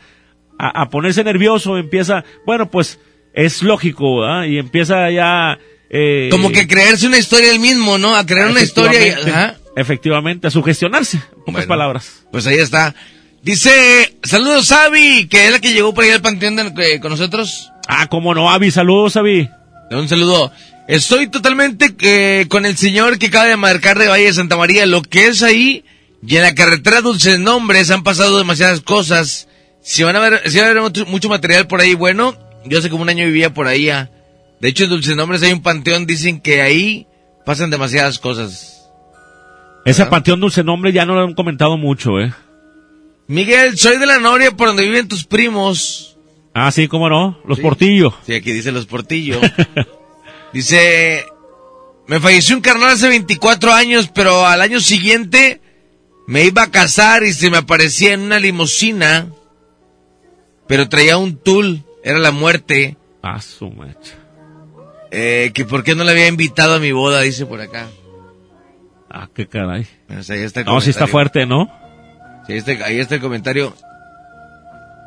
a, 0.58 0.82
a 0.82 0.90
ponerse 0.90 1.24
nervioso, 1.24 1.78
empieza, 1.78 2.24
bueno, 2.46 2.70
pues 2.70 3.00
es 3.32 3.62
lógico, 3.62 4.20
¿verdad? 4.20 4.44
Y 4.44 4.58
empieza 4.58 5.10
ya... 5.10 5.58
eh, 5.88 6.28
Como 6.30 6.52
que 6.52 6.68
creerse 6.68 7.06
una 7.06 7.16
historia 7.18 7.52
él 7.52 7.58
mismo, 7.58 7.96
¿no? 7.96 8.14
A 8.14 8.26
crear 8.26 8.50
una 8.50 8.60
historia 8.60 9.00
y... 9.00 9.08
efectivamente, 9.08 9.30
ajá. 9.30 9.56
Efectivamente, 9.76 10.46
a 10.46 10.50
sugestionarse. 10.50 11.16
En 11.16 11.22
pocas 11.38 11.52
Bueno. 11.54 11.68
palabras. 11.68 12.26
Pues 12.30 12.46
ahí 12.46 12.58
está. 12.58 12.94
Dice, 13.42 14.16
saludos 14.22 14.70
Avi, 14.72 15.26
que 15.26 15.46
es 15.46 15.52
la 15.52 15.58
que 15.60 15.72
llegó 15.72 15.92
por 15.92 16.04
ahí 16.04 16.10
al 16.10 16.22
panteón 16.22 16.56
de- 16.56 16.94
eh, 16.94 17.00
con 17.00 17.10
nosotros. 17.10 17.70
Ah, 17.88 18.06
cómo 18.08 18.34
no, 18.34 18.50
Avi, 18.50 18.70
saludos, 18.70 19.16
Avi. 19.16 19.48
Un 19.90 20.08
saludo. 20.08 20.50
Estoy 20.88 21.28
totalmente 21.28 21.94
eh, 22.00 22.46
con 22.48 22.66
el 22.66 22.76
señor 22.76 23.18
que 23.18 23.26
acaba 23.26 23.46
de 23.46 23.56
marcar 23.56 23.98
de 23.98 24.08
Valle 24.08 24.24
de 24.24 24.32
Santa 24.32 24.56
María. 24.56 24.86
Lo 24.86 25.02
que 25.02 25.28
es 25.28 25.42
ahí 25.42 25.84
y 26.26 26.36
en 26.36 26.42
la 26.42 26.54
carretera 26.54 27.00
Dulces 27.00 27.38
Nombres 27.38 27.90
han 27.90 28.02
pasado 28.02 28.38
demasiadas 28.38 28.80
cosas. 28.80 29.48
Si 29.82 30.02
van 30.02 30.16
a 30.16 30.20
ver, 30.20 30.50
si 30.50 30.58
va 30.58 30.64
a 30.64 30.70
haber 30.70 30.82
mucho, 30.82 31.06
mucho 31.06 31.28
material 31.28 31.66
por 31.66 31.80
ahí, 31.80 31.94
bueno, 31.94 32.36
yo 32.64 32.78
hace 32.78 32.90
como 32.90 33.02
un 33.02 33.08
año 33.08 33.26
vivía 33.26 33.52
por 33.52 33.66
ahí. 33.66 33.90
ah. 33.90 34.10
De 34.60 34.68
hecho, 34.68 34.84
en 34.84 34.90
Dulces 34.90 35.16
Nombres 35.16 35.42
hay 35.42 35.52
un 35.52 35.62
panteón, 35.62 36.06
dicen 36.06 36.40
que 36.40 36.62
ahí 36.62 37.06
pasan 37.44 37.70
demasiadas 37.70 38.18
cosas. 38.18 38.90
Ese 39.84 40.06
panteón 40.06 40.40
dulce 40.40 40.64
nombre 40.64 40.92
ya 40.92 41.04
no 41.04 41.14
lo 41.14 41.24
han 41.24 41.34
comentado 41.34 41.76
mucho, 41.76 42.18
¿eh? 42.18 42.32
Miguel, 43.26 43.76
soy 43.78 43.98
de 43.98 44.06
la 44.06 44.18
Noria 44.18 44.50
por 44.50 44.68
donde 44.68 44.84
viven 44.84 45.08
tus 45.08 45.24
primos. 45.24 46.13
Ah, 46.54 46.70
sí, 46.70 46.86
cómo 46.88 47.08
no, 47.08 47.38
los 47.46 47.58
Sí. 47.58 47.62
portillos. 47.62 48.14
Sí, 48.24 48.34
aquí 48.34 48.52
dice 48.52 48.70
los 48.72 48.86
portillos. 48.86 49.40
dice, 50.52 51.24
me 52.06 52.20
falleció 52.20 52.54
un 52.56 52.62
carnal 52.62 52.90
hace 52.90 53.08
24 53.08 53.72
años, 53.72 54.08
pero 54.14 54.46
al 54.46 54.60
año 54.60 54.80
siguiente 54.80 55.60
Me 56.26 56.44
iba 56.44 56.62
a 56.62 56.70
casar 56.70 57.22
y 57.24 57.34
se 57.34 57.50
me 57.50 57.58
aparecía 57.58 58.14
en 58.14 58.20
una 58.22 58.38
limusina, 58.38 59.28
pero 60.66 60.88
traía 60.88 61.18
un 61.18 61.36
tul, 61.36 61.82
era 62.02 62.18
la 62.18 62.30
muerte. 62.30 62.96
Ah, 63.22 63.42
su 63.42 63.70
macho. 63.70 64.12
Eh, 65.10 65.50
que 65.52 65.66
por 65.66 65.84
qué 65.84 65.94
no 65.94 66.02
le 66.02 66.12
había 66.12 66.26
invitado 66.26 66.76
a 66.76 66.78
mi 66.78 66.92
boda, 66.92 67.20
dice 67.20 67.44
por 67.44 67.60
acá. 67.60 67.88
Ah, 69.10 69.28
qué 69.34 69.46
caray. 69.46 69.86
Ahí 70.08 70.16
está 70.40 70.60
el 70.60 70.66
No, 70.66 70.80
sí 70.80 70.88
está 70.88 71.06
fuerte, 71.06 71.44
¿no? 71.44 71.70
Sí, 72.46 72.54
ahí 72.54 72.58
está, 72.58 72.72
ahí 72.86 72.98
está 73.00 73.16
el 73.16 73.20
comentario. 73.20 73.74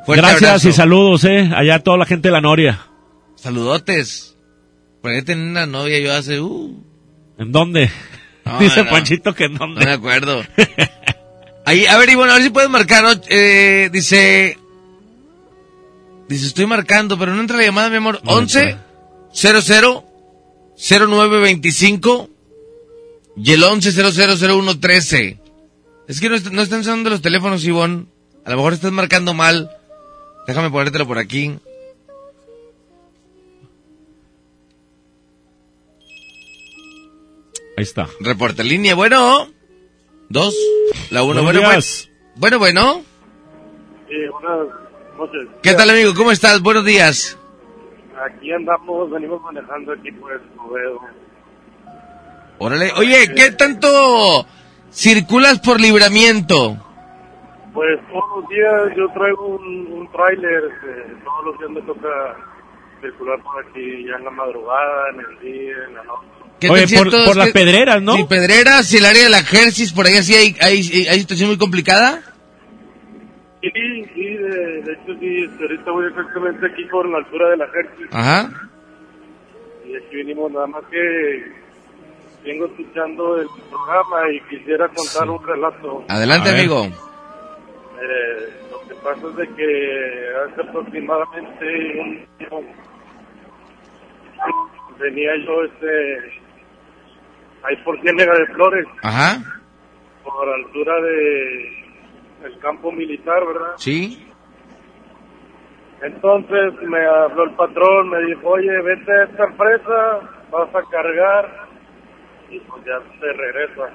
Fuerte 0.07 0.21
Gracias 0.21 0.43
abrazo. 0.49 0.69
y 0.69 0.73
saludos, 0.73 1.23
eh. 1.25 1.51
Allá 1.55 1.79
toda 1.83 1.97
la 1.97 2.05
gente 2.05 2.29
de 2.29 2.31
la 2.31 2.41
Noria. 2.41 2.87
Saludotes. 3.35 4.35
Por 5.01 5.11
ahí 5.11 5.21
tenía 5.21 5.45
una 5.51 5.65
novia 5.67 5.99
yo 5.99 6.11
hace... 6.13 6.39
Uh, 6.41 6.75
¿En 7.37 7.51
dónde? 7.51 7.91
No, 8.45 8.57
Dice 8.59 8.83
no. 8.83 8.89
Panchito 8.89 9.35
que 9.35 9.43
en 9.45 9.55
dónde. 9.55 9.81
no 9.81 9.85
me 9.85 9.91
acuerdo. 9.93 10.41
Ahí, 11.65 11.85
a 11.85 11.97
ver, 11.97 12.15
bueno, 12.15 12.31
a 12.31 12.35
ver 12.35 12.43
si 12.45 12.49
puedes 12.49 12.69
marcar, 12.69 13.03
¿no? 13.03 13.11
Eh, 13.29 13.89
dice... 13.91 14.57
Dice, 16.29 16.47
estoy 16.47 16.65
marcando, 16.65 17.17
pero 17.19 17.33
no 17.35 17.41
entra 17.41 17.57
la 17.57 17.63
llamada, 17.63 17.89
mi 17.89 17.97
amor. 17.97 18.21
11 18.25 18.77
00 19.33 20.05
0925 20.77 22.29
y 23.37 23.51
el 23.51 23.63
11 23.63 23.91
0001 23.91 24.79
13. 24.79 25.39
Es 26.07 26.19
que 26.21 26.29
no, 26.29 26.35
est- 26.35 26.51
no 26.51 26.61
están 26.61 26.83
sonando 26.83 27.09
los 27.09 27.21
teléfonos, 27.21 27.63
Ivonne. 27.65 28.05
A 28.45 28.51
lo 28.51 28.55
mejor 28.57 28.73
estás 28.73 28.91
marcando 28.93 29.33
mal. 29.33 29.69
Déjame 30.47 30.69
ponértelo 30.71 31.05
por 31.05 31.17
aquí. 31.17 31.59
Ahí 37.77 37.83
está. 37.83 38.07
Reporte 38.21 38.61
en 38.61 38.69
línea, 38.69 38.95
bueno. 38.95 39.47
Dos. 40.29 40.55
La 41.11 41.23
uno, 41.23 41.43
Buenos 41.43 41.43
bueno, 41.43 41.59
bueno. 41.59 41.71
días. 41.73 42.09
Bueno, 42.35 42.59
bueno. 42.59 43.03
Sí, 44.07 44.15
buenas 44.31 44.67
noches. 45.17 45.47
¿Qué 45.61 45.73
tal, 45.73 45.89
amigo? 45.89 46.13
¿Cómo 46.15 46.31
estás? 46.31 46.61
Buenos 46.61 46.85
días. 46.85 47.37
Aquí 48.25 48.51
andamos, 48.51 49.11
venimos 49.11 49.41
manejando 49.41 49.93
aquí 49.93 50.11
por 50.13 50.31
el 50.31 50.41
Escobedo. 50.41 50.99
Órale. 52.57 52.91
Oye, 52.95 53.31
¿qué 53.35 53.51
tanto 53.51 54.47
circulas 54.91 55.59
por 55.59 55.79
libramiento? 55.79 56.77
Pues 57.77 57.99
todos 58.11 58.41
los 58.41 58.49
días 58.49 58.97
yo 58.97 59.07
traigo 59.13 59.45
un, 59.49 59.87
un 59.93 60.11
tráiler, 60.11 60.63
este, 60.65 61.13
todos 61.23 61.45
los 61.45 61.59
días 61.59 61.69
me 61.69 61.81
toca 61.83 62.09
circular 63.01 63.39
por 63.43 63.63
aquí, 63.63 64.03
ya 64.03 64.15
en 64.15 64.23
la 64.25 64.31
madrugada, 64.31 65.09
en 65.13 65.19
el 65.19 65.39
día, 65.41 65.75
en 65.87 65.93
la 65.93 66.03
noche. 66.05 66.27
¿Qué 66.59 66.69
Oye, 66.71 66.87
por- 66.97 67.35
las 67.37 67.45
que- 67.45 67.53
pedreras, 67.53 68.01
¿no? 68.01 68.13
Sí, 68.13 68.23
pedreras 68.27 68.91
y 68.91 68.97
el 68.97 69.05
área 69.05 69.25
de 69.25 69.29
la 69.29 69.43
Jersis, 69.43 69.93
por 69.93 70.07
ahí 70.07 70.17
así 70.17 70.33
hay, 70.33 70.55
hay, 70.59 70.77
hay 71.07 71.19
situación 71.19 71.49
muy 71.49 71.59
complicada. 71.59 72.23
Sí, 73.61 73.69
sí, 74.15 74.23
de, 74.25 74.81
de 74.81 74.93
hecho 74.93 75.13
sí, 75.19 75.43
este, 75.43 75.63
ahorita 75.63 75.91
voy 75.91 76.07
exactamente 76.07 76.65
aquí 76.65 76.83
por 76.85 77.07
la 77.07 77.19
altura 77.19 77.49
de 77.49 77.57
la 77.57 77.67
Ajá. 78.11 78.49
y 79.85 79.95
aquí 79.97 80.15
venimos 80.15 80.51
nada 80.51 80.65
más 80.65 80.81
que 80.89 81.51
vengo 82.43 82.65
escuchando 82.65 83.37
el 83.39 83.47
programa 83.69 84.31
y 84.31 84.41
quisiera 84.49 84.87
contar 84.87 85.29
un 85.29 85.45
relato. 85.45 86.05
Adelante, 86.07 86.49
A 86.49 86.51
ver. 86.53 86.61
amigo. 86.61 86.87
Eh, 87.99 88.53
lo 88.71 88.79
que 88.87 88.95
pasa 89.01 89.27
es 89.27 89.35
de 89.37 89.55
que 89.55 90.27
hace 90.45 90.61
aproximadamente 90.69 91.99
un 91.99 92.27
tiempo 92.37 92.63
venía 94.99 95.31
yo 95.45 95.63
este 95.63 96.31
ahí 97.63 97.75
por 97.83 97.99
Ciénega 98.01 98.33
de 98.37 98.45
Flores, 98.53 98.85
Ajá. 99.03 99.41
por 100.23 100.47
altura 100.49 101.01
de 101.01 101.83
el 102.45 102.59
campo 102.59 102.91
militar, 102.91 103.45
¿verdad? 103.45 103.73
Sí. 103.77 104.23
Entonces 106.03 106.73
me 106.83 107.03
habló 107.05 107.45
el 107.45 107.55
patrón, 107.55 108.09
me 108.11 108.21
dijo, 108.25 108.47
oye, 108.49 108.81
vete 108.83 109.11
a 109.11 109.23
esta 109.23 109.43
empresa, 109.45 110.19
vas 110.51 110.75
a 110.75 110.81
cargar 110.91 111.67
y 112.49 112.59
pues 112.59 112.83
ya 112.85 112.99
te 113.19 113.33
regresa. 113.33 113.89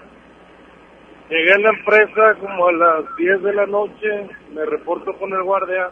Llegué 1.30 1.52
a 1.52 1.58
la 1.58 1.70
empresa 1.70 2.34
como 2.40 2.68
a 2.68 2.72
las 2.72 3.16
10 3.16 3.42
de 3.42 3.54
la 3.54 3.66
noche, 3.66 4.28
me 4.52 4.64
reporto 4.66 5.12
con 5.14 5.32
el 5.32 5.42
guardia 5.42 5.90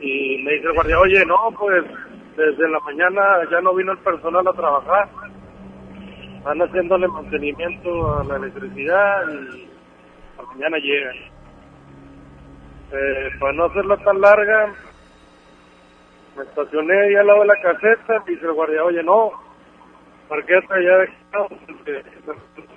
y 0.00 0.42
me 0.42 0.52
dice 0.52 0.66
el 0.66 0.74
guardia, 0.74 0.98
oye, 0.98 1.24
no, 1.24 1.36
pues 1.58 1.84
desde 2.36 2.68
la 2.68 2.80
mañana 2.80 3.22
ya 3.50 3.60
no 3.60 3.74
vino 3.74 3.92
el 3.92 3.98
personal 3.98 4.46
a 4.46 4.52
trabajar. 4.52 5.08
Están 6.38 6.60
haciéndole 6.60 7.06
mantenimiento 7.08 8.18
a 8.18 8.24
la 8.24 8.36
electricidad 8.36 9.28
y 9.30 9.68
a 10.38 10.42
mañana 10.42 10.76
llegan. 10.78 11.16
Eh, 12.92 13.30
para 13.38 13.52
no 13.52 13.64
hacerla 13.66 13.96
tan 13.98 14.20
larga, 14.20 14.74
me 16.36 16.42
estacioné 16.42 17.00
ahí 17.00 17.14
al 17.14 17.26
lado 17.26 17.40
de 17.40 17.46
la 17.46 17.60
caseta, 17.62 18.24
dice 18.26 18.44
el 18.44 18.52
guardia, 18.52 18.84
oye, 18.84 19.02
no, 19.02 19.30
parquete 20.28 20.74
allá 20.74 20.98
de 20.98 21.08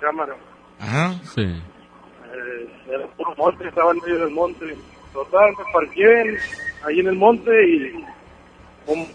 cámara. 0.00 0.36
Ajá. 0.80 1.14
Sí. 1.34 1.42
Eh, 1.42 2.68
era 2.90 3.06
puro 3.16 3.34
monte, 3.36 3.68
estaba 3.68 3.92
en 3.92 3.98
medio 3.98 4.18
del 4.20 4.30
monte. 4.34 4.76
Total, 5.12 5.50
me 5.50 5.72
parqué 5.72 6.20
en- 6.20 6.36
ahí 6.86 7.00
en 7.00 7.06
el 7.08 7.16
monte 7.16 7.50
y 7.68 8.04
como 8.84 9.06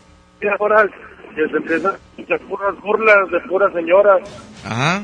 media 0.41 0.55
hora 0.59 0.87
que 1.35 1.47
se 1.47 1.57
empiezan 1.57 1.93
a 1.93 1.97
escuchar 2.17 2.39
puras 2.41 2.81
burlas 2.81 3.29
de 3.31 3.39
puras 3.41 3.71
señoras. 3.73 4.21
Ajá. 4.65 5.03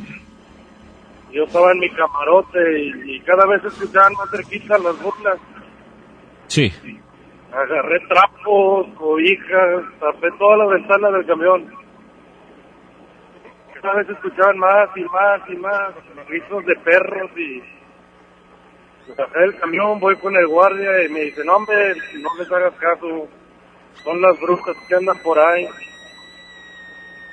Yo 1.31 1.43
estaba 1.43 1.71
en 1.73 1.79
mi 1.79 1.89
camarote 1.91 2.79
y, 2.81 3.15
y 3.15 3.19
cada 3.21 3.45
vez 3.45 3.61
se 3.61 3.67
escuchaban 3.67 4.13
más 4.13 4.29
cerquita 4.31 4.77
las 4.79 4.99
burlas. 5.01 5.37
Sí. 6.47 6.71
Agarré 7.51 7.99
trapos, 8.07 8.87
cobijas, 8.95 9.83
tapé 9.99 10.27
todas 10.39 10.59
las 10.59 10.69
ventanas 10.69 11.13
del 11.13 11.25
camión. 11.25 11.65
Cada 13.81 13.95
vez 13.95 14.09
escuchaban 14.09 14.57
más 14.57 14.89
y 14.95 15.03
más 15.03 15.49
y 15.49 15.55
más 15.57 15.93
gritos 16.27 16.65
de 16.65 16.75
perros 16.77 17.31
y 17.37 17.61
bajé 19.15 19.39
del 19.39 19.57
camión, 19.59 19.99
voy 19.99 20.15
con 20.17 20.35
el 20.35 20.47
guardia 20.47 21.05
y 21.05 21.09
me 21.09 21.21
dice, 21.21 21.43
no 21.45 21.55
hombre, 21.57 21.93
no 22.19 22.29
les 22.37 22.51
hagas 22.51 22.73
caso, 22.75 23.27
son 24.03 24.21
las 24.21 24.39
brujas 24.39 24.75
que 24.87 24.95
andan 24.95 25.17
por 25.19 25.39
ahí. 25.39 25.65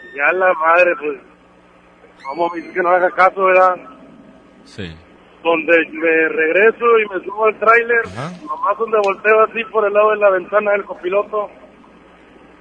Y 0.05 0.17
ya 0.17 0.33
la 0.33 0.53
madre, 0.55 0.93
pues, 1.01 1.21
¿cómo 2.25 2.51
me 2.51 2.61
dice 2.61 2.73
que 2.73 2.81
no 2.83 2.91
haga 2.91 3.11
caso, 3.11 3.45
verdad? 3.45 3.77
Sí. 4.65 4.97
donde 5.43 5.77
me 5.93 6.29
regreso 6.29 6.99
y 7.01 7.09
me 7.09 7.25
subo 7.25 7.45
al 7.45 7.59
tráiler, 7.59 8.03
nomás 8.47 8.79
donde 8.79 8.99
volteo 9.05 9.41
así 9.43 9.63
por 9.65 9.87
el 9.87 9.93
lado 9.93 10.11
de 10.13 10.17
la 10.17 10.31
ventana 10.31 10.71
del 10.73 10.85
copiloto, 10.85 11.51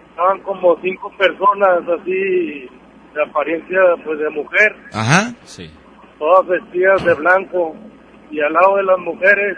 estaban 0.10 0.40
como 0.42 0.76
cinco 0.82 1.10
personas 1.18 1.88
así 1.88 2.70
de 3.14 3.24
apariencia 3.24 3.80
pues 4.03 4.20
de 4.20 4.30
mujer, 4.32 4.76
Ajá. 4.93 5.34
Sí. 5.43 5.72
todas 6.20 6.47
vestidas 6.47 7.03
de 7.05 7.14
blanco 7.16 7.76
y 8.32 8.39
al 8.41 8.53
lado 8.53 8.78
de 8.78 8.84
las 8.84 8.97
mujeres 8.99 9.57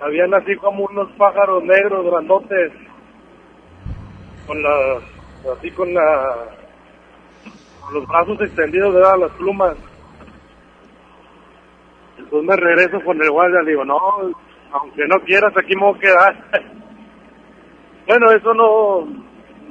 habían 0.00 0.32
así 0.34 0.56
como 0.56 0.84
unos 0.84 1.10
pájaros 1.12 1.62
negros 1.64 2.04
grandotes 2.06 2.72
con 4.46 4.62
la 4.62 4.70
así 5.56 5.70
con 5.72 5.92
la 5.92 6.34
con 7.82 7.94
los 7.94 8.06
brazos 8.08 8.40
extendidos 8.40 8.94
¿verdad? 8.94 9.18
las 9.18 9.30
plumas 9.32 9.76
entonces 12.18 12.48
me 12.48 12.56
regreso 12.56 13.00
con 13.04 13.20
el 13.22 13.30
guardia 13.30 13.60
le 13.62 13.70
digo 13.72 13.84
no 13.84 13.98
aunque 14.72 15.06
no 15.06 15.20
quieras 15.20 15.52
aquí 15.56 15.74
me 15.76 15.82
voy 15.82 15.96
a 15.96 16.00
quedar 16.00 16.44
bueno 18.08 18.30
eso 18.32 18.54
no 18.54 19.06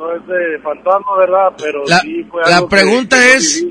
no 0.04 0.16
es 0.16 0.28
de 0.28 0.60
fantasma 0.60 1.18
verdad 1.18 1.54
pero 1.58 1.84
La, 1.88 2.00
sí 2.00 2.24
fue 2.30 2.42
la 2.44 2.58
algo 2.58 2.68
que- 2.70 2.76
pregunta 2.76 3.18
que 3.18 3.34
es, 3.36 3.66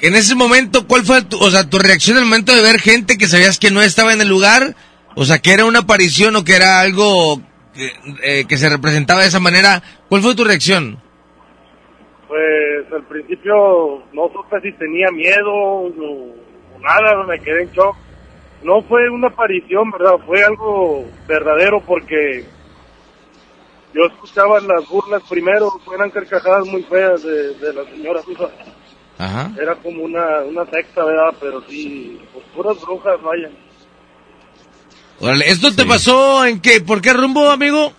en 0.00 0.14
ese 0.16 0.34
momento, 0.34 0.86
¿cuál 0.88 1.04
fue 1.04 1.22
tu, 1.22 1.38
o 1.38 1.50
sea, 1.50 1.68
tu 1.70 1.78
reacción 1.78 2.16
al 2.18 2.24
momento 2.24 2.54
de 2.54 2.60
ver 2.62 2.80
gente 2.80 3.16
que 3.18 3.28
sabías 3.28 3.58
que 3.60 3.70
no 3.70 3.80
estaba 3.82 4.12
en 4.12 4.20
el 4.20 4.28
lugar? 4.28 4.74
O 5.14 5.24
sea, 5.24 5.38
que 5.38 5.52
era 5.52 5.64
una 5.64 5.80
aparición 5.80 6.34
o 6.34 6.42
que 6.42 6.56
era 6.56 6.80
algo 6.80 7.40
que, 7.72 7.92
eh, 8.24 8.44
que 8.48 8.58
se 8.58 8.68
representaba 8.68 9.20
de 9.22 9.28
esa 9.28 9.38
manera. 9.38 9.80
¿Cuál 10.08 10.22
fue 10.22 10.34
tu 10.34 10.42
reacción? 10.42 10.98
Pues 12.26 12.92
al 12.92 13.04
principio 13.04 14.02
no 14.12 14.28
supe 14.32 14.60
si 14.62 14.72
tenía 14.78 15.08
miedo 15.12 15.52
o, 15.52 15.86
o 15.86 16.78
nada, 16.80 17.24
me 17.24 17.38
quedé 17.40 17.62
en 17.64 17.70
shock. 17.72 17.94
No 18.64 18.80
fue 18.82 19.08
una 19.10 19.28
aparición, 19.28 19.90
¿verdad? 19.90 20.14
Fue 20.26 20.42
algo 20.42 21.04
verdadero 21.28 21.80
porque 21.80 22.44
yo 23.94 24.04
escuchaba 24.06 24.60
las 24.60 24.88
burlas 24.88 25.22
primero, 25.28 25.70
eran 25.94 26.10
carcajadas 26.10 26.66
muy 26.66 26.82
feas 26.84 27.22
de, 27.22 27.54
de 27.54 27.72
las 27.74 27.86
señoras. 27.86 28.24
esas. 28.28 28.50
Ajá. 29.18 29.50
Era 29.60 29.74
como 29.76 30.02
una, 30.02 30.40
una 30.40 30.64
secta, 30.66 31.04
¿verdad? 31.04 31.34
Pero 31.40 31.60
sí, 31.68 32.20
pues 32.32 32.44
puras 32.54 32.80
brujas, 32.80 33.20
vaya. 33.22 33.50
Órale, 35.20 35.44
¿esto 35.48 35.74
te 35.74 35.84
pasó 35.84 36.44
en 36.46 36.60
qué? 36.60 36.80
¿Por 36.80 37.00
qué 37.00 37.12
rumbo, 37.12 37.48
amigo? 37.50 37.92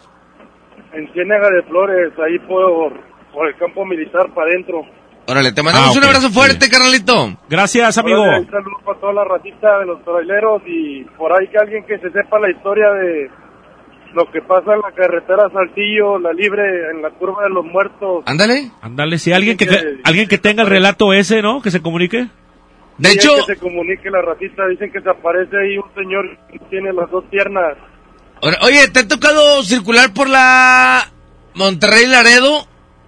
En 0.93 1.11
Ciénaga 1.13 1.49
de 1.49 1.63
Flores, 1.63 2.11
ahí 2.19 2.37
por, 2.47 2.93
por 3.31 3.47
el 3.47 3.55
campo 3.57 3.85
militar 3.85 4.33
para 4.33 4.47
adentro. 4.51 4.81
Órale, 5.25 5.53
te 5.53 5.63
mandamos 5.63 5.95
Ah, 5.95 5.99
un 5.99 6.03
abrazo 6.03 6.29
fuerte, 6.31 6.69
carnalito. 6.69 7.37
Gracias, 7.49 7.97
amigo. 7.97 8.21
Órale, 8.23 8.41
Un 8.45 8.51
saludo 8.51 8.77
para 8.83 8.99
toda 8.99 9.13
la 9.13 9.23
ratita 9.23 9.79
de 9.79 9.85
los 9.85 10.03
traileros 10.03 10.61
y 10.65 11.03
por 11.17 11.31
ahí 11.31 11.47
que 11.47 11.57
alguien 11.57 11.85
que 11.85 11.97
se 11.99 12.11
sepa 12.11 12.39
la 12.39 12.51
historia 12.51 12.91
de 12.91 13.29
lo 14.13 14.29
que 14.31 14.41
pasa 14.41 14.73
en 14.73 14.81
la 14.81 14.91
carretera 14.95 15.49
Saltillo, 15.51 16.19
la 16.19 16.31
libre, 16.33 16.63
en 16.91 17.01
la 17.01 17.09
curva 17.11 17.43
de 17.43 17.49
los 17.49 17.65
muertos. 17.65 18.23
Ándale. 18.25 18.71
Ándale, 18.81 19.17
si 19.19 19.31
alguien 19.33 19.57
que, 19.57 19.67
alguien 20.03 20.27
que 20.27 20.37
tenga 20.37 20.63
el 20.63 20.69
relato 20.69 21.13
ese, 21.13 21.41
¿no? 21.41 21.61
Que 21.61 21.71
se 21.71 21.81
comunique. 21.81 22.27
De 22.97 23.09
Sí, 23.09 23.17
hecho, 23.17 23.35
que 23.47 23.53
se 23.55 23.59
comunique 23.59 24.09
la 24.11 24.21
ratita, 24.21 24.67
dicen 24.67 24.91
que 24.91 25.01
se 25.01 25.09
aparece 25.09 25.57
ahí 25.57 25.77
un 25.77 25.91
señor 25.95 26.25
que 26.51 26.59
tiene 26.69 26.93
las 26.93 27.09
dos 27.09 27.23
piernas. 27.31 27.75
Ahora, 28.41 28.57
Oye, 28.61 28.87
¿te 28.89 28.99
ha 28.99 29.07
tocado 29.07 29.63
circular 29.63 30.13
por 30.13 30.29
la 30.29 31.11
Monterrey 31.55 32.05
Laredo? 32.05 32.67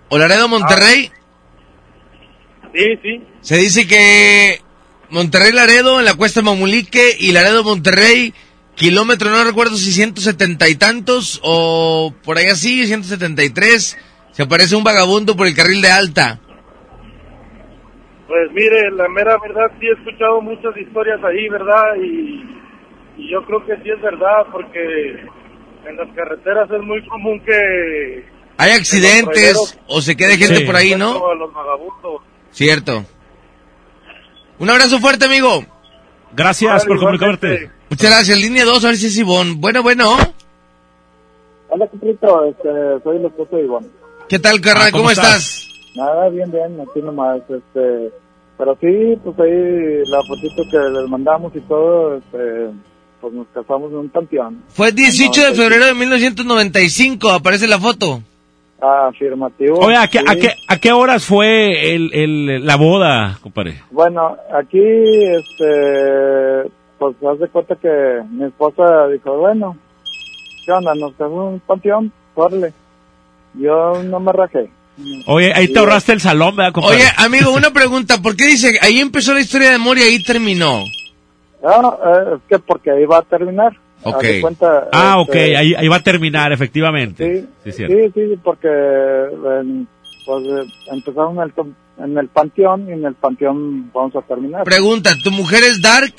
¿O 0.10 0.18
Laredo 0.18 0.48
Monterrey? 0.48 1.12
Sí, 2.74 2.86
sí. 3.02 3.24
Se 3.42 3.58
dice 3.58 3.88
que 3.88 4.60
Monterrey 5.10 5.52
Laredo 5.52 6.00
en 6.00 6.06
la 6.06 6.16
cuesta 6.16 6.42
Mamulique 6.42 7.16
y 7.20 7.32
Laredo 7.32 7.64
Monterrey, 7.64 8.34
kilómetro, 8.76 9.30
no 9.30 9.44
recuerdo 9.44 9.76
si 9.78 9.92
170 9.92 10.68
y 10.70 10.76
tantos 10.76 11.40
o 11.44 12.14
por 12.24 12.38
ahí 12.38 12.48
así, 12.48 12.86
173, 12.86 13.98
se 14.32 14.44
aparece 14.44 14.76
un 14.76 14.84
vagabundo 14.84 15.36
por 15.36 15.48
el 15.48 15.56
carril 15.56 15.82
de 15.82 15.92
alta. 15.92 16.40
Pues 18.28 18.52
mire, 18.54 18.92
la 18.92 19.08
mera 19.10 19.38
verdad 19.38 19.72
sí 19.80 19.86
he 19.88 19.92
escuchado 19.94 20.42
muchas 20.42 20.76
historias 20.78 21.20
ahí, 21.24 21.48
¿verdad? 21.50 21.96
Y, 22.04 22.44
y 23.22 23.32
yo 23.32 23.44
creo 23.46 23.64
que 23.66 23.76
sí 23.84 23.90
es 23.92 24.02
verdad, 24.02 24.48
porque 24.52 25.12
en 25.88 25.96
las 25.96 26.08
carreteras 26.16 26.70
es 26.72 26.82
muy 26.82 27.06
común 27.08 27.40
que... 27.46 28.26
Hay 28.58 28.72
accidentes 28.72 29.78
o 29.88 30.02
se 30.02 30.16
quede 30.18 30.38
gente 30.38 30.58
Sí. 30.60 30.66
por 30.66 30.76
ahí, 30.76 30.96
¿no? 30.96 31.30
A 31.30 31.36
los 31.36 31.54
vagabundos. 31.54 32.22
Cierto. 32.52 33.06
Un 34.58 34.70
abrazo 34.70 35.00
fuerte, 35.00 35.26
amigo. 35.26 35.64
Gracias 36.36 36.86
por 36.86 37.00
comunicarte. 37.00 37.70
Muchas 37.90 38.10
gracias. 38.10 38.38
Línea 38.40 38.66
2, 38.66 38.84
a 38.84 38.88
ver 38.88 38.98
si 38.98 39.08
es 39.08 39.18
Ivonne. 39.18 39.56
Bueno, 39.58 39.82
bueno. 39.84 40.16
Hola, 41.70 41.88
Cuprito, 41.88 42.46
este, 42.46 42.70
soy 43.04 43.18
el 43.18 43.26
esposo 43.26 43.56
de 43.56 43.64
Ivonne. 43.64 43.88
¿Qué 44.28 44.40
tal, 44.40 44.60
carnal? 44.62 44.88
Ah, 44.88 44.92
¿cómo 44.92 45.04
¿Cómo, 45.04 45.12
estás? 45.12 45.48
estás? 45.48 45.70
Nada, 45.96 46.30
bien, 46.30 46.52
bien, 46.52 46.78
aquí 46.82 47.02
nomás, 47.02 47.40
este, 47.50 48.12
pero 48.58 48.78
sí, 48.82 49.18
pues 49.24 49.40
ahí 49.40 50.04
la 50.08 50.22
fotito 50.28 50.64
que 50.70 50.78
les 50.78 51.10
mandamos 51.10 51.56
y 51.56 51.60
todo, 51.62 52.18
este, 52.18 52.70
pues 53.22 53.34
nos 53.34 53.48
casamos 53.54 53.92
en 53.92 53.98
un 53.98 54.10
panteón. 54.10 54.64
Fue 54.70 54.92
18 54.92 55.42
No, 55.42 55.48
de 55.48 55.54
febrero 55.56 55.86
de 55.86 55.94
1995, 55.94 57.30
aparece 57.30 57.68
la 57.68 57.80
foto. 57.80 58.22
Afirmativo. 58.86 59.80
Oye, 59.80 59.98
¿a 59.98 60.08
qué, 60.08 60.20
a 60.20 60.36
qué, 60.36 60.52
a 60.68 60.78
qué 60.78 60.92
horas 60.92 61.26
fue 61.26 61.94
el, 61.96 62.14
el, 62.14 62.66
la 62.66 62.76
boda, 62.76 63.38
compadre? 63.42 63.82
Bueno, 63.92 64.38
aquí, 64.54 64.80
este, 64.80 66.70
pues 66.98 67.16
haz 67.24 67.40
de 67.40 67.48
cuenta 67.50 67.76
que 67.76 68.22
mi 68.30 68.46
esposa 68.46 69.08
dijo, 69.08 69.38
bueno, 69.38 69.78
¿qué 70.66 70.72
onda? 70.72 70.94
Nos 70.96 71.20
en 71.20 71.28
un 71.28 71.60
panteón, 71.60 72.12
órale. 72.36 72.74
Yo 73.56 74.04
no 74.04 74.20
me 74.20 74.32
rajé. 74.32 74.70
Oye, 75.28 75.52
ahí 75.54 75.68
te 75.72 75.80
ahorraste 75.80 76.14
el 76.14 76.22
salón, 76.22 76.56
¿verdad, 76.56 76.74
compadre? 76.74 76.98
Oye, 76.98 77.06
amigo, 77.18 77.52
una 77.52 77.72
pregunta. 77.72 78.22
¿Por 78.22 78.36
qué 78.36 78.46
dice, 78.46 78.78
ahí 78.82 79.00
empezó 79.00 79.34
la 79.34 79.42
historia 79.42 79.70
de 79.70 79.76
amor 79.76 79.98
y 79.98 80.04
ahí 80.04 80.24
terminó? 80.24 80.84
No, 81.62 81.94
eh, 81.94 82.36
es 82.36 82.42
que 82.48 82.60
porque 82.60 82.92
ahí 82.92 83.06
va 83.06 83.18
a 83.18 83.24
terminar. 83.24 83.74
Ok. 84.04 84.24
cuenta, 84.42 84.88
ah, 84.92 85.20
ok, 85.20 85.30
este, 85.30 85.58
ahí, 85.58 85.74
ahí 85.76 85.88
va 85.88 85.96
a 85.96 86.04
terminar, 86.04 86.52
efectivamente. 86.52 87.48
Sí, 87.64 87.72
Sí, 87.72 87.88
sí, 88.14 88.40
porque 88.44 88.68
en- 88.68 89.88
pues, 90.26 90.46
eh, 90.46 90.72
empezamos 90.92 91.36
en 91.38 91.42
el, 91.42 92.06
en 92.12 92.18
el 92.18 92.28
panteón 92.30 92.88
y 92.90 92.92
en 92.94 93.06
el 93.06 93.16
panteón 93.16 93.92
vamos 93.92 94.16
a 94.16 94.22
terminar. 94.22 94.64
Pregunta, 94.64 95.12
¿tu 95.24 95.32
mujer 95.32 95.64
es 95.64 95.82
dark? 95.82 96.14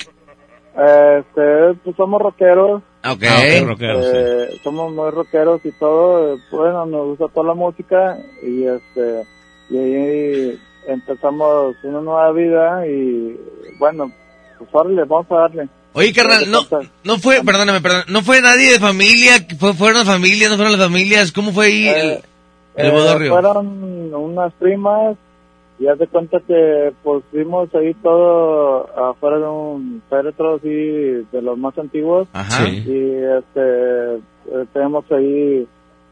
Este, 0.75 1.73
pues 1.83 1.95
somos 1.95 2.21
rockeros. 2.21 2.81
Ok. 3.09 3.23
Ah, 3.29 3.39
ok, 3.61 3.67
rockeros, 3.67 4.05
sí. 4.05 4.11
eh, 4.15 4.59
Somos 4.63 4.91
muy 4.93 5.09
rockeros 5.11 5.65
y 5.65 5.71
todo. 5.73 6.35
eh, 6.35 6.39
Bueno, 6.51 6.85
nos 6.85 7.07
gusta 7.17 7.27
toda 7.33 7.47
la 7.47 7.53
música 7.53 8.17
y 8.43 8.63
este 8.65 9.23
y 9.69 9.77
ahí 9.77 10.59
empezamos 10.87 11.75
una 11.83 12.01
nueva 12.01 12.31
vida 12.31 12.87
y 12.87 13.37
bueno, 13.79 14.11
pues 14.57 14.69
órale, 14.73 15.03
vamos 15.05 15.27
a 15.31 15.35
darle. 15.35 15.67
Oye, 15.97 16.13
carnal, 16.13 16.49
no, 16.51 16.59
no 17.03 17.17
fue, 17.17 17.41
perdóname, 17.43 17.81
perdón, 17.81 18.03
no 18.09 18.21
fue 18.21 18.39
nadie 18.41 18.71
de 18.73 18.79
familia, 18.79 19.31
fue, 19.59 19.73
fueron 19.73 19.97
las 19.97 20.07
familias, 20.07 20.49
no 20.51 20.55
fueron 20.55 20.73
las 20.77 20.81
familias, 20.87 21.31
¿cómo 21.31 21.51
fue 21.51 21.65
ahí 21.65 21.87
el, 21.87 21.95
Eh, 22.11 22.21
el 22.75 22.85
Eh, 22.87 22.91
bodorrio? 22.91 23.31
fueron 23.33 24.13
unas 24.13 24.53
primas 24.53 25.17
y 25.79 25.87
haz 25.87 25.97
de 25.97 26.05
cuenta 26.07 26.39
que 26.47 26.93
pues 27.03 27.23
fuimos 27.31 27.73
ahí 27.73 27.93
todo 27.95 28.87
afuera 29.09 29.37
de 29.39 29.47
un 29.47 30.01
féretro 30.09 30.55
así 30.55 30.67
de 30.69 31.41
los 31.41 31.57
más 31.57 31.75
antiguos 31.79 32.27
Ajá. 32.33 32.65
Sí. 32.65 32.83
y 32.85 33.15
este 33.39 34.15
eh, 34.15 34.65
tenemos 34.73 35.03
ahí 35.11 35.67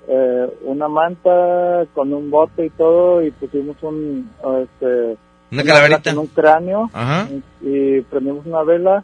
eh, 0.08 0.48
una 0.64 0.88
manta 0.88 1.86
con 1.96 2.12
un 2.14 2.30
bote 2.32 2.66
y 2.66 2.70
todo 2.72 3.24
y 3.24 3.32
pusimos 3.32 3.76
un 3.84 4.30
este 4.64 5.18
Una 5.52 5.64
calaverita. 5.64 6.12
con 6.12 6.20
un 6.20 6.28
cráneo 6.28 6.90
Ajá. 6.94 7.28
y 7.62 8.02
prendimos 8.02 8.46
una 8.48 8.64
vela 8.64 9.04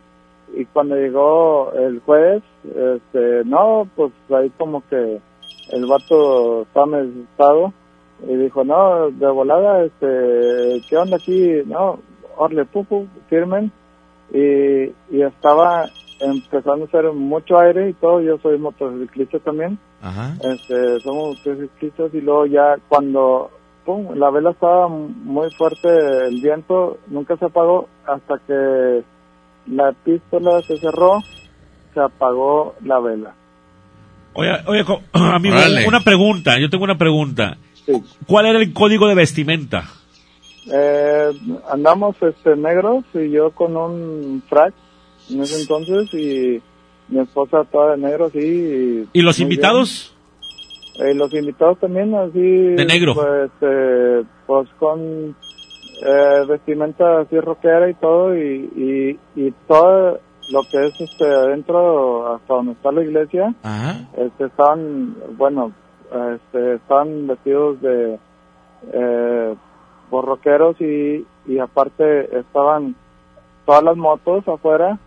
y 0.56 0.66
cuando 0.66 0.95
llegó 0.95 1.72
el 1.74 1.99
jueves, 2.02 2.43
este, 2.64 3.43
no, 3.45 3.88
pues 3.95 4.12
ahí 4.32 4.49
como 4.58 4.84
que 4.89 5.20
el 5.72 5.86
vato 5.86 6.64
estaba 6.64 6.86
medio 6.86 7.10
asustado 7.12 7.74
y 8.28 8.36
dijo, 8.36 8.64
no, 8.64 9.10
de 9.10 9.28
volada, 9.28 9.84
este, 9.84 10.82
¿qué 10.89 10.97
onda 10.97 11.18
aquí? 11.18 11.62
No, 11.66 11.99
orle, 12.38 12.66
pupu, 12.66 13.08
firmen 13.30 13.72
y, 14.34 14.84
y 15.10 15.22
estaba 15.22 15.86
empezando 16.20 16.86
a 16.86 16.88
hacer 16.88 17.12
mucho 17.14 17.60
aire 17.60 17.89
y 17.89 17.93
todo, 17.93 18.22
yo 18.22 18.38
soy 18.39 18.58
motociclista 18.58 19.39
también, 19.39 19.80
Ajá. 20.02 20.36
este, 20.43 20.99
somos 20.99 21.38
motociclistas 21.38 22.14
y 22.14 22.22
luego 22.22 22.45
ya 22.45 22.76
cuando 22.88 23.49
pum, 23.86 24.14
la 24.16 24.30
vela 24.30 24.52
estaba 24.52 24.88
muy 24.88 25.49
fuerte, 25.52 25.89
el 26.28 26.39
viento 26.41 26.97
nunca 27.08 27.38
se 27.38 27.45
apagó 27.45 27.88
hasta 28.06 28.38
que 28.45 29.04
la 29.72 29.91
pistola 30.03 30.61
se 30.61 30.78
cerró, 30.78 31.19
se 31.93 31.99
apagó 31.99 32.76
la 32.84 32.99
vela. 32.99 33.34
Oye, 34.34 34.51
oye, 34.67 34.86
co- 34.86 35.01
amigo, 35.13 35.55
Órale. 35.55 35.88
una 35.88 36.01
pregunta, 36.01 36.59
yo 36.59 36.69
tengo 36.69 36.84
una 36.84 36.97
pregunta. 36.97 37.57
Sí. 37.86 37.93
¿Cuál 38.28 38.45
era 38.45 38.59
el 38.59 38.72
código 38.74 39.07
de 39.07 39.15
vestimenta? 39.15 39.86
Eh, 40.72 41.30
andamos 41.72 42.15
este 42.22 42.55
negros 42.55 43.03
y 43.15 43.32
yo 43.32 43.49
con 43.51 43.76
un 43.76 44.43
frac 44.47 44.74
en 45.32 45.41
ese 45.41 45.59
entonces 45.61 46.13
y 46.13 46.61
mi 47.07 47.19
esposa 47.19 47.63
toda 47.72 47.95
de 47.95 48.01
negro 48.03 48.26
así. 48.26 48.39
Y, 48.39 49.09
¿Y 49.19 49.22
los 49.24 49.39
invitados? 49.39 50.15
Eh, 50.99 51.13
los 51.15 51.34
invitados 51.34 51.80
también 51.80 52.13
así. 52.13 52.39
De 52.39 52.86
negro. 52.86 53.15
Pues, 53.15 53.49
eh, 53.61 54.24
pues 54.45 54.69
con 54.78 55.36
eh, 56.02 56.45
vestimenta 56.47 57.20
así 57.22 57.39
rockera 57.39 57.89
y 57.89 57.93
todo 57.95 58.36
y, 58.36 59.20
y, 59.36 59.41
y 59.41 59.52
todo 59.68 60.20
lo 60.52 60.62
que 60.70 60.86
es 60.88 60.99
este 61.02 61.26
adentro 61.26 62.34
hasta 62.36 62.54
donde 62.56 62.72
está 62.74 62.91
la 62.91 63.04
iglesia 63.04 63.54
Ajá. 63.64 64.02
este 64.18 64.45
estaban 64.45 65.16
bueno 65.38 65.72
este 66.36 66.74
estaban 66.76 67.28
vestidos 67.28 67.82
de 67.82 68.20
eh, 68.93 69.56
por 70.10 70.26
rockeros 70.26 70.76
y, 70.82 71.26
y 71.45 71.60
aparte 71.60 72.38
estaban 72.38 72.95
todas 73.66 73.84
las 73.84 73.95
motos 73.95 74.45
afuera 74.47 74.97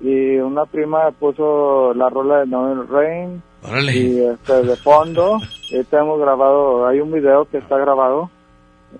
y 0.00 0.36
una 0.38 0.66
prima 0.66 1.10
puso 1.12 1.94
la 1.94 2.10
rola 2.10 2.40
de 2.40 2.46
Noel 2.48 2.86
Rain 2.88 3.42
Órale. 3.66 3.96
y 3.96 4.20
este 4.24 4.62
de 4.64 4.76
fondo 4.76 5.38
y 5.70 5.82
tenemos 5.84 6.18
grabado 6.20 6.86
hay 6.86 7.00
un 7.00 7.12
video 7.12 7.46
que 7.46 7.58
está 7.58 7.78
grabado 7.78 8.28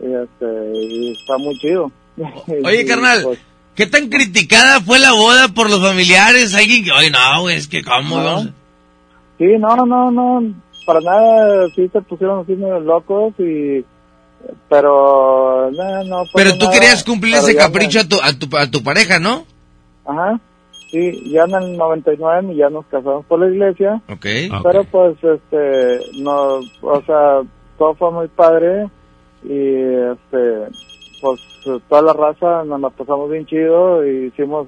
y 0.00 0.06
este 0.06 0.72
y 0.74 1.12
está 1.12 1.36
muy 1.38 1.56
chido 1.58 1.90
Oye, 2.64 2.82
Y, 2.82 2.86
carnal, 2.86 3.20
pues, 3.22 3.38
¿qué 3.74 3.86
tan 3.86 4.08
criticada 4.08 4.80
fue 4.80 4.98
la 4.98 5.12
boda 5.12 5.48
por 5.48 5.70
los 5.70 5.80
familiares? 5.80 6.54
Alguien 6.54 6.84
que, 6.84 6.92
oye, 6.92 7.10
no, 7.10 7.42
güey, 7.42 7.56
es 7.56 7.68
que 7.68 7.82
cómo 7.82 8.20
No. 8.20 8.42
Sí, 9.38 9.46
no, 9.58 9.74
no, 9.86 10.10
no, 10.10 10.54
para 10.86 11.00
nada, 11.00 11.66
sí 11.74 11.88
se 11.92 12.00
pusieron 12.02 12.40
así 12.40 12.52
medio 12.52 12.78
locos 12.80 13.32
y, 13.40 13.84
pero, 14.68 15.70
no, 15.72 16.04
no. 16.04 16.16
pasó 16.24 16.30
Pero 16.34 16.52
tú 16.52 16.66
nada, 16.66 16.72
querías 16.72 17.02
cumplir 17.04 17.34
pero 17.34 17.46
ese 17.46 17.56
capricho 17.56 17.98
me- 18.00 18.04
a 18.04 18.08
tu, 18.08 18.16
a 18.22 18.32
tu, 18.38 18.56
a 18.56 18.70
tu 18.70 18.82
pareja, 18.82 19.18
¿no? 19.18 19.44
Ajá, 20.04 20.38
sí, 20.90 21.30
ya 21.30 21.44
en 21.44 21.54
el 21.54 21.76
99 21.76 22.54
ya 22.56 22.68
nos 22.70 22.84
casamos 22.86 23.24
por 23.26 23.40
la 23.40 23.48
iglesia, 23.48 24.00
Ok. 24.10 24.26
Ah, 24.50 24.58
ok. 24.58 24.62
pero 24.64 24.84
pues, 24.84 25.14
este, 25.22 26.00
no, 26.20 26.58
o 26.82 27.02
sea, 27.06 27.40
todo 27.78 27.94
fue 27.94 28.10
muy 28.12 28.28
padre 28.28 28.88
y, 29.44 30.12
este, 30.12 30.78
pues, 31.20 31.40
toda 31.88 32.02
la 32.02 32.12
raza 32.12 32.64
nos 32.64 32.80
la 32.80 32.90
pasamos 32.90 33.30
bien 33.30 33.46
chido 33.46 34.06
y 34.06 34.26
hicimos 34.26 34.66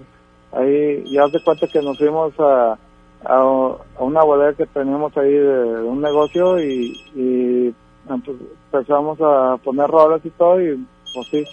ahí, 0.53 1.03
ya 1.11 1.27
de 1.27 1.43
cuenta 1.43 1.67
que 1.67 1.81
nos 1.83 1.99
fuimos 1.99 2.33
a, 2.39 2.79
a, 3.25 3.37
a 3.37 4.03
una 4.03 4.23
bodega 4.23 4.55
que 4.55 4.67
teníamos 4.67 5.17
ahí 5.17 5.33
de, 5.33 5.43
de 5.43 5.83
un 5.83 6.01
negocio 6.01 6.61
y, 6.61 6.93
y 7.17 7.75
empe- 8.09 8.39
empezamos 8.73 9.19
a 9.21 9.57
poner 9.65 9.89
rolas 9.89 10.21
y 10.25 10.31
todo 10.31 10.61
y 10.63 10.79
pues 11.15 11.27
sí, 11.31 11.45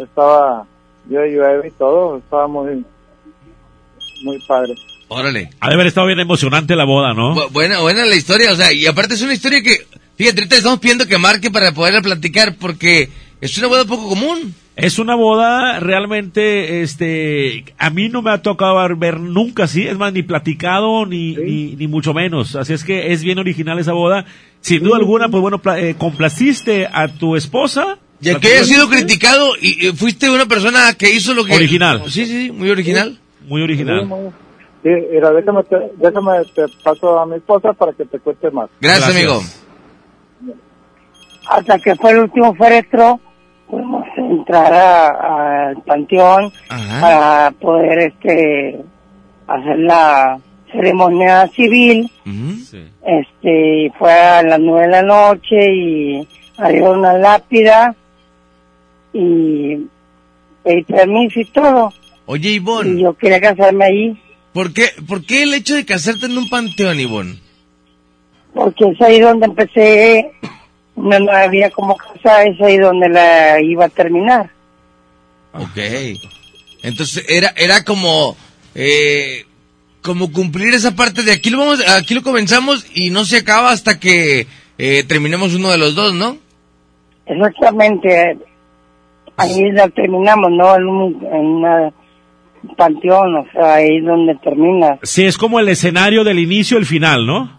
estaba, 0.00 0.64
yo 1.08 1.24
y 1.24 1.32
llueve 1.34 1.68
y 1.68 1.70
todo, 1.72 2.16
estaba 2.18 2.46
muy, 2.46 2.84
muy 4.22 4.38
padre. 4.46 4.74
Órale. 5.08 5.48
Ha 5.60 5.68
de 5.68 5.74
haber 5.74 5.86
estado 5.86 6.06
bien 6.06 6.20
emocionante 6.20 6.76
la 6.76 6.84
boda, 6.84 7.14
¿no? 7.14 7.34
Bu- 7.34 7.50
buena, 7.52 7.80
buena 7.80 8.04
la 8.04 8.14
historia, 8.14 8.52
o 8.52 8.56
sea, 8.56 8.72
y 8.72 8.86
aparte 8.86 9.14
es 9.14 9.22
una 9.22 9.32
historia 9.34 9.62
que, 9.62 9.76
fíjate, 10.18 10.40
ahorita 10.40 10.56
estamos 10.56 10.80
pidiendo 10.80 11.06
que 11.06 11.16
marque 11.16 11.50
para 11.50 11.72
poderla 11.72 12.02
platicar, 12.02 12.56
porque 12.60 13.08
es 13.40 13.56
una 13.56 13.68
boda 13.68 13.84
poco 13.86 14.08
común. 14.10 14.54
Es 14.76 15.00
una 15.00 15.16
boda 15.16 15.80
realmente, 15.80 16.82
este, 16.82 17.64
a 17.78 17.90
mí 17.90 18.08
no 18.08 18.22
me 18.22 18.30
ha 18.30 18.42
tocado 18.42 18.76
ver, 18.96 19.18
nunca 19.18 19.64
así, 19.64 19.84
es 19.88 19.98
más, 19.98 20.12
ni 20.12 20.22
platicado, 20.22 21.04
ni, 21.04 21.34
ni, 21.34 21.74
ni 21.74 21.88
mucho 21.88 22.14
menos. 22.14 22.54
Así 22.54 22.74
es 22.74 22.84
que 22.84 23.12
es 23.12 23.24
bien 23.24 23.40
original 23.40 23.80
esa 23.80 23.92
boda. 23.92 24.24
Sin 24.60 24.84
duda 24.84 24.98
alguna, 24.98 25.28
pues 25.30 25.40
bueno, 25.40 25.60
eh, 25.76 25.96
complaciste 25.98 26.86
a 26.92 27.08
tu 27.08 27.34
esposa. 27.34 27.98
Ya 28.20 28.38
que 28.38 28.48
haya 28.48 28.64
sido 28.64 28.88
criticado 28.88 29.54
y, 29.60 29.88
y 29.88 29.92
fuiste 29.92 30.30
una 30.30 30.46
persona 30.46 30.94
que 30.94 31.10
hizo 31.12 31.34
lo 31.34 31.44
que... 31.44 31.54
Original. 31.54 32.02
Sí, 32.06 32.26
sí, 32.26 32.46
sí, 32.46 32.52
muy 32.52 32.70
original. 32.70 33.18
Muy 33.48 33.62
original. 33.62 34.00
Sí, 34.02 34.06
muy- 34.06 34.30
Sí, 34.84 34.90
mira, 35.12 35.32
déjame, 35.32 35.64
te, 35.64 35.76
déjame, 35.96 36.32
te 36.54 36.62
paso 36.84 37.18
a 37.18 37.26
mi 37.26 37.34
esposa 37.34 37.72
para 37.72 37.92
que 37.94 38.04
te 38.04 38.20
cuente 38.20 38.48
más. 38.52 38.70
Gracias, 38.80 39.10
amigo. 39.10 39.42
Hasta 41.48 41.78
que 41.78 41.94
fue 41.96 42.10
el 42.12 42.18
último 42.20 42.54
féretro, 42.54 43.20
pudimos 43.68 44.04
entrar 44.16 44.72
a- 44.72 45.68
al 45.68 45.82
panteón 45.82 46.52
para 47.00 47.50
poder 47.52 47.98
este 47.98 48.80
hacer 49.46 49.78
la 49.78 50.38
ceremonia 50.72 51.46
civil. 51.48 52.10
Este 53.06 53.92
fue 53.98 54.12
a 54.12 54.42
las 54.42 54.60
nueve 54.60 54.86
de 54.86 54.92
la 54.92 55.02
noche 55.02 55.56
y 55.72 56.28
arriba 56.58 56.90
una 56.90 57.14
lápida 57.14 57.94
y 59.12 59.76
pedí 60.62 60.82
permiso 60.84 61.40
y 61.40 61.44
todo. 61.46 61.92
Oye, 62.26 62.50
Ivonne. 62.50 62.90
Y 63.00 63.02
yo 63.02 63.14
quería 63.16 63.40
casarme 63.40 63.84
ahí 63.86 64.22
¿Por 64.52 64.72
qué, 64.74 64.86
¿Por 65.06 65.24
qué 65.24 65.44
el 65.44 65.54
hecho 65.54 65.74
de 65.76 65.84
casarte 65.86 66.26
en 66.26 66.36
un 66.36 66.48
panteón, 66.48 66.98
Ivonne? 67.00 67.36
porque 68.54 68.86
es 68.90 69.00
ahí 69.02 69.20
donde 69.20 69.46
empecé 69.46 70.32
una 70.98 71.18
nueva 71.18 71.46
vida 71.48 71.70
como 71.70 71.96
casa, 71.96 72.44
es 72.44 72.60
ahí 72.60 72.76
donde 72.78 73.08
la 73.08 73.60
iba 73.62 73.86
a 73.86 73.88
terminar. 73.88 74.50
Ok. 75.52 75.78
Entonces 76.82 77.24
era, 77.28 77.52
era 77.56 77.84
como, 77.84 78.36
eh, 78.74 79.44
como 80.02 80.32
cumplir 80.32 80.74
esa 80.74 80.94
parte 80.94 81.22
de 81.22 81.32
aquí 81.32 81.50
lo 81.50 81.58
vamos, 81.58 81.82
aquí 81.88 82.14
lo 82.14 82.22
comenzamos 82.22 82.86
y 82.94 83.10
no 83.10 83.24
se 83.24 83.38
acaba 83.38 83.70
hasta 83.70 83.98
que 83.98 84.46
eh, 84.78 85.04
terminemos 85.08 85.54
uno 85.54 85.70
de 85.70 85.78
los 85.78 85.94
dos, 85.94 86.14
¿no? 86.14 86.36
Exactamente, 87.26 88.38
ahí 89.36 89.70
la 89.72 89.88
terminamos, 89.88 90.50
¿no? 90.52 90.74
En 90.76 90.86
un 90.86 91.26
en 91.26 91.46
una 91.46 91.92
panteón, 92.76 93.36
o 93.36 93.46
sea, 93.52 93.74
ahí 93.74 93.98
es 93.98 94.04
donde 94.04 94.34
termina. 94.36 94.98
Sí, 95.02 95.24
es 95.26 95.36
como 95.36 95.60
el 95.60 95.68
escenario 95.68 96.24
del 96.24 96.38
inicio 96.38 96.76
y 96.76 96.80
el 96.80 96.86
final, 96.86 97.26
¿no? 97.26 97.58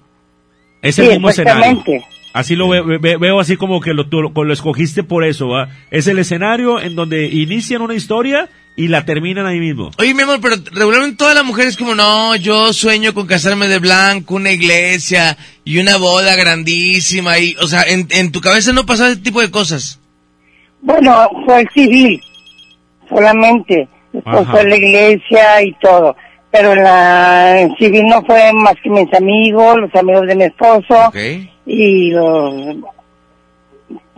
Es 0.81 0.97
el 0.97 1.05
Sí, 1.05 1.11
mismo 1.11 1.29
escenario. 1.29 1.59
exactamente. 1.65 2.05
Así 2.31 2.55
lo 2.55 2.69
ve- 2.69 2.99
ve- 2.99 3.17
veo, 3.17 3.39
así 3.39 3.57
como 3.57 3.81
que 3.81 3.93
lo, 3.93 4.03
lo, 4.03 4.43
lo 4.43 4.53
escogiste 4.53 5.03
por 5.03 5.23
eso, 5.23 5.47
¿va? 5.49 5.69
Es 5.89 6.07
el 6.07 6.19
escenario 6.19 6.79
en 6.79 6.95
donde 6.95 7.25
inician 7.27 7.81
una 7.81 7.95
historia 7.95 8.49
y 8.75 8.87
la 8.87 9.03
terminan 9.03 9.45
ahí 9.47 9.59
mismo. 9.59 9.89
Oye, 9.97 10.13
mi 10.13 10.21
amor, 10.23 10.39
pero 10.41 10.55
regularmente 10.71 11.17
todas 11.17 11.33
las 11.35 11.43
mujeres 11.43 11.75
como, 11.75 11.95
no, 11.95 12.35
yo 12.35 12.71
sueño 12.71 13.13
con 13.15 13.25
casarme 13.27 13.67
de 13.67 13.79
blanco, 13.79 14.35
una 14.35 14.51
iglesia 14.51 15.37
y 15.65 15.79
una 15.79 15.97
boda 15.97 16.35
grandísima 16.35 17.39
y, 17.39 17.55
o 17.61 17.67
sea, 17.67 17.81
en, 17.83 18.07
en 18.11 18.31
tu 18.31 18.41
cabeza 18.41 18.71
no 18.73 18.85
pasaba 18.85 19.09
ese 19.09 19.21
tipo 19.21 19.41
de 19.41 19.49
cosas. 19.51 19.99
Bueno, 20.81 21.27
fue 21.45 21.61
el 21.61 21.69
civil, 21.73 22.21
solamente. 23.09 23.87
Después 24.13 24.37
Ajá. 24.37 24.51
fue 24.51 24.63
la 24.69 24.75
iglesia 24.77 25.61
y 25.63 25.73
todo. 25.81 26.15
Pero 26.51 26.73
en 26.73 26.83
la 26.83 27.61
en 27.61 27.75
civil 27.75 28.05
no 28.05 28.23
fue 28.23 28.51
más 28.53 28.75
que 28.81 28.89
mis 28.89 29.13
amigos, 29.13 29.77
los 29.77 29.95
amigos 29.95 30.27
de 30.27 30.35
mi 30.35 30.43
esposo 30.45 31.11
y 31.65 32.09
los, 32.11 32.75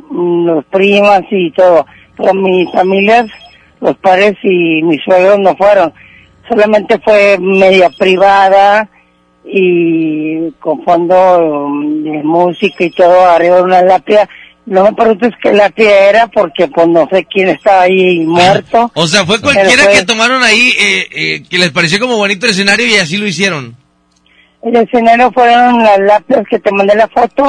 los 0.09 0.65
primas 0.65 1.23
y 1.29 1.51
todo. 1.51 1.85
Pero 2.15 2.33
mis 2.33 2.71
familias, 2.71 3.25
los 3.81 3.97
padres 3.97 4.37
y 4.43 4.81
mis 4.83 5.03
suegros 5.03 5.39
no 5.39 5.55
fueron. 5.55 5.93
Solamente 6.47 6.99
fue 6.99 7.37
media 7.39 7.89
privada 7.97 8.89
y 9.43 10.51
con 10.59 10.83
fondo 10.83 11.69
de 12.03 12.23
música 12.23 12.83
y 12.83 12.91
todo 12.91 13.25
arriba 13.25 13.57
de 13.57 13.63
una 13.63 13.81
lápida. 13.81 14.27
No 14.65 14.83
me 14.83 14.93
preguntes 14.93 15.31
qué 15.41 15.51
lápida 15.53 15.91
era 16.09 16.27
porque 16.27 16.67
pues 16.67 16.87
no 16.87 17.07
sé 17.11 17.25
quién 17.25 17.49
estaba 17.49 17.81
ahí 17.83 18.19
muerto. 18.19 18.91
O 18.95 19.07
sea, 19.07 19.25
fue 19.25 19.39
Pero 19.39 19.53
cualquiera 19.53 19.83
fue- 19.83 19.93
que 19.93 20.03
tomaron 20.05 20.43
ahí, 20.43 20.73
eh, 20.79 21.07
eh, 21.11 21.43
que 21.49 21.57
les 21.57 21.71
pareció 21.71 21.99
como 21.99 22.17
bonito 22.17 22.45
el 22.45 22.51
escenario 22.51 22.85
y 22.87 22.95
así 22.95 23.17
lo 23.17 23.25
hicieron. 23.27 23.75
El 24.63 24.75
escenario 24.75 25.31
fueron 25.31 25.81
las 25.81 25.99
lápidas 25.99 26.45
que 26.47 26.59
te 26.59 26.71
mandé 26.71 26.95
la 26.95 27.07
foto, 27.07 27.43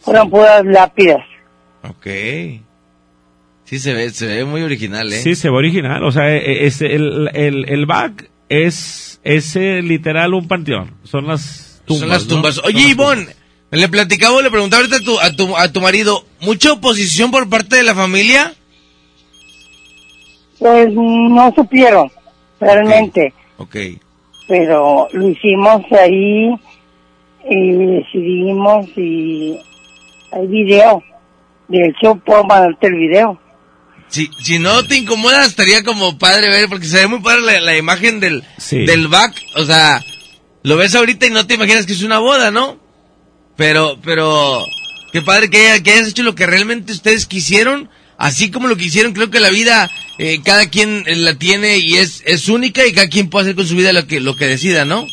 fueron 0.00 0.30
puras 0.30 0.64
lápidas. 0.64 1.20
Ok. 1.82 2.06
Sí, 3.64 3.78
se 3.78 3.92
ve, 3.92 4.10
se 4.10 4.26
ve 4.26 4.44
muy 4.44 4.62
original, 4.62 5.12
¿eh? 5.12 5.16
Sí, 5.22 5.34
se 5.34 5.50
ve 5.50 5.56
original. 5.56 6.02
O 6.04 6.12
sea, 6.12 6.30
eh, 6.30 6.38
eh, 6.38 6.66
es 6.66 6.80
el, 6.80 7.30
el, 7.34 7.68
el 7.68 7.86
back 7.86 8.30
es, 8.48 9.20
es 9.24 9.56
eh, 9.56 9.80
literal 9.82 10.32
un 10.34 10.48
panteón. 10.48 10.94
Son 11.04 11.26
las 11.26 11.82
tumbas. 11.86 12.00
Son 12.00 12.08
las 12.08 12.26
tumbas. 12.26 12.58
Oye, 12.64 12.88
Ivonne, 12.88 13.26
le 13.74 13.88
platicaba, 13.88 14.40
le 14.42 14.50
preguntaba 14.50 14.82
ahorita 14.82 14.96
a 14.96 15.00
tu, 15.00 15.20
a 15.20 15.32
tu, 15.32 15.56
a 15.56 15.72
tu 15.72 15.80
marido, 15.80 16.24
¿mucha 16.40 16.72
oposición 16.72 17.30
por 17.30 17.48
parte 17.48 17.76
de 17.76 17.82
la 17.82 17.94
familia? 17.94 18.52
Pues 20.58 20.88
no 20.92 21.52
supieron, 21.54 22.10
realmente. 22.60 23.32
Ok. 23.58 23.76
Pero 24.48 25.08
lo 25.12 25.28
hicimos 25.28 25.82
ahí 25.92 26.50
y 27.50 27.72
decidimos 27.72 28.86
y 28.96 29.58
hay 30.32 30.46
video. 30.46 31.02
De 31.68 31.78
hecho, 31.88 32.14
puedo 32.16 32.44
mandarte 32.44 32.86
el 32.88 32.94
video. 32.94 33.40
Si, 34.08 34.28
si 34.42 34.58
no 34.58 34.86
te 34.86 34.96
incomoda, 34.96 35.44
estaría 35.44 35.82
como 35.82 36.18
padre 36.18 36.48
ver, 36.50 36.68
porque 36.68 36.86
se 36.86 36.98
ve 36.98 37.06
muy 37.06 37.20
padre 37.20 37.40
la, 37.40 37.60
la 37.60 37.76
imagen 37.76 38.20
del, 38.20 38.44
Sí. 38.58 38.84
del 38.84 39.08
back. 39.08 39.34
O 39.56 39.64
sea, 39.64 40.00
lo 40.62 40.76
ves 40.76 40.94
ahorita 40.94 41.26
y 41.26 41.30
no 41.30 41.46
te 41.46 41.54
imaginas 41.54 41.86
que 41.86 41.94
es 41.94 42.02
una 42.02 42.18
boda, 42.18 42.50
¿no? 42.50 42.78
Pero, 43.56 43.98
pero, 44.02 44.64
qué 45.12 45.22
padre 45.22 45.48
que, 45.50 45.58
haya- 45.58 45.82
que 45.82 45.92
hayas 45.92 46.08
hecho 46.08 46.22
lo 46.22 46.34
que 46.34 46.46
realmente 46.46 46.92
ustedes 46.92 47.26
quisieron, 47.26 47.88
así 48.18 48.50
como 48.50 48.68
lo 48.68 48.76
que 48.76 48.84
hicieron. 48.84 49.12
Creo 49.12 49.30
que 49.30 49.40
la 49.40 49.50
vida, 49.50 49.90
eh, 50.18 50.40
cada 50.44 50.68
quien 50.68 51.04
eh, 51.06 51.16
la 51.16 51.34
tiene 51.34 51.78
y 51.78 51.94
es, 51.94 52.22
es 52.26 52.48
única 52.48 52.84
y 52.86 52.92
cada 52.92 53.08
quien 53.08 53.30
puede 53.30 53.44
hacer 53.44 53.56
con 53.56 53.66
su 53.66 53.76
vida 53.76 53.92
lo 53.92 54.06
que, 54.06 54.20
lo 54.20 54.34
que 54.36 54.46
decida, 54.46 54.84
¿no? 54.84 55.04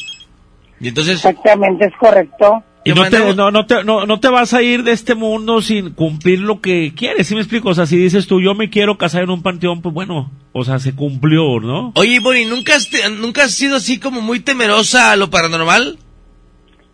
Y 0.79 0.87
entonces... 0.87 1.17
Exactamente, 1.17 1.85
es 1.85 1.93
correcto. 1.99 2.63
Y 2.83 2.89
no 2.93 3.03
te, 3.11 3.35
no, 3.35 3.51
no, 3.51 3.67
te, 3.67 3.83
no, 3.83 4.07
no 4.07 4.19
te 4.19 4.27
vas 4.29 4.55
a 4.55 4.63
ir 4.63 4.81
de 4.83 4.91
este 4.93 5.13
mundo 5.13 5.61
sin 5.61 5.91
cumplir 5.91 6.39
lo 6.39 6.61
que 6.61 6.93
quieres, 6.95 7.27
¿sí 7.27 7.35
me 7.35 7.41
explico? 7.41 7.69
O 7.69 7.75
sea, 7.75 7.85
si 7.85 7.95
dices 7.95 8.25
tú, 8.25 8.41
yo 8.41 8.55
me 8.55 8.71
quiero 8.71 8.97
casar 8.97 9.21
en 9.21 9.29
un 9.29 9.43
panteón, 9.43 9.83
pues 9.83 9.93
bueno, 9.93 10.31
o 10.51 10.63
sea, 10.65 10.79
se 10.79 10.95
cumplió, 10.95 11.59
¿no? 11.59 11.91
Oye, 11.93 12.19
Bonnie, 12.19 12.45
¿nunca 12.47 12.75
has, 12.75 12.89
te- 12.89 13.07
¿nunca 13.11 13.43
has 13.43 13.51
sido 13.53 13.75
así 13.75 13.99
como 13.99 14.21
muy 14.21 14.39
temerosa 14.39 15.11
a 15.11 15.15
lo 15.15 15.29
paranormal? 15.29 15.99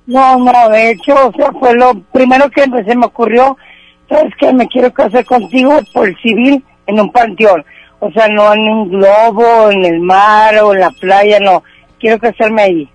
No, 0.08 0.40
no, 0.40 0.70
de 0.70 0.92
hecho, 0.92 1.14
o 1.28 1.34
sea, 1.34 1.52
fue 1.60 1.76
lo 1.76 1.94
primero 2.14 2.50
que 2.50 2.64
se 2.64 2.96
me 2.96 3.06
ocurrió, 3.06 3.58
¿sabes 4.08 4.34
qué? 4.40 4.54
Me 4.54 4.68
quiero 4.68 4.92
casar 4.94 5.26
contigo 5.26 5.82
por 5.94 6.10
civil 6.22 6.64
en 6.88 7.00
un 7.00 7.12
panteón. 7.12 7.64
O 8.00 8.10
sea, 8.12 8.28
no 8.30 8.54
en 8.54 8.62
un 8.62 8.90
globo, 8.90 9.70
en 9.70 9.84
el 9.84 10.00
mar 10.00 10.56
o 10.60 10.74
en 10.74 10.80
la 10.80 10.92
playa, 10.92 11.40
no. 11.40 11.64
Quiero 12.00 12.20
casarme 12.20 12.62
ahí. 12.62 12.90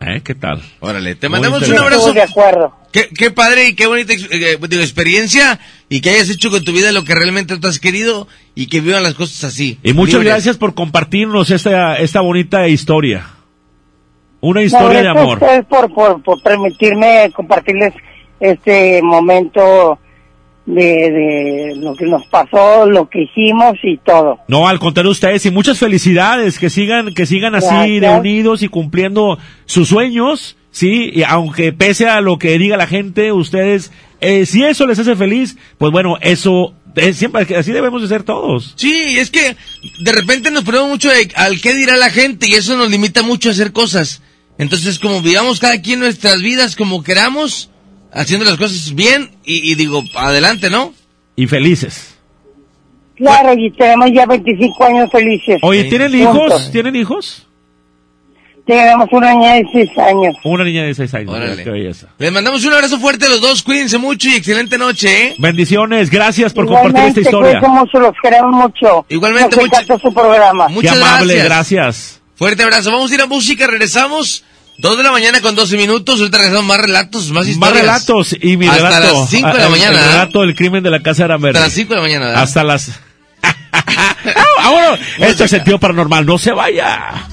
¿Eh? 0.00 0.20
¿Qué 0.22 0.34
tal? 0.34 0.60
Órale, 0.80 1.14
te 1.14 1.28
mandamos 1.28 1.66
un 1.66 1.78
abrazo. 1.78 2.12
de 2.12 2.22
acuerdo. 2.22 2.74
Qué, 2.92 3.08
qué 3.08 3.30
padre 3.30 3.68
y 3.68 3.74
qué 3.74 3.86
bonita 3.86 4.12
eh, 4.12 4.58
digo, 4.68 4.82
experiencia 4.82 5.58
y 5.88 6.00
que 6.00 6.10
hayas 6.10 6.30
hecho 6.30 6.50
con 6.50 6.64
tu 6.64 6.72
vida 6.72 6.92
lo 6.92 7.04
que 7.04 7.14
realmente 7.14 7.58
tú 7.58 7.68
has 7.68 7.78
querido 7.78 8.28
y 8.54 8.66
que 8.66 8.80
vivan 8.80 9.02
las 9.02 9.14
cosas 9.14 9.44
así. 9.44 9.78
Y 9.82 9.92
muchas 9.92 10.14
libres. 10.14 10.34
gracias 10.34 10.56
por 10.56 10.74
compartirnos 10.74 11.50
esta, 11.50 11.96
esta 11.96 12.20
bonita 12.20 12.68
historia. 12.68 13.37
Una 14.40 14.60
No, 14.60 14.66
historia 14.66 14.88
de 14.98 15.02
gracias 15.04 15.16
a 15.16 15.20
amor. 15.20 15.38
ustedes 15.42 15.64
por, 15.66 15.92
por, 15.94 16.22
por 16.22 16.42
permitirme 16.42 17.30
compartirles 17.34 17.92
este 18.40 19.02
momento 19.02 19.98
de, 20.66 20.74
de 20.84 21.72
lo 21.76 21.94
que 21.96 22.04
nos 22.04 22.24
pasó, 22.26 22.86
lo 22.86 23.08
que 23.08 23.22
hicimos 23.22 23.74
y 23.82 23.96
todo. 23.98 24.38
No, 24.48 24.68
al 24.68 24.78
contrario 24.78 25.10
ustedes 25.10 25.44
y 25.46 25.50
muchas 25.50 25.78
felicidades, 25.78 26.58
que 26.58 26.70
sigan, 26.70 27.14
que 27.14 27.26
sigan 27.26 27.54
así 27.54 27.66
Gracias. 27.96 28.00
de 28.00 28.20
unidos 28.20 28.62
y 28.62 28.68
cumpliendo 28.68 29.38
sus 29.64 29.88
sueños, 29.88 30.56
sí, 30.70 31.10
y 31.14 31.22
aunque 31.24 31.72
pese 31.72 32.08
a 32.08 32.20
lo 32.20 32.38
que 32.38 32.58
diga 32.58 32.76
la 32.76 32.86
gente, 32.86 33.32
ustedes, 33.32 33.92
eh, 34.20 34.44
si 34.46 34.62
eso 34.62 34.86
les 34.86 34.98
hace 34.98 35.16
feliz, 35.16 35.56
pues 35.78 35.90
bueno, 35.90 36.16
eso, 36.20 36.74
siempre, 37.12 37.56
así 37.56 37.72
debemos 37.72 38.02
de 38.02 38.08
ser 38.08 38.22
todos. 38.22 38.74
Sí, 38.76 39.18
es 39.18 39.30
que 39.30 39.56
de 40.00 40.12
repente 40.12 40.50
nos 40.50 40.64
ponemos 40.64 40.88
mucho 40.90 41.08
de- 41.08 41.32
al 41.34 41.60
qué 41.62 41.74
dirá 41.74 41.96
la 41.96 42.10
gente 42.10 42.46
y 42.46 42.52
eso 42.54 42.76
nos 42.76 42.90
limita 42.90 43.22
mucho 43.22 43.48
a 43.48 43.52
hacer 43.52 43.72
cosas. 43.72 44.22
Entonces, 44.58 44.98
como 44.98 45.22
vivamos 45.22 45.60
cada 45.60 45.80
quien 45.80 46.00
nuestras 46.00 46.42
vidas 46.42 46.74
como 46.76 47.02
queramos, 47.02 47.70
haciendo 48.12 48.44
las 48.44 48.56
cosas 48.56 48.94
bien 48.94 49.30
y, 49.44 49.70
y 49.70 49.74
digo, 49.76 50.02
adelante, 50.16 50.68
¿no? 50.70 50.92
Y 51.36 51.46
felices. 51.46 52.16
Claro, 53.16 53.52
y 53.54 53.70
tenemos 53.72 54.10
ya 54.12 54.26
25 54.26 54.84
años 54.84 55.10
felices. 55.10 55.58
Oye, 55.62 55.84
¿tienen 55.84 56.12
Juntos. 56.12 56.46
hijos? 56.46 56.70
¿Tienen 56.72 56.96
hijos? 56.96 57.44
Tenemos 58.66 59.08
una 59.12 59.32
niña 59.32 59.54
de 59.54 59.64
6 59.72 59.90
años. 59.98 60.36
Una 60.44 60.62
niña 60.62 60.82
de 60.84 60.94
6 60.94 61.14
años. 61.14 61.30
Órale. 61.34 61.64
Qué 61.64 61.70
belleza. 61.70 62.08
Les 62.18 62.30
mandamos 62.30 62.62
un 62.66 62.72
abrazo 62.74 62.98
fuerte 62.98 63.24
a 63.24 63.28
los 63.30 63.40
dos. 63.40 63.62
Cuídense 63.62 63.96
mucho 63.96 64.28
y 64.28 64.34
excelente 64.34 64.76
noche, 64.76 65.28
¿eh? 65.28 65.34
Bendiciones, 65.38 66.10
gracias 66.10 66.52
por 66.52 66.66
compartir 66.66 67.02
esta 67.04 67.20
historia. 67.20 67.60
cuídense 67.60 67.68
mucho, 67.68 67.98
los 67.98 68.12
queremos 68.22 68.52
mucho. 68.52 69.06
Igualmente, 69.08 69.58
encanta 69.60 69.98
su 69.98 70.12
programa. 70.12 70.66
Qué 70.66 70.72
Muchas 70.74 70.96
amable, 70.96 71.34
gracias. 71.36 71.46
gracias. 71.46 72.20
Fuerte 72.34 72.62
abrazo. 72.62 72.92
Vamos 72.92 73.10
a 73.10 73.14
ir 73.14 73.20
a 73.22 73.26
música, 73.26 73.66
regresamos. 73.66 74.44
Dos 74.78 74.96
de 74.96 75.02
la 75.02 75.10
mañana 75.10 75.40
con 75.40 75.54
12 75.56 75.76
minutos. 75.76 76.20
Ahorita 76.20 76.38
regresamos 76.38 76.66
más 76.66 76.78
relatos, 76.78 77.24
más 77.30 77.32
Más 77.32 77.48
historias. 77.48 77.80
relatos 77.82 78.36
y 78.40 78.56
mi 78.56 78.66
Hasta 78.68 78.82
relato. 79.00 79.20
las 79.22 79.30
5 79.30 79.48
de 79.48 79.54
la 79.58 79.64
El- 79.64 79.70
mañana. 79.70 79.98
El, 79.98 80.04
¿eh? 80.04 80.08
relato 80.12 80.40
del 80.40 80.54
crimen 80.54 80.82
de 80.84 80.90
la 80.90 81.00
casa 81.02 81.18
de 81.18 81.24
Aramberry. 81.24 81.56
Hasta 81.56 81.66
las 81.66 81.74
5 81.74 81.88
de 81.90 81.96
la 81.96 82.02
mañana. 82.02 82.26
¿verdad? 82.26 82.42
Hasta 82.42 82.62
las... 82.64 82.90
ah, 83.42 84.70
bueno, 84.70 84.98
esto 85.18 85.44
es 85.44 85.50
sentido 85.50 85.78
paranormal, 85.80 86.24
no 86.24 86.38
se 86.38 86.52
vaya. 86.52 87.26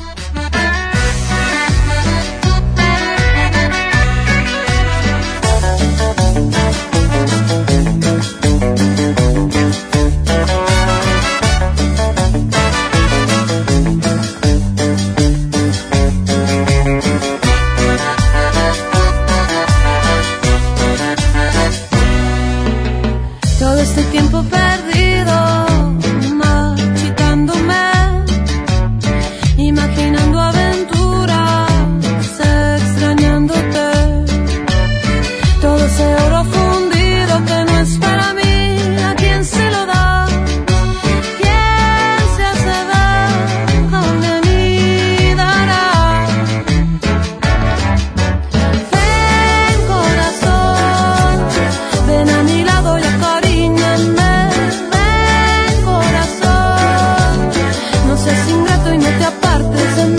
Seas 58.26 58.50
ingrato 58.50 58.94
y 58.94 58.98
no 58.98 59.10
te 59.20 59.26
apartes 59.26 59.96
de 59.98 60.06
mí. 60.06 60.15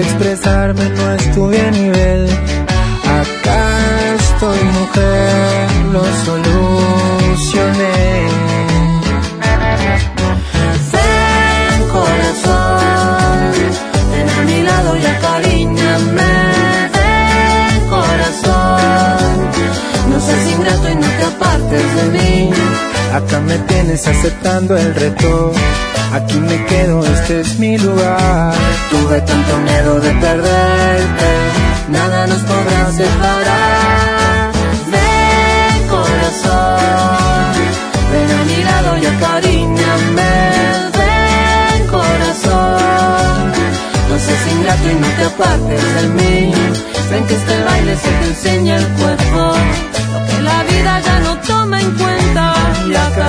Expresarme, 0.00 0.88
no 0.90 1.12
estuve 1.14 1.60
a 1.60 1.70
nivel. 1.70 2.28
Acá 3.20 3.78
estoy 4.18 4.58
mujer, 4.64 5.68
lo 5.92 6.04
solucioné. 6.24 7.96
Ven 10.92 11.88
corazón, 11.88 13.38
ven 14.10 14.28
a 14.28 14.42
mi 14.42 14.62
lado 14.62 14.96
y 14.96 15.06
acaríñame. 15.06 16.34
Ven 16.96 17.88
corazón, 17.88 19.50
no 20.10 20.20
seas 20.20 20.46
ingrato 20.52 20.90
y 20.90 20.94
no 20.96 21.08
te 21.18 21.24
apartes 21.24 21.96
de 21.96 22.04
mí. 22.18 22.50
Acá 23.14 23.40
me 23.40 23.58
tienes 23.60 24.06
aceptando 24.06 24.76
el 24.76 24.94
reto. 24.94 25.52
Aquí 26.12 26.40
me 26.40 26.64
quedo, 26.66 27.04
este 27.04 27.40
es 27.40 27.58
mi 27.58 27.76
lugar. 27.78 28.54
Tuve 28.90 29.20
tanto 29.20 29.58
miedo 29.58 30.00
de 30.00 30.10
perderte, 30.14 31.30
nada 31.88 32.26
nos 32.26 32.42
podrá 32.42 32.92
separar. 32.92 34.52
Ven 34.92 35.88
corazón, 35.88 37.52
ven 38.12 38.30
a 38.38 38.44
mi 38.44 38.64
lado 38.64 38.98
y 38.98 39.06
acaríñame. 39.06 40.32
Ven 40.98 41.86
corazón, 41.88 43.52
no 44.08 44.18
seas 44.18 44.52
ingrato 44.52 44.90
y 44.90 44.94
no 44.94 45.08
te 45.18 45.24
apartes 45.24 45.94
de 45.96 46.08
mí. 46.08 46.52
Ven 47.10 47.26
que 47.26 47.34
este 47.34 47.62
baile 47.64 47.96
se 47.96 48.08
te 48.08 48.26
enseña 48.28 48.76
el 48.76 48.88
cuerpo, 48.88 49.54
lo 50.12 50.26
que 50.26 50.42
la 50.42 50.62
vida 50.64 51.00
ya 51.00 51.20
no 51.20 51.36
toma 51.38 51.80
en 51.80 51.90
cuenta. 51.92 52.54
Y 52.88 52.94
acá 52.94 53.28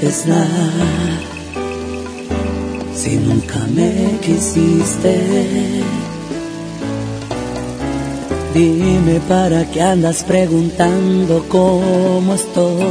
empezar 0.00 0.46
si 2.94 3.16
nunca 3.16 3.58
me 3.74 4.18
quisiste? 4.20 5.82
Dime 8.54 9.20
para 9.28 9.64
qué 9.70 9.82
andas 9.82 10.22
preguntando 10.22 11.44
cómo 11.48 12.34
estoy, 12.34 12.84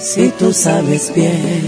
si 0.00 0.30
tú 0.30 0.52
sabes 0.52 1.12
bien 1.14 1.66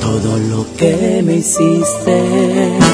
todo 0.00 0.36
lo 0.38 0.66
que 0.76 1.22
me 1.24 1.36
hiciste. 1.36 2.87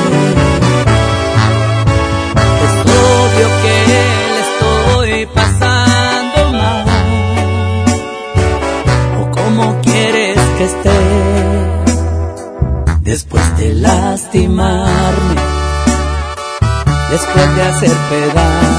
puede 17.35 17.62
hacer 17.62 17.91
pedazos. 18.09 18.74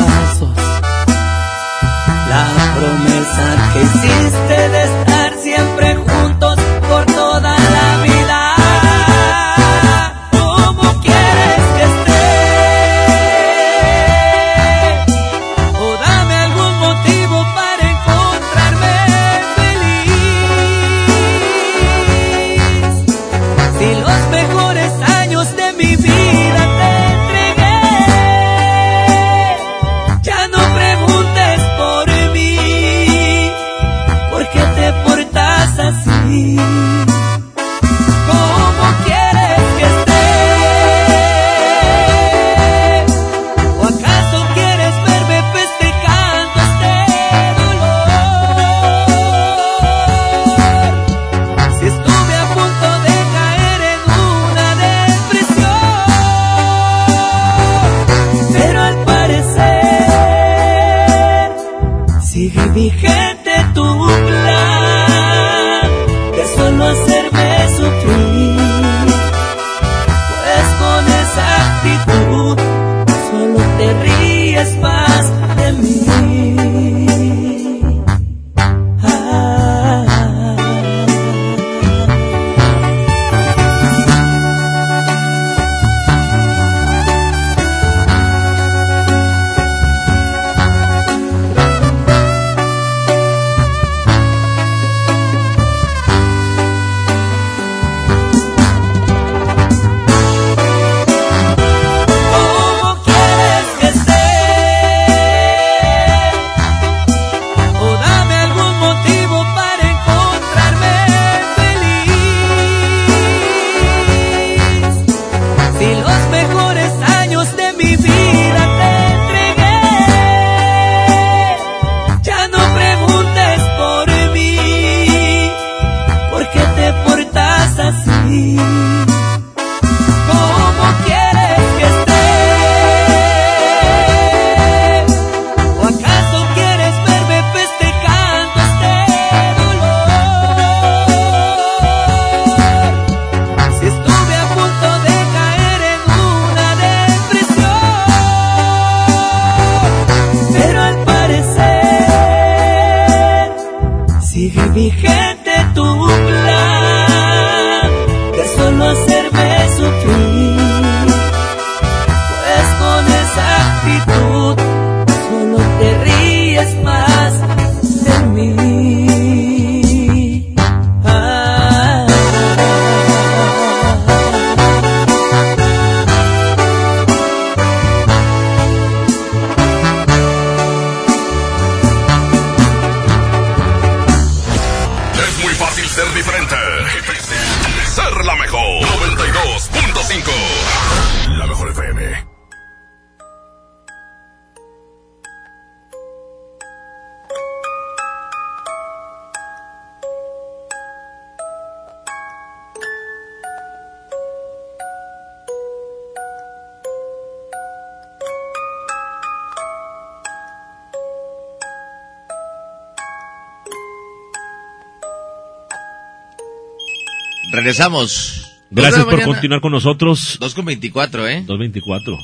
regresamos. 217.65 218.45
Gracias 218.69 219.05
por 219.05 219.23
continuar 219.23 219.59
con 219.59 219.71
nosotros. 219.71 220.37
2 220.39 220.53
con 220.53 220.65
24, 220.65 221.27
¿eh? 221.27 221.43
2.24. 221.47 222.19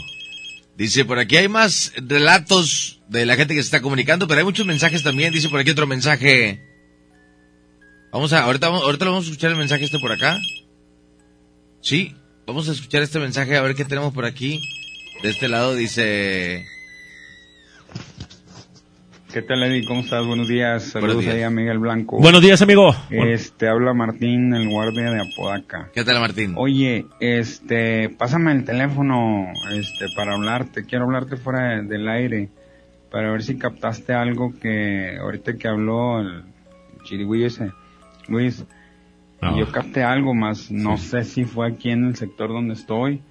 Dice, 0.77 1.03
por 1.03 1.17
aquí 1.17 1.35
hay 1.37 1.47
más 1.47 1.93
relatos 1.95 3.01
de 3.09 3.25
la 3.25 3.35
gente 3.35 3.55
que 3.55 3.61
se 3.61 3.65
está 3.65 3.81
comunicando, 3.81 4.27
pero 4.27 4.39
hay 4.39 4.45
muchos 4.45 4.67
mensajes 4.67 5.01
también. 5.01 5.33
Dice 5.33 5.49
por 5.49 5.59
aquí 5.59 5.71
otro 5.71 5.87
mensaje. 5.87 6.61
Vamos 8.11 8.33
a, 8.33 8.43
ahorita, 8.43 8.67
ahorita 8.67 9.05
vamos 9.05 9.25
a 9.25 9.29
escuchar 9.29 9.51
el 9.51 9.57
mensaje 9.57 9.85
este 9.85 9.97
por 9.97 10.11
acá. 10.11 10.37
Sí, 11.81 12.15
vamos 12.45 12.69
a 12.69 12.73
escuchar 12.73 13.01
este 13.01 13.17
mensaje 13.17 13.57
a 13.57 13.61
ver 13.61 13.73
qué 13.73 13.85
tenemos 13.85 14.13
por 14.13 14.25
aquí. 14.25 14.61
De 15.23 15.29
este 15.29 15.47
lado 15.47 15.73
dice... 15.73 16.65
¿Qué 19.33 19.41
tal, 19.41 19.63
Eddie? 19.63 19.85
¿Cómo 19.85 20.01
estás? 20.01 20.25
Buenos 20.25 20.47
días. 20.49 20.83
Saludos 20.83 21.15
Buenos 21.15 21.23
días. 21.23 21.35
ahí 21.35 21.43
a 21.43 21.49
Miguel 21.49 21.77
Blanco. 21.79 22.17
Buenos 22.19 22.41
días, 22.41 22.61
amigo. 22.61 22.93
Este, 23.09 23.67
habla 23.69 23.93
Martín, 23.93 24.53
el 24.53 24.67
guardia 24.69 25.09
de 25.09 25.21
Apodaca. 25.21 25.89
¿Qué 25.93 26.03
tal, 26.03 26.19
Martín? 26.19 26.53
Oye, 26.57 27.05
este, 27.21 28.09
pásame 28.09 28.51
el 28.51 28.65
teléfono, 28.65 29.47
este, 29.71 30.07
para 30.15 30.33
hablarte. 30.33 30.85
Quiero 30.85 31.05
hablarte 31.05 31.37
fuera 31.37 31.77
de- 31.77 31.83
del 31.83 32.09
aire. 32.09 32.49
Para 33.09 33.31
ver 33.31 33.43
si 33.43 33.57
captaste 33.57 34.13
algo 34.13 34.53
que, 34.59 35.17
ahorita 35.21 35.57
que 35.57 35.67
habló 35.67 36.19
el 36.19 36.43
chirigüillo 37.03 37.47
ese, 37.47 37.71
Luis. 38.27 38.65
Ah. 39.41 39.55
Yo 39.57 39.71
capté 39.71 40.03
algo 40.03 40.33
más, 40.33 40.71
no 40.71 40.97
sé 40.97 41.23
si 41.23 41.45
fue 41.45 41.67
aquí 41.67 41.89
en 41.89 42.05
el 42.05 42.15
sector 42.15 42.49
donde 42.49 42.73
estoy 42.73 43.21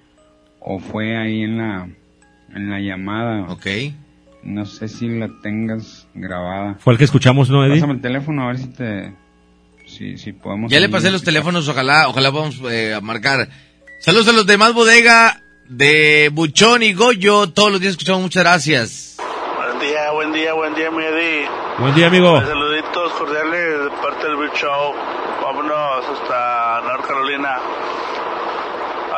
o 0.59 0.77
fue 0.79 1.15
ahí 1.17 1.41
en 1.43 1.57
la, 1.57 1.87
en 2.53 2.69
la 2.69 2.79
llamada. 2.79 3.43
Ok. 3.51 3.65
No 4.43 4.65
sé 4.65 4.87
si 4.87 5.07
la 5.07 5.29
tengas 5.41 6.07
grabada. 6.13 6.75
Fue 6.79 6.93
el 6.93 6.97
que 6.97 7.05
escuchamos, 7.05 7.49
¿no, 7.49 7.63
Eddie? 7.63 7.75
Pásame 7.75 7.93
el 7.93 8.01
teléfono 8.01 8.43
a 8.43 8.47
ver 8.47 8.57
si 8.57 8.67
te, 8.67 9.13
si, 9.85 10.17
si 10.17 10.33
podemos. 10.33 10.71
Ya 10.71 10.79
le 10.79 10.89
pasé 10.89 11.11
los 11.11 11.23
teléfonos, 11.23 11.67
ojalá, 11.67 12.07
ojalá 12.07 12.31
podamos 12.31 12.59
eh, 12.69 12.97
marcar. 13.01 13.49
Saludos 13.99 14.29
a 14.29 14.31
los 14.31 14.47
de 14.47 14.57
Más 14.57 14.73
Bodega, 14.73 15.41
de 15.69 16.29
Buchón 16.33 16.81
y 16.81 16.93
Goyo. 16.93 17.51
Todos 17.51 17.71
los 17.71 17.81
días 17.81 17.91
escuchamos, 17.91 18.21
muchas 18.23 18.43
gracias. 18.43 19.17
Buen 19.57 19.79
día, 19.79 20.11
buen 20.11 20.31
día, 20.33 20.53
buen 20.53 20.73
día, 20.73 20.91
mi 20.91 21.03
Eddie. 21.03 21.47
Buen 21.79 21.95
día, 21.95 22.07
amigo. 22.07 22.41
Saluditos 22.41 23.11
cordiales 23.13 23.83
de 23.83 23.89
parte 24.01 24.27
del 24.27 24.37
Big 24.37 24.53
Show. 24.53 24.93
Vámonos 25.43 26.05
hasta 26.05 26.81
North 26.81 27.07
Carolina. 27.07 27.57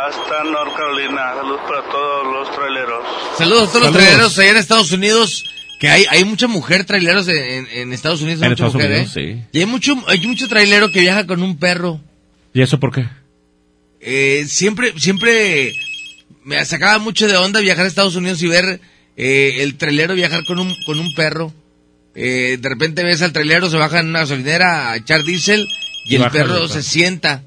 Hasta 0.07 0.43
North 0.43 0.75
Carolina. 0.75 1.33
Saludos 1.35 1.61
para 1.67 1.89
todos 1.89 2.33
los 2.33 2.55
traileros. 2.55 3.05
Saludos 3.37 3.69
a 3.69 3.71
todos 3.71 3.83
los 3.85 3.93
traileros 3.93 4.39
allá 4.39 4.51
en 4.51 4.57
Estados 4.57 4.91
Unidos. 4.91 5.43
Que 5.79 5.89
hay, 5.89 6.05
hay 6.09 6.23
mucha 6.25 6.47
mujer 6.47 6.85
traileros 6.85 7.27
en, 7.27 7.37
en- 7.37 7.67
en 7.71 7.93
Estados 7.93 8.21
Unidos. 8.21 8.41
En 8.41 8.49
mucha 8.49 8.65
Estados 8.67 8.73
mujer, 8.75 8.91
Unidos, 8.91 9.17
¿eh? 9.17 9.47
Y 9.51 9.59
hay 9.59 9.65
mucho, 9.65 9.95
hay 10.07 10.25
mucho 10.27 10.47
trailero 10.47 10.91
que 10.91 11.01
viaja 11.01 11.25
con 11.27 11.43
un 11.43 11.57
perro. 11.57 11.99
¿Y 12.53 12.61
eso 12.61 12.79
por 12.79 12.93
qué? 12.93 13.05
Eh, 13.99 14.45
siempre, 14.47 14.93
siempre 14.97 15.73
me 16.43 16.63
sacaba 16.65 16.99
mucho 16.99 17.27
de 17.27 17.35
onda 17.37 17.59
viajar 17.61 17.85
a 17.85 17.87
Estados 17.87 18.15
Unidos 18.15 18.41
y 18.43 18.47
ver 18.47 18.79
eh, 19.17 19.57
el 19.59 19.75
trailero 19.77 20.13
viajar 20.15 20.43
con 20.45 20.59
un, 20.59 20.73
con 20.85 20.99
un 20.99 21.13
perro. 21.15 21.53
Eh, 22.15 22.57
de 22.59 22.69
repente 22.69 23.03
ves 23.03 23.21
al 23.21 23.33
trailero, 23.33 23.69
se 23.69 23.77
baja 23.77 23.99
en 23.99 24.07
una 24.09 24.19
gasolinera 24.19 24.91
a 24.91 24.97
echar 24.97 25.23
diésel 25.23 25.67
y 26.05 26.13
Y 26.13 26.15
el 26.21 26.29
perro. 26.29 26.67
se 26.67 26.83
sienta 26.83 27.43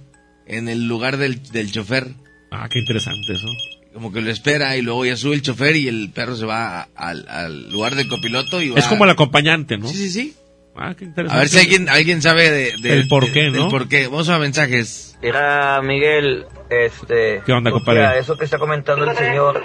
en 0.47 0.69
el 0.69 0.87
lugar 0.89 1.17
del, 1.19 1.43
del 1.53 1.71
chofer. 1.73 2.09
Ah, 2.51 2.69
qué 2.71 2.79
interesante 2.79 3.33
eso. 3.33 3.47
Como 3.93 4.13
que 4.13 4.21
lo 4.21 4.31
espera 4.31 4.77
y 4.77 4.83
luego 4.83 5.05
ya 5.07 5.17
sube 5.17 5.35
el 5.35 5.43
chofer 5.43 5.75
y 5.77 5.89
el 5.89 6.11
perro 6.15 6.37
se 6.37 6.45
va 6.45 6.89
al, 6.95 7.27
al 7.29 7.71
lugar 7.71 7.95
del 7.95 8.09
copiloto 8.09 8.61
y 8.61 8.69
va... 8.71 8.79
Es 8.79 8.87
como 8.87 9.05
el 9.05 9.11
acompañante, 9.11 9.79
¿no? 9.79 9.89
Sí, 9.89 9.95
sí, 9.97 10.11
sí. 10.11 10.37
Ah, 10.77 10.95
qué 10.97 11.07
interesante. 11.07 11.37
A 11.37 11.41
ver 11.41 11.49
si 11.49 11.59
alguien, 11.59 11.89
alguien 11.89 12.21
sabe 12.21 12.51
de, 12.51 12.75
de- 12.83 12.93
El 12.93 13.09
por 13.09 13.33
qué, 13.33 13.45
de- 13.45 13.59
¿no? 13.59 13.69
por 13.69 13.89
qué. 13.89 14.09
Vamos 14.09 14.29
a 14.29 14.39
mensajes. 14.39 15.17
Mira, 15.23 15.81
Miguel, 15.83 16.45
este... 16.69 17.41
¿Qué 17.47 17.53
onda, 17.53 17.71
compadre? 17.71 18.19
eso 18.19 18.37
que 18.37 18.45
está 18.45 18.59
comentando 18.59 19.11
el 19.11 19.17
señor 19.17 19.63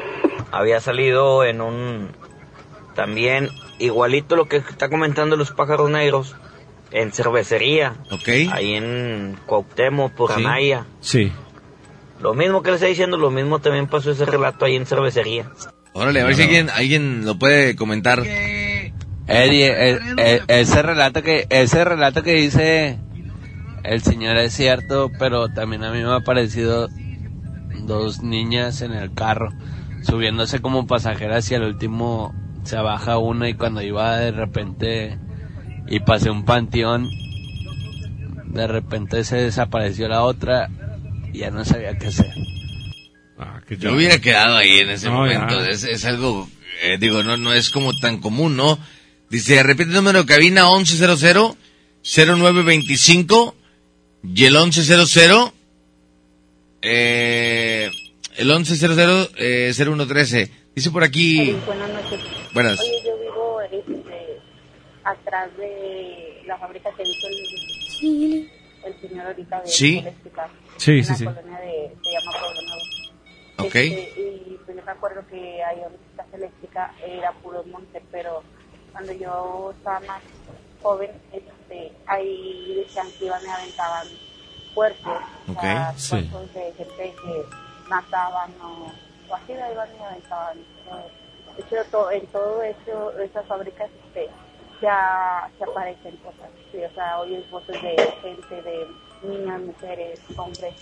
había 0.52 0.80
salido 0.80 1.44
en 1.44 1.60
un... 1.60 2.08
También 2.96 3.50
igualito 3.80 4.36
lo 4.36 4.48
que 4.48 4.58
está 4.58 4.90
comentando 4.90 5.36
los 5.36 5.52
pájaros 5.52 5.90
negros 5.90 6.36
en 6.92 7.12
cervecería. 7.12 7.96
Ok. 8.12 8.30
Ahí 8.52 8.76
en 8.76 9.38
Cuauhtémoc, 9.46 10.14
por 10.14 10.34
Sí. 10.34 10.42
Anaya. 10.42 10.86
Sí. 11.02 11.32
Lo 12.22 12.34
mismo 12.34 12.61
que 12.61 12.69
le 12.72 12.76
está 12.76 12.88
diciendo, 12.88 13.17
lo 13.17 13.32
mismo 13.32 13.59
también 13.59 13.88
pasó 13.88 14.11
ese 14.11 14.26
relato 14.26 14.65
ahí 14.65 14.76
en 14.76 14.85
cervecería. 14.85 15.49
Órale, 15.93 16.22
a 16.22 16.26
ver 16.26 16.35
si 16.35 16.43
alguien, 16.43 16.69
alguien 16.69 17.26
lo 17.26 17.38
puede 17.38 17.76
comentar. 17.76 18.19
Eddie, 19.27 19.89
el- 19.89 19.99
el- 20.19 20.41
ese 20.48 20.81
relato 20.81 21.22
que 21.23 21.48
ese 21.49 21.84
relato 21.85 22.23
que 22.23 22.34
dice 22.35 22.99
el 23.84 24.02
señor 24.02 24.38
es 24.38 24.53
cierto, 24.53 25.11
pero 25.18 25.49
también 25.49 25.84
a 25.84 25.91
mí 25.91 26.03
me 26.03 26.11
ha 26.14 26.19
parecido 26.22 26.89
dos 27.84 28.22
niñas 28.22 28.81
en 28.81 28.91
el 28.93 29.14
carro 29.14 29.49
subiéndose 30.03 30.60
como 30.61 30.88
pasajeras 30.88 31.49
y 31.52 31.56
al 31.56 31.64
último 31.64 32.34
se 32.64 32.76
baja 32.77 33.18
una 33.18 33.49
y 33.49 33.53
cuando 33.56 33.81
iba 33.81 34.18
de 34.18 34.31
repente 34.31 35.18
y 35.88 35.99
pasé 35.99 36.30
un 36.30 36.43
panteón 36.45 37.10
de 38.45 38.68
repente 38.68 39.23
se 39.23 39.38
desapareció 39.38 40.07
la 40.07 40.23
otra 40.23 40.69
y 41.34 41.40
ya 41.40 41.52
no 41.52 41.66
sabía 41.66 41.98
qué 41.98 42.08
hacer. 42.08 42.32
Yo 43.70 43.94
hubiera 43.95 44.20
quedado 44.20 44.58
ahí 44.58 44.80
en 44.80 44.90
ese 44.90 45.08
No, 45.08 45.14
momento. 45.14 45.64
Es, 45.64 45.84
es 45.84 46.03
algo, 46.06 46.49
eh, 46.84 46.98
digo, 46.99 47.24
no, 47.24 47.38
no 47.38 47.53
es 47.53 47.70
como 47.70 47.94
tan 47.98 48.18
común, 48.20 48.58
¿no? 48.58 48.78
Dice, 49.30 49.62
repite 49.64 49.90
el 49.90 49.95
número 49.95 50.20
de 50.24 50.26
cabina 50.26 50.66
1100-0925 50.68 53.53
y 54.36 54.45
el 54.45 54.53
1100, 54.53 55.52
eh, 56.82 57.90
el 58.36 58.49
1100-0113. 58.49 60.49
Dice 60.76 60.91
por 60.91 61.03
aquí, 61.03 61.52
Buenas 61.66 61.90
noches. 61.90 62.20
Buenas. 62.53 62.80
Oye, 62.80 63.02
yo 63.06 63.18
vivo 63.20 63.60
este, 63.62 64.03
atrás 65.03 65.49
de 65.58 66.41
la 66.45 66.58
fábrica 66.58 66.90
que 66.95 67.03
hizo 67.03 67.28
el, 68.02 68.49
el 68.84 68.99
señor 69.02 69.28
ahorita 69.28 69.62
de 69.62 69.68
Sí. 69.68 69.99
eléctrica. 69.99 70.49
Sí, 70.78 70.91
Una 70.99 71.03
sí, 71.03 71.16
sí. 71.16 71.26
colonia 71.26 71.60
de, 71.60 71.98
se 72.03 72.12
llama 72.12 72.32
Pueblo 72.32 72.62
Nuevo. 72.62 72.82
Ok. 73.60 73.76
Este, 73.76 74.14
y 74.20 74.60
pues 74.66 74.78
yo 74.78 74.84
me 74.84 74.91
acuerdo 74.91 75.26
que 75.28 75.64
ahí 75.64 75.80
donde 75.82 75.98
está 75.98 76.24
casa 76.24 76.38
eléctrica 76.38 76.94
era 77.06 77.32
puro 77.34 77.64
monte, 77.66 78.02
pero 78.12 78.44
cuando 78.91 79.14
yo 79.14 79.72
estaba 79.78 79.99
más 80.02 80.22
joven, 80.82 81.12
este, 81.32 81.91
ahí 82.08 82.74
decían 82.76 83.08
que 83.20 83.26
iban 83.26 83.44
y 83.45 83.49
aventaban 83.49 84.08
cuerpos, 84.74 85.22
o 85.48 85.53
sea, 85.62 85.90
Ok, 85.91 85.98
sí. 85.98 86.10
cuerpos 86.30 86.53
de 86.56 86.74
gente 86.74 87.14
que 87.24 87.45
mataban 87.88 88.52
o, 88.62 88.91
o 89.30 89.36
así 89.36 89.53
la 89.53 89.72
iban 89.72 89.90
y 89.99 90.03
aventaban. 90.03 90.58
eh, 90.60 91.12
De 91.58 91.62
hecho, 91.64 91.76
to- 91.91 92.10
en 92.12 92.26
todo 92.28 92.62
eso, 92.64 93.20
esas 93.20 93.45
fábricas 93.45 93.90
este, 94.08 94.30
ya 94.82 95.49
se 95.58 95.64
aparecen 95.64 96.16
cosas, 96.18 96.49
sí, 96.72 96.80
o 96.84 96.94
sea, 96.94 97.20
oyes 97.20 97.49
voces 97.49 97.82
de 97.82 97.95
gente, 98.22 98.62
de 98.62 98.88
niñas, 99.24 99.62
mujeres, 99.62 100.20
hombres. 100.36 100.74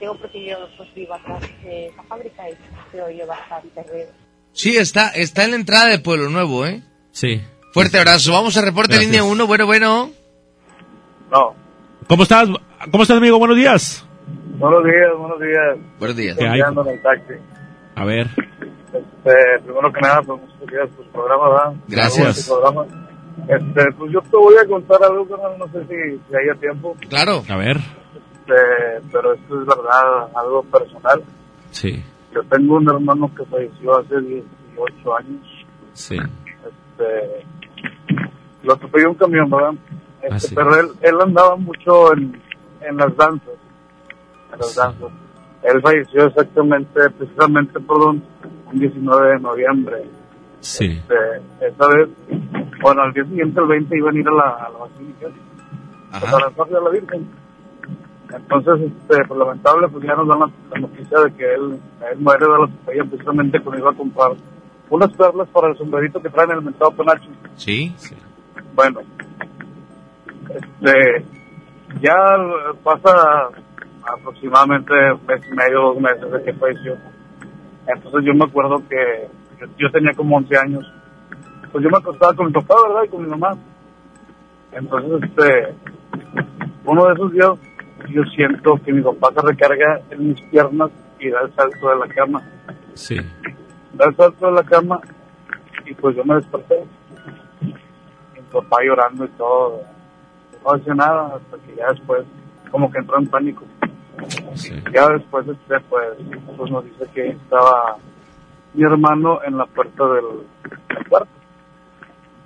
Digo 0.00 0.16
porque 0.16 0.44
yo 0.44 0.56
pues 0.76 0.92
vivo 0.94 1.14
atrás 1.14 1.40
de 1.62 1.86
esa 1.86 2.02
fábrica 2.04 2.48
y 2.48 2.54
se 2.90 3.02
oye 3.02 3.24
bastante 3.24 3.82
ruido. 3.84 4.08
sí, 4.52 4.76
está, 4.76 5.08
está 5.10 5.44
en 5.44 5.50
la 5.50 5.56
entrada 5.56 5.86
de 5.86 5.98
Pueblo 5.98 6.30
Nuevo, 6.30 6.66
¿eh? 6.66 6.82
Sí. 7.12 7.40
Fuerte 7.72 7.98
abrazo. 7.98 8.32
Vamos 8.32 8.56
a 8.56 8.62
reporte 8.62 8.92
Gracias. 8.92 9.10
línea 9.10 9.24
1. 9.24 9.46
Bueno, 9.46 9.66
bueno. 9.66 10.10
No. 11.30 11.54
¿Cómo 12.08 12.22
estás? 12.22 12.48
¿Cómo 12.90 13.02
estás, 13.02 13.16
amigo? 13.16 13.38
Buenos 13.38 13.56
días. 13.56 14.06
Buenos 14.58 14.84
días, 14.84 15.18
buenos 15.18 15.40
días. 15.40 15.98
Buenos 15.98 16.16
días. 16.16 16.36
¿Qué 16.38 16.46
hay? 16.46 16.60
En 16.60 16.88
el 16.88 17.02
taxi. 17.02 17.34
A 17.96 18.04
ver. 18.04 18.28
Este, 18.92 19.64
primero 19.64 19.92
que 19.92 20.00
nada, 20.00 20.22
pues 20.22 20.40
muchas 20.40 20.66
gracias 20.66 20.96
por 20.96 21.04
su 21.04 21.10
programa, 21.10 21.48
¿verdad? 21.48 21.74
Gracias. 21.88 22.44
Su 22.44 22.52
programa. 22.52 23.03
Este, 23.48 23.92
pues 23.98 24.12
yo 24.12 24.20
te 24.20 24.36
voy 24.36 24.54
a 24.56 24.66
contar 24.66 25.02
algo, 25.02 25.26
carnal, 25.26 25.58
no 25.58 25.66
sé 25.68 25.80
si, 25.86 26.20
si 26.28 26.36
haya 26.36 26.58
tiempo. 26.60 26.96
Claro. 27.08 27.42
A 27.48 27.56
ver. 27.56 27.76
Este, 27.76 29.08
pero 29.12 29.34
esto 29.34 29.60
es 29.60 29.66
verdad, 29.66 30.28
algo 30.34 30.62
personal. 30.64 31.22
Sí. 31.70 32.02
Yo 32.32 32.42
tengo 32.44 32.76
un 32.76 32.88
hermano 32.88 33.30
que 33.34 33.44
falleció 33.44 33.98
hace 33.98 34.20
18 34.20 35.16
años. 35.16 35.66
Sí. 35.92 36.16
Este, 36.16 37.44
lo 38.62 38.74
atropelló 38.74 39.10
un 39.10 39.16
camión, 39.16 39.50
¿verdad? 39.50 39.74
Este, 40.22 40.34
Ah, 40.34 40.38
sí. 40.40 40.54
Pero 40.54 40.80
él, 40.80 40.86
él 41.02 41.14
andaba 41.20 41.56
mucho 41.56 42.12
en, 42.14 42.40
en 42.80 42.96
las 42.96 43.14
danzas. 43.16 43.54
En 44.52 44.58
las 44.58 44.74
danzas. 44.74 45.10
Él 45.62 45.80
falleció 45.80 46.26
exactamente, 46.26 47.10
precisamente, 47.10 47.80
perdón, 47.80 48.22
un 48.72 48.78
19 48.78 49.32
de 49.32 49.40
noviembre. 49.40 50.02
Sí. 50.60 50.86
Este, 50.86 51.14
esa 51.66 51.88
vez, 51.88 52.08
bueno, 52.84 53.02
al 53.02 53.12
día 53.14 53.24
siguiente, 53.24 53.60
el 53.60 53.66
20, 53.66 53.96
iban 53.96 54.14
a 54.14 54.18
ir 54.18 54.28
a 54.28 54.32
la, 54.32 54.50
a 54.50 54.68
la 54.68 54.78
basílica 54.78 55.28
lanzarse 56.20 56.76
a 56.76 56.80
la 56.80 56.90
Virgen. 56.90 57.26
Entonces, 58.30 58.92
este, 58.92 59.24
pues 59.26 59.38
lamentable, 59.38 59.88
pues 59.88 60.04
ya 60.04 60.14
nos 60.14 60.28
dan 60.28 60.40
la, 60.40 60.50
la 60.70 60.80
noticia 60.80 61.18
de 61.20 61.32
que 61.32 61.54
él, 61.54 61.80
él 62.12 62.18
muere 62.18 62.44
de 62.44 62.50
la 62.50 62.64
atropella 62.64 63.04
precisamente 63.04 63.60
cuando 63.60 63.80
iba 63.80 63.90
a 63.90 63.96
comprar 63.96 64.32
unas 64.90 65.12
perlas 65.12 65.48
para 65.48 65.68
el 65.68 65.78
sombrerito 65.78 66.20
que 66.20 66.28
traen 66.28 66.50
el 66.50 66.62
mentado 66.62 66.90
penacho. 66.90 67.30
Sí. 67.56 67.94
Bueno, 68.74 69.00
este, 70.50 71.24
ya 72.00 72.14
pasa 72.82 73.48
aproximadamente 74.12 74.92
un 74.92 75.26
mes 75.26 75.40
y 75.50 75.54
medio, 75.54 75.80
dos 75.80 76.00
meses 76.00 76.30
de 76.30 76.42
que 76.42 76.52
falleció. 76.52 76.96
Entonces 77.86 78.20
yo 78.24 78.34
me 78.34 78.44
acuerdo 78.44 78.82
que 78.88 79.28
yo, 79.60 79.66
yo 79.78 79.90
tenía 79.90 80.12
como 80.14 80.36
11 80.36 80.56
años. 80.58 80.92
Pues 81.74 81.82
yo 81.82 81.90
me 81.90 81.98
acostaba 81.98 82.32
con 82.34 82.46
mi 82.46 82.52
papá, 82.52 82.76
¿verdad? 82.86 83.02
Y 83.02 83.08
con 83.08 83.22
mi 83.24 83.28
mamá. 83.30 83.50
Entonces, 84.70 85.28
este, 85.28 85.74
uno 86.84 87.06
de 87.06 87.14
esos 87.14 87.32
días 87.32 87.50
yo 88.10 88.22
siento 88.32 88.76
que 88.84 88.92
mi 88.92 89.02
papá 89.02 89.32
se 89.34 89.44
recarga 89.44 90.00
en 90.08 90.28
mis 90.28 90.40
piernas 90.42 90.92
y 91.18 91.30
da 91.30 91.40
el 91.40 91.52
salto 91.56 91.88
de 91.88 91.96
la 91.96 92.06
cama. 92.14 92.42
Sí. 92.94 93.16
Da 93.94 94.04
el 94.08 94.14
salto 94.14 94.46
de 94.46 94.52
la 94.52 94.62
cama 94.62 95.00
y 95.84 95.94
pues 95.94 96.14
yo 96.14 96.24
me 96.24 96.36
desperté. 96.36 96.84
papá 98.52 98.76
llorando 98.86 99.24
y 99.24 99.28
todo. 99.30 99.80
No 100.64 100.74
decía 100.74 100.94
nada 100.94 101.34
hasta 101.34 101.56
que 101.66 101.74
ya 101.74 101.90
después 101.90 102.24
como 102.70 102.88
que 102.92 102.98
entró 102.98 103.18
en 103.18 103.26
pánico. 103.26 103.64
Ya 104.92 105.08
después 105.08 105.48
este, 105.48 105.80
pues, 105.90 106.18
pues 106.56 106.70
nos 106.70 106.84
dice 106.84 107.04
que 107.12 107.30
estaba 107.30 107.96
mi 108.74 108.84
hermano 108.84 109.40
en 109.42 109.58
la 109.58 109.66
puerta 109.66 110.04
del, 110.06 110.46
del 110.88 111.08
cuarto. 111.08 111.43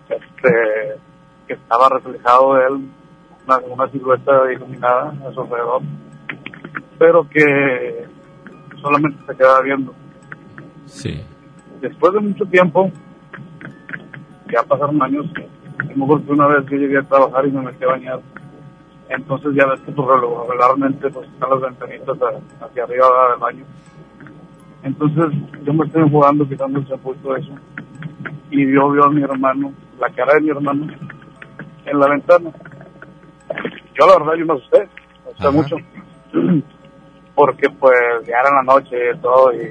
Este, 0.09 1.01
que 1.47 1.55
estaba 1.55 1.89
reflejado 1.89 2.55
de 2.55 2.67
él 2.67 2.89
una, 3.47 3.59
una 3.59 3.91
silueta 3.91 4.53
iluminada 4.53 5.15
a 5.27 5.33
su 5.33 5.41
alrededor, 5.41 5.83
pero 6.99 7.29
que 7.29 8.07
solamente 8.81 9.19
se 9.27 9.37
quedaba 9.37 9.63
viendo. 9.63 9.95
Sí. 10.87 11.23
Después 11.81 12.13
de 12.13 12.21
mucho 12.21 12.45
tiempo, 12.47 12.91
ya 14.53 14.63
pasaron 14.63 15.03
años, 15.03 15.27
como 15.95 16.25
que 16.25 16.33
una 16.33 16.47
vez 16.49 16.67
yo 16.71 16.77
llegué 16.77 16.99
a 16.99 17.03
trabajar 17.03 17.47
y 17.47 17.53
me 17.53 17.63
metí 17.63 17.85
a 17.85 17.89
bañar. 17.89 18.21
Entonces 19.09 19.55
ya 19.55 19.67
ves 19.67 19.81
que 19.81 19.93
pues, 19.93 20.09
regularmente 20.09 21.11
pues, 21.11 21.29
están 21.29 21.51
las 21.51 21.61
ventanitas 21.61 22.19
hacia 22.61 22.85
arriba 22.85 23.07
del 23.31 23.41
baño. 23.41 23.65
Entonces 24.83 25.27
yo 25.65 25.73
me 25.73 25.87
estoy 25.87 26.09
jugando 26.11 26.49
quitando 26.49 26.79
el 26.79 26.87
todo 26.87 27.37
eso. 27.37 27.53
Y 28.51 28.73
yo 28.73 28.91
veo 28.91 29.05
a 29.05 29.11
mi 29.11 29.23
hermano, 29.23 29.73
la 29.99 30.11
cara 30.11 30.35
de 30.35 30.41
mi 30.41 30.51
hermano, 30.51 30.87
en 31.85 31.99
la 31.99 32.09
ventana. 32.09 32.51
Yo 33.99 34.07
la 34.07 34.19
verdad 34.19 34.35
yo 34.35 34.47
me 34.47 34.55
asusté, 34.55 34.89
me 35.25 35.31
asusté 35.31 35.51
mucho. 35.51 35.77
Porque 37.35 37.71
pues 37.71 37.99
ya 38.27 38.37
era 38.41 38.51
la 38.51 38.63
noche 38.63 38.97
y 39.15 39.19
todo 39.19 39.53
y 39.53 39.71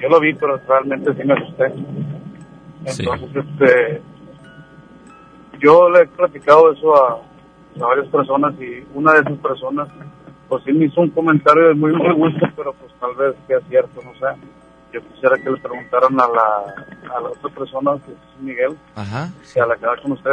yo 0.00 0.08
lo 0.08 0.20
vi 0.20 0.34
pero 0.34 0.60
realmente 0.68 1.14
sí 1.14 1.24
me 1.24 1.34
asusté. 1.34 1.72
Entonces 2.84 3.36
este 3.36 4.02
yo 5.60 5.88
le 5.88 6.02
he 6.02 6.06
platicado 6.06 6.72
eso 6.72 6.94
a, 6.94 7.14
a 7.82 7.86
varias 7.86 8.08
personas 8.08 8.54
y 8.60 8.84
una 8.94 9.14
de 9.14 9.20
esas 9.20 9.38
personas 9.38 9.88
pues 10.48 10.62
sí 10.64 10.72
me 10.72 10.84
hizo 10.86 11.00
un 11.00 11.10
comentario 11.10 11.68
de 11.68 11.74
muy 11.74 11.92
muy 11.92 12.14
gusto 12.14 12.46
pero 12.54 12.74
pues 12.74 12.92
tal 13.00 13.14
vez 13.16 13.34
sea 13.46 13.60
cierto, 13.68 14.00
no 14.02 14.12
sé. 14.14 14.38
Yo 14.94 15.00
quisiera 15.08 15.36
que 15.36 15.50
le 15.50 15.56
preguntaran 15.56 16.20
a 16.20 16.28
la, 16.28 17.16
a 17.16 17.20
la 17.20 17.28
otra 17.30 17.50
persona 17.50 17.90
que 18.06 18.12
es 18.12 18.40
Miguel, 18.40 18.76
Ajá. 18.94 19.32
que 19.52 19.60
a 19.60 19.66
la 19.66 19.76
que 19.76 19.86
va 19.86 19.96
con 20.00 20.12
usted, 20.12 20.30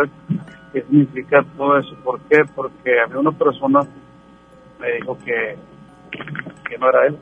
qué 0.72 0.82
significa 0.84 1.44
todo 1.58 1.80
eso. 1.80 1.96
¿Por 2.04 2.20
qué? 2.30 2.44
Porque 2.56 2.92
a 3.04 3.08
mí 3.08 3.16
una 3.16 3.32
persona 3.32 3.80
me 4.80 4.92
dijo 4.98 5.18
que, 5.26 5.58
que 6.70 6.78
no 6.78 6.90
era 6.90 7.08
él. 7.08 7.18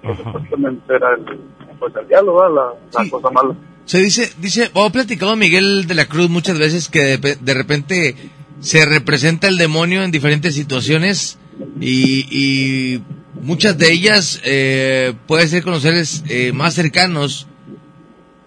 Que 0.00 0.14
supuestamente 0.14 0.94
era 0.94 1.14
el, 1.14 1.40
pues 1.80 1.92
el 1.96 2.06
diálogo, 2.06 2.48
la, 2.48 2.72
la 3.02 3.10
cosa 3.10 3.30
mala. 3.30 3.54
Se 3.84 3.98
dice, 3.98 4.32
dice, 4.38 4.70
o 4.74 4.90
platicado 4.90 5.34
Miguel 5.34 5.88
de 5.88 5.94
la 5.96 6.06
Cruz 6.06 6.30
muchas 6.30 6.56
veces 6.56 6.88
que 6.88 7.18
de, 7.18 7.34
de 7.34 7.54
repente 7.54 8.14
se 8.60 8.86
representa 8.86 9.48
el 9.48 9.58
demonio 9.58 10.04
en 10.04 10.12
diferentes 10.12 10.54
situaciones 10.54 11.36
y, 11.80 12.26
y 12.30 13.02
muchas 13.42 13.76
de 13.76 13.92
ellas 13.92 14.40
eh, 14.44 15.12
puede 15.26 15.46
ser 15.48 15.62
con 15.62 15.72
los 15.74 15.82
seres 15.82 16.24
eh, 16.28 16.52
más 16.52 16.74
cercanos. 16.74 17.46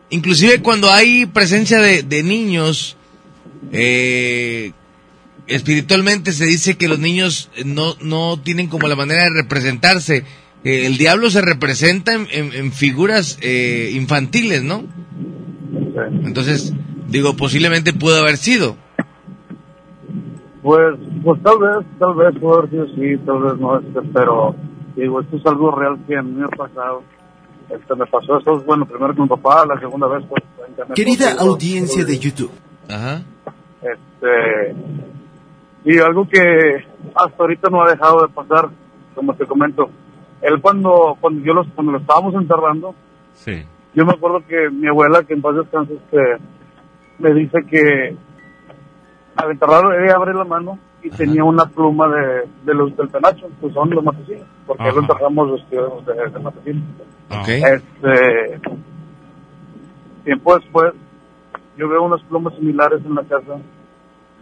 Inclusive 0.10 0.62
cuando 0.62 0.92
hay 0.92 1.26
presencia 1.28 1.80
de, 1.82 2.02
de 2.04 2.24
niños, 2.24 2.98
eh, 3.72 4.72
espiritualmente 5.48 6.32
se 6.32 6.46
dice 6.46 6.78
que 6.78 6.88
los 6.88 7.00
niños 7.00 7.50
no, 7.66 7.96
no 8.02 8.40
tienen 8.42 8.68
como 8.68 8.88
la 8.88 8.96
manera 8.96 9.24
de 9.26 9.42
representarse. 9.42 10.24
Eh, 10.64 10.86
el 10.88 10.98
diablo 10.98 11.30
se 11.30 11.42
representa 11.42 12.14
en, 12.14 12.28
en- 12.32 12.54
en 12.54 12.72
figuras 12.74 13.38
eh, 13.42 13.92
infantiles, 13.94 14.64
¿no? 14.64 14.84
Entonces, 16.24 16.74
digo, 17.10 17.36
posiblemente 17.36 17.94
pudo 17.94 18.18
haber 18.20 18.38
sido. 18.38 18.76
Pues, 20.64 20.96
pues 21.24 21.42
tal 21.44 21.60
vez, 21.60 21.88
tal 22.00 22.16
vez 22.16 22.40
puede 22.42 22.58
haber 22.60 22.70
sido 22.72 22.86
sí, 22.96 23.24
tal 23.26 23.44
vez 23.44 23.54
no, 23.60 23.80
este, 23.80 24.00
pero 24.14 24.56
digo, 25.02 25.22
esto 25.22 25.38
es 25.38 25.46
algo 25.46 25.72
real 25.72 25.98
que 26.08 26.18
a 26.18 26.22
mí 26.22 26.32
me 26.32 26.46
ha 26.46 26.50
pasado. 26.50 27.04
Este, 27.70 27.96
me 27.96 28.06
pasó 28.06 28.38
eso, 28.38 28.60
bueno, 28.66 28.86
primero 28.86 29.14
con 29.16 29.24
mi 29.24 29.30
papá, 29.30 29.66
la 29.66 29.80
segunda 29.80 30.08
vez 30.08 30.24
pues 30.30 30.44
internet. 30.70 30.96
Querida 30.96 31.32
Pues, 31.32 31.42
audiencia 31.42 32.06
de 32.06 32.20
YouTube. 32.20 32.52
Ajá. 32.90 33.22
Este, 33.82 34.76
y 35.84 35.98
algo 36.00 36.28
que 36.28 36.40
hasta 37.16 37.36
ahorita 37.44 37.70
no 37.70 37.84
ha 37.84 37.90
dejado 37.90 38.22
de 38.22 38.34
pasar, 38.34 38.70
como 39.16 39.34
te 39.34 39.46
comento, 39.46 39.90
él 40.42 40.62
cuando, 40.62 41.18
cuando 41.20 41.44
yo 41.44 41.54
los, 41.54 41.68
cuando 41.74 41.94
lo 41.94 41.98
estábamos 42.00 42.34
enterrando, 42.36 42.94
Sí. 43.34 43.64
yo 43.94 44.06
me 44.06 44.14
acuerdo 44.14 44.42
que 44.48 44.70
mi 44.70 44.88
abuela, 44.88 45.24
que 45.24 45.34
en 45.34 45.42
paz 45.42 45.56
descanse, 45.56 45.94
este, 45.94 46.18
me 47.20 47.34
dice 47.34 47.58
que 47.70 48.16
al 49.36 49.52
enterrarlo 49.52 49.92
ella 49.94 50.16
abre 50.16 50.34
la 50.34 50.44
mano 50.46 50.78
y 51.06 51.10
tenía 51.12 51.44
una 51.44 51.66
pluma 51.66 52.08
de, 52.08 52.48
de 52.64 52.74
los 52.74 52.98
del 52.98 53.08
penacho, 53.10 53.48
que 53.62 53.70
son 53.70 53.92
los 53.92 54.04
matecinos, 54.04 54.48
porque 54.66 54.84
Ajá. 54.84 54.94
lo 54.94 55.02
enterramos 55.02 55.52
vestidos 55.52 56.04
de, 56.04 56.14
de 56.16 56.40
matecinos. 56.40 56.84
Ok. 57.30 57.48
Este, 57.48 58.60
tiempo 60.24 60.56
después, 60.56 60.94
yo 61.78 61.88
veo 61.88 62.02
unas 62.02 62.24
plumas 62.24 62.56
similares 62.56 63.06
en 63.06 63.14
la 63.14 63.22
casa, 63.22 63.60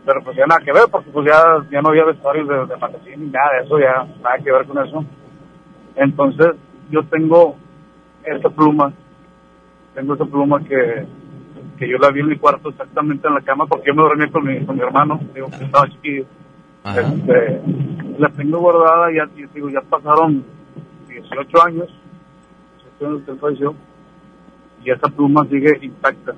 pero 0.06 0.24
pues 0.24 0.38
ya 0.38 0.46
nada 0.46 0.62
que 0.64 0.72
ver, 0.72 0.86
porque 0.90 1.10
pues 1.12 1.26
ya, 1.26 1.44
ya 1.70 1.82
no 1.82 1.90
había 1.90 2.06
vestuarios 2.06 2.48
de, 2.48 2.56
de 2.56 3.18
ni 3.18 3.30
nada 3.30 3.58
de 3.58 3.66
eso, 3.66 3.78
ya 3.80 4.08
nada 4.24 4.38
que 4.42 4.52
ver 4.52 4.66
con 4.66 4.88
eso. 4.88 5.04
Entonces, 5.98 6.52
yo 6.90 7.04
tengo 7.08 7.58
esta 8.24 8.50
pluma, 8.50 8.94
tengo 9.96 10.14
esta 10.14 10.26
pluma 10.26 10.64
que, 10.64 11.06
que 11.78 11.90
yo 11.90 11.98
la 11.98 12.10
vi 12.10 12.22
en 12.22 12.30
mi 12.30 12.38
cuarto 12.38 12.70
exactamente 12.70 13.28
en 13.28 13.34
la 13.34 13.42
cama, 13.42 13.66
porque 13.66 13.88
yo 13.88 13.96
me 13.96 14.04
dormí 14.04 14.30
con 14.32 14.46
mi, 14.46 14.66
con 14.66 14.78
mi 14.78 14.82
hermano, 14.82 15.20
digo 15.34 15.48
que 15.50 15.66
estaba 15.66 15.90
chiquillo. 15.90 16.26
Este, 16.86 17.62
la 18.20 18.30
tengo 18.30 18.60
guardada, 18.60 19.08
ya, 19.16 19.26
digo, 19.54 19.70
ya 19.70 19.82
pasaron 19.82 20.44
18 21.08 21.64
años, 21.66 21.88
18 23.00 23.08
años 23.08 23.22
que 23.26 23.32
él 23.32 23.38
falleció, 23.40 23.76
y 24.84 24.92
esa 24.92 25.08
pluma 25.08 25.46
sigue 25.50 25.78
intacta. 25.82 26.34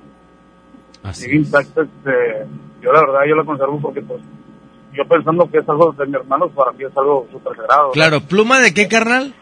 sigue 1.14 1.38
intacta, 1.38 1.82
este, 1.82 2.46
yo 2.82 2.92
la 2.94 3.02
verdad 3.02 3.20
yo 3.28 3.36
la 3.36 3.44
conservo 3.44 3.80
porque 3.82 4.02
pues, 4.02 4.22
yo 4.94 5.06
pensando 5.08 5.50
que 5.50 5.58
es 5.58 5.68
algo 5.68 5.92
de 5.94 6.06
mi 6.06 6.14
hermano, 6.16 6.48
para 6.50 6.72
mí 6.74 6.84
es 6.84 6.96
algo 6.98 7.28
súper 7.32 7.56
sagrado. 7.58 7.92
Claro, 7.92 8.22
¿pluma 8.22 8.60
de 8.60 8.74
qué, 8.74 8.88
carnal? 8.88 9.34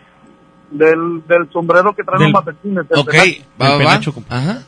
Del, 0.72 1.22
del 1.28 1.52
sombrero 1.52 1.94
que 1.94 2.04
traen 2.04 2.24
Del- 2.24 2.32
los 2.32 2.46
matecines. 2.46 2.86
el 2.90 3.00
Ok, 3.00 3.12
penacho. 3.12 3.44
va, 3.62 3.70
va, 3.70 3.84
va. 4.32 4.38
Ajá. 4.38 4.64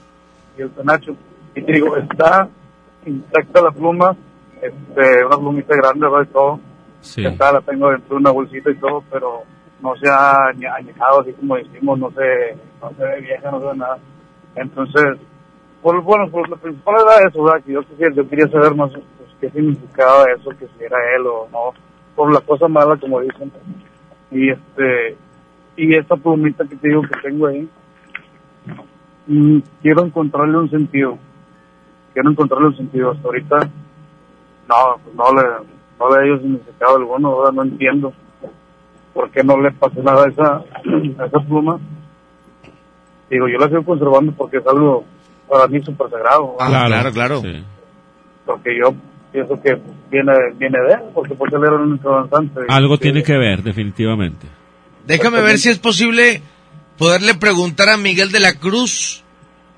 y 0.58 0.62
el 0.62 0.70
penacho. 0.70 1.16
Y 1.56 1.62
te 1.62 1.72
digo, 1.74 1.96
está 1.98 2.48
intacta 3.06 3.62
la 3.62 3.72
pluma, 3.72 4.16
este, 4.68 5.26
una 5.26 5.38
plumita 5.38 5.76
grande, 5.76 6.08
¿verdad? 6.10 6.28
Y 6.30 6.34
todo. 6.34 6.60
Sí. 7.02 7.26
Está, 7.26 7.52
la 7.52 7.62
tengo 7.62 7.90
dentro 7.92 8.16
de 8.16 8.22
una 8.22 8.32
bolsita 8.32 8.72
y 8.72 8.76
todo, 8.76 9.04
pero 9.12 9.44
no 9.82 9.96
se 9.98 10.10
ha 10.10 10.34
añe- 10.52 10.72
añejado, 10.74 11.22
así 11.22 11.34
como 11.34 11.56
decimos, 11.56 12.00
no 12.00 12.10
se, 12.12 12.58
no 12.82 12.90
se 12.98 13.04
ve 13.04 13.22
vieja, 13.22 13.52
no 13.52 13.60
se 13.60 13.66
ve 13.68 13.76
nada. 13.78 13.98
Entonces, 14.56 15.06
pues, 15.82 16.04
bueno, 16.04 16.28
pues 16.32 16.50
lo 16.50 16.58
principal 16.58 16.96
era 17.02 17.28
eso, 17.28 17.44
¿verdad? 17.44 17.64
Que 17.64 17.74
yo, 17.74 17.84
quisiera- 17.84 18.14
yo 18.16 18.28
quería 18.28 18.48
saber 18.48 18.74
más 18.74 18.92
pues, 18.92 19.30
qué 19.40 19.50
significaba 19.52 20.24
eso, 20.36 20.50
que 20.52 20.66
si 20.66 20.84
era 20.84 20.98
él 21.16 21.28
o 21.28 21.48
no, 21.52 21.74
por 22.16 22.34
la 22.34 22.40
cosa 22.42 22.68
mala, 22.68 22.96
como 22.98 23.20
dicen. 23.22 23.52
Y 24.32 24.50
este, 24.50 25.16
y 25.78 25.96
esta 25.96 26.16
plumita 26.16 26.64
que 26.68 26.76
te 26.78 26.88
digo 26.88 27.02
que 27.04 27.20
tengo 27.22 27.48
ahí, 27.48 27.70
mm, 29.28 29.60
quiero 29.82 30.06
encontrarle 30.06 30.58
un 30.58 30.70
sentido. 30.70 31.18
Quiero 32.14 32.32
encontrarle 32.32 32.68
un 32.68 32.78
sentido. 32.78 33.12
Hasta 33.12 33.28
ahorita, 33.28 33.70
no, 34.68 34.98
no 35.14 35.42
le, 35.42 35.48
no 36.00 36.10
le 36.10 36.16
hallo 36.22 36.40
significado 36.40 36.98
alguno, 36.98 37.30
ahora 37.30 37.52
no 37.52 37.64
entiendo 37.64 38.14
por 39.14 39.32
qué 39.32 39.44
no 39.44 39.60
le 39.60 39.72
pasé 39.72 40.02
nada 40.04 40.26
a 40.26 40.30
esa, 40.30 40.44
a 41.24 41.26
esa 41.26 41.40
pluma. 41.40 41.80
Digo, 43.30 43.48
yo 43.48 43.58
la 43.58 43.68
sigo 43.70 43.84
conservando 43.84 44.32
porque 44.34 44.58
es 44.58 44.68
algo 44.68 45.06
para 45.50 45.68
mí 45.68 45.82
súper 45.82 46.10
sagrado. 46.10 46.56
Ah, 46.60 46.70
¿verdad? 46.70 46.88
claro, 46.88 47.12
claro. 47.12 47.42
Porque 48.46 48.78
yo 48.78 48.94
pienso 49.32 49.60
que 49.62 49.82
viene, 50.12 50.34
viene 50.58 50.78
de 50.88 50.94
él, 50.94 51.00
porque 51.14 51.34
pues 51.34 51.52
él 51.54 51.62
era 51.64 51.76
el 51.76 51.82
único 51.82 52.10
avanzante. 52.10 52.62
Algo 52.68 52.98
tiene 52.98 53.24
que 53.24 53.38
ver, 53.38 53.64
definitivamente. 53.64 54.48
Déjame 55.08 55.42
ver 55.42 55.58
si 55.58 55.70
es 55.70 55.80
posible 55.80 56.42
poderle 56.98 57.36
preguntar 57.36 57.90
a 57.90 57.98
Miguel 57.98 58.32
de 58.32 58.40
la 58.40 58.54
Cruz 58.54 59.24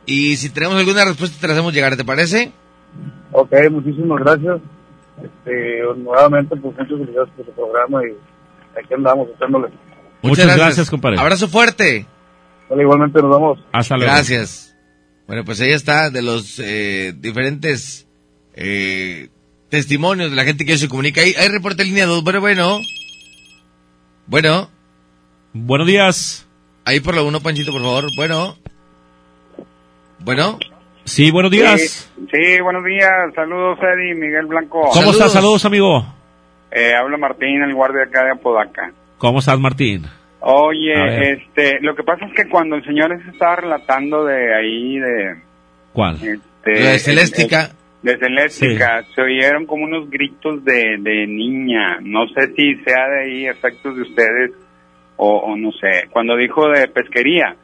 y 0.05 0.37
si 0.37 0.49
tenemos 0.49 0.77
alguna 0.77 1.05
respuesta 1.05 1.37
te 1.39 1.47
la 1.47 1.53
hacemos 1.53 1.73
llegar, 1.73 1.95
¿te 1.95 2.05
parece? 2.05 2.51
Ok, 3.31 3.51
muchísimas 3.69 4.19
gracias. 4.19 4.61
Este, 5.23 5.81
nuevamente, 5.97 6.55
pues 6.55 6.75
muchas 6.75 6.87
felicidades 6.87 7.29
por 7.35 7.45
su 7.45 7.51
programa 7.51 8.01
y 8.05 8.79
aquí 8.79 8.93
andamos 8.93 9.29
echándole. 9.35 9.69
Muchas 10.21 10.55
gracias, 10.55 10.89
compadre. 10.89 11.19
Abrazo 11.19 11.47
fuerte. 11.47 12.05
Vale, 12.69 12.83
igualmente 12.83 13.21
nos 13.21 13.31
vemos. 13.31 13.59
Hasta 13.71 13.97
luego. 13.97 14.11
Gracias. 14.11 14.75
Bueno, 15.27 15.43
pues 15.43 15.59
ahí 15.61 15.71
está, 15.71 16.09
de 16.09 16.21
los 16.21 16.59
eh, 16.59 17.13
diferentes 17.17 18.07
eh, 18.53 19.29
testimonios 19.69 20.29
de 20.29 20.35
la 20.35 20.43
gente 20.43 20.65
que 20.65 20.77
se 20.77 20.87
comunica. 20.87 21.21
Ahí, 21.21 21.33
hay 21.37 21.49
reporte 21.49 21.83
en 21.83 21.89
línea 21.89 22.05
2. 22.05 22.23
Bueno, 22.23 22.41
bueno. 22.41 22.79
Bueno. 24.27 24.69
Buenos 25.53 25.87
días. 25.87 26.47
Ahí 26.85 26.99
por 26.99 27.15
la 27.15 27.23
1, 27.23 27.39
Panchito, 27.41 27.71
por 27.71 27.81
favor. 27.81 28.05
Bueno. 28.15 28.57
Bueno. 30.19 30.59
Sí, 31.07 31.31
buenos 31.31 31.51
días. 31.51 32.11
Sí, 32.17 32.27
sí, 32.33 32.61
buenos 32.61 32.83
días. 32.83 33.09
Saludos, 33.33 33.79
Eddie, 33.81 34.13
Miguel 34.13 34.45
Blanco. 34.45 34.89
¿Cómo 34.91 35.11
estás? 35.11 35.31
Saludos, 35.31 35.63
amigo. 35.63 36.05
Eh, 36.69 36.93
habla 36.93 37.17
Martín, 37.17 37.63
el 37.63 37.73
guardia 37.73 38.03
acá 38.03 38.25
de 38.25 38.31
Apodaca. 38.31 38.91
¿Cómo 39.17 39.39
estás, 39.39 39.57
Martín? 39.57 40.03
A 40.05 40.51
Oye, 40.51 41.31
este, 41.31 41.79
lo 41.79 41.95
que 41.95 42.03
pasa 42.03 42.25
es 42.25 42.33
que 42.33 42.49
cuando 42.49 42.75
el 42.75 42.83
señor 42.83 43.13
ese 43.13 43.29
estaba 43.29 43.55
relatando 43.55 44.25
de 44.25 44.53
ahí, 44.53 44.99
de... 44.99 45.35
¿Cuál? 45.93 46.15
Este, 46.15 46.71
de 46.71 46.99
Celéstica. 46.99 47.69
De 48.03 48.17
Celéstica, 48.17 49.05
se 49.15 49.21
oyeron 49.21 49.65
como 49.65 49.85
unos 49.85 50.09
gritos 50.09 50.63
de, 50.65 50.97
de 50.99 51.25
niña. 51.25 51.99
No 52.01 52.27
sé 52.27 52.53
si 52.53 52.75
sea 52.83 53.07
de 53.07 53.23
ahí 53.23 53.47
efectos 53.47 53.95
de 53.95 54.01
ustedes 54.01 54.51
o, 55.15 55.37
o 55.37 55.55
no 55.55 55.71
sé. 55.71 56.09
Cuando 56.11 56.35
dijo 56.35 56.67
de 56.67 56.89
pesquería, 56.89 57.55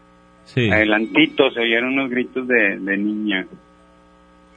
Sí. 0.46 0.70
adelantito 0.70 1.50
se 1.52 1.60
oyeron 1.62 1.94
unos 1.94 2.10
gritos 2.10 2.48
de, 2.48 2.78
de 2.80 2.98
niña. 2.98 3.46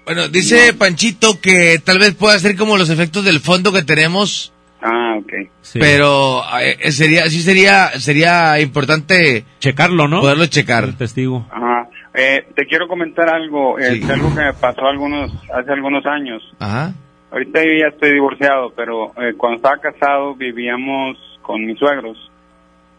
Bueno, 0.05 0.29
dice 0.29 0.73
Panchito 0.75 1.41
que 1.41 1.81
tal 1.85 1.99
vez 1.99 2.15
pueda 2.15 2.39
ser 2.39 2.57
como 2.57 2.77
los 2.77 2.91
efectos 2.91 3.25
del 3.25 3.41
fondo 3.41 3.73
que 3.73 3.83
tenemos, 3.83 4.53
Ah, 4.81 5.17
ok. 5.19 5.33
pero 5.75 6.43
eh, 6.61 6.93
sería, 6.93 7.29
sí 7.29 7.41
sería, 7.43 7.89
sería 7.99 8.61
importante 8.61 9.45
checarlo, 9.59 10.07
¿no? 10.07 10.21
Poderlo 10.21 10.47
checar. 10.47 10.93
testigo. 10.97 11.47
Ajá. 11.51 11.89
Eh, 12.15 12.47
te 12.55 12.67
quiero 12.67 12.87
comentar 12.89 13.29
algo, 13.29 13.79
eh, 13.79 13.99
es 14.03 14.09
algo 14.09 14.29
que 14.35 14.43
me 14.43 14.53
pasó 14.55 14.87
algunos, 14.87 15.33
hace 15.53 15.73
algunos 15.73 16.07
años. 16.07 16.43
Ajá. 16.61 16.95
Ahorita 17.33 17.61
yo 17.65 17.71
ya 17.81 17.89
estoy 17.89 18.13
divorciado, 18.13 18.73
pero 18.77 19.13
eh, 19.21 19.35
cuando 19.37 19.57
estaba 19.57 19.79
casado 19.79 20.35
vivíamos 20.37 21.17
con 21.43 21.65
mis 21.67 21.79
suegros 21.79 22.17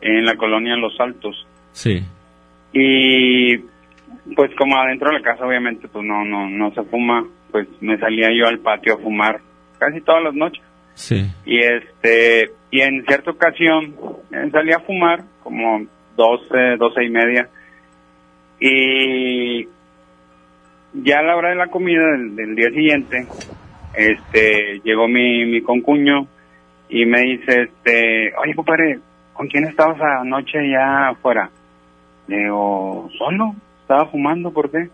en 0.01 0.25
la 0.25 0.35
colonia 0.35 0.75
Los 0.75 0.99
Altos. 0.99 1.47
Sí. 1.71 2.03
Y 2.79 3.57
pues 4.35 4.51
como 4.57 4.77
adentro 4.77 5.09
de 5.09 5.19
la 5.19 5.23
casa 5.23 5.45
obviamente 5.45 5.87
pues 5.87 6.05
no, 6.05 6.23
no, 6.23 6.49
no 6.49 6.71
se 6.73 6.83
fuma, 6.83 7.25
pues 7.51 7.67
me 7.81 7.97
salía 7.97 8.29
yo 8.37 8.47
al 8.47 8.59
patio 8.59 8.95
a 8.95 8.97
fumar 8.97 9.39
casi 9.79 10.01
todas 10.01 10.23
las 10.23 10.33
noches. 10.33 10.63
Sí. 10.93 11.25
Y 11.45 11.59
este, 11.59 12.51
y 12.71 12.81
en 12.81 13.05
cierta 13.05 13.31
ocasión 13.31 13.95
eh, 14.31 14.49
salí 14.51 14.71
a 14.73 14.79
fumar 14.79 15.23
como 15.43 15.85
12, 16.15 16.77
12 16.77 17.03
y 17.03 17.09
media. 17.09 17.49
Y 18.59 19.67
ya 20.93 21.19
a 21.19 21.23
la 21.23 21.35
hora 21.35 21.49
de 21.49 21.55
la 21.55 21.67
comida 21.67 22.03
del, 22.11 22.35
del 22.35 22.55
día 22.55 22.69
siguiente, 22.69 23.27
este, 23.93 24.81
llegó 24.83 25.07
mi, 25.07 25.45
mi 25.45 25.61
concuño 25.61 26.27
y 26.89 27.05
me 27.05 27.21
dice, 27.21 27.63
este, 27.63 28.33
oye 28.41 28.55
compadre, 28.55 28.99
¿con 29.33 29.47
quién 29.47 29.65
estabas 29.65 29.99
anoche 30.01 30.57
ya 30.69 31.09
afuera? 31.09 31.49
Le 32.27 32.37
digo, 32.37 33.09
solo, 33.17 33.55
estaba 33.81 34.05
fumando, 34.07 34.51
¿por 34.51 34.69
qué? 34.69 34.89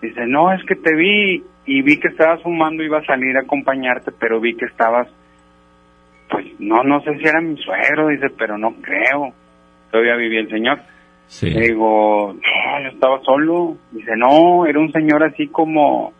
Dice, 0.00 0.26
no, 0.26 0.52
es 0.52 0.64
que 0.64 0.76
te 0.76 0.94
vi 0.94 1.44
y 1.66 1.82
vi 1.82 1.98
que 1.98 2.08
estabas 2.08 2.42
fumando, 2.42 2.82
iba 2.82 2.98
a 2.98 3.04
salir 3.04 3.36
a 3.36 3.42
acompañarte, 3.42 4.10
pero 4.18 4.40
vi 4.40 4.54
que 4.54 4.66
estabas, 4.66 5.08
pues 6.30 6.46
no, 6.58 6.82
no 6.82 7.00
sé 7.02 7.16
si 7.18 7.24
era 7.24 7.40
mi 7.40 7.56
suegro, 7.56 8.08
dice, 8.08 8.30
pero 8.30 8.58
no 8.58 8.74
creo. 8.80 9.32
Todavía 9.90 10.16
vivía 10.16 10.40
el 10.40 10.50
señor. 10.50 10.80
Sí. 11.26 11.50
Le 11.50 11.68
digo, 11.68 12.34
no, 12.34 12.82
yo 12.82 12.88
estaba 12.88 13.20
solo. 13.22 13.76
Dice, 13.90 14.12
no, 14.16 14.66
era 14.66 14.78
un 14.78 14.90
señor 14.92 15.22
así 15.22 15.48
como, 15.48 16.12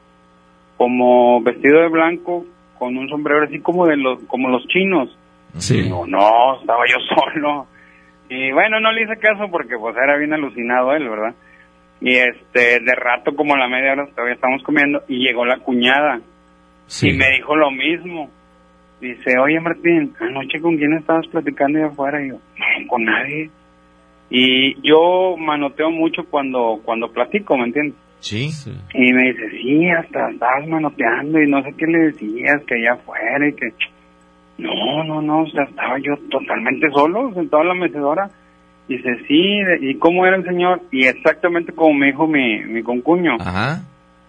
como 0.76 1.42
vestido 1.42 1.80
de 1.80 1.88
blanco, 1.88 2.44
con 2.78 2.96
un 2.96 3.08
sombrero 3.08 3.44
así 3.44 3.60
como 3.60 3.86
de 3.86 3.96
los, 3.96 4.22
como 4.24 4.48
los 4.48 4.66
chinos. 4.68 5.16
Sí. 5.56 5.82
Digo, 5.82 6.06
no, 6.06 6.60
estaba 6.60 6.84
yo 6.86 6.96
solo. 7.14 7.66
Y 8.34 8.50
bueno, 8.50 8.80
no 8.80 8.90
le 8.92 9.02
hice 9.02 9.18
caso 9.18 9.50
porque 9.50 9.76
pues 9.78 9.94
era 9.94 10.16
bien 10.16 10.32
alucinado 10.32 10.94
él, 10.94 11.06
¿verdad? 11.06 11.34
Y 12.00 12.16
este, 12.16 12.80
de 12.80 12.94
rato 12.94 13.36
como 13.36 13.54
a 13.54 13.58
la 13.58 13.68
media 13.68 13.92
hora 13.92 14.06
todavía 14.06 14.34
estamos 14.34 14.62
comiendo 14.62 15.02
y 15.06 15.18
llegó 15.18 15.44
la 15.44 15.58
cuñada 15.58 16.18
y 17.02 17.12
me 17.12 17.30
dijo 17.36 17.54
lo 17.54 17.70
mismo. 17.70 18.30
Dice, 19.02 19.38
oye 19.38 19.60
Martín, 19.60 20.14
anoche 20.18 20.62
con 20.62 20.78
quién 20.78 20.94
estabas 20.94 21.26
platicando 21.26 21.78
ahí 21.78 21.84
afuera? 21.84 22.24
Y 22.24 22.30
yo, 22.30 22.34
no, 22.36 22.88
con 22.88 23.04
nadie. 23.04 23.50
Y 24.30 24.80
yo 24.80 25.36
manoteo 25.36 25.90
mucho 25.90 26.22
cuando, 26.24 26.80
cuando 26.82 27.12
platico, 27.12 27.58
¿me 27.58 27.64
entiendes? 27.64 27.98
Sí. 28.20 28.48
Y 28.94 29.12
me 29.12 29.24
dice, 29.24 29.50
sí, 29.50 29.90
hasta 29.90 30.30
estabas 30.30 30.66
manoteando 30.68 31.38
y 31.38 31.50
no 31.50 31.62
sé 31.62 31.74
qué 31.76 31.86
le 31.86 31.98
decías, 31.98 32.62
que 32.66 32.76
allá 32.76 32.94
afuera 32.94 33.46
y 33.46 33.52
que... 33.52 33.74
No, 34.58 35.04
no, 35.04 35.22
no, 35.22 35.42
o 35.42 35.50
sea, 35.50 35.64
estaba 35.64 35.98
yo 35.98 36.14
totalmente 36.30 36.90
solo, 36.90 37.32
sentado 37.34 37.62
en 37.62 37.68
la 37.68 37.74
mecedora. 37.74 38.30
Dice, 38.88 39.10
sí, 39.26 39.60
¿y 39.80 39.94
cómo 39.96 40.26
era 40.26 40.36
el 40.36 40.44
señor? 40.44 40.82
Y 40.90 41.06
exactamente 41.06 41.72
como 41.72 41.94
me 41.94 42.06
dijo 42.06 42.26
mi, 42.26 42.60
mi 42.64 42.82
concuño. 42.82 43.36
Ajá. 43.40 43.80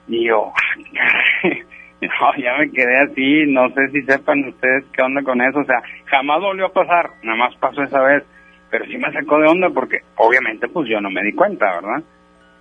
Y 0.07 0.27
yo, 0.27 0.51
"Ah, 0.55 0.81
caray". 0.93 1.63
no, 2.01 2.43
ya 2.43 2.57
me 2.57 2.71
quedé 2.71 2.99
así, 2.99 3.51
no 3.51 3.69
sé 3.69 3.89
si 3.91 4.01
sepan 4.03 4.43
ustedes 4.47 4.85
qué 4.93 5.01
onda 5.01 5.21
con 5.23 5.41
eso, 5.41 5.59
o 5.59 5.65
sea, 5.65 5.81
jamás 6.05 6.41
volvió 6.41 6.67
a 6.67 6.73
pasar, 6.73 7.11
nada 7.23 7.37
más 7.37 7.55
pasó 7.55 7.83
esa 7.83 8.01
vez, 8.01 8.23
pero 8.69 8.85
sí 8.85 8.97
me 8.97 9.11
sacó 9.11 9.39
de 9.39 9.47
onda 9.47 9.69
porque 9.69 9.99
obviamente 10.17 10.67
pues 10.67 10.89
yo 10.89 10.99
no 10.99 11.09
me 11.09 11.23
di 11.23 11.33
cuenta, 11.33 11.65
¿verdad? 11.65 12.03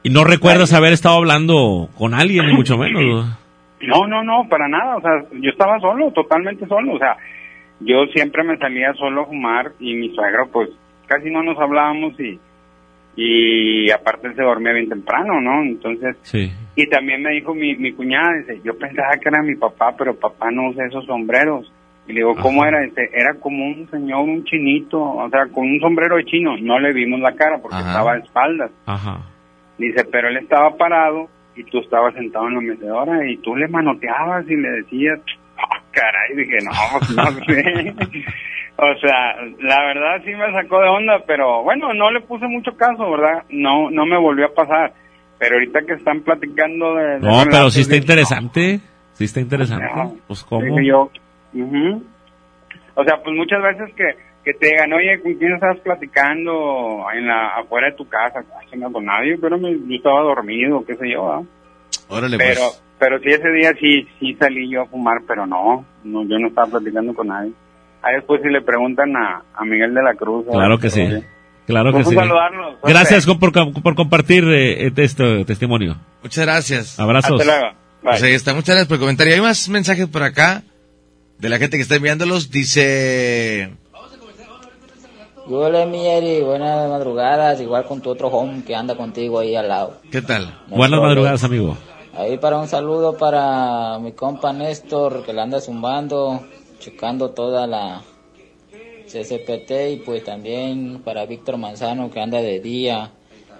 ¿Y 0.02 0.10
no 0.10 0.24
recuerdas 0.24 0.72
haber 0.72 0.93
estado 0.93 1.16
hablando 1.16 1.89
con 1.97 2.14
alguien, 2.14 2.47
ni 2.47 2.55
mucho 2.55 2.76
menos? 2.76 3.39
No, 3.84 4.06
no, 4.06 4.22
no, 4.22 4.48
para 4.48 4.68
nada, 4.68 4.97
o 4.97 5.01
sea, 5.01 5.10
yo 5.40 5.51
estaba 5.51 5.76
solo, 5.80 6.12
totalmente 6.12 6.64
solo, 6.68 6.93
o 6.93 6.98
sea, 6.98 7.16
yo 7.84 8.06
siempre 8.12 8.42
me 8.44 8.56
salía 8.59 8.92
solo 8.94 9.22
a 9.22 9.26
fumar 9.26 9.72
y 9.80 9.94
mi 9.94 10.14
suegro 10.14 10.48
pues 10.52 10.70
casi 11.06 11.30
no 11.30 11.42
nos 11.42 11.59
hablábamos 11.59 12.18
y 12.20 12.38
y 13.14 13.90
aparte 13.90 14.28
él 14.28 14.34
se 14.34 14.42
dormía 14.42 14.72
bien 14.72 14.88
temprano, 14.88 15.38
¿no? 15.40 15.62
Entonces, 15.62 16.16
Sí. 16.22 16.50
y 16.76 16.86
también 16.88 17.20
me 17.22 17.32
dijo 17.32 17.54
mi, 17.54 17.76
mi 17.76 17.92
cuñada, 17.92 18.32
dice, 18.38 18.60
yo 18.64 18.76
pensaba 18.78 19.10
que 19.20 19.28
era 19.28 19.42
mi 19.42 19.54
papá, 19.54 19.94
pero 19.98 20.14
papá 20.18 20.50
no 20.50 20.70
usa 20.70 20.86
esos 20.86 21.04
sombreros. 21.04 21.70
Y 22.09 22.14
le 22.14 22.20
digo, 22.20 22.34
¿cómo 22.36 22.64
era? 22.64 22.80
Dice, 22.80 23.02
era 23.12 23.34
como 23.34 23.66
un 23.66 23.86
señor, 23.90 24.20
un 24.22 24.42
chinito, 24.44 24.98
o 25.00 25.28
sea, 25.28 25.46
con 25.52 25.64
un 25.70 25.78
sombrero 25.78 26.16
de 26.16 26.24
chino. 26.24 26.56
No 26.56 26.80
le 26.80 26.92
vimos 26.94 27.20
la 27.20 27.32
cara 27.34 27.59
porque 27.60 27.76
Ajá. 27.76 27.88
estaba 27.90 28.14
de 28.14 28.20
espaldas. 28.20 28.70
Ajá. 28.86 29.18
Dice, 29.78 30.04
pero 30.10 30.28
él 30.28 30.38
estaba 30.38 30.74
parado 30.78 31.28
y 31.54 31.64
tú 31.64 31.80
estabas 31.80 32.14
sentado 32.14 32.48
en 32.48 32.54
la 32.54 32.60
mecedora 32.62 33.30
y 33.30 33.36
tú 33.36 33.54
le 33.54 33.68
manoteabas 33.68 34.48
y 34.48 34.56
le 34.56 34.70
decías, 34.70 35.20
"Ah, 35.20 35.32
caray, 35.93 36.35
dije, 36.36 36.59
no, 36.64 36.73
no 37.23 37.44
sé. 37.44 37.94
o 38.77 38.94
sea, 39.01 39.36
la 39.60 39.85
verdad 39.86 40.23
sí 40.24 40.31
me 40.35 40.52
sacó 40.52 40.81
de 40.81 40.89
onda, 40.89 41.23
pero 41.27 41.62
bueno, 41.62 41.93
no 41.94 42.10
le 42.10 42.20
puse 42.23 42.47
mucho 42.47 42.73
caso, 42.77 43.10
¿verdad? 43.10 43.44
No, 43.51 43.90
no 43.90 44.06
me 44.06 44.19
volvió 44.19 44.47
a 44.47 44.55
pasar. 44.55 44.93
Pero 45.39 45.56
ahorita 45.56 45.81
que 45.86 45.94
están 45.94 46.20
platicando 46.20 46.94
de... 46.94 47.19
de 47.19 47.20
No, 47.20 47.43
pero 47.51 47.69
sí 47.70 47.81
está 47.81 47.97
interesante. 47.97 48.81
Sí 49.14 49.24
está 49.24 49.40
interesante. 49.40 49.86
no, 49.94 50.16
Pues 50.28 50.44
cómo. 50.44 50.81
yo, 50.81 51.10
ujú. 51.52 52.05
O 52.94 53.05
sea, 53.05 53.16
pues 53.24 53.35
muchas 53.36 53.60
veces 53.62 53.93
que, 53.97 54.05
que 54.44 54.52
te 54.55 54.66
digan, 54.66 54.93
oye, 54.93 55.20
¿con 55.20 55.35
quién 55.35 55.55
estabas 55.55 55.78
platicando 55.81 57.06
en 57.12 57.27
la, 57.27 57.48
afuera 57.59 57.90
de 57.90 57.97
tu 57.97 58.06
casa? 58.09 58.44
Ay, 58.60 58.78
no, 58.78 58.93
con 58.93 59.05
nadie, 59.05 59.36
pero 59.40 59.59
me, 59.59 59.73
yo 59.73 59.97
estaba 59.97 60.20
dormido, 60.20 60.85
qué 60.85 60.94
sé 60.97 61.10
yo, 61.10 61.27
¿verdad? 61.27 61.43
Órale, 62.12 62.36
pero 62.39 62.60
pues. 62.60 62.82
pero 62.98 63.18
sí 63.20 63.28
ese 63.28 63.48
día 63.51 63.72
sí 63.80 64.06
sí 64.20 64.34
salí 64.39 64.70
yo 64.70 64.82
a 64.82 64.86
fumar 64.86 65.18
pero 65.26 65.47
no 65.47 65.84
no 66.05 66.22
yo 66.24 66.39
no 66.39 66.48
estaba 66.48 66.68
platicando 66.72 67.14
con 67.14 67.28
nadie 67.28 67.52
ahí 68.02 68.14
después 68.16 68.40
si 68.43 68.48
le 68.48 68.62
preguntan 68.62 69.16
a, 69.16 69.43
a 69.55 69.64
Miguel 69.64 69.94
de 69.94 70.02
la 70.02 70.14
Cruz 70.14 70.44
Claro 70.51 70.78
que 70.78 70.90
sí. 70.90 71.06
Claro 71.66 71.90
que 71.90 71.98
Pues 71.98 72.06
un 72.09 72.12
sí. 72.12 72.18
saludarlos, 72.18 72.66
suerte. 72.80 72.89
Gracias 72.90 73.26
por, 73.26 73.52
por 73.82 73.94
compartir 73.94 74.44
eh, 74.48 74.93
este 74.97 75.44
testimonio. 75.44 75.97
Muchas 76.22 76.44
gracias. 76.44 76.98
Abrazos. 76.98 77.40
Hasta 77.40 77.44
luego. 77.60 77.76
Pues 78.02 78.22
ahí 78.24 78.32
está. 78.32 78.52
Muchas 78.52 78.70
gracias 78.74 78.89
por 78.89 78.97
el 78.97 79.01
comentario. 79.01 79.34
Hay 79.34 79.40
más 79.40 79.68
mensajes 79.68 80.09
por 80.09 80.24
acá 80.24 80.64
de 81.39 81.48
la 81.48 81.59
gente 81.59 81.76
que 81.76 81.82
está 81.84 81.94
enviándolos. 81.94 82.51
Dice... 82.51 83.70
Hola, 85.47 85.86
mi 85.86 86.06
Eri, 86.06 86.40
buenas 86.43 86.89
madrugadas, 86.89 87.60
igual 87.60 87.84
con 87.84 88.01
tu 88.01 88.10
otro 88.10 88.28
home 88.28 88.62
que 88.64 88.74
anda 88.74 88.97
contigo 88.97 89.40
ahí 89.40 89.55
al 89.56 89.68
lado. 89.68 90.01
¿Qué 90.10 90.22
tal? 90.22 90.55
Buenas 90.68 91.01
madrugadas, 91.01 91.43
amigo. 91.44 91.76
Ahí 92.14 92.36
para 92.39 92.59
un 92.59 92.68
saludo 92.68 93.16
para 93.16 93.98
mi 93.98 94.12
compa 94.12 94.52
Néstor, 94.52 95.24
que 95.24 95.32
le 95.32 95.40
anda 95.40 95.60
zumbando, 95.60 96.47
checando 96.78 97.30
toda 97.30 97.66
la 97.66 98.02
CCPT, 99.06 99.70
y 99.93 99.97
pues 100.05 100.22
también 100.24 101.01
para 101.05 101.24
Víctor 101.26 101.56
Manzano, 101.56 102.10
que 102.10 102.20
anda 102.20 102.39
de 102.43 102.60
día, 102.60 103.10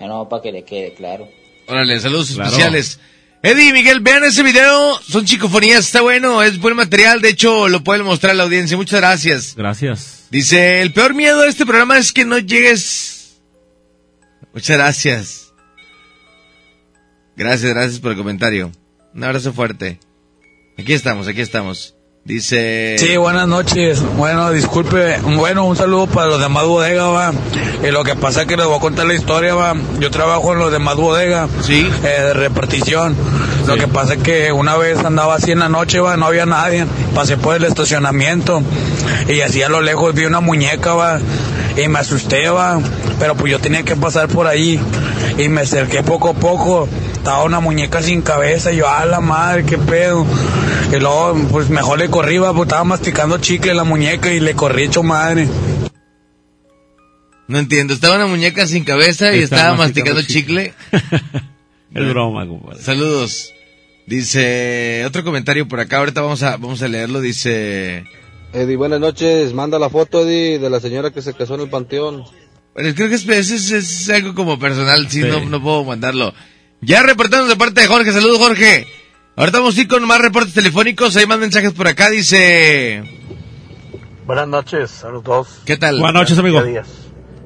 ya 0.01 0.07
no, 0.07 0.29
para 0.29 0.43
que 0.43 0.53
le 0.53 0.65
quede 0.65 0.95
claro. 0.95 1.29
Órale, 1.67 1.99
saludos 2.01 2.31
Claro. 2.33 2.51
especiales. 2.51 3.01
Eddie 3.45 3.71
y 3.71 3.73
Miguel, 3.73 4.01
vean 4.01 4.23
ese 4.23 4.43
video. 4.45 5.01
Son 5.01 5.25
chicofonías, 5.25 5.87
está 5.87 6.01
bueno, 6.01 6.43
es 6.45 6.61
buen 6.61 6.77
material. 6.77 7.21
De 7.21 7.31
hecho, 7.31 7.69
lo 7.69 7.83
pueden 7.83 8.05
mostrar 8.05 8.31
a 8.33 8.35
la 8.35 8.45
audiencia. 8.45 8.77
Muchas 8.77 9.01
gracias. 9.01 9.55
Gracias. 9.57 10.27
Dice, 10.31 10.81
el 10.81 10.93
peor 10.93 11.13
miedo 11.15 11.41
de 11.41 11.49
este 11.49 11.67
programa 11.67 11.99
es 11.99 12.13
que 12.13 12.25
no 12.25 12.39
llegues. 12.39 13.41
Muchas 14.55 14.77
gracias. 14.77 15.42
Gracias, 17.37 17.73
gracias 17.73 18.01
por 18.01 18.13
el 18.13 18.19
comentario. 18.19 18.71
Un 19.15 19.25
abrazo 19.25 19.53
fuerte. 19.53 19.99
Aquí 20.79 20.93
estamos, 20.93 21.29
aquí 21.29 21.41
estamos. 21.41 21.95
Dice... 22.25 22.97
Sí, 22.99 23.17
buenas 23.17 23.49
noches. 23.49 24.01
Bueno, 24.17 24.53
disculpe. 24.53 25.19
Bueno, 25.37 25.65
un 25.65 25.77
saludo 25.77 26.07
para 26.07 26.29
los 26.29 26.41
demás 26.41 26.65
bodega, 26.65 27.09
va. 27.09 27.33
Y 27.83 27.91
lo 27.91 28.05
que 28.05 28.15
pasa 28.15 28.43
es 28.43 28.47
que 28.47 28.57
les 28.57 28.65
voy 28.65 28.77
a 28.77 28.81
contar 28.81 29.07
la 29.07 29.15
historia, 29.15 29.55
va. 29.55 29.75
Yo 29.99 30.11
trabajo 30.11 30.53
en 30.53 30.61
los 30.61 30.71
demás 30.71 30.95
bodega. 30.95 31.49
Sí. 31.63 31.91
Eh, 32.05 32.23
de 32.23 32.33
repartición. 32.35 33.17
Lo 33.67 33.77
que 33.77 33.89
pasa 33.89 34.15
es 34.15 34.23
que 34.23 34.53
una 34.53 34.77
vez 34.77 34.99
andaba 34.99 35.35
así 35.35 35.51
en 35.51 35.59
la 35.59 35.69
noche, 35.69 35.99
va, 35.99 36.17
no 36.17 36.27
había 36.27 36.47
nadie. 36.47 36.87
Pasé 37.13 37.37
por 37.37 37.57
el 37.57 37.65
estacionamiento. 37.65 38.63
Y 39.29 39.41
así 39.41 39.63
a 39.63 39.69
lo 39.69 39.81
lejos 39.81 40.15
vi 40.15 40.25
una 40.25 40.41
muñeca, 40.41 40.95
va. 40.95 41.19
Y 41.77 41.89
me 41.89 41.99
asusté, 41.99 42.51
va. 42.51 42.81
Pero 43.19 43.35
pues 43.35 43.51
yo 43.51 43.59
tenía 43.59 43.83
que 43.83 43.97
pasar 43.97 44.29
por 44.29 44.47
ahí. 44.47 44.79
Y 45.39 45.49
me 45.49 45.63
acerqué 45.63 46.05
poco 46.05 46.29
a 46.29 46.35
poco. 46.35 46.89
Estaba 47.23 47.45
una 47.45 47.61
muñeca 47.61 48.03
sin 48.03 48.21
cabeza. 48.21 48.73
Y 48.73 48.79
yo, 48.79 48.89
a 48.89 49.07
la 49.07 49.21
madre, 49.21 49.65
qué 49.65 49.79
pedo. 49.79 50.27
Y 50.93 50.97
luego, 50.99 51.35
pues 51.53 51.71
mejor 51.71 52.01
le 52.01 52.09
corrí, 52.11 52.39
va, 52.39 52.53
pues 52.53 52.67
estaba 52.67 52.83
masticando 52.83 53.39
chicle 53.39 53.75
la 53.75 53.85
muñeca 53.85 54.33
y 54.33 54.41
le 54.41 54.55
corrí 54.55 54.83
hecho 54.83 55.05
madre. 55.05 55.47
No 57.47 57.59
entiendo, 57.61 57.95
estaba 57.95 58.17
una 58.17 58.27
muñeca 58.27 58.67
sin 58.67 58.83
cabeza 58.83 59.35
y 59.37 59.39
Estaba 59.43 59.61
estaba 59.63 59.77
masticando 59.77 60.17
masticando 60.21 60.23
chicle. 60.23 60.75
Es 61.95 62.09
broma, 62.09 62.45
compadre. 62.49 62.83
Saludos. 62.83 63.53
Dice, 64.07 65.05
otro 65.07 65.23
comentario 65.23 65.69
por 65.69 65.79
acá, 65.79 65.99
ahorita 65.99 66.23
vamos 66.23 66.43
a, 66.43 66.57
vamos 66.57 66.83
a 66.83 66.89
leerlo, 66.89 67.21
dice... 67.21 68.03
Eddie, 68.53 68.77
buenas 68.77 68.99
noches. 68.99 69.53
Manda 69.55 69.79
la 69.79 69.91
foto, 69.91 70.27
Eddie, 70.27 70.59
de 70.59 70.71
la 70.71 70.81
señora 70.81 71.11
que 71.13 71.23
se 71.23 71.35
casó 71.35 71.55
en 71.55 71.61
el 71.61 71.69
panteón. 71.71 72.25
Bueno, 72.75 72.93
creo 72.97 73.09
que 73.09 73.15
es- 73.15 73.27
es 73.29 74.09
algo 74.11 74.35
como 74.35 74.59
personal, 74.59 75.07
sí, 75.09 75.21
Sí. 75.23 75.29
No, 75.29 75.45
no 75.45 75.63
puedo 75.63 75.85
mandarlo. 75.85 76.35
Ya 76.83 77.03
reportando 77.03 77.47
de 77.47 77.57
parte 77.57 77.81
de 77.81 77.87
Jorge, 77.87 78.13
saludos 78.13 78.39
Jorge. 78.39 78.87
Ahorita 79.37 79.59
vamos 79.59 79.77
a 79.77 79.81
ir 79.81 79.89
con 79.89 80.05
más 80.07 80.21
reportes 80.21 80.53
telefónicos, 80.53 81.17
hay 81.17 81.27
más 81.27 81.39
mensajes 81.39 81.73
por 81.73 81.89
acá, 81.89 82.11
dice... 82.11 83.03
Buenas 84.27 84.47
noches 84.49 85.05
a 85.05 85.09
los 85.11 85.23
dos. 85.25 85.63
¿Qué 85.65 85.77
tal? 85.77 85.99
Buenas 85.99 86.15
noches, 86.23 86.39
amigo. 86.39 86.63
Díaz. 86.63 86.89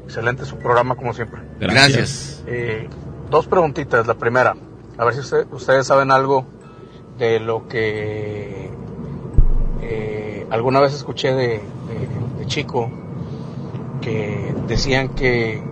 Excelente 0.05 0.45
su 0.45 0.57
programa 0.59 0.95
como 0.95 1.13
siempre. 1.15 1.41
Gracias. 1.61 2.43
Eh, 2.47 2.89
dos 3.31 3.47
preguntitas. 3.47 4.07
La 4.07 4.15
primera, 4.15 4.55
a 4.99 5.05
ver 5.05 5.15
si 5.15 5.21
usted- 5.21 5.47
ustedes 5.53 5.87
saben 5.87 6.11
algo 6.11 6.47
de 7.19 7.41
lo 7.41 7.67
que 7.69 8.71
eh, 9.83 10.47
alguna 10.51 10.81
vez 10.81 10.95
escuché 10.95 11.33
de, 11.33 11.47
de- 11.47 12.39
de 12.39 12.47
chico, 12.47 12.91
que 14.03 14.55
decían 14.67 15.11
que, 15.11 15.63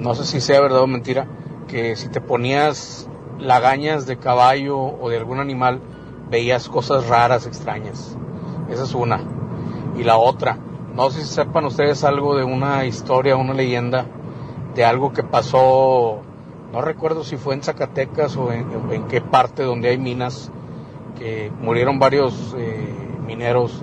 no 0.00 0.14
sé 0.14 0.24
si 0.24 0.40
sea 0.40 0.60
verdad 0.60 0.80
o 0.80 0.86
mentira, 0.86 1.26
que 1.66 1.96
si 1.96 2.08
te 2.08 2.20
ponías 2.20 3.08
lagañas 3.38 4.06
de 4.06 4.16
caballo 4.18 4.78
o 4.78 5.08
de 5.08 5.16
algún 5.16 5.40
animal, 5.40 5.80
veías 6.30 6.68
cosas 6.68 7.08
raras, 7.08 7.46
extrañas. 7.46 8.16
Esa 8.70 8.84
es 8.84 8.94
una. 8.94 9.20
Y 9.96 10.04
la 10.04 10.16
otra, 10.16 10.58
no 10.94 11.10
sé 11.10 11.20
si 11.20 11.26
sepan 11.26 11.64
ustedes 11.64 12.04
algo 12.04 12.36
de 12.36 12.44
una 12.44 12.84
historia, 12.84 13.36
una 13.36 13.54
leyenda, 13.54 14.06
de 14.74 14.84
algo 14.84 15.12
que 15.12 15.22
pasó, 15.22 16.22
no 16.72 16.80
recuerdo 16.80 17.22
si 17.22 17.36
fue 17.36 17.54
en 17.54 17.62
Zacatecas 17.62 18.36
o 18.36 18.52
en, 18.52 18.66
en 18.90 19.06
qué 19.06 19.20
parte 19.20 19.62
donde 19.62 19.88
hay 19.88 19.98
minas, 19.98 20.50
que 21.18 21.52
murieron 21.60 21.98
varios 21.98 22.54
eh, 22.58 22.92
mineros 23.26 23.82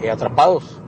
eh, 0.00 0.06
eh, 0.06 0.10
atrapados. 0.10 0.80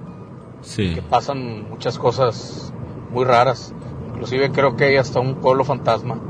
Sí. 0.60 0.94
Que 0.94 1.02
pasan 1.02 1.68
muchas 1.70 1.98
cosas 1.98 2.72
muy 3.10 3.24
raras. 3.24 3.72
Inclusive 4.18 4.50
creo 4.50 4.76
que 4.76 4.84
hay 4.84 4.96
hasta 4.96 5.20
un 5.20 5.36
pueblo 5.36 5.64
fantasma. 5.64 6.20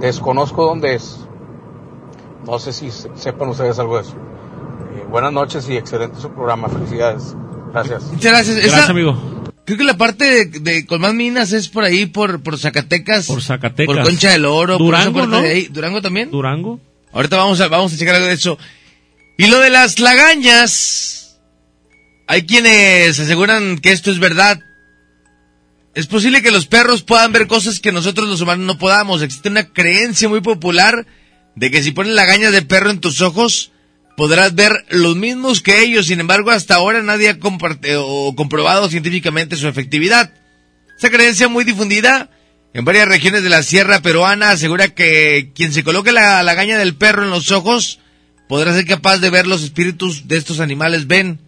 Desconozco 0.00 0.64
dónde 0.64 0.94
es. 0.96 1.20
No 2.44 2.58
sé 2.58 2.72
si 2.72 2.90
se- 2.90 3.10
sepan 3.14 3.48
ustedes 3.50 3.78
algo 3.78 3.96
de 3.96 4.02
eso. 4.02 4.14
Eh, 4.96 5.04
buenas 5.08 5.32
noches 5.32 5.68
y 5.68 5.76
excelente 5.76 6.20
su 6.20 6.30
programa. 6.30 6.68
Felicidades. 6.68 7.36
Gracias. 7.72 8.04
Muchas 8.04 8.32
gracias. 8.32 8.56
Esa- 8.56 8.66
Gracias, 8.66 8.90
amigo. 8.90 9.16
Creo 9.64 9.78
que 9.78 9.84
la 9.84 9.96
parte 9.96 10.24
de, 10.46 10.60
de 10.60 10.86
con 10.86 11.00
más 11.00 11.14
minas 11.14 11.52
es 11.52 11.68
por 11.68 11.84
ahí, 11.84 12.06
por, 12.06 12.42
por 12.42 12.58
Zacatecas. 12.58 13.26
Por 13.26 13.42
Zacatecas. 13.42 13.94
Por 13.94 14.04
Concha 14.04 14.30
del 14.30 14.44
Oro. 14.46 14.78
Durango, 14.78 15.12
por 15.12 15.20
esa 15.22 15.30
parte 15.30 15.36
¿no? 15.36 15.42
de 15.42 15.50
ahí. 15.54 15.64
¿Durango 15.66 16.00
también? 16.02 16.30
Durango. 16.30 16.80
Ahorita 17.12 17.36
vamos 17.36 17.60
a, 17.60 17.68
vamos 17.68 17.92
a 17.92 17.96
checar 17.96 18.14
algo 18.16 18.26
de 18.26 18.34
eso. 18.34 18.58
Y 19.36 19.46
lo 19.46 19.60
de 19.60 19.70
las 19.70 19.98
lagañas. 20.00 21.38
Hay 22.26 22.44
quienes 22.46 23.18
aseguran 23.20 23.78
que 23.78 23.92
esto 23.92 24.10
es 24.10 24.18
verdad. 24.18 24.58
Es 25.94 26.06
posible 26.06 26.42
que 26.42 26.50
los 26.50 26.66
perros 26.66 27.02
puedan 27.02 27.32
ver 27.32 27.46
cosas 27.46 27.80
que 27.80 27.92
nosotros 27.92 28.28
los 28.28 28.40
humanos 28.40 28.66
no 28.66 28.78
podamos. 28.78 29.22
Existe 29.22 29.48
una 29.48 29.72
creencia 29.72 30.28
muy 30.28 30.40
popular 30.40 31.06
de 31.56 31.70
que 31.70 31.82
si 31.82 31.90
pones 31.90 32.12
lagañas 32.12 32.52
de 32.52 32.62
perro 32.62 32.90
en 32.90 33.00
tus 33.00 33.20
ojos, 33.20 33.72
podrás 34.16 34.54
ver 34.54 34.72
los 34.90 35.16
mismos 35.16 35.60
que 35.60 35.82
ellos. 35.82 36.06
Sin 36.06 36.20
embargo, 36.20 36.50
hasta 36.50 36.76
ahora 36.76 37.02
nadie 37.02 37.30
ha 37.30 37.38
o 37.98 38.34
comprobado 38.36 38.88
científicamente 38.88 39.56
su 39.56 39.66
efectividad. 39.66 40.32
Esa 40.96 41.10
creencia 41.10 41.48
muy 41.48 41.64
difundida 41.64 42.30
en 42.74 42.84
varias 42.84 43.08
regiones 43.08 43.42
de 43.42 43.48
la 43.48 43.62
sierra 43.62 44.02
peruana 44.02 44.50
asegura 44.50 44.88
que 44.88 45.52
quien 45.54 45.72
se 45.72 45.84
coloque 45.84 46.12
la 46.12 46.42
lagaña 46.42 46.78
del 46.78 46.96
perro 46.96 47.24
en 47.24 47.30
los 47.30 47.50
ojos 47.50 47.98
podrá 48.48 48.74
ser 48.74 48.86
capaz 48.86 49.18
de 49.18 49.30
ver 49.30 49.46
los 49.46 49.62
espíritus 49.62 50.28
de 50.28 50.36
estos 50.36 50.60
animales 50.60 51.06
ven. 51.06 51.40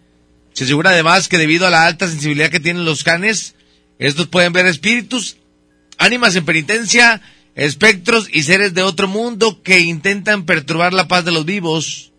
Se 0.53 0.63
asegura 0.63 0.91
además 0.91 1.27
que 1.27 1.37
debido 1.37 1.67
a 1.67 1.69
la 1.69 1.85
alta 1.85 2.07
sensibilidad 2.07 2.49
que 2.49 2.59
tienen 2.59 2.85
los 2.85 3.03
canes, 3.03 3.55
estos 4.01 4.27
pueden 4.27 4.51
ver 4.51 4.65
espíritus, 4.65 5.37
ánimas 5.99 6.35
en 6.35 6.43
penitencia, 6.43 7.21
espectros 7.53 8.27
y 8.33 8.41
seres 8.41 8.73
de 8.73 8.81
otro 8.81 9.07
mundo 9.07 9.61
que 9.61 9.79
intentan 9.79 10.45
perturbar 10.45 10.91
la 10.91 11.07
paz 11.07 11.23
de 11.23 11.31
los 11.31 11.45
vivos, 11.45 12.11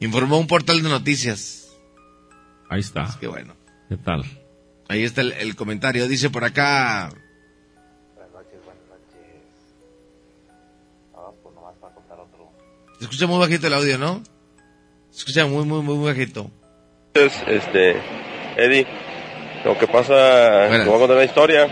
informó 0.00 0.36
un 0.36 0.48
portal 0.48 0.82
de 0.82 0.88
noticias. 0.88 1.68
Ahí 2.68 2.80
está. 2.80 3.16
Qué 3.20 3.28
bueno. 3.28 3.54
¿Qué 3.88 3.96
tal? 3.96 4.24
Ahí 4.88 5.04
está 5.04 5.20
el, 5.20 5.30
el 5.32 5.54
comentario. 5.54 6.08
Dice 6.08 6.28
por 6.28 6.42
acá. 6.42 7.12
Se 12.98 13.04
escucha 13.04 13.28
muy 13.28 13.38
bajito 13.38 13.68
el 13.68 13.74
audio, 13.74 13.96
¿no? 13.98 14.24
Se 15.10 15.18
escucha 15.18 15.46
muy, 15.46 15.64
muy, 15.64 15.82
muy 15.82 16.04
bajito. 16.04 16.50
Entonces, 17.14 17.42
este, 17.46 17.96
Eddie, 18.56 18.86
lo 19.66 19.78
que 19.78 19.86
pasa, 19.86 20.68
te 20.70 20.84
voy 20.84 20.96
a 20.96 20.98
contar 20.98 21.16
una 21.16 21.24
historia. 21.24 21.68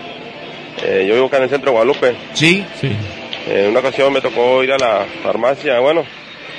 Eh, 0.85 1.05
yo 1.09 1.15
vivo 1.15 1.27
acá 1.27 1.37
en 1.39 1.45
el 1.45 1.51
centro 1.51 1.71
de 1.71 1.77
Guadalupe. 1.77 2.15
Sí. 2.35 2.65
Sí. 2.81 2.91
en 3.51 3.71
una 3.71 3.81
ocasión 3.81 4.13
me 4.13 4.21
tocó 4.21 4.63
ir 4.65 4.73
a 4.73 4.79
la 4.79 5.05
farmacia, 5.23 5.79
bueno, 5.81 6.05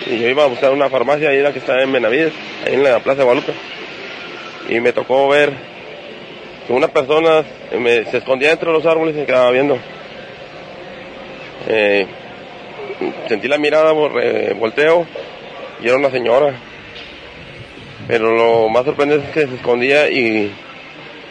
y 0.06 0.20
yo 0.20 0.28
iba 0.30 0.44
a 0.44 0.48
buscar 0.48 0.72
una 0.72 0.90
farmacia 0.90 1.30
ahí 1.30 1.41
la 1.41 1.52
que 1.52 1.60
está 1.60 1.82
en 1.82 1.91
Benavides, 1.91 2.32
ahí 2.66 2.76
en 2.76 2.84
la 2.84 2.99
Plaza 2.99 3.20
de 3.20 3.24
Guadalupe. 3.26 3.53
Y 4.70 4.80
me 4.80 4.94
tocó 4.94 5.28
ver 5.28 5.52
que 6.68 6.74
una 6.74 6.88
persona 6.88 7.44
eh, 7.72 7.78
me- 7.80 8.06
se 8.06 8.18
escondía 8.18 8.49
dentro 8.49 8.72
de 8.72 8.78
los 8.78 8.86
árboles 8.88 9.16
y 9.16 9.20
se 9.20 9.26
quedaba 9.26 9.52
viendo. 9.52 9.78
Eh, 11.68 12.06
sentí 13.28 13.48
la 13.48 13.57
mirada, 13.57 13.91
vol- 13.94 14.20
eh, 14.22 14.53
volteo, 14.57 15.06
y 15.82 15.88
era 15.88 15.98
una 15.98 16.12
señora. 16.12 16.56
Pero 18.07 18.32
lo 18.36 18.70
más 18.70 18.86
sorprendente 18.86 19.26
es 19.28 19.34
que 19.34 19.48
se 19.48 19.56
escondía 19.56 20.10
y, 20.10 20.52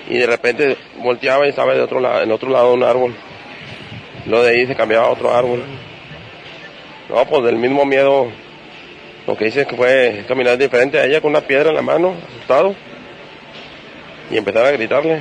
y 0.09 0.19
de 0.19 0.27
repente 0.27 0.77
volteaba 0.99 1.47
y 1.47 1.51
estaba 1.51 1.75
de 1.75 1.81
otro 1.81 2.01
lado, 2.01 2.23
en 2.23 2.33
otro 2.33 2.51
lado 2.51 2.75
un 2.75 2.83
árbol. 2.83 3.15
Lo 4.27 4.43
de 4.43 4.51
ahí 4.51 4.67
se 4.67 4.75
cambiaba 4.75 5.07
a 5.07 5.11
otro 5.11 5.35
árbol. 5.35 5.63
No, 7.09 7.25
pues 7.27 7.45
del 7.45 7.57
mismo 7.57 7.85
miedo, 7.85 8.29
lo 9.27 9.37
que 9.37 9.49
hice 9.49 9.63
es 9.63 9.67
que 9.67 9.77
fue 9.77 10.25
caminar 10.27 10.57
diferente 10.57 10.99
a 10.99 11.05
ella 11.05 11.21
con 11.21 11.31
una 11.31 11.43
piedra 11.43 11.71
en 11.71 11.77
la 11.77 11.83
mano, 11.83 12.15
asustado, 12.29 12.75
y 14.31 14.37
empezar 14.37 14.65
a 14.65 14.71
gritarle. 14.71 15.21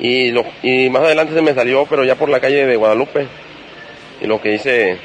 Y, 0.00 0.30
lo, 0.30 0.44
y 0.62 0.88
más 0.88 1.02
adelante 1.02 1.34
se 1.34 1.42
me 1.42 1.54
salió, 1.54 1.86
pero 1.86 2.04
ya 2.04 2.14
por 2.14 2.28
la 2.28 2.40
calle 2.40 2.66
de 2.66 2.76
Guadalupe. 2.76 3.26
Y 4.20 4.26
lo 4.26 4.40
que 4.40 4.54
hice, 4.54 4.96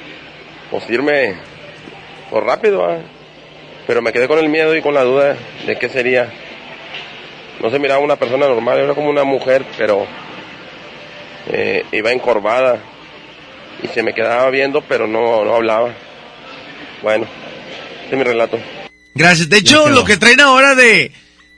pues 0.72 0.90
irme 0.90 1.36
por 2.30 2.46
rápido, 2.46 2.86
¿ah? 2.86 2.98
pero 3.86 4.02
me 4.02 4.12
quedé 4.12 4.28
con 4.28 4.40
el 4.40 4.50
miedo 4.50 4.76
y 4.76 4.82
con 4.82 4.94
la 4.94 5.04
duda 5.04 5.36
de 5.66 5.76
qué 5.78 5.90
sería. 5.90 6.30
No 7.62 7.72
se 7.72 7.80
miraba 7.80 8.00
una 8.00 8.16
persona 8.16 8.48
normal, 8.48 8.80
era 8.80 8.94
como 8.94 9.10
una 9.10 9.24
mujer, 9.24 9.66
pero 9.78 10.06
eh, 11.48 11.86
iba 11.92 12.12
encorvada 12.12 12.80
y 13.84 13.88
se 13.88 14.04
me 14.04 14.14
quedaba 14.14 14.50
viendo, 14.50 14.82
pero 14.82 15.08
no, 15.08 15.44
no 15.44 15.56
hablaba. 15.56 15.94
Bueno, 17.02 17.28
ese 18.06 18.12
es 18.12 18.18
mi 18.18 18.24
relato. 18.24 18.60
Gracias. 19.16 19.50
De 19.50 19.58
hecho, 19.58 19.90
lo 19.90 20.04
que 20.04 20.18
traen 20.18 20.42
ahora 20.42 20.76
de, 20.76 21.12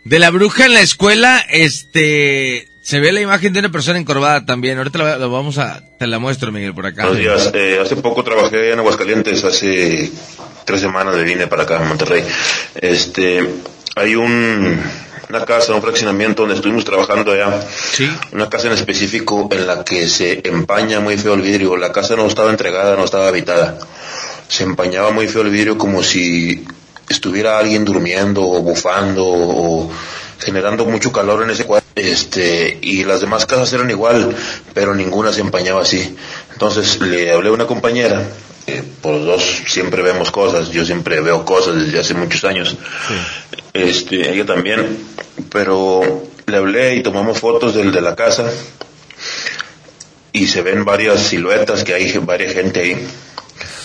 de 0.04 0.20
la 0.20 0.30
bruja 0.30 0.66
en 0.66 0.74
la 0.74 0.82
escuela, 0.82 1.44
este, 1.50 2.68
se 2.82 3.00
ve 3.00 3.12
la 3.12 3.22
imagen 3.22 3.52
de 3.54 3.60
una 3.60 3.70
persona 3.70 4.00
encorvada 4.00 4.46
también. 4.46 4.78
Ahorita 4.78 5.00
la, 5.00 5.18
la 5.18 5.28
vamos 5.28 5.58
a, 5.58 5.82
te 5.98 6.08
la 6.08 6.20
muestro, 6.20 6.52
Miguel, 6.52 6.74
por 6.74 6.86
acá. 6.86 7.04
Buenos 7.08 7.20
días. 7.20 7.52
Eh, 7.54 7.80
hace 7.82 7.98
poco 7.98 8.24
trabajé 8.24 8.72
en 8.72 8.80
Aguascalientes, 8.80 9.44
hace 9.44 10.10
tres 10.66 10.82
semanas 10.82 11.16
me 11.16 11.24
vine 11.24 11.48
para 11.48 11.64
acá, 11.64 11.80
a 11.80 11.84
Monterrey. 11.84 12.24
Este, 12.76 13.48
hay 13.96 14.16
un, 14.16 14.82
una 15.30 15.46
casa, 15.46 15.76
un 15.76 15.82
fraccionamiento 15.82 16.42
donde 16.42 16.56
estuvimos 16.56 16.84
trabajando 16.84 17.32
allá. 17.32 17.60
Una 18.32 18.50
casa 18.50 18.66
en 18.66 18.74
específico 18.74 19.48
en 19.52 19.68
la 19.68 19.84
que 19.84 20.10
se 20.10 20.42
empaña 20.48 21.02
muy 21.02 21.18
feo 21.18 21.36
el 21.36 21.42
vidrio. 21.42 21.78
La 21.78 21.92
casa 21.92 22.16
no 22.16 22.26
estaba 22.26 22.50
entregada, 22.50 22.96
no 22.96 23.04
estaba 23.04 23.28
habitada. 23.28 23.78
Se 24.48 24.64
empañaba 24.64 25.12
muy 25.12 25.28
feo 25.28 25.44
el 25.44 25.52
vidrio 25.52 25.78
como 25.78 26.02
si 26.02 26.66
estuviera 27.08 27.60
alguien 27.60 27.86
durmiendo 27.86 28.42
o 28.42 28.62
bufando 28.64 29.24
o 29.24 29.92
generando 30.40 30.86
mucho 30.86 31.12
calor 31.12 31.44
en 31.44 31.52
ese 31.52 31.66
cuarto. 31.66 31.88
Este, 31.94 32.80
y 32.82 33.04
las 33.04 33.22
demás 33.22 33.46
casas 33.46 33.72
eran 33.74 33.92
igual, 33.92 34.36
pero 34.74 34.96
ninguna 34.96 35.32
se 35.32 35.42
empañaba 35.42 35.84
así. 35.84 36.16
Entonces 36.54 37.00
le 37.02 37.32
hablé 37.32 37.50
a 37.50 37.54
una 37.54 37.68
compañera, 37.68 38.26
eh, 38.66 38.84
por 39.02 39.14
los 39.16 39.26
dos 39.26 39.62
siempre 39.68 40.02
vemos 40.02 40.32
cosas, 40.32 40.70
yo 40.70 40.86
siempre 40.86 41.22
veo 41.22 41.46
cosas 41.46 41.76
desde 41.76 42.00
hace 42.00 42.14
muchos 42.16 42.44
años. 42.46 42.76
Este, 43.74 44.32
ella 44.32 44.46
también, 44.46 44.98
pero 45.52 46.24
le 46.46 46.58
hablé 46.58 46.96
y 46.96 47.04
tomamos 47.04 47.40
fotos 47.40 47.76
del 47.76 47.92
de 47.92 48.02
la 48.02 48.16
casa 48.16 48.50
y 50.32 50.48
se 50.48 50.62
ven 50.62 50.86
varias 50.86 51.22
siluetas 51.22 51.84
que 51.84 51.94
hay 51.94 52.12
varias 52.20 52.54
gente 52.54 52.82
ahí. 52.82 53.08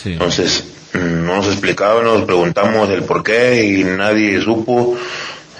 Entonces, 0.05 0.65
mm, 0.93 1.27
no 1.27 1.37
nos 1.37 1.47
explicaban, 1.47 2.05
nos 2.05 2.25
preguntamos 2.25 2.89
el 2.91 3.03
por 3.03 3.23
qué 3.23 3.65
y 3.65 3.85
nadie 3.85 4.41
supo. 4.41 4.97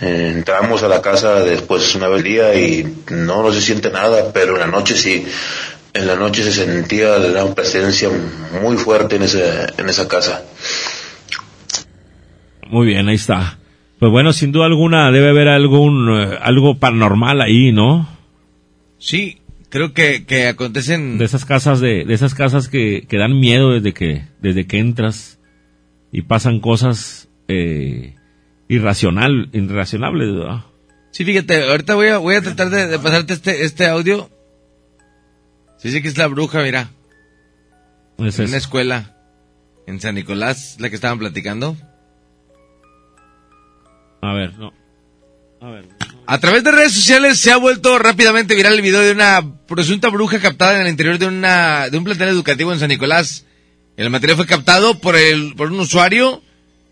Eh, 0.01 0.33
entramos 0.35 0.83
a 0.83 0.89
la 0.89 1.01
casa 1.01 1.41
después 1.41 1.95
una 1.95 2.09
vez 2.09 2.19
al 2.19 2.25
día 2.25 2.55
y 2.55 2.97
no, 3.11 3.43
no 3.43 3.53
se 3.53 3.61
siente 3.61 3.91
nada, 3.91 4.33
pero 4.33 4.55
en 4.55 4.61
la 4.61 4.67
noche 4.67 4.97
sí. 4.97 5.25
En 5.93 6.09
la 6.09 6.17
noche 6.17 6.43
se 6.43 6.53
sentía 6.53 7.19
la 7.19 7.55
presencia 7.55 8.11
muy 8.61 8.77
fuerte 8.77 9.17
en, 9.17 9.23
ese, 9.23 9.67
en 9.79 9.89
esa 9.89 10.09
casa. 10.09 10.43
Muy 12.67 12.89
bien, 12.89 13.09
ahí 13.09 13.15
está. 13.15 13.59
Pues 14.05 14.13
bueno, 14.13 14.35
sin 14.35 14.53
duda 14.53 14.67
alguna 14.67 15.11
debe 15.11 15.31
haber 15.31 15.49
algún 15.49 16.11
eh, 16.15 16.39
algo 16.43 16.75
paranormal 16.79 17.41
ahí, 17.41 17.73
¿no? 17.73 18.07
Sí, 18.99 19.39
creo 19.71 19.95
que, 19.95 20.27
que 20.27 20.47
acontecen... 20.47 21.17
De 21.17 21.25
esas 21.25 21.47
casas 21.47 21.81
de, 21.81 22.05
de 22.05 22.13
esas 22.13 22.35
casas 22.35 22.69
que, 22.69 23.07
que 23.09 23.17
dan 23.17 23.41
miedo 23.41 23.73
desde 23.73 23.95
que 23.95 24.27
desde 24.43 24.67
que 24.67 24.79
entras 24.79 25.41
y 26.13 26.21
pasan 26.21 26.61
cosas 26.61 27.31
eh, 27.49 28.15
irracional, 28.69 29.49
irracionables, 29.55 30.35
¿verdad? 30.35 30.65
Sí, 31.11 31.25
fíjate, 31.25 31.63
ahorita 31.63 31.95
voy 31.95 32.09
a, 32.09 32.19
voy 32.19 32.35
a 32.35 32.43
tratar 32.43 32.69
de, 32.69 32.89
de 32.89 32.99
pasarte 32.99 33.33
este, 33.33 33.65
este 33.65 33.87
audio. 33.87 34.29
Sí, 35.79 35.91
sí 35.91 36.03
que 36.03 36.09
es 36.09 36.19
la 36.19 36.27
bruja, 36.27 36.63
mira. 36.63 36.91
Es 38.19 38.39
en 38.39 38.45
eso. 38.45 38.51
una 38.51 38.59
escuela 38.59 39.17
en 39.87 39.99
San 39.99 40.17
Nicolás, 40.17 40.77
la 40.79 40.91
que 40.91 40.97
estaban 40.97 41.19
platicando. 41.19 41.75
A 44.25 44.33
ver, 44.33 44.55
no. 44.59 44.73
A 45.61 45.71
ver. 45.71 45.85
A 46.27 46.39
través 46.39 46.65
de 46.65 46.73
redes 46.73 46.93
sociales 46.93 47.39
se 47.39 47.53
ha 47.53 47.59
vuelto 47.59 47.99
rápidamente 47.99 48.55
viral 48.55 48.73
el 48.73 48.81
video 48.81 49.03
de 49.03 49.13
una 49.13 49.43
presunta 49.67 50.09
bruja 50.09 50.39
captada 50.41 50.77
en 50.77 50.83
el 50.83 50.89
interior 50.89 51.19
de 51.19 51.27
una 51.27 51.91
de 51.91 51.99
un 51.99 52.05
plantel 52.05 52.29
educativo 52.29 52.73
en 52.73 52.79
San 52.79 52.89
Nicolás. 52.89 53.45
El 53.99 54.09
material 54.09 54.39
fue 54.39 54.47
captado 54.47 54.99
por 54.99 55.17
el 55.17 55.55
por 55.57 55.71
un 55.71 55.79
usuario. 55.79 56.43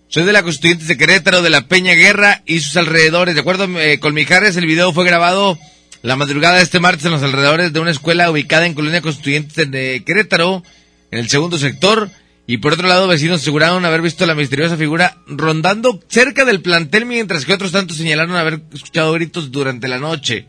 Soy 0.09 0.25
de 0.25 0.33
la 0.35 0.43
Constituyentes 0.43 0.89
de 0.89 0.99
Querétaro, 0.99 1.41
de 1.41 1.49
la 1.49 1.69
Peña 1.69 1.95
Guerra 1.95 2.43
y 2.45 2.61
sus 2.61 2.77
alrededores. 2.77 3.35
De 3.35 3.41
acuerdo 3.41 3.65
eh, 3.81 3.99
con 3.99 4.13
Mijares, 4.13 4.57
el 4.59 4.67
video 4.67 4.93
fue 4.93 5.07
grabado 5.07 5.59
la 6.03 6.17
madrugada 6.17 6.57
de 6.57 6.65
este 6.65 6.81
martes 6.81 7.07
en 7.07 7.13
los 7.13 7.23
alrededores 7.23 7.73
de 7.73 7.81
una 7.81 7.93
escuela 7.93 8.31
ubicada 8.31 8.67
en 8.67 8.75
Colonia 8.75 9.01
Constituyentes 9.01 9.71
de 9.71 10.03
Querétaro, 10.05 10.63
en 11.11 11.19
el 11.19 11.31
segundo 11.31 11.57
sector. 11.57 12.11
Y 12.47 12.59
por 12.59 12.73
otro 12.73 12.89
lado, 12.89 13.06
vecinos 13.06 13.40
aseguraron 13.40 13.85
haber 13.85 14.02
visto 14.02 14.27
la 14.27 14.35
misteriosa 14.35 14.77
figura 14.77 15.19
rondando 15.27 16.01
cerca 16.09 16.44
del 16.44 16.60
plantel, 16.60 17.06
mientras 17.06 17.44
que 17.44 17.52
otros 17.52 17.73
tantos 17.73 17.97
señalaron 17.97 18.36
haber 18.36 18.62
escuchado 18.73 19.12
gritos 19.12 19.52
durante 19.52 19.89
la 19.89 19.98
noche. 19.98 20.48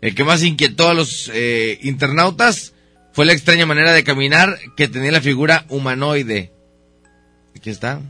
El 0.00 0.14
que 0.14 0.24
más 0.24 0.42
inquietó 0.42 0.88
a 0.88 0.94
los 0.94 1.30
eh, 1.34 1.78
internautas 1.82 2.74
fue 3.12 3.26
la 3.26 3.32
extraña 3.32 3.66
manera 3.66 3.92
de 3.92 4.04
caminar 4.04 4.56
que 4.76 4.88
tenía 4.88 5.10
la 5.10 5.20
figura 5.20 5.66
humanoide. 5.68 6.52
Aquí 7.56 7.70
está. 7.70 8.00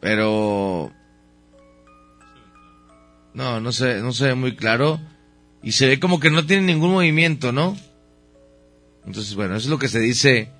Pero... 0.00 0.92
No, 3.34 3.60
no 3.60 3.70
se, 3.70 4.00
no 4.00 4.12
se 4.12 4.28
ve 4.28 4.34
muy 4.34 4.56
claro. 4.56 4.98
Y 5.62 5.72
se 5.72 5.86
ve 5.86 6.00
como 6.00 6.18
que 6.18 6.30
no 6.30 6.46
tiene 6.46 6.62
ningún 6.62 6.92
movimiento, 6.92 7.52
¿no? 7.52 7.76
Entonces, 9.08 9.34
bueno, 9.34 9.56
eso 9.56 9.64
es 9.64 9.70
lo 9.70 9.78
que 9.78 9.88
se 9.88 10.00
dice 10.00 10.50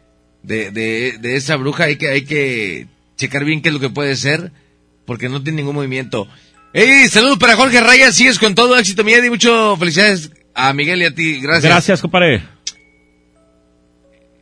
de, 0.43 0.71
de, 0.71 1.19
de 1.21 1.37
esa 1.37 1.57
bruja. 1.57 1.85
Hay 1.85 1.97
que, 1.97 2.09
hay 2.09 2.25
que 2.25 2.87
checar 3.19 3.45
bien 3.45 3.61
qué 3.61 3.69
es 3.69 3.75
lo 3.75 3.81
que 3.81 3.91
puede 3.91 4.17
ser, 4.17 4.53
porque 5.05 5.29
no 5.29 5.43
tiene 5.43 5.59
ningún 5.59 5.75
movimiento. 5.75 6.27
¡Hey! 6.73 7.09
Saludos 7.11 7.37
para 7.37 7.57
Jorge 7.57 7.79
Raya. 7.83 8.11
Sigues 8.11 8.39
con 8.39 8.55
todo 8.55 8.79
éxito, 8.79 9.05
mi 9.05 9.13
Eddie. 9.13 9.29
Muchas 9.29 9.79
felicidades 9.79 10.31
a 10.55 10.73
Miguel 10.73 11.03
y 11.03 11.05
a 11.05 11.15
ti. 11.15 11.41
Gracias. 11.41 11.71
Gracias, 11.71 12.01
compadre. 12.01 12.43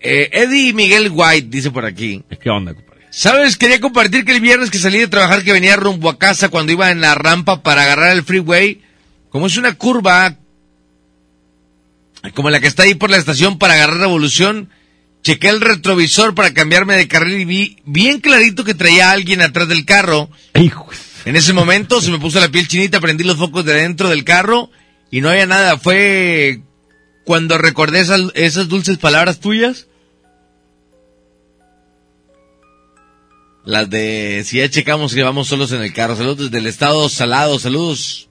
Eh, 0.01 0.31
Eddie 0.31 0.73
Miguel 0.73 1.11
White 1.13 1.49
dice 1.51 1.73
por 1.73 1.85
aquí. 1.85 2.23
¿Qué 2.41 2.49
onda, 2.49 2.75
compadre? 2.75 3.07
¿Sabes? 3.11 3.57
Quería 3.57 3.81
compartir 3.81 4.25
que 4.25 4.33
el 4.33 4.41
viernes 4.41 4.71
que 4.71 4.79
salí 4.79 4.99
de 4.99 5.09
trabajar 5.09 5.43
que 5.43 5.51
venía 5.51 5.75
rumbo 5.75 6.11
a 6.11 6.19
casa 6.19 6.49
cuando 6.49 6.71
iba 6.73 6.93
en 6.93 7.01
la 7.01 7.17
rampa 7.17 7.65
para 7.65 7.83
agarrar 7.83 8.13
el 8.13 8.23
freeway, 8.23 8.83
como 9.31 9.49
es 9.49 9.57
una 9.57 9.75
curva 9.75 10.37
como 12.35 12.51
la 12.51 12.61
que 12.61 12.67
está 12.67 12.85
ahí 12.85 12.95
por 12.95 13.11
la 13.11 13.17
estación 13.17 13.59
para 13.59 13.75
agarrar 13.75 13.99
revolución, 13.99 14.71
chequé 15.23 15.49
el 15.49 15.61
retrovisor 15.61 16.35
para 16.35 16.55
cambiarme 16.55 16.97
de 16.97 17.09
carril 17.09 17.41
y 17.41 17.45
vi 17.45 17.77
bien 17.85 18.21
clarito 18.21 18.65
que 18.65 18.75
traía 18.75 19.11
a 19.11 19.13
alguien 19.13 19.43
atrás 19.43 19.69
del 19.69 19.85
carro. 19.85 20.31
En 21.25 21.35
ese 21.35 21.53
momento 21.53 22.01
se 22.01 22.11
me 22.11 22.21
puso 22.21 22.39
la 22.39 22.49
piel 22.49 22.69
chinita, 22.69 23.01
prendí 23.01 23.25
los 23.25 23.37
focos 23.37 23.65
de 23.65 23.75
dentro 23.75 24.09
del 24.09 24.23
carro 24.25 24.71
y 25.11 25.21
no 25.21 25.29
había 25.29 25.47
nada. 25.47 25.79
Fue 25.79 26.61
cuando 27.25 27.59
recordé 27.59 28.01
esas, 28.01 28.21
esas 28.35 28.69
dulces 28.69 28.99
palabras 28.99 29.41
tuyas. 29.41 29.89
Las 33.65 33.91
de 33.91 34.45
si 34.47 34.59
ya 34.59 34.71
checamos 34.71 35.13
que 35.13 35.25
vamos 35.25 35.49
solos 35.49 35.73
en 35.73 35.83
el 35.83 35.93
carro. 35.93 36.15
Saludos 36.15 36.51
desde 36.51 36.59
el 36.59 36.69
estado 36.69 37.09
salado, 37.09 37.59
saludos. 37.59 38.29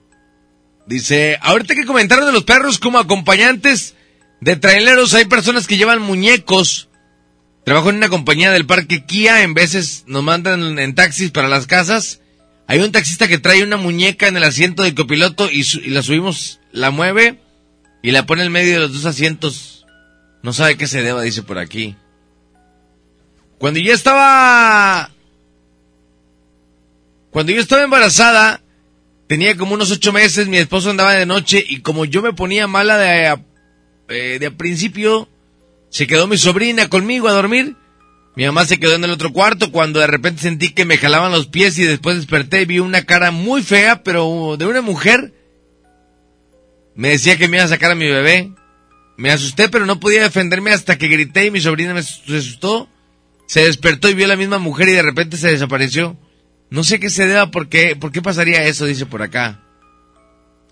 Dice, 0.86 1.38
ahorita 1.42 1.74
que 1.74 1.84
comentaron 1.84 2.26
de 2.26 2.32
los 2.32 2.44
perros 2.44 2.78
como 2.78 2.98
acompañantes 2.98 3.94
de 4.40 4.56
traileros, 4.56 5.14
hay 5.14 5.24
personas 5.24 5.66
que 5.66 5.76
llevan 5.76 6.00
muñecos. 6.00 6.88
Trabajo 7.64 7.90
en 7.90 7.96
una 7.96 8.08
compañía 8.08 8.52
del 8.52 8.66
parque 8.66 9.04
Kia, 9.04 9.42
en 9.42 9.54
veces 9.54 10.04
nos 10.06 10.22
mandan 10.22 10.78
en 10.78 10.94
taxis 10.94 11.32
para 11.32 11.48
las 11.48 11.66
casas. 11.66 12.20
Hay 12.68 12.78
un 12.80 12.92
taxista 12.92 13.26
que 13.26 13.38
trae 13.38 13.64
una 13.64 13.76
muñeca 13.76 14.28
en 14.28 14.36
el 14.36 14.44
asiento 14.44 14.84
del 14.84 14.94
copiloto 14.94 15.50
y, 15.50 15.66
y 15.82 15.90
la 15.90 16.02
subimos, 16.02 16.60
la 16.70 16.90
mueve 16.90 17.40
y 18.02 18.12
la 18.12 18.26
pone 18.26 18.44
en 18.44 18.52
medio 18.52 18.74
de 18.74 18.80
los 18.80 18.92
dos 18.92 19.04
asientos. 19.04 19.86
No 20.42 20.52
sabe 20.52 20.76
qué 20.76 20.86
se 20.86 21.02
deba, 21.02 21.22
dice 21.22 21.42
por 21.42 21.58
aquí. 21.58 21.96
Cuando 23.58 23.80
yo 23.80 23.92
estaba... 23.92 25.10
Cuando 27.30 27.52
yo 27.52 27.60
estaba 27.60 27.82
embarazada, 27.82 28.62
tenía 29.26 29.56
como 29.56 29.74
unos 29.74 29.90
ocho 29.90 30.12
meses, 30.12 30.48
mi 30.48 30.58
esposo 30.58 30.90
andaba 30.90 31.14
de 31.14 31.26
noche 31.26 31.64
y 31.66 31.80
como 31.80 32.04
yo 32.04 32.22
me 32.22 32.32
ponía 32.32 32.66
mala 32.66 32.96
de, 32.98 33.38
eh, 34.08 34.38
de 34.38 34.50
principio, 34.50 35.28
se 35.90 36.06
quedó 36.06 36.26
mi 36.26 36.38
sobrina 36.38 36.88
conmigo 36.88 37.28
a 37.28 37.32
dormir. 37.32 37.76
Mi 38.36 38.44
mamá 38.44 38.66
se 38.66 38.78
quedó 38.78 38.96
en 38.96 39.04
el 39.04 39.10
otro 39.10 39.32
cuarto 39.32 39.72
cuando 39.72 39.98
de 39.98 40.06
repente 40.06 40.42
sentí 40.42 40.68
que 40.68 40.84
me 40.84 40.98
jalaban 40.98 41.32
los 41.32 41.46
pies 41.46 41.78
y 41.78 41.84
después 41.84 42.16
desperté 42.16 42.62
y 42.62 42.66
vi 42.66 42.78
una 42.80 43.04
cara 43.04 43.30
muy 43.30 43.62
fea, 43.62 44.02
pero 44.02 44.56
de 44.58 44.66
una 44.66 44.82
mujer. 44.82 45.32
Me 46.94 47.10
decía 47.10 47.38
que 47.38 47.48
me 47.48 47.56
iba 47.56 47.64
a 47.64 47.68
sacar 47.68 47.92
a 47.92 47.94
mi 47.94 48.06
bebé. 48.06 48.52
Me 49.16 49.30
asusté, 49.30 49.70
pero 49.70 49.86
no 49.86 50.00
podía 50.00 50.22
defenderme 50.22 50.72
hasta 50.72 50.98
que 50.98 51.08
grité 51.08 51.46
y 51.46 51.50
mi 51.50 51.62
sobrina 51.62 51.94
me 51.94 52.00
asustó. 52.00 52.90
Se 53.46 53.64
despertó 53.64 54.10
y 54.10 54.14
vio 54.14 54.26
a 54.26 54.28
la 54.28 54.36
misma 54.36 54.58
mujer 54.58 54.90
y 54.90 54.92
de 54.92 55.02
repente 55.02 55.38
se 55.38 55.48
desapareció. 55.48 56.18
No 56.70 56.82
sé 56.82 56.98
qué 56.98 57.10
se 57.10 57.26
deba, 57.26 57.50
por 57.50 57.68
qué, 57.68 57.96
por 57.96 58.10
qué 58.12 58.22
pasaría 58.22 58.64
eso, 58.64 58.86
dice 58.86 59.06
por 59.06 59.22
acá. 59.22 59.60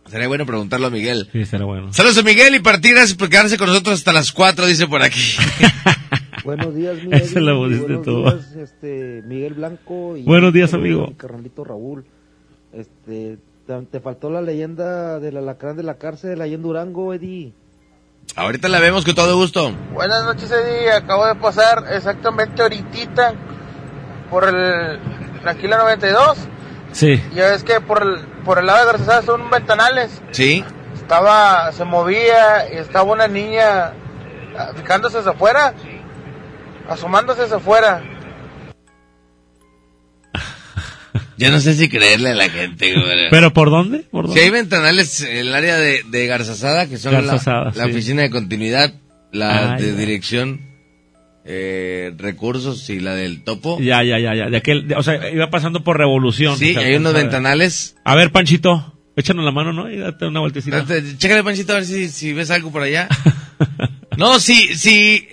Sería 0.07 0.29
bueno 0.29 0.45
preguntarlo 0.45 0.87
a 0.89 0.91
Miguel. 0.91 1.29
Sí, 1.33 1.47
será 1.47 1.65
bueno. 1.65 1.93
Saludos 1.93 2.19
a 2.19 2.23
Miguel 2.23 2.55
y 2.55 2.59
partir, 2.61 2.93
gracias 2.95 3.17
por 3.17 3.29
quedarse 3.31 3.57
con 3.57 3.69
nosotros 3.69 3.95
hasta 3.99 4.13
las 4.13 4.33
4, 4.33 4.67
dice 4.67 4.87
por 4.87 5.03
aquí. 5.03 5.35
Buenos 6.45 6.75
días, 6.75 7.03
mi 7.03 7.15
Esa 7.17 7.25
es 7.25 7.43
la 7.43 7.55
voz 7.55 7.71
de 7.71 7.79
buenos 7.79 8.03
todo. 8.03 8.31
días, 8.33 8.53
este, 8.57 9.23
Miguel 9.25 9.55
Blanco. 9.55 10.17
Y 10.17 10.25
Buenos 10.25 10.53
días, 10.53 10.71
saludos 10.71 10.91
amigo. 10.91 11.07
Mi 11.09 11.15
carnalito 11.15 11.65
Raúl. 11.65 12.05
Este, 12.75 13.39
te, 13.67 13.83
te 13.91 14.01
faltó 14.01 14.29
la 14.29 14.43
leyenda 14.43 15.21
del 15.21 15.39
alacrán 15.39 15.77
de 15.77 15.85
la 15.85 15.97
cárcel 15.97 16.43
allá 16.43 16.55
en 16.55 16.63
Durango, 16.63 17.15
Eddie. 17.15 17.55
Ahorita 18.37 18.69
la 18.69 18.81
vemos 18.81 19.07
con 19.07 19.15
todo 19.15 19.37
gusto. 19.39 19.73
Buenas 19.95 20.25
noches, 20.25 20.51
Eddie. 20.51 20.91
Acabo 20.91 21.27
de 21.27 21.37
pasar 21.37 21.85
exactamente 21.93 22.61
ahorita 22.61 23.35
por 24.29 24.47
el 24.47 24.99
Tranquila 25.45 25.77
92. 25.79 26.39
Sí. 26.93 27.23
Ya 27.35 27.51
ves 27.51 27.63
que 27.65 27.81
por 27.81 28.03
el, 28.03 28.21
por 28.45 28.59
el 28.59 28.67
lado 28.67 28.81
de 28.87 28.93
García 28.93 29.23
son 29.23 29.49
ventanales. 29.51 30.21
Sí. 30.33 30.65
Estaba, 30.95 31.71
se 31.73 31.85
movía 31.85 32.73
y 32.73 32.77
estaba 32.79 33.13
una 33.13 33.29
niña 33.29 33.93
ah, 34.59 34.73
fijándose 34.77 35.19
hacia 35.19 35.33
afuera, 35.33 35.75
asomándose 36.89 37.43
hacia 37.43 37.57
afuera. 37.57 38.03
Ya 41.37 41.51
no 41.51 41.59
sé 41.61 41.75
si 41.75 41.89
creerle 41.89 42.31
a 42.31 42.35
la 42.35 42.49
gente, 42.49 42.93
güey. 42.95 43.29
¿Pero 43.31 43.53
por 43.53 43.69
dónde? 43.71 44.01
¿Por 44.11 44.25
Si 44.27 44.29
dónde? 44.29 44.43
hay 44.43 44.51
ventanales 44.51 45.21
en 45.23 45.37
el 45.37 45.55
área 45.55 45.77
de, 45.79 46.03
de 46.09 46.27
Garzazada, 46.27 46.87
que 46.89 46.97
son 46.97 47.13
la- 47.13 47.21
Garzazada, 47.23 47.73
la, 47.75 47.85
sí. 47.85 47.91
oficina 47.91 48.23
de 48.23 48.31
continuidad, 48.31 48.93
la 49.33 49.73
Ah, 49.73 49.77
de 49.77 49.89
ya. 49.91 49.97
dirección. 49.97 50.61
Eh, 51.45 52.13
recursos 52.17 52.89
y 52.91 53.01
la 53.01 53.15
del 53.15 53.43
topo. 53.45 53.79
Ya, 53.81 54.03
ya, 54.03 54.19
ya, 54.19 54.35
ya. 54.35 54.49
De 54.51 54.57
aquel, 54.57 54.89
de- 54.89 54.95
o 54.97 55.03
sea, 55.03 55.31
iba 55.31 55.51
pasando 55.51 55.85
por 55.85 55.99
revolución. 55.99 56.57
Sí, 56.59 56.71
O 56.71 56.75
sea, 56.81 56.89
hay 56.89 56.95
unos 56.97 57.13
ventanales. 57.15 57.97
A 58.05 58.15
ver, 58.17 58.31
Panchito, 58.33 58.95
échanos 59.17 59.45
la 59.45 59.51
mano, 59.53 59.73
¿no? 59.73 59.91
Y 59.91 59.99
date 59.99 60.27
una 60.27 60.41
vueltecita. 60.41 60.79
Date- 60.83 61.19
Chécale, 61.19 61.45
Panchito, 61.45 61.73
a 61.73 61.77
ver 61.77 61.85
si, 61.85 62.09
si 62.09 62.33
ves 62.33 62.51
algo 62.51 62.71
por 62.73 62.83
allá. 62.83 63.09
no, 64.17 64.41
sí, 64.41 64.75
sí. 64.75 65.27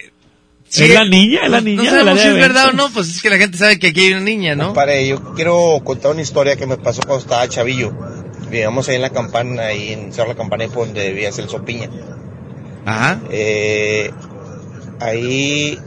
sí, 0.67 0.83
¿Es 0.83 0.93
la 0.93 1.05
niña? 1.05 1.41
¿Es 1.45 1.49
la 1.51 1.61
niña 1.61 1.83
No 1.83 1.83
de 1.83 2.03
la 2.03 2.11
sabemos 2.15 2.21
si 2.21 2.27
es 2.27 2.33
verdad 2.35 2.67
o 2.69 2.73
no, 2.73 2.89
pues 2.91 3.09
es 3.09 3.21
que 3.21 3.29
la 3.29 3.37
gente 3.37 3.57
sabe 3.57 3.79
que 3.79 3.87
aquí 3.87 4.01
hay 4.01 4.11
una 4.13 4.21
niña, 4.21 4.55
¿no? 4.55 4.67
Compadre, 4.67 5.07
yo 5.07 5.33
quiero 5.33 5.79
contar 5.83 6.11
una 6.11 6.21
historia 6.21 6.55
que 6.57 6.67
me 6.67 6.77
pasó 6.77 7.01
cuando 7.03 7.21
estaba 7.21 7.47
chavillo. 7.47 7.93
Vivíamos 8.49 8.89
ahí 8.89 8.95
en 8.97 9.01
la 9.01 9.11
campana, 9.11 9.61
ahí 9.67 9.93
en 9.93 10.11
Cerro 10.11 10.27
La 10.29 10.35
Campana, 10.35 10.67
por 10.67 10.85
donde 10.85 11.07
vivía 11.13 11.29
el 11.29 11.47
Sopiña. 11.47 11.89
Ajá. 12.85 13.21
Eh, 13.31 14.11
ahí 14.99 15.79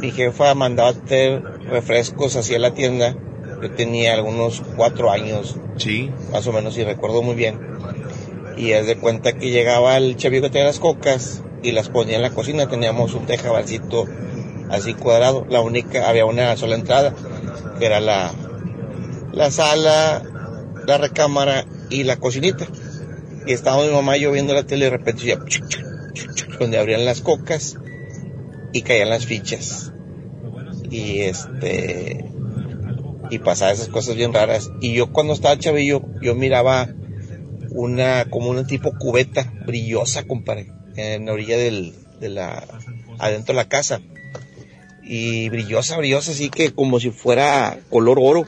mi 0.00 0.10
jefa 0.10 0.54
mandaba 0.54 0.88
a 0.88 0.92
hacer 0.92 1.42
refrescos 1.68 2.36
hacia 2.36 2.58
la 2.58 2.72
tienda. 2.72 3.14
Yo 3.62 3.70
tenía 3.72 4.14
algunos 4.14 4.62
cuatro 4.76 5.10
años. 5.10 5.56
Sí. 5.76 6.10
Más 6.32 6.46
o 6.46 6.52
menos, 6.52 6.76
y 6.78 6.84
recuerdo 6.84 7.22
muy 7.22 7.34
bien. 7.34 7.58
Y 8.56 8.72
es 8.72 8.86
de 8.86 8.96
cuenta 8.96 9.34
que 9.34 9.50
llegaba 9.50 9.96
el 9.96 10.16
chavillo 10.16 10.42
que 10.42 10.50
tenía 10.50 10.66
las 10.66 10.80
cocas 10.80 11.42
y 11.62 11.72
las 11.72 11.90
ponía 11.90 12.16
en 12.16 12.22
la 12.22 12.30
cocina. 12.30 12.68
Teníamos 12.68 13.14
un 13.14 13.26
tejabalcito 13.26 14.06
así 14.70 14.94
cuadrado. 14.94 15.46
La 15.50 15.60
única, 15.60 16.08
había 16.08 16.24
una 16.24 16.56
sola 16.56 16.76
entrada, 16.76 17.14
que 17.78 17.84
era 17.84 18.00
la, 18.00 18.32
la 19.32 19.50
sala, 19.50 20.22
la 20.86 20.98
recámara 20.98 21.66
y 21.90 22.04
la 22.04 22.16
cocinita. 22.16 22.66
Y 23.46 23.52
estaba 23.52 23.84
mi 23.84 23.92
mamá 23.92 24.16
y 24.16 24.20
yo 24.20 24.32
viendo 24.32 24.54
la 24.54 24.62
tele 24.62 24.86
y 24.86 24.90
de 24.90 24.96
repente 24.96 25.24
ya, 25.24 25.38
donde 26.58 26.78
abrían 26.78 27.04
las 27.04 27.20
cocas 27.20 27.76
y 28.72 28.82
caían 28.82 29.10
las 29.10 29.26
fichas. 29.26 29.92
Y 30.90 31.20
este, 31.20 32.30
y 33.30 33.38
pasaba 33.38 33.72
esas 33.72 33.88
cosas 33.88 34.16
bien 34.16 34.34
raras. 34.34 34.70
Y 34.80 34.94
yo 34.94 35.12
cuando 35.12 35.32
estaba 35.32 35.58
chavillo, 35.58 36.02
yo 36.20 36.34
miraba 36.34 36.88
una, 37.70 38.24
como 38.26 38.50
una 38.50 38.66
tipo 38.66 38.92
cubeta 38.98 39.52
brillosa, 39.66 40.24
compadre, 40.24 40.72
en 40.96 41.26
la 41.26 41.32
orilla 41.32 41.56
del, 41.56 41.94
de 42.20 42.28
la, 42.28 42.66
adentro 43.18 43.54
de 43.54 43.62
la 43.62 43.68
casa. 43.68 44.00
Y 45.02 45.48
brillosa, 45.48 45.96
brillosa, 45.96 46.32
así 46.32 46.50
que 46.50 46.72
como 46.72 47.00
si 47.00 47.10
fuera 47.10 47.78
color 47.88 48.18
oro. 48.20 48.46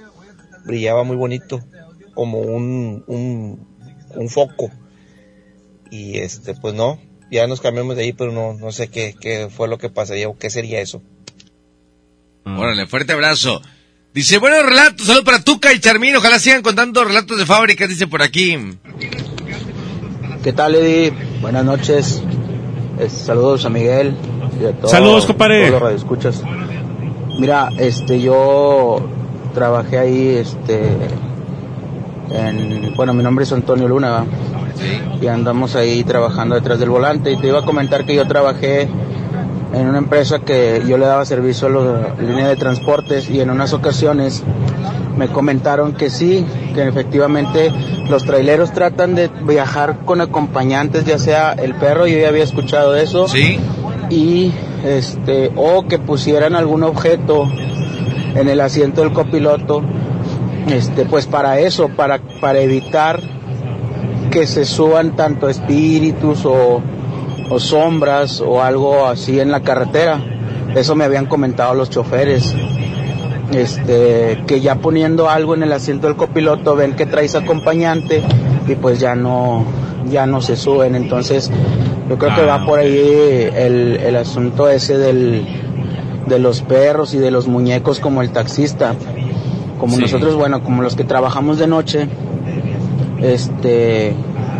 Brillaba 0.64 1.02
muy 1.02 1.16
bonito, 1.16 1.60
como 2.14 2.38
un, 2.38 3.04
un, 3.08 3.66
un 4.14 4.28
foco. 4.28 4.70
Y 5.90 6.18
este, 6.18 6.54
pues 6.54 6.74
no, 6.74 6.98
ya 7.32 7.46
nos 7.46 7.60
cambiamos 7.60 7.96
de 7.96 8.02
ahí, 8.02 8.12
pero 8.12 8.30
no, 8.30 8.52
no 8.54 8.70
sé 8.72 8.88
qué, 8.88 9.14
qué 9.20 9.48
fue 9.54 9.66
lo 9.66 9.78
que 9.78 9.88
pasaría 9.88 10.28
o 10.28 10.36
qué 10.38 10.50
sería 10.50 10.80
eso. 10.80 11.02
Órale, 12.44 12.86
fuerte 12.86 13.12
abrazo. 13.12 13.62
Dice, 14.14 14.38
buenos 14.38 14.64
relatos, 14.66 15.06
saludos 15.06 15.24
para 15.24 15.42
Tuca 15.42 15.72
y 15.72 15.80
Charmín, 15.80 16.14
ojalá 16.14 16.38
sigan 16.38 16.60
contando 16.62 17.02
relatos 17.02 17.38
de 17.38 17.46
fábricas, 17.46 17.88
dice 17.88 18.06
por 18.06 18.22
aquí. 18.22 18.56
¿Qué 20.44 20.52
tal, 20.52 20.74
Eddie? 20.74 21.12
Buenas 21.40 21.64
noches. 21.64 22.22
Eh, 23.00 23.08
saludos 23.08 23.64
a 23.64 23.70
Miguel. 23.70 24.14
y 24.60 24.66
a 24.66 24.72
todo- 24.72 24.90
Saludos, 24.90 25.24
compadre. 25.24 25.60
todos 25.60 25.70
los 25.72 25.82
radioescuchas. 25.82 26.42
Mira, 27.40 27.70
este, 27.78 28.20
yo 28.20 29.08
trabajé 29.54 29.98
ahí, 29.98 30.28
este, 30.36 30.82
en, 32.30 32.92
bueno, 32.94 33.14
mi 33.14 33.22
nombre 33.22 33.44
es 33.44 33.52
Antonio 33.52 33.88
Luna, 33.88 34.10
¿va? 34.10 34.26
Y 35.20 35.26
andamos 35.26 35.76
ahí 35.76 36.04
trabajando 36.04 36.54
detrás 36.54 36.78
del 36.78 36.90
volante. 36.90 37.32
Y 37.32 37.36
te 37.36 37.48
iba 37.48 37.60
a 37.60 37.64
comentar 37.64 38.04
que 38.04 38.14
yo 38.14 38.26
trabajé 38.26 38.88
en 39.74 39.88
una 39.88 39.98
empresa 39.98 40.40
que 40.40 40.82
yo 40.86 40.98
le 40.98 41.06
daba 41.06 41.24
servicio 41.24 41.68
a 41.68 41.70
la 41.70 42.14
línea 42.20 42.48
de 42.48 42.56
transportes 42.56 43.30
y 43.30 43.40
en 43.40 43.50
unas 43.50 43.72
ocasiones 43.72 44.42
me 45.16 45.28
comentaron 45.28 45.94
que 45.94 46.10
sí, 46.10 46.44
que 46.74 46.86
efectivamente 46.86 47.72
los 48.08 48.24
traileros 48.24 48.72
tratan 48.72 49.14
de 49.14 49.28
viajar 49.46 50.00
con 50.04 50.20
acompañantes, 50.20 51.04
ya 51.04 51.18
sea 51.18 51.52
el 51.52 51.74
perro, 51.74 52.06
yo 52.06 52.18
ya 52.18 52.28
había 52.28 52.44
escuchado 52.44 52.96
eso. 52.96 53.28
Sí. 53.28 53.58
Y 54.10 54.52
este, 54.84 55.52
o 55.56 55.86
que 55.86 55.98
pusieran 55.98 56.54
algún 56.54 56.82
objeto 56.82 57.50
en 58.34 58.48
el 58.48 58.60
asiento 58.60 59.02
del 59.02 59.12
copiloto, 59.12 59.82
este, 60.68 61.04
pues 61.04 61.26
para 61.26 61.58
eso, 61.60 61.88
para, 61.88 62.18
para 62.40 62.60
evitar 62.60 63.20
que 64.32 64.46
se 64.46 64.64
suban 64.64 65.14
tanto 65.14 65.48
espíritus 65.48 66.44
o, 66.46 66.80
o 67.50 67.60
sombras 67.60 68.40
o 68.40 68.62
algo 68.62 69.06
así 69.06 69.38
en 69.38 69.50
la 69.52 69.60
carretera. 69.60 70.20
Eso 70.74 70.96
me 70.96 71.04
habían 71.04 71.26
comentado 71.26 71.74
los 71.74 71.90
choferes. 71.90 72.54
Este, 73.52 74.42
que 74.46 74.62
ya 74.62 74.76
poniendo 74.76 75.28
algo 75.28 75.54
en 75.54 75.62
el 75.62 75.72
asiento 75.72 76.06
del 76.06 76.16
copiloto 76.16 76.74
ven 76.74 76.96
que 76.96 77.04
traes 77.04 77.34
acompañante 77.34 78.22
y 78.66 78.74
pues 78.76 78.98
ya 78.98 79.14
no, 79.14 79.66
ya 80.10 80.24
no 80.26 80.40
se 80.40 80.56
suben. 80.56 80.94
Entonces, 80.94 81.50
yo 82.08 82.16
creo 82.16 82.34
que 82.34 82.42
va 82.46 82.64
por 82.64 82.78
ahí 82.78 83.50
el, 83.54 83.98
el 84.02 84.16
asunto 84.16 84.70
ese 84.70 84.96
del, 84.96 85.46
de 86.26 86.38
los 86.38 86.62
perros 86.62 87.12
y 87.12 87.18
de 87.18 87.30
los 87.30 87.46
muñecos 87.46 88.00
como 88.00 88.22
el 88.22 88.30
taxista. 88.30 88.94
Como 89.78 89.96
Sí. 89.96 90.02
nosotros, 90.02 90.36
bueno, 90.36 90.62
como 90.62 90.80
los 90.80 90.96
que 90.96 91.04
trabajamos 91.04 91.58
de 91.58 91.66
noche, 91.66 92.08
este, 93.22 94.12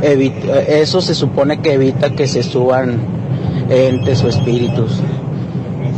evi- 0.02 0.32
eso 0.68 1.01
se 1.01 1.14
supone 1.14 1.60
que 1.60 1.72
evita 1.74 2.14
que 2.14 2.26
se 2.26 2.43
suban 2.43 3.01
entes 3.68 4.22
o 4.24 4.28
espíritus. 4.28 5.01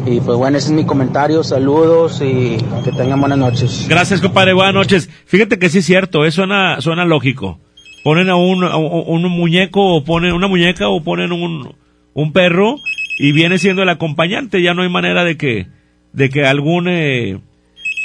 Y 0.07 0.21
pues 0.21 0.37
bueno, 0.37 0.59
ese 0.59 0.69
es 0.69 0.73
mi 0.75 0.85
comentario, 0.85 1.43
saludos 1.43 2.21
y 2.21 2.59
que 2.85 2.93
tengan 2.93 3.21
buenas 3.21 3.39
noches. 3.39 3.87
Gracias, 3.89 4.21
compadre. 4.21 4.53
Buenas 4.53 4.75
noches. 4.75 5.09
Fíjate 5.25 5.59
que 5.59 5.71
sí 5.71 5.79
es 5.79 5.87
cierto, 5.87 6.25
eso 6.27 6.43
suena, 6.43 6.81
suena 6.83 7.05
lógico. 7.07 7.59
Ponen 8.05 8.29
a 8.29 8.37
un, 8.37 8.65
a 8.65 8.77
un 8.77 9.23
muñeco 9.31 9.95
o 9.95 10.05
ponen 10.05 10.33
una 10.33 10.47
muñeca 10.47 10.89
o 10.89 11.03
ponen 11.03 11.33
un, 11.33 11.75
un 12.13 12.33
perro 12.35 12.77
y 13.19 13.33
viene 13.33 13.59
siendo 13.59 13.83
el 13.83 13.89
acompañante. 13.89 14.61
Ya 14.61 14.75
no 14.75 14.83
hay 14.83 14.91
manera 14.91 15.25
de 15.25 15.39
que, 15.39 15.69
de 16.13 16.29
que 16.29 16.45
algún, 16.45 16.87
eh, 16.87 17.39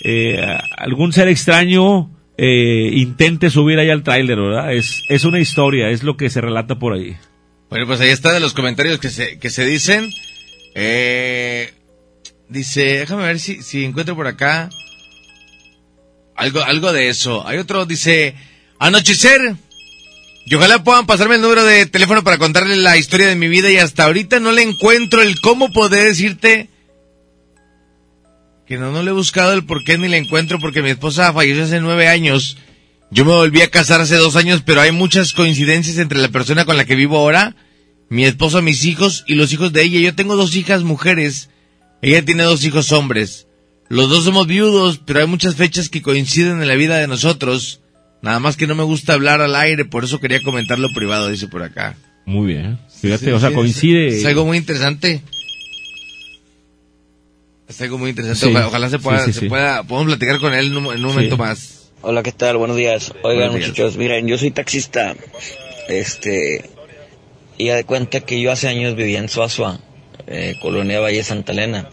eh, 0.05 0.57
algún 0.77 1.11
ser 1.11 1.27
extraño 1.27 2.09
eh, 2.41 2.91
intente 2.93 3.49
subir 3.49 3.79
ahí 3.79 3.89
al 3.89 4.01
tráiler, 4.01 4.39
¿verdad? 4.39 4.73
Es, 4.73 5.03
es 5.09 5.25
una 5.25 5.41
historia, 5.41 5.89
es 5.89 6.03
lo 6.03 6.15
que 6.15 6.29
se 6.29 6.39
relata 6.39 6.79
por 6.79 6.93
ahí. 6.93 7.17
Bueno, 7.69 7.85
pues 7.85 7.99
ahí 7.99 8.11
está 8.11 8.31
de 8.31 8.39
los 8.39 8.53
comentarios 8.53 8.97
que 8.97 9.09
se, 9.09 9.37
que 9.39 9.49
se 9.49 9.65
dicen. 9.65 10.09
Eh, 10.73 11.73
dice, 12.47 12.99
déjame 12.99 13.23
ver 13.23 13.39
si, 13.41 13.61
si 13.61 13.83
encuentro 13.83 14.15
por 14.15 14.27
acá 14.27 14.69
algo, 16.37 16.63
algo 16.63 16.93
de 16.93 17.09
eso. 17.09 17.45
Hay 17.45 17.57
otro, 17.57 17.85
dice, 17.85 18.35
anochecer. 18.79 19.55
Y 20.45 20.55
ojalá 20.55 20.81
puedan 20.81 21.07
pasarme 21.07 21.35
el 21.35 21.41
número 21.41 21.65
de 21.65 21.87
teléfono 21.87 22.23
para 22.23 22.37
contarle 22.37 22.77
la 22.77 22.95
historia 22.95 23.27
de 23.27 23.35
mi 23.35 23.49
vida 23.49 23.69
y 23.69 23.75
hasta 23.75 24.05
ahorita 24.05 24.39
no 24.39 24.53
le 24.53 24.61
encuentro 24.61 25.21
el 25.21 25.41
cómo 25.41 25.73
poder 25.73 26.07
decirte 26.07 26.69
que 28.69 28.77
no, 28.77 28.91
no 28.91 29.01
le 29.01 29.09
he 29.09 29.13
buscado 29.13 29.53
el 29.53 29.65
por 29.65 29.83
qué 29.83 29.97
ni 29.97 30.07
le 30.07 30.17
encuentro 30.17 30.59
porque 30.59 30.83
mi 30.83 30.91
esposa 30.91 31.33
falleció 31.33 31.63
hace 31.63 31.81
nueve 31.81 32.07
años. 32.07 32.55
Yo 33.09 33.25
me 33.25 33.31
volví 33.31 33.61
a 33.61 33.71
casar 33.71 33.99
hace 33.99 34.15
dos 34.15 34.35
años, 34.35 34.61
pero 34.63 34.79
hay 34.79 34.91
muchas 34.91 35.33
coincidencias 35.33 35.97
entre 35.97 36.19
la 36.19 36.29
persona 36.29 36.65
con 36.65 36.77
la 36.77 36.85
que 36.85 36.93
vivo 36.93 37.17
ahora, 37.17 37.55
mi 38.09 38.25
esposo, 38.25 38.61
mis 38.61 38.85
hijos 38.85 39.23
y 39.25 39.33
los 39.33 39.51
hijos 39.53 39.73
de 39.73 39.81
ella. 39.81 39.99
Yo 39.99 40.13
tengo 40.13 40.35
dos 40.35 40.55
hijas 40.55 40.83
mujeres, 40.83 41.49
ella 42.03 42.23
tiene 42.23 42.43
dos 42.43 42.63
hijos 42.63 42.91
hombres. 42.91 43.47
Los 43.89 44.07
dos 44.07 44.23
somos 44.23 44.45
viudos, 44.45 45.01
pero 45.03 45.21
hay 45.21 45.25
muchas 45.25 45.55
fechas 45.55 45.89
que 45.89 46.03
coinciden 46.03 46.61
en 46.61 46.67
la 46.67 46.75
vida 46.75 46.99
de 46.99 47.07
nosotros. 47.07 47.81
Nada 48.21 48.39
más 48.39 48.55
que 48.55 48.67
no 48.67 48.75
me 48.75 48.83
gusta 48.83 49.13
hablar 49.13 49.41
al 49.41 49.55
aire, 49.55 49.85
por 49.85 50.03
eso 50.03 50.19
quería 50.19 50.43
comentarlo 50.43 50.89
privado, 50.93 51.29
dice 51.29 51.47
por 51.47 51.63
acá. 51.63 51.97
Muy 52.27 52.53
bien. 52.53 52.77
Fíjate, 53.01 53.25
Sí, 53.25 53.31
o 53.31 53.39
sea, 53.39 53.49
sí, 53.49 53.55
coincide. 53.55 54.09
Es, 54.09 54.13
es 54.17 54.25
algo 54.27 54.45
muy 54.45 54.57
interesante. 54.57 55.23
Es 57.69 57.79
algo 57.81 57.97
muy 57.99 58.09
interesante. 58.09 58.39
Sí. 58.39 58.49
Ojalá, 58.51 58.67
ojalá 58.67 58.89
se 58.89 58.99
pueda, 58.99 59.19
Sí, 59.19 59.25
sí, 59.27 59.33
se 59.33 59.39
sí. 59.41 59.49
pueda, 59.49 59.83
podamos 59.83 60.07
platicar 60.15 60.39
con 60.39 60.53
él 60.53 60.67
en 60.67 60.77
un, 60.77 60.85
en 60.93 61.05
un 61.05 61.11
momento 61.11 61.37
más. 61.37 61.91
Hola, 62.01 62.23
¿qué 62.23 62.31
tal? 62.31 62.57
Buenos 62.57 62.75
días. 62.77 63.13
Oigan, 63.23 63.49
Buenos 63.51 63.55
días. 63.55 63.67
muchachos, 63.69 63.97
miren, 63.97 64.27
yo 64.27 64.37
soy 64.37 64.51
taxista. 64.51 65.15
Este, 65.87 66.69
y 67.57 67.65
ya 67.65 67.75
de 67.75 67.83
cuenta 67.83 68.21
que 68.21 68.41
yo 68.41 68.51
hace 68.51 68.67
años 68.67 68.95
vivía 68.95 69.19
en 69.19 69.29
Suazua, 69.29 69.79
eh, 70.27 70.55
Colonia 70.61 70.99
Valle 70.99 71.23
Santa 71.23 71.51
Elena. 71.51 71.89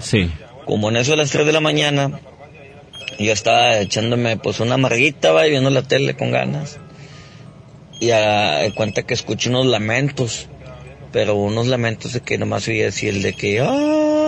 Sí. 0.00 0.30
Como 0.66 0.88
en 0.90 0.96
eso 0.96 1.12
a 1.12 1.16
las 1.16 1.30
3 1.30 1.46
de 1.46 1.52
la 1.52 1.60
mañana, 1.60 2.20
yo 3.18 3.32
estaba 3.32 3.78
echándome 3.78 4.36
pues 4.36 4.60
una 4.60 4.74
amarguita, 4.74 5.32
va, 5.32 5.46
y 5.46 5.50
viendo 5.50 5.70
la 5.70 5.82
tele 5.82 6.16
con 6.16 6.30
ganas. 6.32 6.78
Y 8.00 8.10
a, 8.12 8.58
de 8.62 8.72
cuenta 8.72 9.02
que 9.04 9.14
escucho 9.14 9.50
unos 9.50 9.66
lamentos, 9.66 10.48
pero 11.12 11.34
unos 11.34 11.66
lamentos 11.66 12.14
de 12.14 12.20
que 12.20 12.38
nomás 12.38 12.66
oía 12.66 12.84
decir 12.86 13.10
el 13.14 13.22
de 13.22 13.34
que, 13.34 13.60
"Ay". 13.60 14.19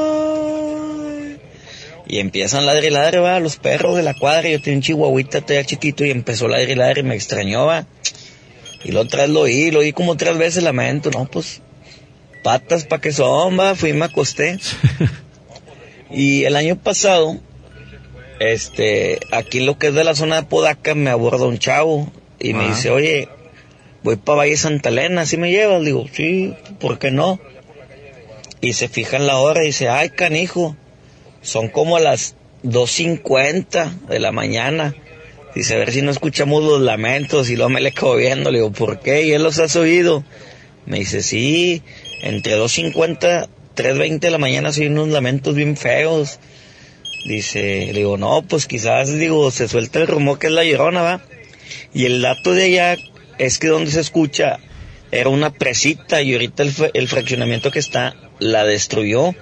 Y 2.06 2.18
empiezan 2.18 2.66
ladre 2.66 2.88
y 2.88 2.90
ladre, 2.90 3.18
va, 3.18 3.38
los 3.40 3.56
perros 3.56 3.96
de 3.96 4.02
la 4.02 4.14
cuadra. 4.14 4.48
Yo 4.48 4.60
tenía 4.60 4.78
un 4.78 4.82
chihuahuita 4.82 5.40
todavía 5.40 5.64
chiquito 5.64 6.04
y 6.04 6.10
empezó 6.10 6.48
ladre 6.48 6.72
y 6.72 6.74
ladre 6.74 7.00
y 7.00 7.04
me 7.04 7.14
extrañó, 7.14 7.66
va. 7.66 7.86
Y 8.84 8.92
la 8.92 9.00
otra 9.00 9.22
vez 9.22 9.30
lo 9.30 9.40
oí, 9.40 9.70
lo 9.70 9.80
oí 9.80 9.92
como 9.92 10.16
tres 10.16 10.36
veces 10.36 10.62
lamento, 10.62 11.10
no, 11.10 11.26
pues, 11.26 11.62
patas 12.42 12.84
pa' 12.84 13.00
que 13.00 13.12
son, 13.12 13.58
va, 13.58 13.74
fui 13.74 13.90
y 13.90 13.92
me 13.92 14.06
acosté. 14.06 14.58
Y 16.14 16.44
el 16.44 16.56
año 16.56 16.76
pasado, 16.76 17.38
este, 18.38 19.18
aquí 19.30 19.60
lo 19.60 19.78
que 19.78 19.88
es 19.88 19.94
de 19.94 20.04
la 20.04 20.14
zona 20.14 20.36
de 20.36 20.42
Podaca, 20.42 20.94
me 20.94 21.10
aborda 21.10 21.46
un 21.46 21.58
chavo 21.58 22.12
y 22.38 22.52
me 22.52 22.68
dice, 22.68 22.90
oye, 22.90 23.28
voy 24.02 24.16
para 24.16 24.38
Valle 24.38 24.56
Santa 24.58 24.90
Elena, 24.90 25.24
¿sí 25.24 25.38
me 25.38 25.50
llevas? 25.50 25.82
Digo, 25.82 26.04
sí, 26.12 26.54
¿por 26.80 26.98
qué 26.98 27.10
no? 27.10 27.40
Y 28.60 28.74
se 28.74 28.88
fija 28.88 29.16
en 29.16 29.26
la 29.26 29.38
hora 29.38 29.62
y 29.62 29.68
dice, 29.68 29.88
ay, 29.88 30.10
canijo, 30.10 30.76
son 31.42 31.68
como 31.68 31.98
las 31.98 32.36
2.50 32.64 34.06
de 34.08 34.18
la 34.18 34.32
mañana. 34.32 34.94
Dice, 35.54 35.74
a 35.74 35.78
ver 35.78 35.92
si 35.92 36.00
no 36.00 36.10
escuchamos 36.10 36.62
los 36.62 36.80
lamentos 36.80 37.50
y 37.50 37.56
luego 37.56 37.70
me 37.70 37.80
le 37.80 37.92
viendo. 38.16 38.50
Le 38.50 38.58
digo, 38.58 38.72
¿por 38.72 39.00
qué? 39.00 39.26
¿Y 39.26 39.32
él 39.32 39.42
los 39.42 39.58
has 39.58 39.76
oído? 39.76 40.24
Me 40.86 41.00
dice, 41.00 41.22
sí, 41.22 41.82
entre 42.22 42.56
2.50, 42.56 43.48
3.20 43.76 44.18
de 44.20 44.30
la 44.30 44.38
mañana 44.38 44.72
se 44.72 44.86
unos 44.86 45.08
lamentos 45.08 45.54
bien 45.54 45.76
feos. 45.76 46.38
Dice, 47.26 47.86
le 47.92 48.00
digo, 48.00 48.16
no, 48.16 48.42
pues 48.42 48.66
quizás, 48.66 49.12
digo, 49.16 49.50
se 49.50 49.68
suelta 49.68 50.00
el 50.00 50.06
rumor 50.06 50.38
que 50.38 50.48
es 50.48 50.52
la 50.52 50.64
llorona, 50.64 51.02
¿va? 51.02 51.22
Y 51.94 52.06
el 52.06 52.22
dato 52.22 52.52
de 52.52 52.64
allá 52.64 52.96
es 53.38 53.58
que 53.58 53.68
donde 53.68 53.90
se 53.90 54.00
escucha 54.00 54.58
era 55.10 55.28
una 55.28 55.52
presita 55.52 56.22
y 56.22 56.32
ahorita 56.32 56.62
el, 56.62 56.72
el 56.94 57.08
fraccionamiento 57.08 57.70
que 57.70 57.78
está 57.78 58.14
la 58.38 58.64
destruyó. 58.64 59.34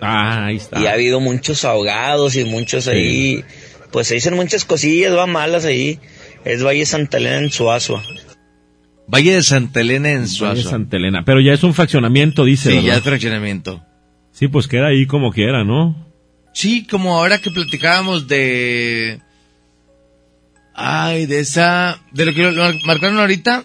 Ah, 0.00 0.46
ahí 0.46 0.56
está. 0.56 0.80
Y 0.80 0.86
ha 0.86 0.92
habido 0.92 1.20
muchos 1.20 1.64
ahogados 1.64 2.36
y 2.36 2.44
muchos 2.44 2.88
ahí, 2.88 3.44
pues 3.90 4.08
se 4.08 4.14
dicen 4.14 4.34
muchas 4.34 4.64
cosillas, 4.64 5.16
va 5.16 5.26
malas 5.26 5.64
ahí. 5.64 5.98
Es 6.44 6.62
Valle 6.62 6.84
Santa 6.84 7.16
Elena 7.16 7.38
en 7.38 7.50
Suazua. 7.50 8.02
Valle 9.06 9.34
de 9.34 9.42
Santa 9.42 9.80
Elena 9.80 10.10
en 10.10 10.22
Valle 10.22 10.28
Suazo. 10.32 10.68
Santa 10.68 10.96
Elena. 10.96 11.24
Pero 11.24 11.40
ya 11.40 11.52
es 11.52 11.62
un 11.62 11.74
fraccionamiento, 11.74 12.44
dice. 12.44 12.70
Sí, 12.70 12.76
¿verdad? 12.76 12.88
ya 12.88 12.96
es 12.96 13.02
fraccionamiento. 13.02 13.84
Sí, 14.32 14.48
pues 14.48 14.66
queda 14.66 14.88
ahí 14.88 15.06
como 15.06 15.30
quiera, 15.32 15.64
¿no? 15.64 16.12
Sí, 16.52 16.86
como 16.86 17.16
ahora 17.16 17.40
que 17.40 17.50
platicábamos 17.50 18.28
de... 18.28 19.20
Ay, 20.74 21.26
de 21.26 21.40
esa... 21.40 22.00
De 22.12 22.24
lo 22.24 22.34
que 22.34 22.42
lo 22.42 22.72
marcaron 22.84 23.18
ahorita, 23.18 23.64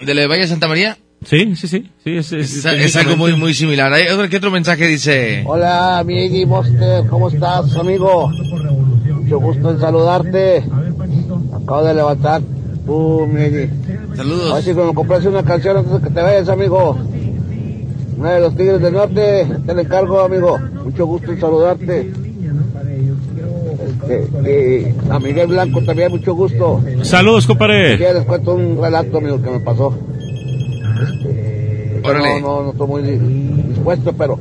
de 0.00 0.14
la 0.14 0.22
de 0.22 0.26
Valle 0.26 0.42
de 0.42 0.48
Santa 0.48 0.68
María. 0.68 0.98
Sí, 1.24 1.56
sí, 1.56 1.66
sí. 1.68 1.90
sí 2.04 2.16
es, 2.16 2.32
es- 2.32 2.64
Es, 2.64 2.66
es 2.66 2.96
algo 2.96 3.16
muy, 3.16 3.34
muy 3.36 3.52
similar. 3.54 3.92
Hay 3.92 4.06
otro, 4.08 4.28
¿Qué 4.28 4.36
otro 4.36 4.50
mensaje 4.50 4.86
dice? 4.86 5.42
Hola, 5.46 6.02
mi 6.06 6.24
Iggy 6.26 6.46
Monster, 6.46 7.06
¿cómo 7.08 7.28
estás, 7.28 7.74
amigo? 7.76 8.28
Mucho 8.28 9.38
gusto 9.40 9.70
en 9.72 9.80
saludarte. 9.80 10.64
Acabo 11.54 11.84
de 11.84 11.94
levantar. 11.94 12.42
Uh, 12.86 13.26
mi 13.26 13.42
Iggy. 13.42 13.70
Saludos. 14.16 14.52
A 14.52 14.54
ver 14.56 14.64
si 14.64 14.74
me 14.74 14.94
compras 14.94 15.24
una 15.24 15.42
canción 15.42 15.78
antes 15.78 15.92
de 15.94 16.00
que 16.00 16.10
te 16.14 16.22
vayas, 16.22 16.48
amigo. 16.48 16.96
Una 18.18 18.32
de 18.32 18.40
los 18.40 18.56
Tigres 18.56 18.80
del 18.80 18.92
Norte, 18.94 19.46
te 19.66 19.74
la 19.74 19.82
encargo, 19.82 20.20
amigo. 20.20 20.58
Mucho 20.84 21.06
gusto 21.06 21.32
en 21.32 21.40
saludarte. 21.40 22.12
Este, 24.08 24.94
y 25.08 25.10
a 25.10 25.18
Miguel 25.18 25.48
Blanco 25.48 25.82
también, 25.82 26.10
mucho 26.10 26.34
gusto. 26.34 26.80
Saludos, 27.02 27.46
compadre. 27.46 27.98
Ya 27.98 28.12
les 28.12 28.24
cuento 28.24 28.54
un 28.54 28.80
relato, 28.80 29.18
amigo, 29.18 29.42
que 29.42 29.50
me 29.50 29.60
pasó. 29.60 29.96
Este, 31.02 32.00
Órale. 32.02 32.40
no, 32.40 32.48
no, 32.48 32.62
no 32.64 32.70
estoy 32.72 32.86
muy 32.86 33.02
dispuesto, 33.68 34.12
pero 34.12 34.38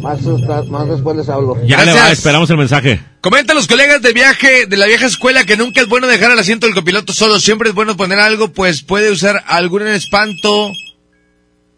más, 0.00 0.20
más 0.68 0.88
después 0.88 1.16
les 1.16 1.28
hablo. 1.28 1.56
Ya 1.66 1.84
le 1.84 1.92
va, 1.92 2.10
esperamos 2.10 2.48
el 2.50 2.56
mensaje. 2.56 3.00
Comenta 3.20 3.52
a 3.52 3.56
los 3.56 3.66
colegas 3.66 4.02
de 4.02 4.12
viaje 4.12 4.66
de 4.66 4.76
la 4.76 4.86
vieja 4.86 5.06
escuela 5.06 5.44
que 5.44 5.56
nunca 5.56 5.80
es 5.80 5.88
bueno 5.88 6.06
dejar 6.06 6.32
el 6.32 6.38
asiento 6.38 6.66
del 6.66 6.74
copiloto 6.74 7.12
solo, 7.12 7.40
siempre 7.40 7.70
es 7.70 7.74
bueno 7.74 7.96
poner 7.96 8.18
algo, 8.18 8.48
pues 8.48 8.82
puede 8.82 9.10
usar 9.10 9.44
algún 9.46 9.86
espanto. 9.86 10.72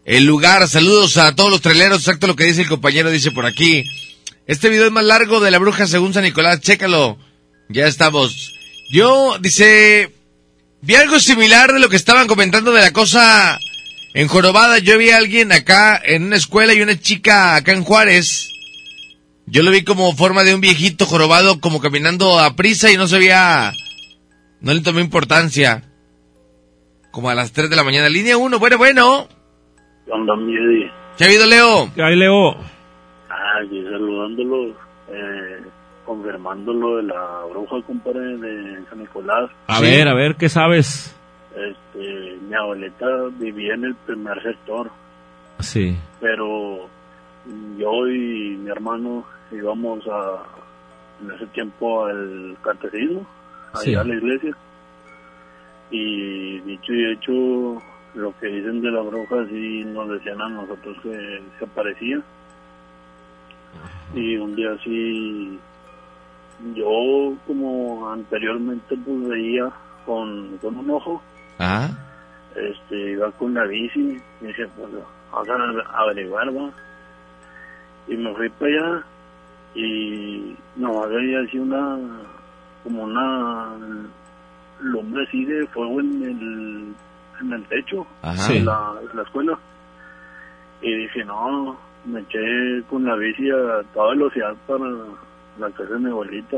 El 0.05 0.25
lugar, 0.25 0.67
saludos 0.67 1.17
a 1.17 1.33
todos 1.35 1.49
los 1.49 1.61
traileros, 1.61 1.99
exacto 1.99 2.27
lo 2.27 2.35
que 2.35 2.45
dice 2.45 2.61
el 2.61 2.67
compañero, 2.67 3.09
dice 3.09 3.31
por 3.31 3.45
aquí. 3.45 3.83
Este 4.45 4.69
video 4.69 4.85
es 4.85 4.91
más 4.91 5.03
largo 5.03 5.39
de 5.39 5.49
la 5.49 5.57
bruja 5.57 5.87
según 5.87 6.13
San 6.13 6.23
Nicolás, 6.23 6.61
chécalo. 6.61 7.17
Ya 7.69 7.87
estamos. 7.87 8.53
Yo, 8.91 9.37
dice, 9.39 10.13
vi 10.81 10.93
algo 10.93 11.19
similar 11.19 11.73
de 11.73 11.79
lo 11.79 11.89
que 11.89 11.95
estaban 11.95 12.27
comentando 12.27 12.71
de 12.71 12.81
la 12.81 12.91
cosa 12.91 13.59
en 14.15 14.27
Jorobada. 14.29 14.79
Yo 14.79 14.97
vi 14.97 15.11
a 15.11 15.17
alguien 15.17 15.51
acá 15.51 16.01
en 16.03 16.23
una 16.23 16.37
escuela 16.37 16.73
y 16.73 16.81
una 16.81 16.97
chica 16.97 17.55
acá 17.55 17.73
en 17.73 17.83
Juárez. 17.83 18.49
Yo 19.45 19.61
lo 19.61 19.69
vi 19.69 19.83
como 19.83 20.11
forma 20.13 20.43
de 20.43 20.55
un 20.55 20.61
viejito 20.61 21.05
jorobado, 21.05 21.59
como 21.59 21.79
caminando 21.79 22.39
a 22.39 22.55
prisa 22.55 22.91
y 22.91 22.97
no 22.97 23.05
se 23.05 23.19
veía, 23.19 23.71
no 24.61 24.73
le 24.73 24.81
tomé 24.81 25.01
importancia. 25.01 25.83
Como 27.11 27.29
a 27.29 27.35
las 27.35 27.51
3 27.51 27.69
de 27.69 27.75
la 27.75 27.83
mañana. 27.83 28.09
Línea 28.09 28.37
1, 28.37 28.57
bueno, 28.57 28.77
bueno. 28.77 29.27
¿Qué 30.05 30.11
onda? 30.11 30.33
¿Qué 31.17 31.23
ha 31.23 31.27
habido, 31.27 31.45
Leo? 31.45 31.91
¿Qué 31.93 32.03
hay, 32.03 32.15
Leo? 32.15 32.51
Ah, 33.29 33.59
aquí 33.63 33.83
saludándolo, 33.83 34.69
eh, 35.11 35.61
confirmándolo 36.05 36.97
de 36.97 37.03
la 37.03 37.41
bruja, 37.49 37.81
compadre, 37.85 38.37
de 38.37 38.79
San 38.89 38.99
Nicolás. 38.99 39.49
A 39.67 39.79
ver, 39.79 40.07
a 40.07 40.13
ver, 40.13 40.35
¿qué 40.35 40.49
sabes? 40.49 41.14
Este, 41.55 42.37
mi 42.41 42.53
abuelita 42.53 43.05
vivía 43.39 43.73
en 43.75 43.85
el 43.85 43.95
primer 43.95 44.41
sector, 44.43 44.91
Sí. 45.59 45.97
pero 46.19 46.87
yo 47.77 48.07
y 48.07 48.57
mi 48.57 48.69
hermano 48.69 49.23
íbamos 49.51 50.05
a, 50.07 50.43
en 51.23 51.31
ese 51.31 51.45
tiempo 51.47 52.05
al 52.05 52.57
catecismo, 52.61 53.25
allá 53.73 53.81
Sí. 53.83 53.95
a 53.95 54.03
la 54.03 54.15
iglesia. 54.15 54.55
Y 55.91 56.59
dicho 56.61 56.93
y 56.93 57.11
hecho, 57.11 57.81
lo 58.15 58.33
que 58.39 58.47
dicen 58.47 58.81
de 58.81 58.91
la 58.91 59.01
bruja, 59.01 59.45
sí 59.49 59.83
nos 59.85 60.09
decían 60.09 60.41
a 60.41 60.49
nosotros 60.49 60.97
que 61.03 61.41
se 61.59 61.65
aparecía. 61.65 62.21
Y 64.13 64.35
un 64.37 64.55
día 64.55 64.77
sí, 64.83 65.59
yo 66.73 67.33
como 67.47 68.09
anteriormente 68.11 68.97
pues 69.05 69.27
veía 69.27 69.69
con, 70.05 70.57
con 70.57 70.77
un 70.77 70.89
ojo, 70.89 71.21
Ah. 71.59 71.89
este, 72.55 73.11
iba 73.11 73.31
con 73.33 73.53
la 73.53 73.63
bici, 73.65 74.21
y 74.41 74.45
dije, 74.45 74.67
pues, 74.77 74.89
vamos 75.31 75.85
a 75.87 76.01
averiguar, 76.01 76.47
va. 76.55 76.69
Y 78.07 78.15
me 78.17 78.33
fui 78.35 78.49
para 78.49 78.71
allá, 78.71 79.03
y 79.73 80.55
no 80.75 81.07
veía 81.07 81.41
así 81.41 81.59
una, 81.59 81.97
como 82.83 83.03
una 83.03 83.73
lumbre 84.79 85.23
así 85.27 85.43
de 85.45 85.65
fuego 85.67 85.99
en 86.01 86.23
el, 86.23 86.95
en 87.41 87.53
el 87.53 87.63
techo, 87.67 88.05
Ajá. 88.21 88.47
de 88.53 88.59
Sí. 88.59 88.63
la, 88.63 88.93
de 89.01 89.13
la 89.15 89.23
escuela. 89.23 89.57
Y 90.81 90.93
dije, 90.95 91.25
no, 91.25 91.77
me 92.05 92.19
eché 92.21 92.83
con 92.89 93.03
la 93.05 93.15
bici 93.15 93.49
a 93.49 93.81
toda 93.93 94.11
velocidad 94.11 94.55
para 94.67 94.85
la 95.57 95.69
casa 95.71 95.93
de 95.93 95.99
mi 95.99 96.09
abuelita. 96.09 96.57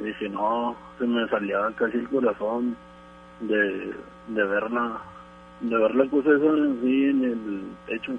Y 0.00 0.04
dije, 0.04 0.28
no, 0.28 0.76
se 0.98 1.06
me 1.06 1.26
salía 1.28 1.58
casi 1.76 1.98
el 1.98 2.08
corazón 2.08 2.76
de, 3.40 3.94
de 4.28 4.44
ver 4.44 4.70
la, 4.70 5.00
de 5.60 5.76
ver 5.76 5.94
la 5.94 6.06
cosa 6.06 6.30
esa 6.30 6.52
así 6.52 7.04
en 7.04 7.24
el 7.24 7.62
techo. 7.86 8.12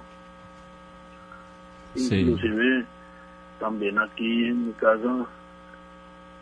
Sí. 1.96 2.22
Inclusive 2.22 2.86
también 3.60 3.98
aquí 4.00 4.46
en 4.46 4.68
mi 4.68 4.74
casa 4.74 5.26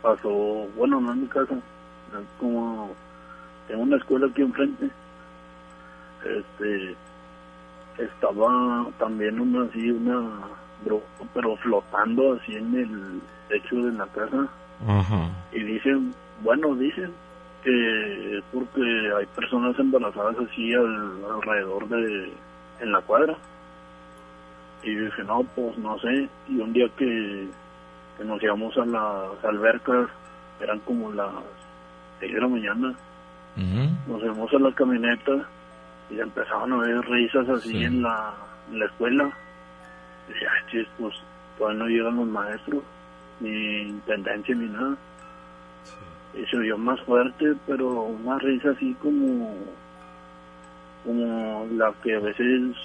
pasó, 0.02 0.68
bueno, 0.76 1.00
no 1.00 1.14
en 1.14 1.22
mi 1.22 1.28
casa, 1.28 1.54
es 1.56 2.28
como 2.40 2.94
tengo 3.68 3.84
una 3.84 3.98
escuela 3.98 4.28
aquí 4.28 4.42
enfrente. 4.42 4.90
Este 6.24 6.96
estaba 7.98 8.88
también 8.98 9.40
una 9.40 9.64
así 9.64 9.90
una 9.90 10.22
pero 11.34 11.56
flotando 11.58 12.34
así 12.34 12.56
en 12.56 12.76
el 12.76 13.22
techo 13.48 13.76
de 13.78 13.92
la 13.94 14.06
casa 14.08 14.48
Ajá. 14.86 15.30
y 15.52 15.64
dicen, 15.64 16.14
bueno, 16.44 16.76
dicen 16.76 17.12
que 17.66 18.38
es 18.38 18.44
porque 18.54 18.82
hay 19.18 19.26
personas 19.36 19.78
embarazadas 19.80 20.36
así 20.40 20.74
al- 20.74 21.20
alrededor 21.36 21.88
de, 21.90 22.32
en 22.80 22.92
la 22.92 23.02
cuadra. 23.02 23.36
Y 24.84 24.94
yo 24.96 25.06
dije, 25.06 25.24
no, 25.24 25.44
pues 25.56 25.76
no 25.80 25.98
sé. 26.00 26.30
Y 26.48 26.60
un 26.60 26.72
día 26.74 26.88
que, 26.96 27.48
que 28.18 28.24
nos 28.24 28.42
íbamos 28.44 28.78
a 28.78 28.86
las 28.86 29.44
albercas, 29.44 30.08
eran 30.62 30.80
como 30.82 31.12
las 31.12 31.32
6 32.20 32.34
de 32.34 32.40
la 32.42 32.48
mañana, 32.48 32.94
nos 34.08 34.22
fuimos 34.22 34.54
a 34.54 34.60
la 34.60 34.72
camioneta 34.74 35.32
y 36.12 36.20
empezaban 36.20 36.72
a 36.74 36.78
ver 36.78 37.02
risas 37.10 37.50
así 37.50 37.70
Sí. 37.72 37.84
en, 37.84 38.04
la, 38.04 38.34
en 38.72 38.80
la 38.80 38.86
escuela. 38.86 39.30
Y 40.30 40.34
decía, 40.34 40.50
ay, 40.56 40.72
chis, 40.72 40.88
pues 41.00 41.16
todavía 41.58 41.80
no 41.80 41.88
llegan 41.88 42.16
los 42.18 42.28
maestros, 42.28 42.84
ni 43.40 43.82
intendencia 43.90 44.54
ni 44.56 44.68
nada. 44.68 44.96
Y 46.36 46.46
se 46.48 46.58
oyó 46.58 46.78
más 46.78 47.00
fuerte, 47.02 47.54
pero 47.66 47.88
una 47.88 48.38
risa 48.40 48.72
así 48.72 48.94
como, 49.02 49.56
como 51.06 51.68
la 51.78 51.94
que 52.04 52.16
a 52.16 52.20
veces 52.20 52.76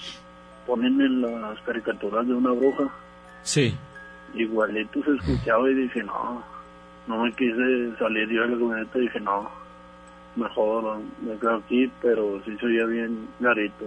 ponen 0.66 1.00
en 1.00 1.22
las 1.22 1.60
caricaturas 1.62 2.26
de 2.26 2.34
una 2.34 2.52
bruja. 2.52 2.84
Sí. 3.42 3.74
Igualito 4.34 5.02
se 5.02 5.16
escuchaba 5.16 5.68
y 5.70 5.74
dije, 5.74 6.02
no, 6.04 6.42
no 7.08 7.24
me 7.24 7.32
quise 7.32 7.96
salir 7.98 8.28
yo 8.28 8.42
de 8.42 8.48
la 8.48 8.58
camioneta 8.58 8.98
y 8.98 9.02
dije, 9.02 9.20
no, 9.20 9.50
mejor 10.36 10.98
me 11.22 11.36
quedo 11.38 11.56
aquí, 11.56 11.90
pero 12.00 12.40
sí 12.44 12.56
se 12.58 12.66
oía 12.66 12.84
bien 12.86 13.28
clarito. 13.38 13.86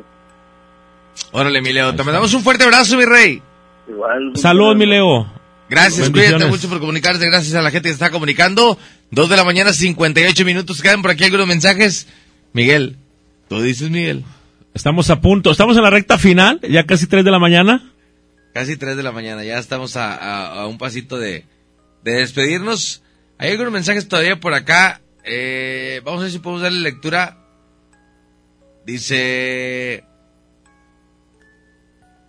Órale, 1.31 1.61
mi 1.61 1.71
Leo. 1.71 1.95
Te 1.95 2.03
mandamos 2.03 2.33
un 2.33 2.41
fuerte 2.41 2.63
abrazo, 2.63 2.97
mi 2.97 3.05
rey. 3.05 3.41
Igual. 3.87 4.35
Saludos, 4.35 4.75
mi 4.75 4.85
Leo. 4.85 5.25
Gracias, 5.69 6.09
cuídate 6.11 6.33
mucho 6.51 6.69
por 6.69 6.79
comunicarse, 6.79 7.25
gracias 7.25 7.55
a 7.55 7.61
la 7.61 7.71
gente 7.71 7.89
que 7.89 7.93
está 7.93 8.11
comunicando. 8.11 8.77
Dos 9.11 9.29
de 9.29 9.37
la 9.37 9.43
mañana, 9.43 9.73
58 9.73 10.45
minutos. 10.45 10.81
Quedan 10.81 11.01
por 11.01 11.11
aquí 11.11 11.23
algunos 11.23 11.47
mensajes. 11.47 12.07
Miguel, 12.53 12.97
tú 13.49 13.61
dices, 13.61 13.89
Miguel. 13.89 14.23
Estamos 14.73 15.09
a 15.09 15.21
punto, 15.21 15.51
estamos 15.51 15.77
en 15.77 15.83
la 15.83 15.89
recta 15.89 16.17
final, 16.17 16.59
ya 16.69 16.85
casi 16.85 17.07
3 17.07 17.23
de 17.23 17.31
la 17.31 17.39
mañana. 17.39 17.91
Casi 18.53 18.75
3 18.77 18.97
de 18.97 19.03
la 19.03 19.11
mañana, 19.11 19.43
ya 19.43 19.57
estamos 19.57 19.95
a, 19.97 20.13
a- 20.15 20.61
a 20.61 20.67
un 20.67 20.77
pasito 20.77 21.17
de, 21.17 21.45
de 22.03 22.11
despedirnos. 22.11 23.01
Hay 23.39 23.51
algunos 23.51 23.71
mensajes 23.73 24.07
todavía 24.07 24.39
por 24.39 24.53
acá. 24.53 25.01
Eh, 25.25 26.01
vamos 26.03 26.19
a 26.19 26.23
ver 26.23 26.31
si 26.31 26.39
podemos 26.39 26.61
darle 26.61 26.79
lectura. 26.81 27.37
Dice... 28.85 30.03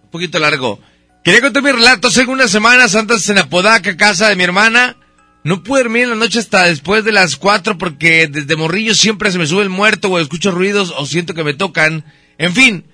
Un 0.04 0.10
poquito 0.10 0.38
largo. 0.38 0.80
Quería 1.24 1.40
contar 1.40 1.62
mi 1.62 1.72
relato. 1.72 2.08
Hace 2.08 2.26
unas 2.26 2.50
semanas 2.50 2.94
antes 2.94 3.26
en 3.30 3.38
Apodaca, 3.38 3.96
casa 3.96 4.28
de 4.28 4.36
mi 4.36 4.44
hermana. 4.44 4.96
No 5.42 5.62
pude 5.62 5.82
dormir 5.82 6.02
en 6.02 6.10
la 6.10 6.16
noche 6.16 6.38
hasta 6.38 6.64
después 6.64 7.02
de 7.02 7.12
las 7.12 7.36
4 7.36 7.78
porque 7.78 8.28
desde 8.28 8.56
morrillo 8.56 8.94
siempre 8.94 9.32
se 9.32 9.38
me 9.38 9.46
sube 9.46 9.62
el 9.62 9.70
muerto 9.70 10.08
o 10.08 10.18
escucho 10.18 10.50
ruidos 10.50 10.92
o 10.94 11.06
siento 11.06 11.32
que 11.32 11.42
me 11.42 11.54
tocan. 11.54 12.04
En 12.36 12.54
fin, 12.54 12.84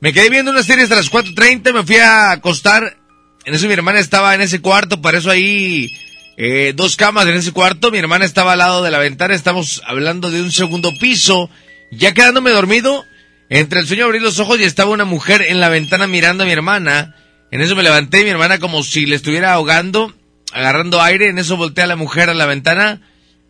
me 0.00 0.12
quedé 0.12 0.30
viendo 0.30 0.52
una 0.52 0.62
serie 0.62 0.84
hasta 0.84 0.94
las 0.94 1.10
4.30, 1.10 1.72
me 1.72 1.82
fui 1.82 1.96
a 1.96 2.30
acostar. 2.30 2.96
En 3.44 3.54
eso 3.54 3.66
mi 3.66 3.72
hermana 3.72 3.98
estaba 3.98 4.36
en 4.36 4.40
ese 4.40 4.60
cuarto, 4.60 5.02
para 5.02 5.18
eso 5.18 5.30
ahí 5.30 5.92
eh, 6.36 6.72
dos 6.76 6.94
camas 6.94 7.26
en 7.26 7.34
ese 7.34 7.50
cuarto. 7.50 7.90
Mi 7.90 7.98
hermana 7.98 8.24
estaba 8.24 8.52
al 8.52 8.58
lado 8.58 8.84
de 8.84 8.92
la 8.92 8.98
ventana, 8.98 9.34
estamos 9.34 9.82
hablando 9.84 10.30
de 10.30 10.42
un 10.42 10.52
segundo 10.52 10.92
piso. 11.00 11.50
Ya 11.90 12.14
quedándome 12.14 12.50
dormido, 12.50 13.04
entre 13.48 13.80
el 13.80 13.86
sueño 13.88 14.04
abrí 14.04 14.20
los 14.20 14.38
ojos 14.38 14.60
y 14.60 14.64
estaba 14.64 14.90
una 14.90 15.04
mujer 15.04 15.42
en 15.42 15.58
la 15.58 15.68
ventana 15.68 16.06
mirando 16.06 16.44
a 16.44 16.46
mi 16.46 16.52
hermana. 16.52 17.16
En 17.50 17.60
eso 17.60 17.74
me 17.74 17.82
levanté 17.82 18.22
mi 18.24 18.30
hermana 18.30 18.58
como 18.58 18.82
si 18.82 19.06
le 19.06 19.16
estuviera 19.16 19.52
ahogando, 19.52 20.14
agarrando 20.52 21.02
aire. 21.02 21.28
En 21.28 21.38
eso 21.38 21.56
volteé 21.56 21.84
a 21.84 21.88
la 21.88 21.96
mujer 21.96 22.30
a 22.30 22.34
la 22.34 22.46
ventana. 22.46 23.02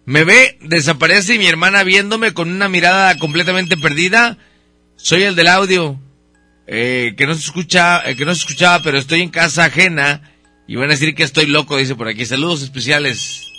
Me 0.07 0.25
ve, 0.25 0.59
desaparece 0.63 1.35
y 1.35 1.39
mi 1.39 1.47
hermana 1.47 1.85
viéndome 1.85 2.33
con 2.33 2.51
una 2.51 2.69
mirada 2.69 3.17
completamente 3.19 3.77
perdida. 3.77 4.39
Soy 4.97 5.23
el 5.23 5.37
del 5.37 5.49
audio, 5.49 6.01
eh, 6.67 7.15
que 7.17 7.27
no 7.27 7.35
se 7.35 7.41
escucha, 7.41 8.03
eh, 8.09 8.17
que 8.17 8.25
no 8.25 8.35
se 8.35 8.41
escuchaba, 8.41 8.83
pero 8.83 8.99
estoy 8.99 9.23
en 9.23 9.31
casa 9.31 9.65
ajena 9.65 10.23
y 10.67 10.77
van 10.77 10.89
a 10.89 10.93
decir 10.93 11.15
que 11.15 11.23
estoy 11.23 11.47
loco, 11.47 11.77
dice 11.77 11.95
por 11.95 12.09
aquí. 12.09 12.25
Saludos 12.25 12.63
especiales. 12.63 13.50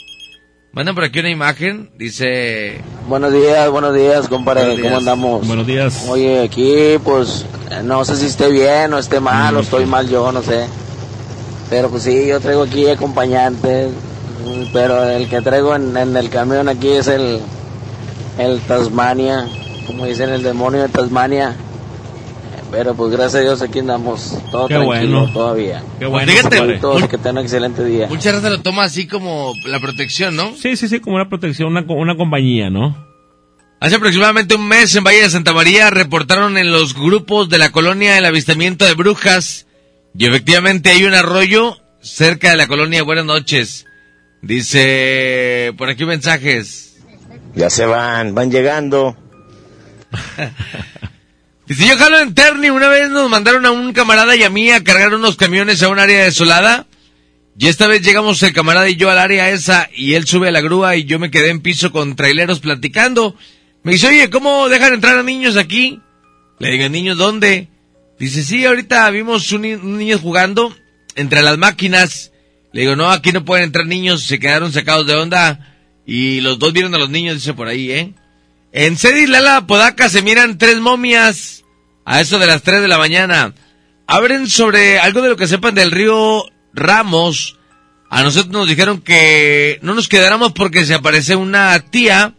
Mandan 0.74 0.96
por 0.96 1.04
aquí 1.04 1.20
una 1.20 1.30
imagen, 1.30 1.90
dice... 1.98 2.80
Buenos 3.10 3.34
días, 3.34 3.70
buenos 3.70 3.94
días, 3.94 4.30
compadre. 4.30 4.62
Buenos 4.62 4.78
días. 4.78 4.88
¿Cómo 4.88 4.98
andamos? 5.00 5.48
Buenos 5.48 5.68
días. 5.68 6.06
Oye, 6.08 6.42
aquí, 6.44 6.98
pues, 7.04 7.46
no 7.84 8.06
sé 8.06 8.16
si 8.16 8.28
esté 8.28 8.50
bien 8.50 8.94
o 8.94 8.98
esté 8.98 9.20
mal, 9.20 9.58
o 9.58 9.60
estoy 9.60 9.86
mal 9.86 10.08
yo, 10.08 10.32
no 10.32 10.42
sé. 10.42 10.68
Pero 11.70 11.90
pues 11.90 12.04
sí, 12.04 12.26
yo 12.26 12.40
traigo 12.40 12.64
aquí 12.64 12.88
acompañante. 12.88 13.90
mm, 14.46 14.72
Pero 14.72 15.04
el 15.10 15.28
que 15.28 15.42
traigo 15.42 15.76
en, 15.76 15.96
en 15.98 16.16
el 16.16 16.30
camión 16.30 16.70
aquí 16.70 16.90
es 16.90 17.08
el, 17.08 17.42
el 18.38 18.62
Tasmania, 18.62 19.48
como 19.88 20.06
dicen, 20.06 20.30
el 20.30 20.42
demonio 20.42 20.84
de 20.84 20.90
Tasmania. 20.90 21.56
Pero 22.72 22.96
pues 22.96 23.12
gracias 23.12 23.36
a 23.36 23.40
Dios 23.42 23.62
aquí 23.62 23.80
andamos, 23.80 24.38
todo 24.50 24.68
Qué 24.70 24.76
tranquilo 24.76 25.20
bueno. 25.20 25.34
todavía. 25.34 25.84
Qué 26.00 26.06
bueno, 26.06 26.32
Fíjate, 26.32 26.58
compadre. 26.58 26.80
Todos 26.80 27.02
que 27.10 27.18
tengan 27.18 27.38
un 27.40 27.44
excelente 27.44 27.84
día. 27.84 28.08
Mucha 28.08 28.32
raza 28.32 28.50
lo 28.50 28.62
toma 28.62 28.84
así 28.84 29.08
como 29.08 29.54
la 29.66 29.80
protección, 29.82 30.38
¿no? 30.38 30.56
Sí, 30.56 30.78
sí, 30.78 30.88
sí, 30.88 31.02
como 31.02 31.18
una 31.18 31.28
protección, 31.28 31.68
una, 31.68 31.82
una 31.82 32.16
compañía, 32.16 32.70
¿no? 32.70 32.96
Hace 33.82 33.96
aproximadamente 33.96 34.56
un 34.56 34.68
mes 34.68 34.96
en 34.96 35.04
Valle 35.04 35.24
de 35.24 35.30
Santa 35.30 35.54
María 35.54 35.90
reportaron 35.90 36.58
en 36.58 36.72
los 36.72 36.94
grupos 36.94 37.50
de 37.50 37.58
la 37.58 37.72
colonia 37.72 38.18
el 38.18 38.26
avistamiento 38.26 38.86
de 38.86 38.94
brujas 38.94 39.68
y 40.16 40.28
efectivamente 40.28 40.92
hay 40.92 41.04
un 41.04 41.14
arroyo 41.14 41.78
cerca 42.00 42.52
de 42.52 42.58
la 42.58 42.68
colonia. 42.68 43.04
Buenas 43.04 43.26
noches. 43.26 43.86
Dice 44.44 45.74
por 45.78 45.90
aquí 45.90 46.06
mensajes. 46.06 47.00
Ya 47.56 47.70
se 47.70 47.86
van, 47.86 48.34
van 48.34 48.50
llegando. 48.52 49.18
Dice 51.72 51.88
yo 51.88 51.98
jalo 51.98 52.20
en 52.20 52.34
Terni, 52.36 52.70
una 52.70 52.90
vez 52.90 53.10
nos 53.12 53.30
mandaron 53.30 53.66
a 53.66 53.72
un 53.72 53.94
camarada 53.94 54.36
y 54.36 54.44
a 54.44 54.50
mí 54.50 54.70
a 54.72 54.84
cargar 54.84 55.16
unos 55.16 55.38
camiones 55.38 55.82
a 55.82 55.88
un 55.88 56.00
área 56.00 56.26
desolada. 56.26 56.86
Y 57.58 57.68
esta 57.68 57.88
vez 57.88 58.02
llegamos 58.02 58.44
el 58.44 58.52
camarada 58.52 58.90
y 58.90 58.98
yo 58.98 59.10
al 59.10 59.18
área 59.18 59.50
esa 59.52 59.90
y 59.96 60.16
él 60.16 60.28
sube 60.28 60.50
a 60.50 60.52
la 60.52 60.60
grúa 60.60 60.98
y 60.98 61.06
yo 61.06 61.18
me 61.18 61.32
quedé 61.32 61.50
en 61.50 61.62
piso 61.62 61.94
con 61.94 62.18
traileros 62.18 62.60
platicando. 62.60 63.38
Me 63.84 63.94
dice, 63.94 64.08
oye, 64.10 64.30
¿cómo 64.30 64.68
dejan 64.68 64.96
entrar 64.96 65.18
a 65.18 65.24
niños 65.24 65.56
aquí? 65.56 66.02
Le 66.60 66.72
digo, 66.72 66.90
¿niños 66.90 67.18
dónde? 67.18 67.70
Dice, 68.20 68.44
sí, 68.44 68.66
ahorita 68.66 69.10
vimos 69.12 69.50
un, 69.54 69.62
ni- 69.62 69.74
un 69.76 69.98
niño 69.98 70.20
jugando 70.20 70.76
entre 71.16 71.42
las 71.42 71.58
máquinas. 71.58 72.34
Le 72.74 72.82
digo, 72.82 72.98
no, 72.98 73.10
aquí 73.10 73.32
no 73.32 73.46
pueden 73.46 73.64
entrar 73.64 73.86
niños, 73.86 74.24
se 74.24 74.40
quedaron 74.40 74.74
sacados 74.74 75.08
de 75.08 75.16
onda. 75.16 75.74
Y 76.06 76.42
los 76.42 76.60
dos 76.60 76.74
vieron 76.74 76.94
a 76.96 76.98
los 76.98 77.10
niños, 77.10 77.36
dice 77.36 77.54
por 77.54 77.70
ahí, 77.70 77.92
¿eh? 77.92 78.14
En 78.74 78.98
Cedi 78.98 79.26
Lala 79.28 79.68
Podaca 79.68 80.10
se 80.10 80.22
miran 80.22 80.58
tres 80.58 80.82
momias 80.82 81.61
a 82.12 82.20
eso 82.20 82.40
de 82.40 82.46
las 82.46 82.62
3 82.62 82.82
de 82.82 82.90
la 82.90 82.98
mañana. 82.98 83.54
Abren 84.06 84.50
sobre 84.50 85.00
algo 85.00 85.22
de 85.22 85.30
lo 85.30 85.38
que 85.38 85.48
sepan 85.48 85.76
del 85.76 85.92
río 85.92 86.44
Ramos. 86.74 87.58
A 88.10 88.22
nosotros 88.22 88.52
nos 88.52 88.68
dijeron 88.68 89.00
que 89.00 89.80
no 89.82 89.94
nos 89.94 90.10
quedáramos 90.10 90.52
porque 90.52 90.84
se 90.84 90.94
aparece 90.94 91.38
una 91.38 91.80
tía, 91.80 92.34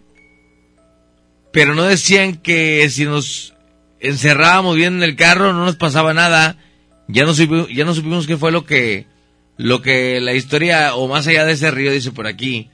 pero 1.54 1.74
no 1.74 1.84
decían 1.84 2.36
que 2.36 2.86
si 2.90 3.06
nos 3.06 3.54
encerrábamos 3.98 4.76
bien 4.76 4.96
en 4.96 5.04
el 5.04 5.16
carro 5.16 5.54
no 5.54 5.64
nos 5.64 5.76
pasaba 5.76 6.12
nada. 6.12 6.58
Ya 7.08 7.24
no 7.24 7.32
supimos, 7.32 7.68
ya 7.74 7.86
no 7.86 7.94
supimos 7.94 8.26
qué 8.26 8.36
fue 8.36 8.52
lo 8.52 8.66
que, 8.66 9.06
lo 9.56 9.80
que 9.80 10.20
la 10.20 10.34
historia 10.34 10.96
o 10.96 11.08
más 11.08 11.26
allá 11.26 11.46
de 11.46 11.52
ese 11.52 11.70
río 11.70 11.92
dice 11.92 12.12
por 12.12 12.26
aquí. 12.26 12.68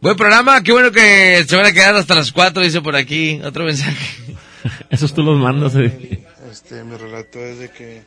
Buen 0.00 0.16
programa, 0.16 0.64
qué 0.64 0.72
bueno 0.72 0.90
que 0.90 1.44
se 1.46 1.54
van 1.54 1.66
a 1.66 1.72
quedar 1.72 1.94
hasta 1.94 2.16
las 2.16 2.32
4, 2.32 2.60
dice 2.60 2.80
por 2.80 2.96
aquí. 2.96 3.40
Otro 3.44 3.64
mensaje. 3.64 4.34
Esos 4.90 5.14
tú 5.14 5.22
los 5.22 5.38
mandas. 5.38 5.74
eh. 5.76 6.24
Este, 6.50 6.82
mi 6.84 6.96
relato 6.96 7.38
es 7.38 7.58
de 7.58 7.70
que, 7.70 8.02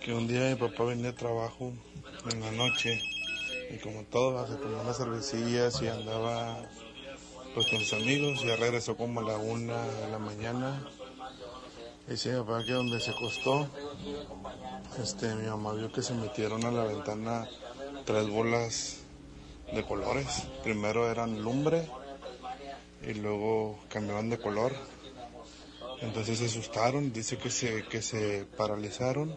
que 0.00 0.12
un 0.14 0.26
día 0.26 0.48
mi 0.50 0.54
papá 0.56 0.84
venía 0.84 1.06
de 1.06 1.12
trabajo 1.12 1.72
en 2.30 2.40
la 2.40 2.50
noche 2.52 3.00
y 3.72 3.78
como 3.78 4.02
todo, 4.04 4.46
se 4.46 4.54
tomó 4.54 4.80
unas 4.80 4.96
cervecillas 4.96 5.80
y 5.82 5.88
andaba 5.88 6.58
pues 7.54 7.66
con 7.66 7.78
sus 7.80 7.92
amigos, 7.94 8.42
ya 8.44 8.56
regresó 8.56 8.96
como 8.96 9.20
a 9.20 9.24
la 9.24 9.36
una 9.36 9.82
de 9.84 10.10
la 10.10 10.18
mañana. 10.18 10.86
Y 12.08 12.16
sí, 12.16 12.28
mi 12.30 12.40
papá 12.40 12.64
que 12.64 12.72
donde 12.72 13.00
se 13.00 13.10
acostó, 13.10 13.68
este, 15.02 15.34
mi 15.34 15.46
mamá 15.48 15.72
vio 15.74 15.92
que 15.92 16.02
se 16.02 16.14
metieron 16.14 16.64
a 16.64 16.70
la 16.70 16.84
ventana 16.84 17.48
tres 18.04 18.28
bolas 18.28 18.98
de 19.72 19.84
colores. 19.84 20.44
Primero 20.64 21.10
eran 21.10 21.40
lumbre 21.42 21.88
y 23.06 23.14
luego 23.14 23.78
cambiaban 23.88 24.30
de 24.30 24.38
color. 24.38 24.72
Entonces 26.00 26.38
se 26.38 26.46
asustaron, 26.46 27.12
dice 27.12 27.36
que 27.36 27.50
se, 27.50 27.84
que 27.84 28.00
se 28.00 28.46
paralizaron, 28.56 29.36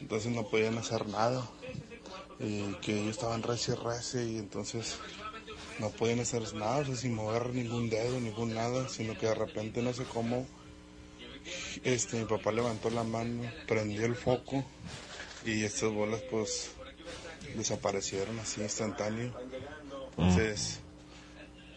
entonces 0.00 0.32
no 0.32 0.48
podían 0.48 0.78
hacer 0.78 1.06
nada. 1.08 1.48
Y 2.38 2.72
que 2.76 2.98
ellos 2.98 3.16
estaban 3.16 3.42
reci 3.42 3.72
reci 3.72 4.18
y 4.18 4.38
entonces 4.38 4.98
no 5.78 5.90
podían 5.90 6.20
hacer 6.20 6.54
nada, 6.54 6.78
o 6.78 6.84
sea, 6.84 6.96
sin 6.96 7.14
mover 7.14 7.54
ningún 7.54 7.90
dedo, 7.90 8.18
ningún 8.20 8.54
nada, 8.54 8.88
sino 8.88 9.16
que 9.16 9.26
de 9.26 9.34
repente 9.34 9.82
no 9.82 9.92
sé 9.92 10.04
cómo, 10.04 10.46
este, 11.84 12.18
mi 12.18 12.24
papá 12.24 12.52
levantó 12.52 12.90
la 12.90 13.04
mano, 13.04 13.42
prendió 13.66 14.04
el 14.04 14.14
foco 14.14 14.64
y 15.44 15.64
estas 15.64 15.90
bolas 15.92 16.22
pues 16.30 16.70
desaparecieron 17.56 18.38
así 18.38 18.60
instantáneo. 18.60 19.32
Entonces, 20.10 20.80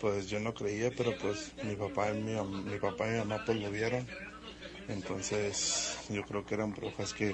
pues 0.03 0.27
yo 0.29 0.37
no 0.41 0.53
creía, 0.53 0.91
pero 0.97 1.17
pues 1.17 1.53
mi 1.63 1.77
papá 1.77 2.11
y 2.11 2.21
mi, 2.21 2.33
mi 2.33 2.77
papá 2.77 3.07
y 3.07 3.11
mi 3.11 3.17
mamá 3.19 3.41
pues 3.45 3.57
lo 3.57 3.71
vieron. 3.71 4.05
Entonces, 4.89 5.95
yo 6.09 6.23
creo 6.23 6.45
que 6.45 6.55
eran 6.55 6.73
brujas 6.73 7.13
que, 7.13 7.33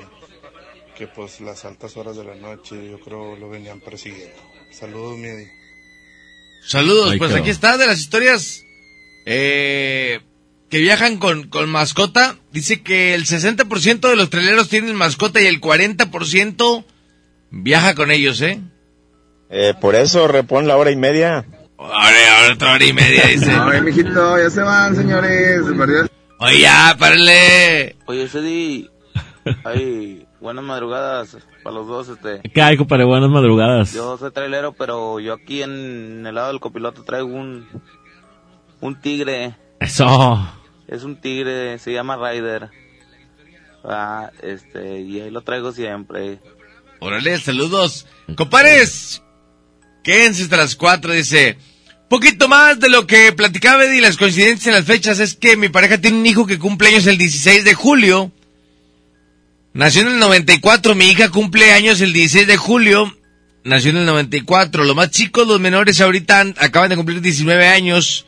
que 0.96 1.08
pues 1.08 1.42
las 1.42 1.66
altas 1.66 1.98
horas 1.98 2.16
de 2.16 2.26
la 2.26 2.36
noche 2.36 2.92
yo 2.92 3.00
creo 3.00 3.36
lo 3.38 3.50
venían 3.50 3.80
persiguiendo. 3.80 4.36
Saludos, 4.72 5.18
Miedi. 5.18 5.48
Saludos, 6.64 7.16
pues 7.18 7.34
aquí 7.34 7.50
está 7.50 7.76
de 7.76 7.88
las 7.88 8.00
historias 8.00 8.64
eh, 9.26 10.20
que 10.70 10.78
viajan 10.78 11.18
con, 11.18 11.50
con 11.50 11.68
mascota. 11.70 12.38
Dice 12.52 12.84
que 12.84 13.16
el 13.16 13.26
60% 13.26 14.08
de 14.08 14.16
los 14.16 14.30
traileros 14.30 14.70
tienen 14.70 14.94
mascota 14.94 15.42
y 15.42 15.48
el 15.48 15.60
40% 15.60 16.86
viaja 17.50 17.96
con 17.96 18.12
ellos, 18.12 18.40
¿eh? 18.42 18.62
Eh, 19.50 19.74
por 19.82 19.96
eso 19.96 20.28
repon 20.28 20.68
la 20.68 20.78
hora 20.78 20.92
y 20.92 20.96
media. 20.96 21.48
Ahora, 21.80 22.38
ahora 22.40 22.54
otra 22.54 22.74
hora 22.74 22.86
y 22.86 22.94
media, 22.94 23.26
dice. 23.28 23.52
Ay, 23.58 23.82
mijito, 23.82 24.38
ya 24.38 24.50
se 24.50 24.62
van, 24.62 24.96
señores. 24.96 25.62
Oye, 26.40 26.60
ya, 26.60 26.96
párale. 27.00 27.96
Oye, 28.06 28.28
Freddy, 28.28 28.90
ay, 29.64 30.26
buenas 30.42 30.64
madrugadas 30.64 31.38
para 31.64 31.76
los 31.76 31.88
dos, 31.88 32.10
este. 32.10 32.42
¿Qué 32.54 32.62
hay, 32.62 32.78
compadre? 32.78 33.06
Buenas 33.06 33.30
madrugadas. 33.30 33.94
Yo 33.94 34.18
soy 34.18 34.32
trailero, 34.32 34.74
pero 34.74 35.20
yo 35.20 35.34
aquí 35.34 35.62
en 35.64 36.26
el 36.26 36.36
lado 36.36 36.50
del 36.50 36.60
copiloto 36.60 37.04
traigo 37.04 37.28
un, 37.28 37.68
un 38.82 39.00
tigre. 39.02 39.56
Eso. 39.80 40.48
Es 40.88 41.04
un 41.04 41.20
tigre, 41.22 41.78
se 41.80 41.94
llama 41.94 42.18
Ryder. 42.18 42.70
ah, 43.86 44.32
este, 44.42 45.00
y 45.02 45.22
ahí 45.22 45.30
lo 45.32 45.42
traigo 45.42 45.72
siempre. 45.72 46.40
Órale, 47.00 47.38
saludos. 47.40 48.06
Compares, 48.36 49.24
quédense 50.04 50.44
hasta 50.44 50.58
las 50.58 50.76
4, 50.76 51.14
dice. 51.14 51.58
Poquito 52.10 52.48
más 52.48 52.80
de 52.80 52.90
lo 52.90 53.06
que 53.06 53.32
platicaba 53.34 53.86
y 53.86 54.02
las 54.02 54.18
coincidencias 54.18 54.66
en 54.66 54.74
las 54.74 54.86
fechas 54.86 55.20
es 55.20 55.36
que 55.36 55.56
mi 55.56 55.70
pareja 55.70 56.00
tiene 56.00 56.18
un 56.18 56.26
hijo 56.26 56.48
que 56.48 56.58
cumple 56.58 56.88
años 56.88 57.06
el 57.06 57.20
16 57.20 57.64
de 57.64 57.76
julio. 57.76 58.32
Nació 59.74 60.02
en 60.02 60.08
el 60.08 60.20
94, 60.20 60.96
mi 60.96 61.06
hija 61.06 61.30
cumple 61.30 61.72
años 61.72 62.02
el 62.02 62.12
16 62.12 62.48
de 62.48 62.58
julio. 62.58 63.16
Nació 63.64 63.92
en 63.92 63.98
el 63.98 64.06
94. 64.08 64.84
Los 64.84 64.96
más 64.96 65.12
chicos, 65.12 65.48
los 65.48 65.60
menores 65.60 66.02
ahorita 66.02 66.48
acaban 66.58 66.90
de 66.90 66.96
cumplir 66.96 67.22
19 67.22 67.68
años. 67.68 68.26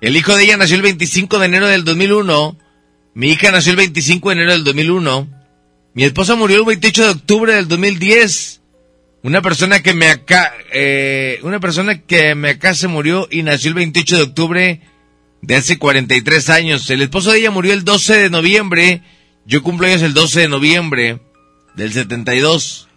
El 0.00 0.16
hijo 0.16 0.36
de 0.36 0.44
ella 0.44 0.56
nació 0.56 0.76
el 0.76 0.82
25 0.82 1.40
de 1.40 1.46
enero 1.46 1.66
del 1.66 1.84
2001. 1.84 2.56
Mi 3.14 3.30
hija 3.30 3.50
nació 3.50 3.72
el 3.72 3.78
25 3.78 4.28
de 4.28 4.34
enero 4.34 4.52
del 4.52 4.62
2001. 4.62 5.28
Mi 5.94 6.04
esposa 6.04 6.36
murió 6.36 6.58
el 6.58 6.64
28 6.64 7.02
de 7.02 7.10
octubre 7.10 7.54
del 7.54 7.66
2010. 7.66 8.60
Una 9.22 9.42
persona 9.42 9.82
que 9.82 9.94
me 9.94 10.08
acá, 10.08 10.54
eh, 10.72 11.40
una 11.42 11.58
persona 11.58 12.02
que 12.02 12.34
me 12.34 12.50
acá 12.50 12.74
se 12.74 12.88
murió 12.88 13.26
y 13.30 13.42
nació 13.42 13.70
el 13.70 13.74
28 13.74 14.16
de 14.16 14.22
octubre 14.22 14.80
de 15.42 15.56
hace 15.56 15.78
43 15.78 16.50
años. 16.50 16.88
El 16.90 17.02
esposo 17.02 17.32
de 17.32 17.38
ella 17.38 17.50
murió 17.50 17.72
el 17.72 17.84
12 17.84 18.14
de 18.14 18.30
noviembre. 18.30 19.02
Yo 19.44 19.62
cumplo 19.62 19.86
años 19.86 20.02
el 20.02 20.14
12 20.14 20.40
de 20.40 20.48
noviembre 20.48 21.20
del 21.74 21.92
72. 21.92 22.88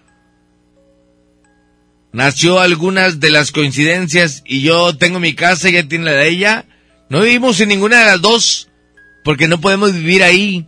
Nació 2.11 2.59
algunas 2.59 3.19
de 3.19 3.29
las 3.29 3.51
coincidencias 3.51 4.41
y 4.45 4.61
yo 4.61 4.97
tengo 4.97 5.19
mi 5.19 5.35
casa, 5.35 5.69
ella 5.69 5.87
tiene 5.87 6.05
la 6.05 6.13
de 6.13 6.27
ella. 6.27 6.65
No 7.09 7.21
vivimos 7.21 7.59
en 7.59 7.69
ninguna 7.69 7.99
de 7.99 8.05
las 8.05 8.21
dos 8.21 8.69
porque 9.23 9.47
no 9.47 9.61
podemos 9.61 9.93
vivir 9.93 10.23
ahí. 10.23 10.67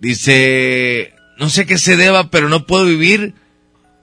Dice, 0.00 1.14
no 1.38 1.50
sé 1.50 1.66
qué 1.66 1.78
se 1.78 1.96
deba, 1.96 2.30
pero 2.30 2.48
no 2.48 2.66
puedo 2.66 2.86
vivir. 2.86 3.34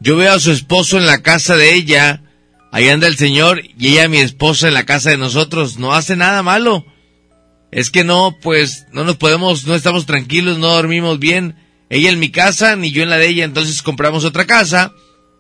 Yo 0.02 0.16
veo 0.16 0.34
a 0.34 0.40
su 0.40 0.52
esposo 0.52 0.98
en 0.98 1.06
la 1.06 1.22
casa 1.22 1.56
de 1.56 1.76
ella, 1.76 2.24
ahí 2.72 2.90
anda 2.90 3.06
el 3.06 3.18
señor, 3.18 3.62
y 3.78 3.90
ella 3.90 4.10
mi 4.10 4.18
esposa 4.18 4.68
en 4.68 4.74
la 4.74 4.84
casa 4.84 5.12
de 5.12 5.18
nosotros. 5.18 5.78
No 5.78 5.94
hace 5.94 6.16
nada 6.16 6.42
malo. 6.42 6.88
Es 7.72 7.92
que 7.92 8.04
no, 8.04 8.36
pues, 8.42 8.88
no 8.92 9.04
nos 9.04 9.18
podemos, 9.18 9.68
no 9.68 9.76
estamos 9.76 10.08
tranquilos, 10.08 10.58
no 10.58 10.70
dormimos 10.70 11.20
bien. 11.20 11.56
Ella 11.92 12.10
en 12.10 12.18
mi 12.18 12.32
casa, 12.32 12.76
ni 12.76 12.90
yo 12.90 13.04
en 13.04 13.12
la 13.12 13.18
de 13.18 13.28
ella, 13.28 13.46
entonces 13.46 13.84
compramos 13.84 14.26
otra 14.26 14.48
casa, 14.48 14.92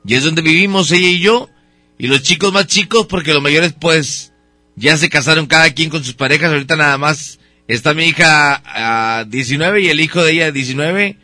y 0.05 0.13
es 0.13 0.23
donde 0.23 0.43
vivimos 0.43 0.91
ella 0.91 1.09
y 1.09 1.19
yo, 1.19 1.49
y 1.97 2.05
los 2.05 2.21
chicos 2.21 2.53
más 2.53 2.67
chicos, 2.67 3.07
porque 3.07 3.33
los 3.33 3.41
mayores, 3.41 3.73
pues, 3.73 4.31
ya 4.75 4.95
se 4.95 5.09
casaron 5.09 5.47
cada 5.47 5.73
quien 5.73 5.89
con 5.89 6.03
sus 6.03 6.13
parejas, 6.13 6.51
ahorita 6.51 6.75
nada 6.75 6.99
más 6.99 7.39
está 7.67 7.95
mi 7.95 8.05
hija 8.05 8.61
a 8.63 9.23
19 9.25 9.81
y 9.81 9.89
el 9.89 10.01
hijo 10.01 10.23
de 10.23 10.33
ella 10.33 10.51
19 10.51 11.17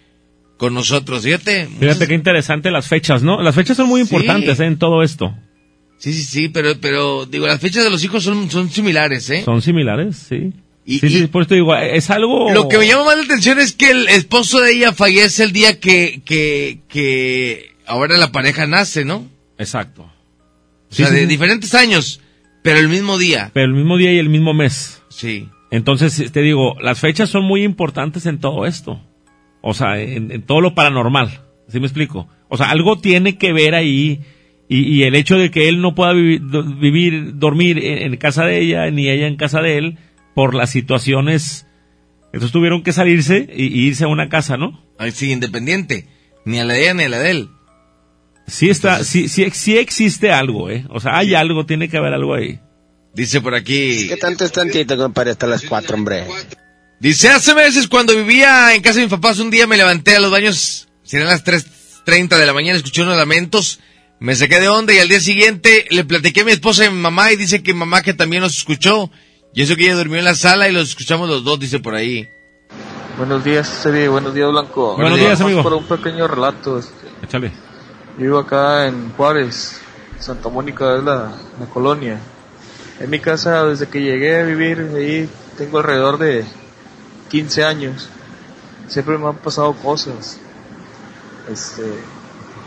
con 0.58 0.74
nosotros, 0.74 1.24
fíjate. 1.24 1.68
Fíjate 1.80 2.08
qué 2.08 2.14
interesante 2.16 2.72
las 2.72 2.88
fechas, 2.88 3.24
¿no? 3.24 3.42
Las 3.42 3.56
fechas 3.56 3.78
son 3.78 3.88
muy 3.88 4.02
importantes 4.02 4.58
Sí. 4.58 4.64
¿eh? 4.64 4.68
en 4.68 4.78
todo 4.80 5.04
esto. 5.04 5.36
Sí, 6.00 6.14
sí, 6.14 6.24
sí, 6.24 6.50
pero, 6.50 6.80
pero, 6.80 7.26
digo, 7.26 7.48
las 7.48 7.60
fechas 7.60 7.84
de 7.84 7.90
los 7.90 8.04
hijos 8.04 8.24
son, 8.24 8.50
son 8.52 8.70
similares, 8.70 9.30
¿eh? 9.30 9.42
Son 9.44 9.62
similares, 9.62 10.16
sí. 10.30 10.54
Y- 10.86 11.00
sí, 11.00 11.10
sí, 11.10 11.28
por 11.28 11.42
eso 11.42 11.50
te 11.50 11.56
digo, 11.56 11.76
es 11.76 12.10
algo... 12.12 12.52
Lo 12.54 12.68
que 12.70 12.78
me 12.78 12.88
llama 12.88 13.06
más 13.06 13.18
la 13.18 13.24
atención 13.24 13.60
es 13.60 13.74
que 13.74 13.92
el 13.92 14.08
esposo 14.08 14.62
de 14.62 14.74
ella 14.74 14.94
fallece 14.94 15.44
el 15.44 15.52
día 15.52 15.80
que, 15.80 16.22
que, 16.24 16.80
que 16.88 17.72
ahora 17.86 18.18
la 18.18 18.32
pareja 18.32 18.68
nace, 18.68 19.04
¿no? 19.06 19.28
Exacto. 19.58 20.04
O 20.04 20.12
Sí, 20.90 21.04
sea, 21.04 21.12
de 21.12 21.28
diferentes 21.28 21.74
años, 21.76 22.22
pero 22.64 22.80
el 22.80 22.88
mismo 22.90 23.18
día. 23.18 23.52
Pero 23.54 23.66
el 23.66 23.74
mismo 23.74 23.98
día 23.98 24.14
y 24.14 24.20
el 24.20 24.30
mismo 24.30 24.54
mes. 24.54 25.02
Sí. 25.10 25.50
Entonces, 25.72 26.32
te 26.32 26.42
digo, 26.42 26.76
las 26.80 27.00
fechas 27.00 27.30
son 27.30 27.44
muy 27.44 27.64
importantes 27.64 28.26
en 28.26 28.40
todo 28.40 28.66
esto. 28.66 29.02
O 29.62 29.74
sea, 29.74 30.00
en, 30.00 30.32
en 30.32 30.42
todo 30.44 30.62
lo 30.62 30.76
paranormal. 30.76 31.42
¿Sí 31.68 31.80
me 31.80 31.88
explico? 31.88 32.30
O 32.50 32.58
sea, 32.58 32.70
algo 32.70 33.00
tiene 33.00 33.38
que 33.38 33.52
ver 33.54 33.76
ahí. 33.76 34.22
Y, 34.70 34.80
y 34.84 35.04
el 35.04 35.16
hecho 35.16 35.38
de 35.38 35.50
que 35.52 35.70
él 35.70 35.82
no 35.82 35.96
pueda 35.96 36.14
vivir, 36.14 36.42
do- 36.46 36.64
vivir 36.64 37.38
dormir 37.38 37.78
en, 37.84 38.00
en 38.14 38.18
casa 38.18 38.46
de 38.46 38.60
ella, 38.60 38.90
ni 38.92 39.10
ella 39.10 39.28
en 39.28 39.38
casa 39.38 39.62
de 39.62 39.78
él, 39.78 39.98
por 40.36 40.54
las 40.54 40.70
situaciones. 40.70 41.68
Entonces 42.28 42.52
tuvieron 42.52 42.84
que 42.84 42.92
salirse 42.94 43.50
y, 43.56 43.68
y 43.68 43.88
irse 43.88 44.04
a 44.04 44.08
una 44.08 44.30
casa, 44.30 44.58
¿no? 44.58 44.84
Ay, 45.00 45.12
sí, 45.12 45.32
independiente. 45.32 46.08
Ni 46.46 46.60
a 46.60 46.66
la 46.66 46.74
de 46.74 46.82
ella 46.84 46.94
ni 46.94 47.04
a 47.04 47.10
la 47.10 47.20
de 47.20 47.32
él. 47.32 47.50
Sí 48.46 48.70
está, 48.70 49.04
sí, 49.04 49.28
sí, 49.28 49.50
sí 49.52 49.78
existe 49.78 50.32
algo, 50.32 50.70
¿eh? 50.70 50.86
O 50.90 51.00
sea, 51.02 51.18
hay 51.18 51.34
algo, 51.36 51.66
tiene 51.66 51.90
que 51.90 51.98
haber 51.98 52.14
algo 52.14 52.34
ahí. 52.34 52.60
Dice 53.14 53.42
por 53.42 53.56
aquí. 53.56 54.08
¿Qué 54.08 54.16
tanto 54.18 54.46
es 54.46 54.52
tantito, 54.52 54.96
compadre? 54.98 55.32
Hasta 55.32 55.48
las 55.48 55.64
cuatro, 55.64 55.96
hombre. 55.96 56.24
Dice, 57.00 57.30
hace 57.30 57.54
meses 57.54 57.88
cuando 57.88 58.16
vivía 58.16 58.74
en 58.74 58.82
casa 58.82 58.96
de 58.96 59.06
mis 59.06 59.12
papás, 59.14 59.40
un 59.40 59.52
día 59.52 59.68
me 59.68 59.78
levanté 59.78 60.16
a 60.16 60.20
los 60.20 60.32
baños, 60.32 60.88
serían 61.04 61.30
las 61.30 61.46
3.30 61.46 62.38
de 62.38 62.46
la 62.46 62.54
mañana, 62.54 62.78
escuché 62.78 63.04
unos 63.04 63.18
lamentos, 63.18 63.80
me 64.20 64.36
saqué 64.36 64.60
de 64.60 64.68
onda 64.68 64.94
y 64.94 64.98
al 65.00 65.08
día 65.08 65.20
siguiente 65.20 65.86
le 65.92 66.04
platiqué 66.06 66.42
a 66.42 66.46
mi 66.46 66.52
esposa 66.52 66.84
y 66.84 66.88
a 66.88 66.92
mi 66.92 66.98
mamá 66.98 67.32
y 67.32 67.36
dice 67.36 67.62
que 67.62 67.74
mamá 67.76 68.02
que 68.02 68.14
también 68.16 68.42
nos 68.42 68.58
escuchó. 68.58 69.12
Y 69.54 69.62
eso 69.62 69.76
que 69.76 69.84
ella 69.86 69.96
durmió 69.96 70.18
en 70.20 70.26
la 70.26 70.36
sala 70.36 70.68
y 70.68 70.72
los 70.72 70.90
escuchamos 70.90 71.30
los 71.30 71.44
dos, 71.44 71.60
dice 71.60 71.80
por 71.80 71.94
ahí. 71.96 72.28
Buenos 73.18 73.44
días, 73.44 73.68
Seri. 73.68 74.08
Buenos 74.08 74.34
días, 74.34 74.50
Blanco. 74.52 74.96
Buenos 74.96 75.18
días, 75.18 75.40
Vamos 75.40 75.42
amigo. 75.54 75.64
Por 75.64 75.74
un 75.74 75.86
pequeño 75.88 76.28
relato. 76.28 76.80
este, 76.80 77.08
Échale. 77.24 77.52
Yo 78.18 78.24
vivo 78.24 78.40
acá 78.40 78.88
en 78.88 79.12
Juárez, 79.12 79.80
Santa 80.20 80.50
Mónica 80.50 80.98
es 80.98 81.04
la, 81.04 81.32
la 81.60 81.66
colonia. 81.72 82.20
En 83.00 83.10
mi 83.10 83.20
casa, 83.20 83.64
desde 83.66 83.88
que 83.88 84.02
llegué 84.02 84.38
a 84.38 84.44
vivir 84.44 84.92
ahí, 84.96 85.30
tengo 85.58 85.78
alrededor 85.78 86.18
de 86.18 86.44
15 87.30 87.64
años. 87.64 88.10
Siempre 88.88 89.18
me 89.18 89.28
han 89.28 89.36
pasado 89.36 89.74
cosas. 89.74 90.38
Este, 91.52 91.84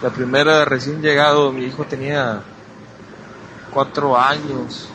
la 0.03 0.11
primera 0.11 0.65
recién 0.65 1.03
llegado, 1.03 1.53
mi 1.53 1.65
hijo 1.65 1.85
tenía 1.85 2.43
cuatro 3.73 4.19
años 4.19 4.89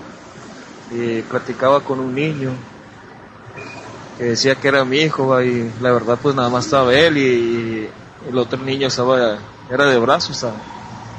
y 0.92 1.22
platicaba 1.24 1.82
con 1.82 2.00
un 2.00 2.14
niño 2.14 2.52
que 4.18 4.26
decía 4.26 4.56
que 4.56 4.68
era 4.68 4.86
mi 4.86 4.98
hijo 4.98 5.42
y 5.42 5.72
la 5.82 5.92
verdad 5.92 6.18
pues 6.22 6.36
nada 6.36 6.50
más 6.50 6.66
estaba 6.66 6.94
él 6.94 7.18
y, 7.18 7.90
el 8.28 8.38
otro 8.40 8.58
niño 8.60 8.88
estaba 8.88 9.38
era 9.70 9.86
de 9.86 10.00
brazos 10.00 10.44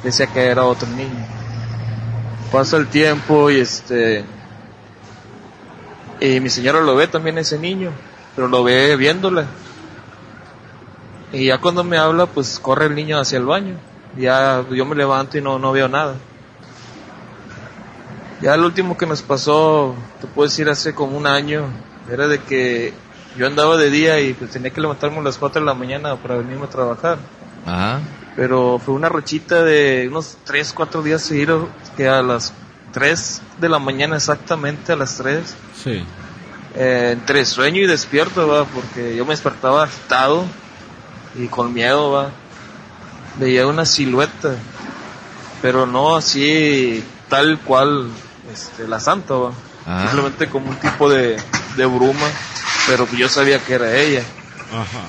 decía 0.03 0.27
que 0.27 0.45
era 0.45 0.65
otro 0.65 0.89
niño 0.89 1.25
pasa 2.51 2.75
el 2.75 2.87
tiempo 2.87 3.49
y 3.49 3.61
este 3.61 4.25
y 6.19 6.41
mi 6.41 6.49
señora 6.49 6.81
lo 6.81 6.97
ve 6.97 7.07
también 7.07 7.37
ese 7.37 7.57
niño 7.57 7.91
pero 8.37 8.47
lo 8.47 8.63
ve 8.63 8.95
viéndola 8.95 9.45
y 11.33 11.47
ya 11.47 11.57
cuando 11.57 11.83
me 11.83 11.97
habla 11.97 12.25
pues 12.25 12.57
corre 12.59 12.85
el 12.85 12.95
niño 12.95 13.19
hacia 13.19 13.37
el 13.37 13.45
baño 13.45 13.75
ya 14.17 14.63
yo 14.71 14.85
me 14.85 14.95
levanto 14.95 15.37
y 15.37 15.41
no, 15.41 15.59
no 15.59 15.73
veo 15.73 15.89
nada 15.89 16.15
ya 18.41 18.53
el 18.53 18.63
último 18.63 18.97
que 18.97 19.07
nos 19.07 19.23
pasó, 19.23 19.95
te 20.21 20.27
puedo 20.27 20.47
decir 20.47 20.69
hace 20.69 20.93
como 20.93 21.17
un 21.17 21.25
año, 21.25 21.65
era 22.11 22.27
de 22.27 22.39
que 22.39 22.93
yo 23.35 23.47
andaba 23.47 23.77
de 23.77 23.89
día 23.89 24.19
y 24.19 24.33
pues 24.33 24.51
tenía 24.51 24.69
que 24.69 24.79
levantarme 24.79 25.17
a 25.17 25.23
las 25.23 25.37
4 25.37 25.61
de 25.61 25.65
la 25.65 25.73
mañana 25.73 26.15
para 26.17 26.37
venirme 26.37 26.65
a 26.65 26.69
trabajar. 26.69 27.17
Ajá. 27.65 27.99
Pero 28.35 28.79
fue 28.83 28.93
una 28.93 29.09
rachita 29.09 29.63
de 29.63 30.07
unos 30.09 30.37
3, 30.43 30.71
4 30.73 31.01
días 31.01 31.23
seguidos 31.23 31.67
que 31.95 32.07
a 32.07 32.21
las 32.21 32.53
3 32.91 33.41
de 33.59 33.69
la 33.69 33.79
mañana 33.79 34.17
exactamente, 34.17 34.93
a 34.93 34.95
las 34.95 35.17
3, 35.17 35.55
Sí. 35.83 36.03
Eh, 36.79 37.09
entre 37.13 37.43
sueño 37.43 37.81
y 37.81 37.87
despierto, 37.87 38.47
va, 38.47 38.65
porque 38.65 39.15
yo 39.15 39.25
me 39.25 39.31
despertaba 39.31 39.83
agitado 39.85 40.45
y 41.35 41.47
con 41.47 41.73
miedo, 41.73 42.11
va. 42.11 42.29
Veía 43.37 43.65
una 43.65 43.85
silueta, 43.85 44.55
pero 45.61 45.87
no 45.87 46.15
así 46.15 47.03
tal 47.29 47.59
cual 47.61 48.09
este, 48.53 48.87
la 48.87 48.99
santa, 48.99 49.33
va. 49.33 49.51
Ah. 49.87 50.03
Simplemente 50.03 50.49
como 50.49 50.69
un 50.69 50.75
tipo 50.75 51.09
de, 51.09 51.37
de 51.77 51.85
bruma, 51.87 52.27
pero 52.85 53.09
que 53.09 53.17
yo 53.17 53.27
sabía 53.27 53.57
que 53.57 53.73
era 53.73 53.95
ella. 53.97 54.21
Ajá. 54.71 55.01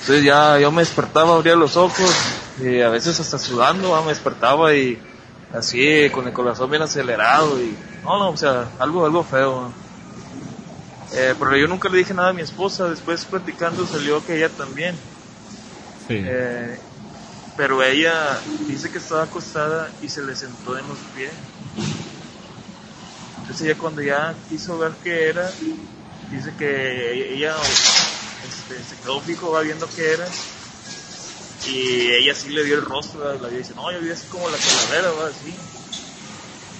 Entonces 0.00 0.24
ya 0.24 0.58
yo 0.58 0.72
me 0.72 0.82
despertaba, 0.82 1.34
abría 1.34 1.54
los 1.54 1.76
ojos 1.76 2.10
y 2.60 2.80
a 2.80 2.88
veces 2.88 3.20
hasta 3.20 3.38
sudando, 3.38 3.90
va, 3.90 4.02
me 4.02 4.08
despertaba 4.08 4.74
y 4.74 5.00
así 5.54 6.10
con 6.10 6.26
el 6.26 6.32
corazón 6.32 6.70
bien 6.70 6.82
acelerado 6.82 7.60
y 7.60 7.76
no, 8.02 8.18
no, 8.18 8.30
o 8.30 8.36
sea, 8.36 8.66
algo, 8.80 9.06
algo 9.06 9.22
feo. 9.22 9.62
va. 9.62 9.87
Eh, 11.10 11.34
pero 11.38 11.56
yo 11.56 11.66
nunca 11.66 11.88
le 11.88 11.98
dije 11.98 12.12
nada 12.12 12.30
a 12.30 12.34
mi 12.34 12.42
esposa, 12.42 12.88
después 12.88 13.24
platicando 13.24 13.86
salió 13.86 14.24
que 14.24 14.36
ella 14.36 14.54
también. 14.54 14.98
Sí. 16.06 16.14
Eh, 16.16 16.78
pero 17.56 17.82
ella 17.82 18.42
dice 18.66 18.90
que 18.90 18.98
estaba 18.98 19.24
acostada 19.24 19.96
y 20.00 20.08
se 20.08 20.22
le 20.22 20.34
sentó 20.34 20.76
en 20.78 20.86
los 20.86 20.98
pies. 21.14 21.32
Entonces 23.40 23.66
ella 23.66 23.78
cuando 23.78 24.02
ya 24.02 24.36
quiso 24.48 24.78
ver 24.78 24.92
qué 25.02 25.28
era, 25.30 25.54
dice 26.30 26.54
que 26.58 27.34
ella 27.34 27.56
este, 28.44 28.82
se 28.84 28.96
quedó 28.96 29.20
fijo, 29.22 29.50
va 29.50 29.62
viendo 29.62 29.88
qué 29.96 30.12
era. 30.12 30.28
Y 31.64 32.10
ella 32.12 32.34
sí 32.34 32.50
le 32.50 32.64
dio 32.64 32.76
el 32.76 32.82
rostro, 32.82 33.24
la 33.24 33.48
vio 33.48 33.58
y 33.58 33.62
dice, 33.62 33.74
no, 33.74 33.90
yo 33.92 34.00
vi 34.00 34.10
así 34.10 34.28
como 34.28 34.48
la 34.48 34.58
calavera, 34.58 35.10
va, 35.12 35.28
así. 35.28 35.56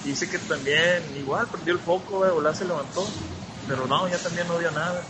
Dice 0.05 0.28
que 0.28 0.38
también, 0.38 1.16
igual, 1.16 1.48
perdió 1.50 1.72
el 1.72 1.80
foco, 1.80 2.20
va, 2.20 2.30
volá 2.32 2.55
se 2.55 2.64
levantó. 2.66 3.09
Pero 3.69 3.86
no, 3.86 4.09
ya 4.09 4.19
también 4.19 4.49
no 4.49 4.59
vio 4.59 4.70
nada. 4.70 5.07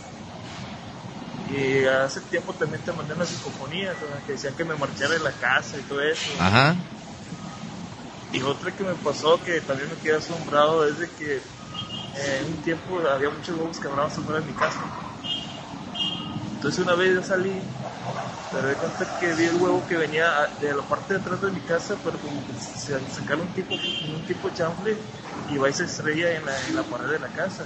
Y 1.47 1.85
hace 1.85 2.21
tiempo 2.29 2.53
también 2.53 2.83
te 2.83 2.91
mandé 2.91 3.13
o 3.13 3.25
sea, 3.25 4.21
que 4.25 4.33
decían 4.33 4.55
que 4.55 4.65
me 4.65 4.75
marchara 4.75 5.13
de 5.13 5.19
la 5.19 5.31
casa 5.31 5.79
y 5.79 5.83
todo 5.83 6.01
eso. 6.01 6.31
Ajá. 6.37 6.75
Y 8.31 8.41
otra 8.43 8.71
que 8.75 8.83
me 8.83 8.93
pasó 8.95 9.41
que 9.43 9.61
también 9.61 9.89
me 9.89 9.97
quedé 9.97 10.17
asombrado 10.17 10.85
es 10.85 10.99
de 10.99 11.07
que 11.15 11.37
eh, 11.37 12.41
en 12.41 12.45
un 12.53 12.61
tiempo 12.61 12.99
había 12.99 13.29
muchos 13.31 13.57
huevos 13.57 13.79
quebrados 13.79 14.17
afuera 14.19 14.41
de 14.41 14.45
mi 14.45 14.53
casa. 14.53 14.77
Entonces 16.53 16.83
una 16.83 16.93
vez 16.93 17.15
yo 17.15 17.23
salí, 17.23 17.63
pero 18.51 18.67
de 18.67 18.75
cuenta 18.75 19.05
que 19.19 19.33
vi 19.33 19.45
el 19.45 19.55
huevo 19.55 19.83
que 19.87 19.95
venía 19.95 20.29
de 20.61 20.75
la 20.75 20.87
parte 20.87 21.15
de 21.15 21.21
atrás 21.21 21.41
de 21.41 21.51
mi 21.51 21.61
casa, 21.61 21.97
pero 22.03 22.21
como 22.21 22.45
que 22.45 22.53
se 22.53 22.99
sacaron 23.09 23.47
un 23.47 23.53
tipo, 23.53 23.75
un 23.75 24.23
tipo 24.25 24.49
chanfle 24.51 24.99
y 25.47 25.57
va 25.57 25.69
y 25.69 25.73
se 25.73 25.85
estrella 25.85 26.37
en 26.37 26.45
la, 26.45 26.67
en 26.67 26.75
la 26.75 26.83
pared 26.83 27.13
de 27.13 27.19
la 27.19 27.29
casa. 27.29 27.65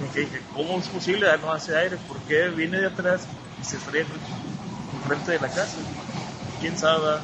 Y 0.00 0.12
que 0.12 0.20
dije, 0.20 0.40
¿cómo 0.54 0.78
es 0.78 0.88
posible? 0.88 1.26
No 1.40 1.52
hace 1.52 1.76
aire, 1.76 1.96
¿por 2.08 2.18
qué 2.22 2.48
viene 2.48 2.80
de 2.80 2.86
atrás 2.86 3.22
y 3.60 3.64
se 3.64 3.76
estrella 3.76 4.06
frente 5.06 5.32
de 5.32 5.40
la 5.40 5.48
casa? 5.48 5.76
¿Quién 6.60 6.76
sabe? 6.76 7.20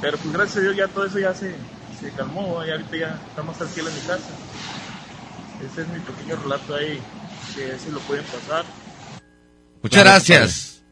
Pero 0.00 0.18
pues 0.18 0.32
gracias 0.32 0.56
a 0.56 0.60
Dios 0.60 0.76
ya 0.76 0.88
todo 0.88 1.04
eso 1.06 1.18
ya 1.18 1.34
se, 1.34 1.54
se 2.00 2.10
calmó, 2.16 2.64
y 2.66 2.70
ahorita 2.70 2.96
ya 2.96 3.20
está 3.28 3.42
más 3.42 3.58
tranquila 3.58 3.88
en 3.88 3.94
mi 3.94 4.00
casa. 4.00 4.30
Ese 5.70 5.82
es 5.82 5.88
mi 5.88 6.00
pequeño 6.00 6.36
relato 6.42 6.74
ahí, 6.74 6.98
que 7.54 7.78
si 7.78 7.90
lo 7.90 8.00
pueden 8.00 8.24
pasar. 8.24 8.64
Muchas 9.82 10.02
gracias. 10.02 10.82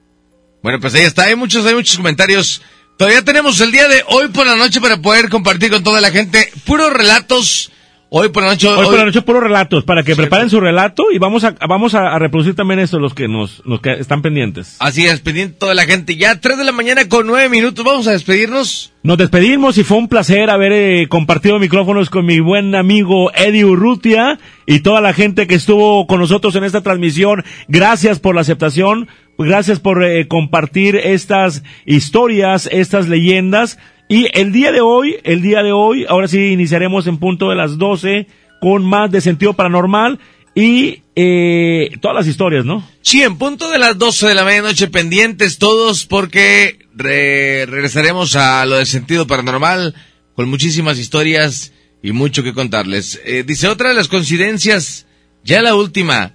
Bueno, 0.63 0.79
pues 0.79 0.95
ahí 0.95 1.03
está, 1.03 1.25
hay 1.25 1.35
muchos, 1.35 1.65
hay 1.65 1.75
muchos 1.75 1.97
comentarios. 1.97 2.63
Todavía 2.99 3.25
tenemos 3.25 3.61
el 3.61 3.73
día 3.73 3.89
de 3.89 4.05
hoy 4.09 4.29
por 4.29 4.47
la 4.47 4.57
noche 4.57 4.81
para 4.81 5.01
poder 5.01 5.31
compartir 5.31 5.71
con 5.71 5.83
toda 5.83 6.01
la 6.01 6.11
gente 6.11 6.53
puros 6.67 6.93
relatos. 6.93 7.73
Hoy 8.12 8.31
por 8.31 8.43
la 8.43 8.51
noche. 8.51 8.66
Hoy 8.66 8.87
por 8.87 8.99
la 8.99 9.05
noche 9.05 9.23
puros 9.23 9.41
relatos, 9.41 9.85
para 9.85 10.03
que 10.03 10.16
preparen 10.16 10.51
su 10.51 10.59
relato 10.59 11.12
y 11.12 11.19
vamos 11.19 11.45
a, 11.45 11.55
vamos 11.69 11.95
a, 11.95 12.12
a 12.12 12.19
reproducir 12.19 12.57
también 12.57 12.81
esto, 12.81 12.99
los 12.99 13.15
que 13.15 13.28
nos, 13.28 13.62
los 13.65 13.81
que 13.81 13.93
están 13.93 14.20
pendientes. 14.20 14.74
Así 14.81 15.07
es, 15.07 15.20
pendiente 15.20 15.57
toda 15.57 15.74
la 15.74 15.85
gente. 15.85 16.16
Ya 16.16 16.41
3 16.41 16.59
de 16.59 16.65
la 16.65 16.73
mañana 16.73 17.09
con 17.09 17.28
9 17.28 17.49
minutos. 17.49 17.85
Vamos 17.85 18.09
a 18.09 18.11
despedirnos. 18.11 18.93
Nos 19.05 19.16
despedimos 19.16 19.78
y 19.78 19.85
fue 19.85 19.99
un 19.99 20.09
placer 20.09 20.51
haber 20.51 20.73
eh, 20.73 21.07
compartido 21.09 21.61
micrófonos 21.61 22.11
con 22.11 22.27
mi 22.27 22.41
buen 22.41 22.74
amigo 22.74 23.31
Eddie 23.32 23.65
Urrutia 23.65 24.41
y 24.66 24.81
toda 24.81 25.01
la 25.01 25.12
gente 25.12 25.47
que 25.47 25.55
estuvo 25.55 26.09
con 26.09 26.19
nosotros 26.19 26.57
en 26.57 26.65
esta 26.65 26.81
transmisión. 26.81 27.45
Gracias 27.69 28.19
por 28.19 28.35
la 28.35 28.41
aceptación, 28.41 29.07
gracias 29.39 29.78
por 29.78 30.03
eh, 30.03 30.27
compartir 30.27 30.97
estas 30.97 31.62
historias, 31.87 32.69
estas 32.73 33.09
leyendas. 33.09 33.78
Y 34.11 34.27
el 34.39 34.51
día 34.53 34.73
de 34.73 34.81
hoy, 34.81 35.16
el 35.23 35.41
día 35.41 35.62
de 35.62 35.70
hoy, 35.73 36.05
ahora 36.09 36.27
sí 36.27 36.49
iniciaremos 36.49 37.07
en 37.07 37.19
punto 37.19 37.49
de 37.49 37.55
las 37.55 37.78
12 37.78 38.27
con 38.61 38.85
más 38.85 39.11
de 39.12 39.20
sentido 39.20 39.55
paranormal 39.55 40.19
y 40.55 41.03
eh, 41.15 41.91
todas 42.01 42.16
las 42.16 42.27
historias, 42.27 42.65
¿no? 42.65 42.85
Sí, 43.03 43.23
en 43.23 43.39
punto 43.39 43.70
de 43.70 43.78
las 43.78 43.97
12 43.99 44.27
de 44.27 44.35
la 44.35 44.45
medianoche 44.45 44.89
pendientes 44.89 45.59
todos 45.59 46.07
porque 46.07 46.81
re- 46.93 47.66
regresaremos 47.66 48.35
a 48.35 48.66
lo 48.66 48.77
del 48.78 48.87
sentido 48.87 49.28
paranormal 49.28 49.95
con 50.35 50.49
muchísimas 50.51 50.99
historias 50.99 51.73
y 52.03 52.11
mucho 52.11 52.43
que 52.43 52.53
contarles. 52.53 53.20
Eh, 53.24 53.45
dice 53.47 53.69
otra 53.69 53.91
de 53.91 53.95
las 53.95 54.09
coincidencias, 54.09 55.07
ya 55.45 55.62
la 55.62 55.77
última, 55.77 56.35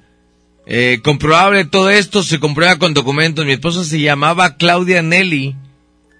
eh, 0.65 0.99
comprobable 1.03 1.65
todo 1.65 1.89
esto, 1.89 2.23
se 2.23 2.39
comprueba 2.39 2.79
con 2.79 2.93
documentos. 2.93 3.45
Mi 3.45 3.51
esposa 3.51 3.83
se 3.83 3.99
llamaba 3.99 4.55
Claudia 4.55 5.01
Nelly 5.01 5.57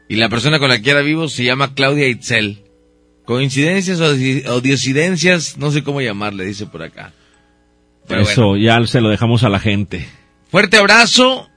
y 0.07 0.15
la 0.15 0.29
persona 0.29 0.59
con 0.59 0.69
la 0.69 0.81
que 0.81 0.89
era 0.91 1.01
vivo 1.01 1.27
se 1.29 1.43
llama 1.43 1.73
Claudia 1.73 2.07
Itzel. 2.07 2.59
Coincidencias 3.25 3.99
o, 4.01 4.13
di- 4.13 4.43
o 4.47 4.61
diosidencias, 4.61 5.57
no 5.57 5.71
sé 5.71 5.83
cómo 5.83 5.99
llamarle, 6.01 6.45
dice 6.45 6.67
por 6.67 6.83
acá. 6.83 7.11
Pero 8.07 8.21
Eso 8.21 8.55
ya 8.55 8.85
se 8.85 9.01
lo 9.01 9.09
dejamos 9.09 9.43
a 9.43 9.49
la 9.49 9.59
gente. 9.59 10.05
Fuerte 10.51 10.77
abrazo, 10.77 11.49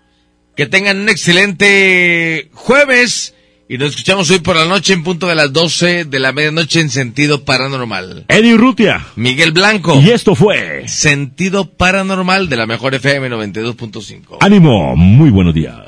que 0.57 0.65
tengan 0.67 0.99
un 0.99 1.09
excelente 1.11 2.49
jueves 2.55 3.35
y 3.69 3.77
nos 3.77 3.91
escuchamos 3.91 4.31
hoy 4.31 4.39
por 4.39 4.57
la 4.57 4.65
noche 4.65 4.95
en 4.95 5.05
punto 5.05 5.27
de 5.27 5.35
las 5.35 5.53
12 5.53 6.07
de 6.07 6.19
la 6.19 6.33
medianoche 6.33 6.81
en 6.81 6.89
sentido 6.89 7.45
paranormal. 7.45 8.25
Eddie 8.29 8.55
Urrutia. 8.55 9.05
Miguel 9.17 9.53
Blanco. 9.53 10.01
Y 10.01 10.09
esto 10.09 10.35
fue 10.35 10.89
Sentido 10.89 11.67
paranormal 11.71 12.49
de 12.49 12.57
la 12.57 12.67
mejor 12.67 12.95
FM 12.95 13.29
92.5. 13.29 14.39
Ánimo, 14.41 14.97
muy 14.97 15.29
buenos 15.29 15.53
días. 15.55 15.88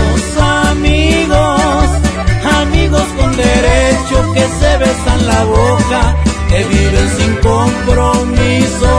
con 3.21 3.37
derecho 3.37 4.33
que 4.33 4.41
se 4.41 4.77
besan 4.77 5.27
la 5.27 5.43
boca, 5.45 6.15
que 6.49 6.63
viven 6.63 7.09
sin 7.17 7.35
compromiso. 7.35 8.91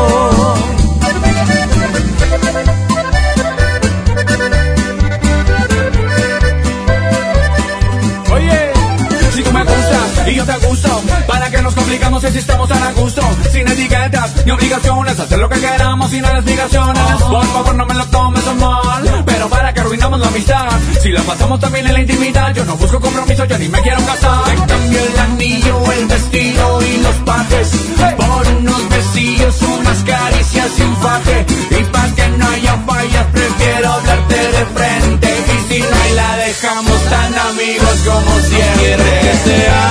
Y 10.26 10.34
yo 10.34 10.44
te 10.44 10.66
gusto, 10.66 11.02
¿para 11.26 11.50
qué 11.50 11.62
nos 11.62 11.74
complicamos 11.74 12.22
si 12.22 12.38
estamos 12.38 12.68
tan 12.68 12.82
a 12.82 12.92
gusto? 12.92 13.22
Sin 13.50 13.66
etiquetas 13.68 14.44
ni 14.44 14.52
obligaciones, 14.52 15.18
hacer 15.18 15.38
lo 15.38 15.48
que 15.48 15.60
queramos 15.60 16.10
sin 16.10 16.24
explicaciones. 16.24 17.22
Por 17.22 17.46
favor, 17.46 17.74
no 17.74 17.86
me 17.86 17.94
lo 17.94 18.06
tomes 18.06 18.46
a 18.46 18.54
mal, 18.54 19.22
pero 19.26 19.48
para 19.48 19.72
que 19.72 19.80
arruinamos 19.80 20.20
la 20.20 20.28
amistad. 20.28 20.68
Si 21.00 21.10
la 21.10 21.22
pasamos 21.22 21.60
también 21.60 21.86
en 21.86 21.94
la 21.94 22.00
intimidad, 22.00 22.54
yo 22.54 22.64
no 22.64 22.76
busco 22.76 23.00
compromiso, 23.00 23.44
yo 23.44 23.58
ni 23.58 23.68
me 23.68 23.80
quiero 23.82 24.04
casar. 24.04 24.44
Te 24.44 24.54
cambio 24.54 25.00
el 25.00 25.18
anillo, 25.18 25.92
el 25.92 26.06
vestido 26.06 26.82
y 26.82 26.96
los 26.98 27.14
pajes 27.16 27.70
por 28.16 28.46
unos 28.58 28.88
besillos, 28.88 29.62
unas 29.62 29.98
caricias 30.04 30.78
y 30.78 30.82
un 30.82 30.96
faje. 30.96 31.46
Y 31.70 31.84
para 31.84 32.14
que 32.14 32.28
no 32.28 32.48
haya 32.48 32.76
fallas, 32.86 33.26
prefiero 33.32 33.92
hablarte 33.92 34.36
de 34.36 34.66
frente. 34.66 35.28
Y 35.46 35.74
si 35.74 35.80
no 35.80 35.96
hay, 36.02 36.12
la 36.14 36.36
dejamos 36.36 37.04
tan 37.04 37.38
amigos 37.38 37.96
como 38.06 38.40
siempre. 38.40 39.20
Que 39.22 39.36
seamos 39.44 39.81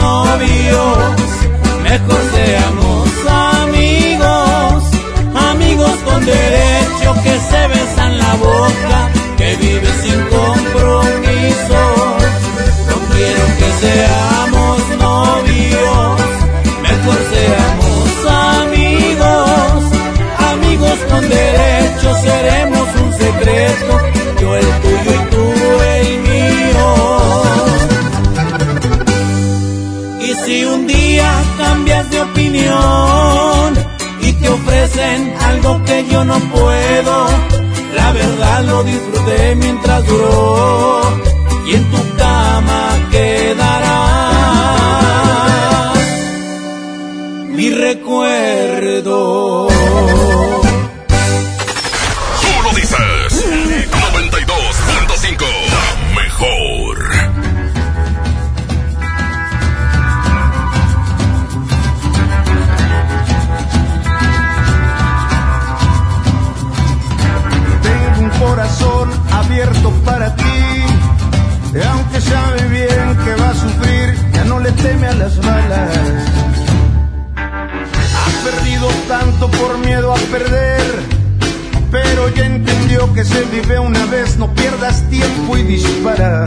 novios, 0.00 0.98
mejor 1.82 2.20
seamos 2.32 2.39
que 35.86 36.06
yo 36.10 36.24
no 36.24 36.40
puedo. 36.40 37.26
La 37.94 38.12
verdad 38.12 38.64
lo 38.64 38.82
disfruté 38.84 39.54
mientras 39.56 40.06
duró 40.06 41.02
y 41.66 41.74
en 41.74 41.84
tu 41.90 42.16
cama 42.16 43.08
quedará 43.10 44.06
mi 47.48 47.70
recuerdo. 47.70 49.69
Por 79.58 79.78
miedo 79.78 80.12
a 80.12 80.16
perder, 80.16 80.82
pero 81.90 82.28
ya 82.30 82.46
entendió 82.46 83.12
que 83.12 83.24
se 83.24 83.42
vive 83.44 83.78
una 83.78 84.04
vez, 84.06 84.36
no 84.36 84.52
pierdas 84.54 85.08
tiempo 85.10 85.56
y 85.56 85.62
dispara. 85.62 86.44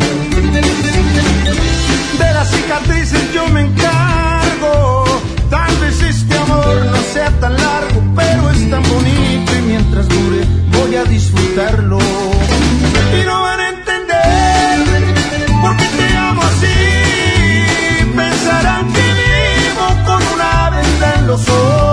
De 2.20 2.34
las 2.34 2.50
cicatrices 2.50 3.34
yo 3.34 3.48
me 3.48 3.62
encargo, 3.62 5.06
tal 5.50 5.76
vez 5.78 6.02
este 6.02 6.38
amor 6.38 6.86
no 6.86 6.98
sea 7.14 7.30
tan 7.40 7.54
largo, 7.56 8.04
pero 8.16 8.50
es 8.52 8.70
tan 8.70 8.84
bonito 8.84 9.56
y 9.56 9.62
mientras 9.68 10.08
dure 10.08 10.46
voy 10.78 10.96
a 10.96 11.04
disfrutarlo. 11.06 12.00
Y 12.00 13.26
no 13.26 13.42
van 13.42 13.60
a 13.60 13.70
entender 13.70 15.04
por 15.62 15.78
qué 15.78 15.86
te 15.86 16.18
amo 16.18 16.42
así, 16.44 18.16
pensarán 18.16 18.94
que 18.94 19.02
vivo 19.02 19.88
con 20.06 20.22
una 20.34 20.70
venda 20.70 21.16
en 21.20 21.28
los 21.28 21.50
ojos. 21.50 21.93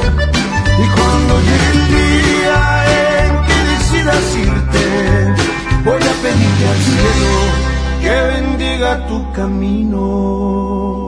Cuando 1.31 1.49
llegue 1.49 1.69
el 1.71 1.81
día 1.87 2.59
en 3.23 3.31
que 3.47 3.57
decidas 3.71 4.27
irte, 4.35 4.83
voy 5.85 6.01
a 6.01 6.13
pedirte 6.21 6.63
al 6.67 6.79
cielo 6.89 7.33
que 8.01 8.15
bendiga 8.33 9.07
tu 9.07 9.31
camino. 9.31 11.00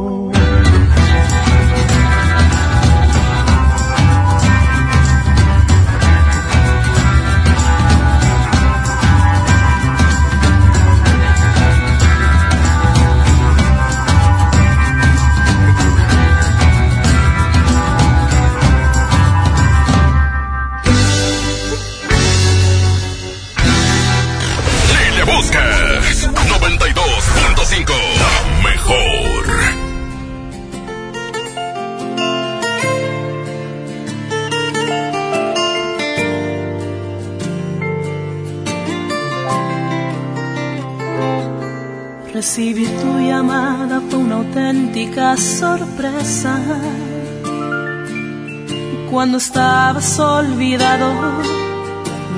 Cuando 49.24 49.38
estabas 49.38 50.20
olvidado, 50.20 51.08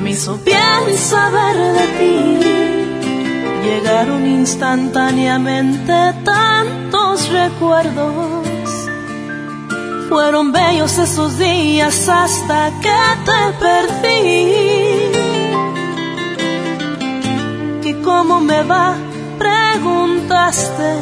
me 0.04 0.12
hizo 0.12 0.38
bien 0.38 0.96
saber 0.96 1.58
de 1.58 1.88
ti. 1.98 2.40
Llegaron 3.64 4.28
instantáneamente 4.28 6.14
tantos 6.24 7.28
recuerdos. 7.30 8.46
Fueron 10.10 10.52
bellos 10.52 11.00
esos 11.00 11.40
días 11.40 12.08
hasta 12.08 12.72
que 12.84 13.00
te 13.26 13.42
perdí. 13.66 14.52
¿Y 17.90 17.94
cómo 18.04 18.40
me 18.42 18.62
va? 18.62 18.94
Preguntaste. 19.40 20.94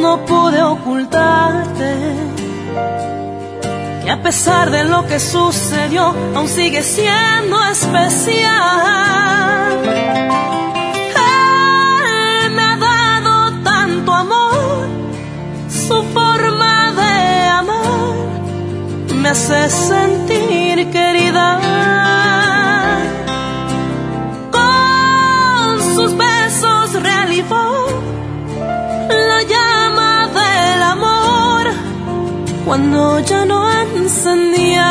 No 0.00 0.24
pude 0.24 0.62
ocultarte 0.62 2.35
que 4.06 4.12
a 4.12 4.22
pesar 4.22 4.70
de 4.70 4.84
lo 4.84 5.04
que 5.04 5.18
sucedió, 5.18 6.14
aún 6.36 6.48
sigue 6.48 6.80
siendo 6.84 7.60
especial. 7.64 8.46
Él 12.44 12.50
me 12.52 12.62
ha 12.62 12.76
dado 12.76 13.62
tanto 13.64 14.14
amor, 14.14 14.86
su 15.68 16.04
forma 16.14 16.92
de 16.92 17.48
amar 17.48 18.14
me 19.12 19.28
hace 19.30 19.68
sentir 19.70 20.88
querida. 20.92 22.25
Cuando 32.76 33.20
ya 33.20 33.46
no 33.46 33.60
encendía. 33.72 34.88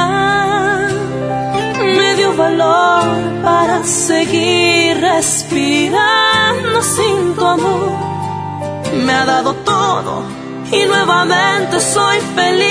Me 1.97 2.15
dio 2.15 2.35
valor 2.35 3.03
para 3.43 3.83
seguir 3.83 4.99
respirando 4.99 6.81
sin 6.81 7.35
tu 7.35 7.45
amor. 7.45 7.91
Me 9.05 9.13
ha 9.13 9.25
dado 9.25 9.53
todo 9.73 10.23
y 10.71 10.83
nuevamente 10.85 11.79
soy 11.79 12.17
feliz. 12.39 12.63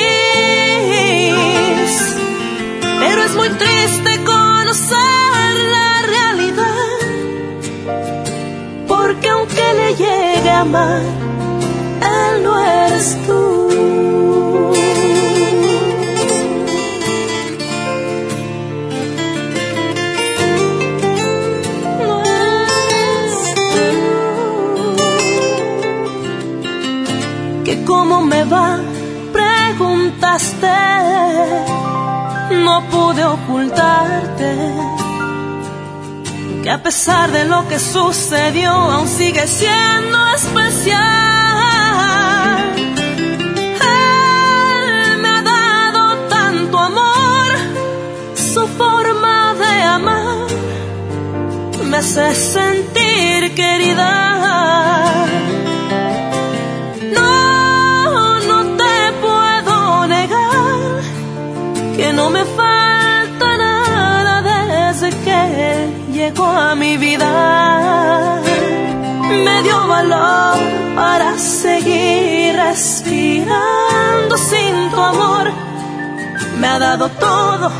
Pero 2.98 3.22
es 3.22 3.34
muy 3.36 3.50
triste 3.50 4.10
conocer 4.24 5.52
la 5.76 6.02
realidad. 6.14 6.98
Porque 8.88 9.28
aunque 9.28 9.74
le 9.80 9.94
llegue 9.94 10.50
a 10.50 10.60
amar, 10.62 11.02
él 12.02 12.42
no 12.42 12.58
eres 12.58 13.16
tú. 13.28 13.53
Cómo 28.04 28.20
me 28.20 28.44
va, 28.44 28.78
preguntaste, 29.32 30.76
no 32.66 32.86
pude 32.90 33.24
ocultarte 33.24 34.50
que 36.62 36.70
a 36.70 36.82
pesar 36.82 37.32
de 37.32 37.46
lo 37.46 37.66
que 37.66 37.78
sucedió 37.78 38.70
aún 38.70 39.08
sigue 39.08 39.46
siendo 39.46 40.18
especial. 40.34 41.00
Él 43.96 45.18
me 45.22 45.28
ha 45.36 45.42
dado 45.42 46.28
tanto 46.28 46.78
amor, 46.78 47.46
su 48.52 48.66
forma 48.80 49.54
de 49.54 49.82
amar 49.82 50.46
me 51.90 51.96
hace 51.96 52.34
sentir 52.34 53.54
querida. 53.54 55.33
A 66.42 66.74
mi 66.74 66.96
vida. 66.96 68.40
Me 69.44 69.62
dio 69.62 69.86
valor 69.86 70.58
para 70.96 71.38
seguir 71.38 72.56
respirando 72.56 74.36
sin 74.36 74.90
tu 74.90 75.00
amor. 75.00 75.52
Me 76.58 76.66
ha 76.66 76.78
dado 76.78 77.08
todo 77.10 77.70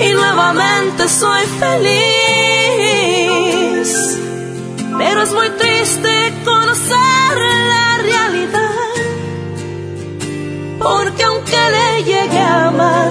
y 0.00 0.12
nuevamente 0.12 1.08
soy 1.08 1.46
feliz. 1.46 1.94
Pero 4.98 5.22
es 5.22 5.32
muy 5.32 5.50
triste 5.50 6.32
conocer 6.44 7.36
la 7.72 7.98
realidad. 7.98 8.70
Porque 10.78 11.24
aunque 11.24 11.56
le 11.76 12.04
llegue 12.04 12.38
a 12.38 12.68
amar, 12.68 13.10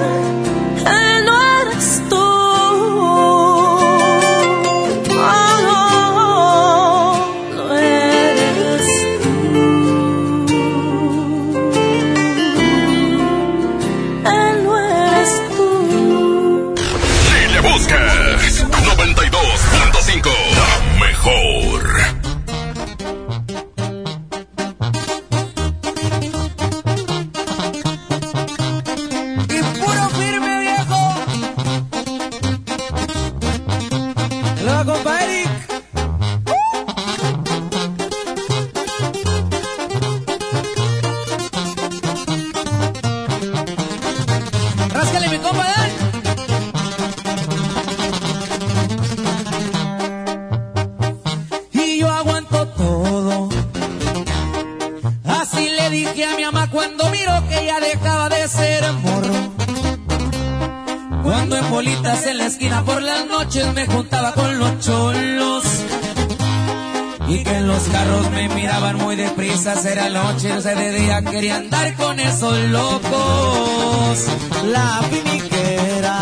quería 71.34 71.56
andar 71.56 71.96
con 71.96 72.20
esos 72.20 72.60
locos. 72.70 74.28
La 74.66 75.02
piniquera. 75.10 76.18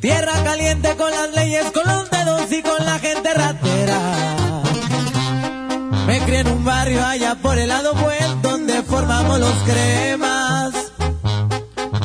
Tierra 0.00 0.32
caliente 0.44 0.94
con 0.96 1.10
las 1.10 1.32
leyes, 1.34 1.64
con 1.72 1.82
los 1.92 2.08
dedos 2.08 2.52
y 2.52 2.62
con 2.62 2.86
la 2.86 3.00
gente 3.00 3.34
ratera. 3.34 4.00
Me 6.06 6.20
crié 6.20 6.40
en 6.40 6.48
un 6.48 6.64
barrio 6.64 7.04
allá 7.04 7.34
por 7.34 7.58
el 7.58 7.68
lado 7.68 7.94
buen 7.94 8.42
donde 8.42 8.80
formamos 8.84 9.40
los 9.40 9.56
cremas. 9.68 10.72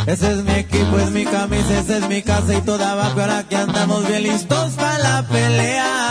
Ese 0.07 0.31
es 0.31 0.43
mi 0.43 0.53
equipo, 0.53 0.97
es 0.97 1.11
mi 1.11 1.25
camisa, 1.25 1.79
esa 1.79 1.97
es 1.97 2.07
mi 2.07 2.23
casa 2.23 2.55
y 2.55 2.61
toda 2.61 2.93
abajo. 2.93 3.21
Ahora 3.21 3.43
que 3.47 3.57
andamos 3.57 4.07
bien 4.07 4.23
listos 4.23 4.71
para 4.73 4.97
la 4.97 5.23
pelea. 5.27 6.06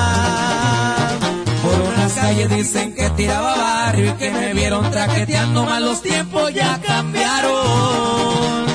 Calles 2.26 2.50
dicen 2.50 2.92
que 2.92 3.08
tiraba 3.10 3.56
barrio 3.56 4.10
y 4.10 4.12
que 4.14 4.30
me 4.32 4.52
vieron 4.52 4.90
traqueteando 4.90 5.62
mal 5.62 5.84
los 5.84 6.02
tiempos 6.02 6.52
ya 6.52 6.80
cambiaron. 6.84 8.66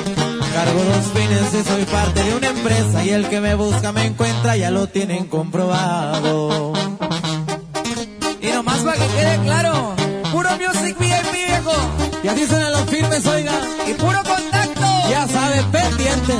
Cargo 0.54 0.82
los 0.82 1.12
fines 1.12 1.52
y 1.52 1.62
soy 1.68 1.84
parte 1.84 2.24
de 2.24 2.34
una 2.34 2.48
empresa 2.48 3.04
y 3.04 3.10
el 3.10 3.28
que 3.28 3.42
me 3.42 3.54
busca 3.54 3.92
me 3.92 4.06
encuentra, 4.06 4.56
ya 4.56 4.70
lo 4.70 4.86
tienen 4.86 5.26
comprobado. 5.26 6.72
Y 8.40 8.46
nomás 8.46 8.78
para 8.78 8.96
que 8.96 9.06
quede 9.08 9.38
claro, 9.40 9.96
puro 10.32 10.48
music 10.52 10.96
VIP 10.98 11.32
viejo. 11.32 11.74
Y 12.24 12.28
así 12.28 12.46
suenan 12.46 12.72
los 12.72 12.84
firmes, 12.88 13.26
oiga. 13.26 13.52
Y 13.86 13.92
puro 13.92 14.18
contacto. 14.24 15.10
Ya 15.10 15.28
sabes, 15.28 15.62
pendientes. 15.64 16.36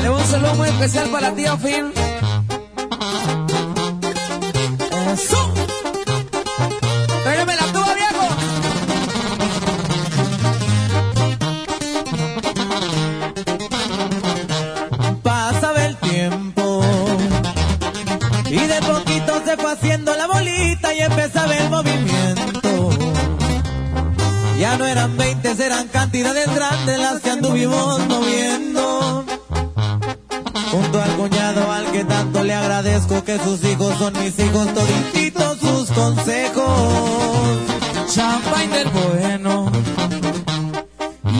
Le 0.00 0.08
un 0.08 0.24
saludo 0.24 0.54
muy 0.54 0.68
especial 0.68 1.08
para 1.08 1.30
la 1.30 1.34
tía 1.34 1.56
Phil. 1.56 2.13
Eran 26.24 26.34
cantidades 26.34 26.54
grandes 26.54 26.98
las 26.98 27.20
que 27.20 27.30
anduvimos 27.30 28.06
moviendo. 28.06 29.24
Junto 30.70 31.02
al 31.02 31.10
cuñado 31.16 31.70
al 31.70 31.86
que 31.92 32.04
tanto 32.04 32.42
le 32.42 32.54
agradezco 32.54 33.22
que 33.24 33.38
sus 33.38 33.62
hijos 33.64 33.96
son 33.98 34.12
mis 34.18 34.38
hijos, 34.38 34.66
todititos 34.74 35.58
sus 35.58 35.90
consejos. 35.90 37.58
Champagne 38.12 38.78
del 38.78 38.88
bueno. 38.88 39.72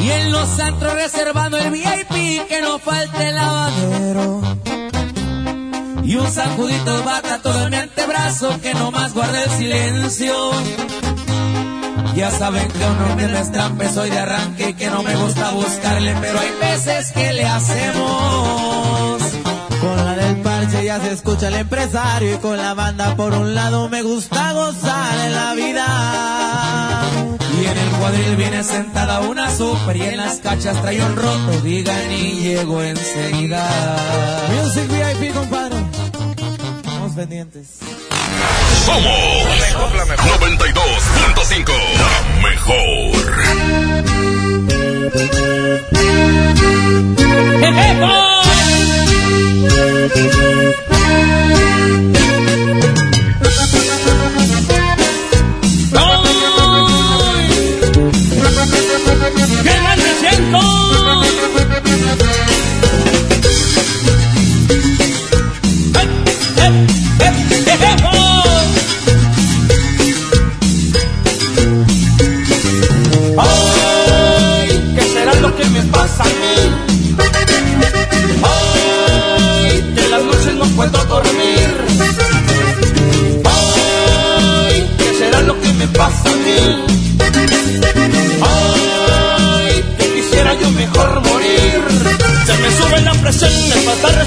Y 0.03 0.11
en 0.11 0.33
los 0.33 0.59
antros 0.61 0.95
reservando 0.95 1.57
el 1.57 1.71
VIP 1.71 2.47
que 2.49 2.61
no 2.63 2.79
falte 2.79 3.29
el 3.29 3.35
lavadero. 3.35 4.41
Y 6.05 6.17
un 6.17 6.31
sacudito 6.31 6.99
de 6.99 7.03
bata 7.03 7.41
todo 7.41 7.65
en 7.65 7.71
mi 7.71 7.77
antebrazo 7.77 8.61
que 8.61 8.75
no 8.75 8.91
más 8.91 9.15
guarde 9.15 9.45
el 9.45 9.51
silencio. 9.51 10.35
Ya 12.17 12.31
saben 12.31 12.69
que 12.69 12.79
uno 12.79 13.17
me 13.17 13.27
destrampe, 13.27 13.89
soy 13.89 14.09
de 14.09 14.19
arranque 14.19 14.71
y 14.71 14.75
que 14.75 14.89
no 14.89 15.03
me 15.03 15.17
gusta 15.17 15.51
buscarle, 15.51 16.15
pero 16.21 16.39
hay 16.39 16.51
veces 16.61 17.11
que 17.13 17.33
le 17.33 17.45
hacemos. 17.45 19.23
Con 19.81 19.97
la 19.97 20.15
del 20.15 20.37
parche 20.37 20.85
ya 20.85 21.01
se 21.01 21.13
escucha 21.13 21.49
el 21.49 21.55
empresario 21.55 22.35
y 22.35 22.39
con 22.39 22.57
la 22.57 22.73
banda 22.75 23.17
por 23.17 23.33
un 23.33 23.55
lado 23.55 23.89
me 23.89 24.03
gusta 24.03 24.53
gozar 24.53 25.27
en 25.27 25.35
la 25.35 25.55
vida. 25.55 27.05
Y 27.61 27.67
en 27.67 27.79
el 27.79 27.91
cuadril 27.99 28.37
viene 28.37 28.63
sentada 28.63 29.21
una 29.21 29.51
super 29.51 29.97
y 29.97 30.03
en 30.03 30.17
las 30.19 30.37
cachas 30.39 30.81
trae 30.83 31.01
roto, 31.01 31.61
digan 31.63 32.13
y 32.13 32.41
llego 32.41 32.81
enseguida. 32.81 33.69
Music 34.55 34.89
VIP, 34.89 35.35
compadre. 35.35 35.77
Estamos 36.77 37.13
pendientes. 37.13 37.94
Somos 38.85 39.45
92.5, 40.19 41.73
la 41.99 42.21
mejor. 42.43 42.75
¡Eh, 47.63 47.69
¡Ejejo! 47.69 48.25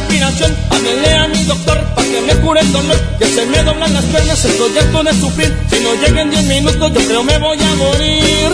Respiración. 0.07 0.55
Háblele 0.69 1.13
a 1.13 1.27
mi 1.27 1.43
doctor 1.43 1.83
para 1.95 2.07
que 2.07 2.21
me 2.21 2.35
cure 2.37 2.61
el 2.61 2.71
dolor. 2.71 2.97
Que 3.19 3.25
se 3.25 3.45
me 3.45 3.63
doblan 3.63 3.93
las 3.93 4.05
piernas, 4.05 4.45
estoy 4.45 4.77
harto 4.77 5.03
de 5.03 5.13
sufrir. 5.13 5.57
Si 5.69 5.79
no 5.81 5.93
llegan 5.95 6.29
10 6.29 6.43
minutos, 6.45 6.93
yo 6.93 7.05
creo 7.07 7.23
me 7.23 7.37
voy 7.37 7.57
a 7.61 7.75
morir. 7.75 8.51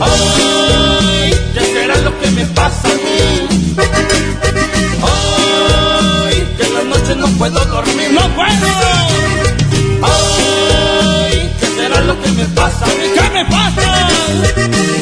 Ay, 0.00 1.30
¿qué 1.54 1.60
será 1.60 1.96
lo 1.98 2.18
que 2.20 2.30
me 2.30 2.46
pasa 2.46 2.88
a 2.88 2.94
mí? 2.94 3.48
Ay, 5.02 6.48
que 6.56 6.66
en 6.66 6.74
las 6.74 6.84
noches 6.84 7.16
no 7.16 7.26
puedo 7.38 7.64
dormir, 7.64 8.10
no 8.12 8.34
puedo. 8.34 8.66
Ay, 10.02 11.52
¿qué 11.60 11.66
será 11.66 12.00
lo 12.02 12.20
que 12.22 12.30
me 12.32 12.44
pasa 12.46 12.84
a 12.84 12.88
mí? 12.88 13.04
¿Qué 13.14 13.30
me 13.30 13.44
pasa? 13.46 14.08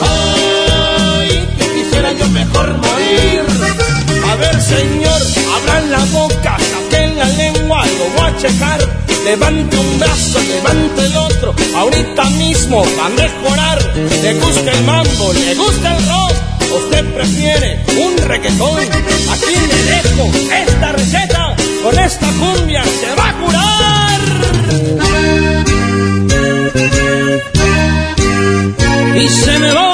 Ay, 0.00 1.48
que 1.58 1.74
quisiera 1.74 2.12
yo 2.12 2.28
mejor 2.28 2.76
morir. 2.78 4.03
A 4.34 4.36
ver, 4.36 4.60
señor, 4.60 5.22
abran 5.54 5.92
la 5.92 6.04
boca, 6.06 6.56
saquen 6.58 7.16
la 7.16 7.26
lengua, 7.26 7.86
lo 7.86 8.04
voy 8.16 8.26
a 8.28 8.36
checar. 8.36 8.80
Levante 9.24 9.76
un 9.78 9.98
brazo, 10.00 10.40
levante 10.40 11.06
el 11.06 11.16
otro, 11.16 11.54
ahorita 11.76 12.24
mismo 12.30 12.84
va 12.98 13.06
a 13.06 13.10
mejorar. 13.10 13.78
Le 13.94 14.34
gusta 14.34 14.72
el 14.72 14.82
mambo, 14.82 15.32
le 15.32 15.54
gusta 15.54 15.96
el 15.96 16.08
rock, 16.08 16.34
usted 16.82 17.04
prefiere 17.14 17.84
un 17.96 18.18
reggaetón. 18.26 18.80
Aquí 18.80 19.54
le 19.54 19.82
dejo 19.92 20.28
esta 20.52 20.92
receta, 20.92 21.54
con 21.84 21.96
esta 21.96 22.26
cumbia 22.26 22.82
se 22.82 23.14
va 23.14 23.28
a 23.28 23.34
curar. 23.34 24.20
Y 29.16 29.28
se 29.28 29.58
me 29.60 29.72
va 29.72 29.93